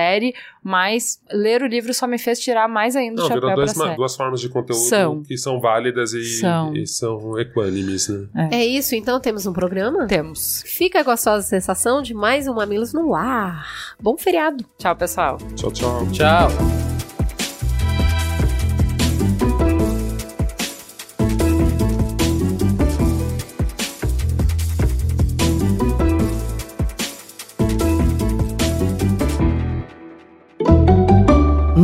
mas 0.63 1.19
ler 1.31 1.61
o 1.61 1.67
livro 1.67 1.93
só 1.93 2.05
me 2.07 2.17
fez 2.17 2.39
tirar 2.39 2.67
mais 2.67 2.95
ainda 2.95 3.13
o 3.21 3.23
Não, 3.23 3.27
chapéu 3.27 3.41
virou 3.41 3.55
pra 3.55 3.65
dois 3.65 3.77
ma- 3.77 3.83
série. 3.85 3.95
duas 3.97 4.15
formas 4.15 4.41
de 4.41 4.49
conteúdo 4.49 4.81
São. 4.89 5.21
que 5.23 5.37
são 5.37 5.59
válidas 5.59 6.13
e 6.13 6.23
São. 6.39 6.75
e 6.75 6.85
são 6.87 7.39
equânimes, 7.39 8.07
né? 8.09 8.49
É 8.51 8.65
isso, 8.65 8.95
então 8.95 9.19
temos 9.19 9.45
um 9.45 9.53
programa? 9.53 10.07
Temos. 10.07 10.63
Fica 10.65 10.99
a 10.99 11.03
gostosa 11.03 11.45
sensação 11.45 12.01
de 12.01 12.13
mais 12.13 12.47
um 12.47 12.53
Mamilos 12.55 12.93
no 12.93 13.13
ar. 13.15 13.65
Bom 13.99 14.17
feriado. 14.17 14.65
Tchau, 14.77 14.95
pessoal. 14.95 15.37
Tchau, 15.55 15.71
tchau. 15.71 16.07
Tchau. 16.11 16.94